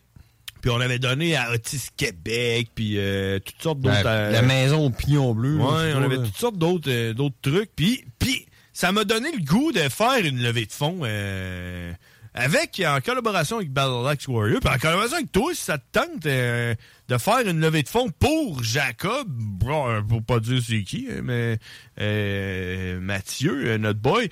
Puis 0.61 0.71
on 0.71 0.81
avait 0.81 0.99
donné 0.99 1.35
à 1.35 1.51
Otis 1.51 1.89
Québec, 1.97 2.69
puis 2.75 2.99
euh, 2.99 3.41
toutes 3.41 3.61
sortes 3.61 3.81
d'autres... 3.81 4.05
La, 4.05 4.11
euh, 4.11 4.31
la 4.31 4.43
maison 4.43 4.85
au 4.87 4.91
pignon 4.91 5.35
bleu. 5.35 5.59
c'est 5.59 5.95
on 5.95 6.03
avait 6.03 6.19
là. 6.19 6.25
toutes 6.25 6.37
sortes 6.37 6.59
d'autres 6.59 6.91
euh, 6.91 7.15
d'autres 7.15 7.35
trucs. 7.41 7.71
Puis, 7.75 8.05
puis 8.19 8.47
ça 8.75 8.93
m'a 8.93 9.05
donné 9.05 9.33
le 9.33 9.43
goût 9.43 9.73
de 9.73 9.81
faire 9.89 10.25
une 10.25 10.43
levée 10.43 10.67
de 10.67 10.73
fonds 10.73 11.01
euh, 11.05 11.93
avec, 12.35 12.81
en 12.87 13.01
collaboration 13.01 13.57
avec 13.57 13.73
Battle 13.73 14.07
Axe 14.07 14.29
Warrior, 14.29 14.61
puis 14.61 14.73
en 14.73 14.79
collaboration 14.79 15.17
avec 15.17 15.33
toi, 15.33 15.55
si 15.55 15.63
ça 15.63 15.79
te 15.79 15.85
tente 15.93 16.27
euh, 16.27 16.75
de 17.09 17.19
faire 17.19 17.41
une 17.49 17.61
levée 17.61 17.83
de 17.83 17.89
fonds 17.89 18.11
pour 18.11 18.63
Jacob, 18.63 19.27
bon, 19.29 20.03
pour 20.07 20.23
pas 20.23 20.39
dire 20.39 20.63
c'est 20.65 20.83
qui, 20.83 21.09
hein, 21.11 21.23
mais 21.25 21.59
euh, 21.99 23.01
Mathieu, 23.01 23.79
notre 23.79 24.01
boy. 24.01 24.31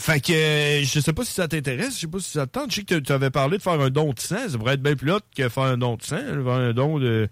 Fait 0.00 0.18
que 0.18 0.32
euh, 0.32 0.82
je 0.82 0.98
sais 0.98 1.12
pas 1.12 1.26
si 1.26 1.34
ça 1.34 1.46
t'intéresse, 1.46 1.94
je 1.96 2.00
sais 2.00 2.06
pas 2.06 2.20
si 2.20 2.30
ça 2.30 2.46
te. 2.46 2.58
Je 2.70 2.76
sais 2.76 2.84
que 2.84 2.94
tu 2.94 3.12
avais 3.12 3.28
parlé 3.28 3.58
de 3.58 3.62
faire 3.62 3.78
un 3.78 3.90
don 3.90 4.14
de 4.14 4.18
sang, 4.18 4.48
ça 4.48 4.56
pourrait 4.56 4.72
être 4.74 4.82
bien 4.82 4.96
plus 4.96 5.12
hot 5.12 5.20
que 5.36 5.46
faire 5.50 5.64
un 5.64 5.76
don 5.76 5.96
de 5.96 6.02
sang, 6.02 6.16
faire 6.16 6.48
un 6.48 6.72
don 6.72 6.98
de, 6.98 7.28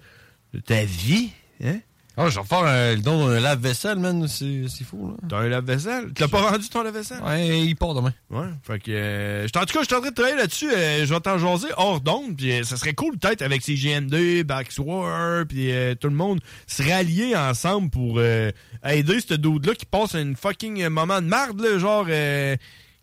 de 0.52 0.60
ta 0.60 0.84
vie, 0.84 1.30
hein? 1.64 1.80
Ah, 2.20 2.28
je 2.28 2.40
vais 2.40 2.44
faire 2.46 2.64
un, 2.64 2.94
le 2.96 3.00
don 3.00 3.28
d'un 3.28 3.38
lave-vaisselle, 3.38 3.98
man. 3.98 4.26
C'est 4.26 4.66
fou, 4.84 5.08
là. 5.08 5.28
T'as 5.28 5.36
un 5.38 5.48
lave-vaisselle? 5.48 6.12
Tu 6.14 6.20
l'as 6.22 6.26
pas 6.28 6.50
rendu 6.50 6.68
ton 6.68 6.82
lave-vaisselle? 6.82 7.22
Ouais, 7.24 7.60
il 7.64 7.76
part 7.76 7.94
demain. 7.94 8.12
Ouais. 8.28 8.46
Fait 8.64 8.80
que, 8.80 8.90
euh, 8.90 9.46
en 9.54 9.60
tout 9.64 9.72
cas, 9.72 9.80
je 9.82 9.86
suis 9.86 9.94
en 9.94 10.00
train 10.00 10.10
de 10.10 10.14
travailler 10.14 10.36
là-dessus. 10.36 10.68
euh, 10.70 11.06
je 11.06 11.14
vais 11.14 11.20
t'en 11.20 11.38
jaser 11.38 11.68
hors 11.76 12.00
d'onde. 12.00 12.36
Puis 12.36 12.50
euh, 12.52 12.64
ça 12.64 12.76
serait 12.76 12.92
cool 12.94 13.16
peut-être 13.18 13.40
avec 13.42 13.62
ces 13.62 13.74
GN2, 13.76 14.42
Baxwar, 14.42 15.46
puis 15.46 15.70
euh, 15.70 15.94
tout 15.94 16.08
le 16.08 16.14
monde 16.16 16.40
se 16.66 16.82
rallier 16.82 17.36
ensemble 17.36 17.88
pour 17.90 18.16
euh, 18.18 18.50
aider 18.84 19.20
ce 19.20 19.34
dude-là 19.34 19.74
qui 19.74 19.86
passe 19.86 20.16
un 20.16 20.34
fucking 20.34 20.82
euh, 20.82 20.90
moment 20.90 21.22
de 21.22 21.26
marde, 21.28 21.60
là, 21.60 21.78
genre 21.78 22.06
euh, 22.08 22.56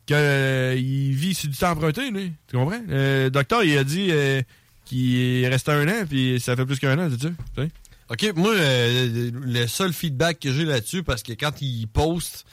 que 0.08 0.14
euh, 0.14 0.76
il 0.78 1.14
vit 1.14 1.34
sur 1.34 1.50
du 1.50 1.56
temps 1.58 1.72
emprunté, 1.72 2.12
lui. 2.12 2.34
Tu 2.50 2.58
comprends? 2.58 2.82
Le 2.88 3.30
docteur, 3.30 3.64
il 3.64 3.78
a 3.78 3.84
dit 3.86 4.10
euh, 4.12 4.42
qu'il 4.84 5.46
restait 5.48 5.72
un 5.72 5.88
an, 5.88 6.06
puis 6.08 6.40
ça 6.42 6.56
fait 6.58 6.66
plus 6.66 6.80
qu'un 6.80 7.00
an, 7.00 7.10
c'est 7.10 7.28
ça? 7.28 7.64
OK, 8.10 8.34
moi, 8.36 8.54
euh, 8.54 9.32
le 9.34 9.68
seul 9.68 9.92
feedback 9.94 10.40
que 10.40 10.52
j'ai 10.52 10.66
là-dessus, 10.66 11.02
parce 11.04 11.24
que 11.24 11.34
quand 11.34 11.60
il 11.62 11.88
poste, 11.88 12.46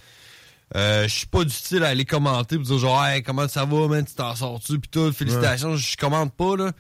euh, 0.75 1.03
je 1.07 1.15
suis 1.15 1.27
pas 1.27 1.45
du 1.45 1.51
style 1.51 1.85
à 1.85 1.89
aller 1.89 2.07
commenter 2.07 2.57
pour 2.57 2.65
dire 2.67 2.79
genre, 2.79 3.05
hey, 3.05 3.23
comment 3.23 3.47
ça 3.49 3.65
va, 3.67 3.87
man, 3.89 4.05
tu 4.05 4.15
t'en 4.15 4.35
sors-tu, 4.35 4.79
pis 4.79 4.89
tout, 4.89 5.13
félicitations, 5.13 5.77
je 5.77 5.97
commente 5.99 6.33
pas, 6.35 6.57
là. 6.57 6.73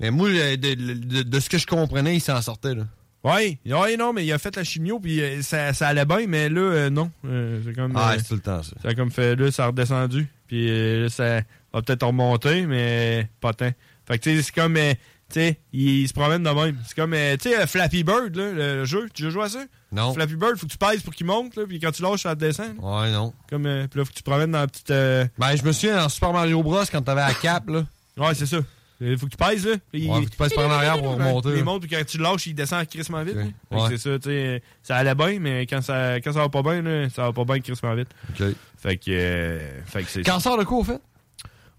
Mais 0.00 0.10
moi, 0.10 0.28
euh, 0.28 0.56
de, 0.56 0.74
de- 0.74 1.22
de 1.22 1.40
ce 1.40 1.48
que 1.48 1.56
je 1.58 1.66
comprenais, 1.66 2.16
il 2.16 2.20
s'en 2.20 2.40
sortait, 2.42 2.74
là. 2.74 2.84
Ouais, 3.24 3.58
ouais, 3.66 3.96
non, 3.96 4.12
mais 4.12 4.24
il 4.24 4.32
a 4.32 4.38
fait 4.38 4.54
la 4.54 4.62
chimio, 4.62 5.00
puis 5.00 5.20
euh, 5.20 5.42
ça, 5.42 5.72
ça 5.72 5.88
allait 5.88 6.04
bien, 6.04 6.26
mais 6.28 6.48
là, 6.48 6.60
euh, 6.60 6.90
non. 6.90 7.10
Euh, 7.26 7.60
c'est 7.66 7.72
comme. 7.74 7.92
Ah, 7.96 8.14
c'est 8.16 8.28
tout 8.28 8.34
le 8.34 8.40
temps, 8.40 8.62
ça. 8.62 8.76
Ça 8.82 8.88
a 8.90 8.94
comme 8.94 9.10
fait, 9.10 9.34
là, 9.34 9.50
ça 9.50 9.64
a 9.64 9.66
redescendu. 9.68 10.28
Puis 10.46 10.68
là, 11.02 11.08
ça 11.08 11.40
va 11.72 11.82
peut-être 11.82 12.06
remonter, 12.06 12.64
mais 12.66 13.28
pas 13.40 13.52
tant. 13.54 13.70
Fait 14.06 14.18
que, 14.18 14.22
tu 14.24 14.36
sais, 14.36 14.42
c'est 14.42 14.54
comme, 14.54 14.76
sais, 15.34 15.58
il, 15.72 16.06
se 16.08 16.12
promène 16.14 16.42
de 16.42 16.50
même. 16.50 16.76
C'est 16.86 16.96
comme, 16.96 17.14
euh, 17.14 17.36
tu 17.36 17.50
sais, 17.50 17.58
euh, 17.58 17.66
Flappy 17.66 18.02
Bird, 18.04 18.34
là, 18.34 18.52
le 18.52 18.84
jeu. 18.84 19.08
Tu 19.12 19.30
joué 19.30 19.44
à 19.44 19.48
ça? 19.48 19.64
Non. 19.92 20.12
Flappy 20.14 20.36
Bird, 20.36 20.56
faut 20.56 20.66
que 20.66 20.72
tu 20.72 20.78
pèses 20.78 21.02
pour 21.02 21.14
qu'il 21.14 21.26
monte, 21.26 21.56
là, 21.56 21.64
puis 21.68 21.78
quand 21.80 21.90
tu 21.90 22.02
lâches, 22.02 22.22
ça 22.22 22.34
descend. 22.34 22.76
là. 22.80 23.00
Ouais, 23.02 23.12
non. 23.12 23.32
Comme, 23.48 23.66
euh, 23.66 23.86
puis 23.88 23.98
là, 23.98 24.04
faut 24.04 24.10
que 24.10 24.16
tu 24.16 24.22
te 24.22 24.30
promènes 24.30 24.52
dans 24.52 24.60
la 24.60 24.66
petite. 24.66 24.90
euh, 24.90 25.26
Ben, 25.38 25.54
je 25.56 25.62
me 25.64 25.72
souviens 25.72 25.96
dans 25.96 26.08
Super 26.08 26.32
Mario 26.32 26.62
Bros, 26.62 26.82
quand 26.90 27.02
t'avais 27.02 27.20
la 27.20 27.34
cape, 27.34 27.68
là. 27.70 27.84
Ouais, 28.16 28.34
c'est 28.34 28.46
ça. 28.46 28.58
Il 29.00 29.16
faut 29.16 29.26
que 29.26 29.30
tu 29.30 29.36
pèses, 29.36 29.64
là. 29.64 29.76
Ouais, 29.94 30.06
faut 30.08 30.20
que 30.22 30.30
tu 30.30 30.36
pèses 30.36 30.52
par 30.54 30.66
en 30.66 30.72
arrière 30.72 30.98
pour 31.00 31.12
remonter, 31.12 31.50
Il 31.56 31.62
monte, 31.62 31.82
puis 31.86 31.90
quand 31.96 32.04
tu 32.04 32.18
lâches, 32.18 32.46
il 32.48 32.54
descend 32.54 32.84
crissement 32.88 33.22
vite. 33.22 33.36
que 33.36 33.76
Ouais. 33.76 33.82
C'est 33.90 33.98
ça, 33.98 34.18
tu 34.18 34.28
sais. 34.30 34.60
Ça 34.82 34.96
allait 34.96 35.14
bien, 35.14 35.38
mais 35.38 35.66
quand 35.66 35.80
ça, 35.82 36.16
quand 36.16 36.32
ça 36.32 36.40
va 36.40 36.48
pas 36.48 36.62
bien, 36.62 36.82
là, 36.82 37.08
ça 37.08 37.22
va 37.22 37.32
pas 37.32 37.44
bien 37.44 37.60
crissement 37.60 37.94
vite. 37.94 38.08
OK. 38.30 38.46
Fait 38.76 38.96
que, 38.96 39.04
euh, 39.10 39.82
fait 39.86 40.02
que 40.02 40.10
c'est 40.10 40.22
Cancer 40.22 40.56
de 40.56 40.64
quoi, 40.64 40.78
au 40.78 40.84
fait? 40.84 41.00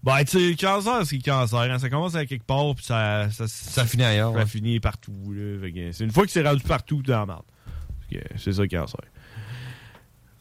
Ben, 0.02 0.24
tu 0.24 0.50
sais, 0.50 0.56
cancer, 0.56 1.04
c'est 1.04 1.18
cancer. 1.18 1.58
hein. 1.60 1.78
Ça 1.78 1.90
commence 1.90 2.14
à 2.14 2.24
quelque 2.24 2.44
part, 2.46 2.74
puis 2.74 2.84
ça, 2.84 3.28
ça, 3.30 3.46
ça, 3.46 3.84
finit 3.84 4.04
ailleurs, 4.04 4.32
Ça 4.32 4.38
ouais. 4.38 4.46
finit 4.46 4.80
partout. 4.80 5.12
C'est 5.92 6.04
une 6.04 6.10
fois 6.10 6.24
que 6.24 6.30
c'est 6.32 6.42
rendu 6.46 6.62
partout, 6.62 7.02
t'es 7.02 7.12
en 7.14 7.26
merde. 7.26 7.42
C'est 8.36 8.52
ça, 8.52 8.62
le 8.62 8.68
cancer. 8.68 9.00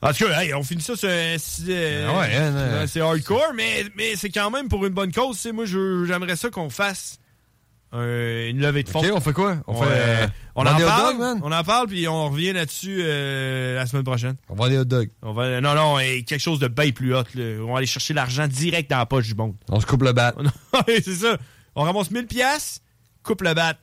En 0.01 0.13
tout 0.13 0.25
cas, 0.25 0.41
hey, 0.41 0.53
on 0.53 0.63
finit 0.63 0.81
ça 0.81 0.95
sur 0.95 1.09
c'est 1.09 1.37
euh, 1.69 2.07
Ah 2.09 2.19
ouais, 2.19 2.33
hein, 2.35 2.55
hein. 2.55 2.87
c'est 2.87 3.01
hardcore, 3.01 3.51
mais, 3.53 3.83
mais 3.97 4.15
c'est 4.15 4.29
quand 4.29 4.49
même 4.49 4.69
pour 4.69 4.85
une 4.85 4.93
bonne 4.93 5.11
cause. 5.11 5.45
Moi, 5.53 5.65
je- 5.65 6.05
j'aimerais 6.05 6.37
ça 6.37 6.49
qu'on 6.49 6.69
fasse 6.69 7.19
un- 7.91 8.47
une 8.49 8.59
levée 8.59 8.83
de 8.83 8.89
fonds. 8.89 8.99
OK, 8.99 9.11
on 9.13 9.19
fait 9.19 9.33
quoi? 9.33 9.57
On 9.67 9.73
fait, 9.81 9.87
euh, 9.89 10.27
on, 10.55 10.61
on 10.61 10.63
vend 10.65 10.75
en 10.75 10.79
parle, 10.87 11.17
man? 11.17 11.39
on 11.43 11.51
en 11.51 11.63
parle, 11.63 11.87
puis 11.87 12.07
on 12.07 12.29
revient 12.29 12.53
là-dessus 12.53 12.99
euh, 13.01 13.75
la 13.75 13.85
semaine 13.87 14.03
prochaine. 14.03 14.35
On 14.49 14.55
vend 14.55 14.67
des 14.67 14.77
hot 14.77 14.85
dogs. 14.85 15.09
On 15.21 15.33
va, 15.33 15.59
non, 15.61 15.73
non, 15.75 15.97
et 15.99 16.23
quelque 16.23 16.39
chose 16.41 16.59
de 16.59 16.67
bien 16.67 16.91
plus 16.91 17.15
hot. 17.15 17.23
là. 17.35 17.43
On 17.63 17.71
va 17.71 17.77
aller 17.79 17.87
chercher 17.87 18.13
l'argent 18.13 18.47
direct 18.47 18.89
dans 18.89 18.97
la 18.99 19.05
poche 19.05 19.27
du 19.27 19.35
monde. 19.35 19.55
On 19.69 19.79
se 19.79 19.85
coupe 19.85 20.03
le 20.03 20.13
bat. 20.13 20.33
C'est 20.87 21.01
ça. 21.15 21.37
On 21.75 21.83
ramasse 21.83 22.11
1000 22.11 22.27
pièces, 22.27 22.81
coupe 23.23 23.41
le 23.41 23.53
bat. 23.53 23.75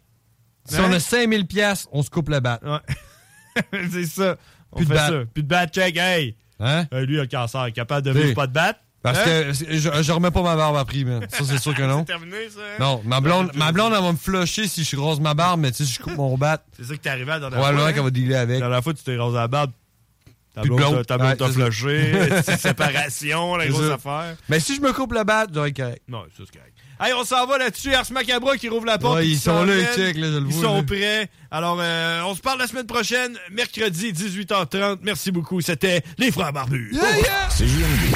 Si 0.66 0.78
on 0.80 0.92
a 0.92 0.98
5000 1.00 1.46
pièces, 1.46 1.86
on 1.92 2.02
se 2.02 2.10
coupe 2.10 2.28
le 2.28 2.40
bat. 2.40 2.58
Ouais. 2.64 3.62
c'est 3.90 4.04
ça. 4.06 4.36
On 4.72 4.76
Plus 4.78 4.86
de 4.86 4.90
fait 4.90 4.96
bat. 4.98 5.08
ça. 5.08 5.14
Plus 5.32 5.42
de 5.44 5.48
bat 5.48 5.66
check, 5.68 5.96
hey. 5.96 6.36
Hein? 6.58 6.86
Euh, 6.92 7.06
lui, 7.06 7.14
il 7.14 7.18
a 7.20 7.22
le 7.22 7.28
cancer. 7.28 7.72
Capable 7.72 8.04
de 8.06 8.10
vivre 8.12 8.34
pas 8.34 8.46
de 8.46 8.52
bat. 8.52 8.76
Parce 9.12 9.18
Hein? 9.20 9.24
que 9.24 9.52
je, 9.52 10.02
je 10.02 10.12
remets 10.12 10.30
pas 10.30 10.42
ma 10.42 10.56
barbe 10.56 10.76
à 10.76 10.84
prix, 10.84 11.04
man. 11.04 11.24
Ça, 11.30 11.44
c'est 11.44 11.58
sûr 11.58 11.74
que 11.74 11.82
non. 11.86 12.00
C'est 12.00 12.06
terminé, 12.12 12.48
ça. 12.50 12.60
hein? 12.60 12.76
Non, 12.80 13.02
ma 13.04 13.20
blonde, 13.20 13.50
ma 13.54 13.70
blonde, 13.72 13.92
elle 13.96 14.02
va 14.02 14.10
me 14.12 14.16
flusher 14.16 14.66
si 14.66 14.82
je 14.84 14.96
rase 14.96 15.20
ma 15.20 15.34
barbe, 15.34 15.60
mais 15.60 15.70
tu 15.70 15.78
sais, 15.78 15.84
si 15.84 15.92
je 15.94 16.02
coupe 16.02 16.16
mon 16.16 16.36
bat. 16.36 16.62
C'est 16.76 16.84
ça 16.84 16.94
que 16.96 17.00
t'es 17.00 17.08
arrivé 17.10 17.30
à 17.30 17.38
la 17.38 17.50
dernière 17.50 17.60
Ouais, 17.74 17.82
hein? 17.82 17.92
qu'elle 17.92 18.02
va 18.02 18.10
dealer 18.10 18.34
avec. 18.34 18.54
La 18.60 18.66
dernière 18.66 18.82
fois, 18.82 18.94
tu 18.94 19.02
t'es 19.04 19.16
rasé 19.16 19.36
la 19.36 19.46
barbe. 19.48 19.70
Ta 20.54 20.62
blonde 20.62 21.04
t'a- 21.06 21.18
Ouais, 21.18 21.52
flushé. 21.70 22.12
séparation, 22.58 23.56
la 23.56 23.66
grosse 23.68 23.90
affaire. 23.92 24.36
Mais 24.48 24.58
si 24.58 24.74
je 24.74 24.80
me 24.80 24.92
coupe 24.92 25.12
le 25.12 25.22
bat, 25.22 25.46
j'aurais 25.52 25.72
correct. 25.72 26.02
Non, 26.08 26.22
ça 26.36 26.44
c'est 26.50 26.58
correct. 26.58 26.72
Hey, 26.98 27.12
on 27.12 27.24
s'en 27.24 27.46
va 27.46 27.58
là-dessus. 27.58 27.92
Ars 27.94 28.10
Macabra 28.10 28.56
qui 28.56 28.70
rouvre 28.70 28.86
la 28.86 28.96
porte. 28.96 29.16
Ouais, 29.16 29.28
ils 29.28 29.38
sont 29.38 29.64
là, 29.64 29.74
ils 29.76 29.84
check, 29.94 30.16
là, 30.16 30.28
je 30.28 30.38
le 30.38 30.46
Ils 30.48 30.54
vois, 30.54 30.62
sont 30.62 30.76
là. 30.76 30.82
prêts. 30.82 31.28
Alors, 31.50 31.76
euh, 31.78 32.22
on 32.24 32.34
se 32.34 32.40
parle 32.40 32.58
la 32.58 32.66
semaine 32.66 32.86
prochaine, 32.86 33.36
mercredi, 33.52 34.12
18h30. 34.14 35.00
Merci 35.02 35.30
beaucoup. 35.30 35.60
C'était 35.60 36.02
Les 36.16 36.32
Frères 36.32 36.54
Barbus. 36.54 36.92
CJMD 37.50 38.15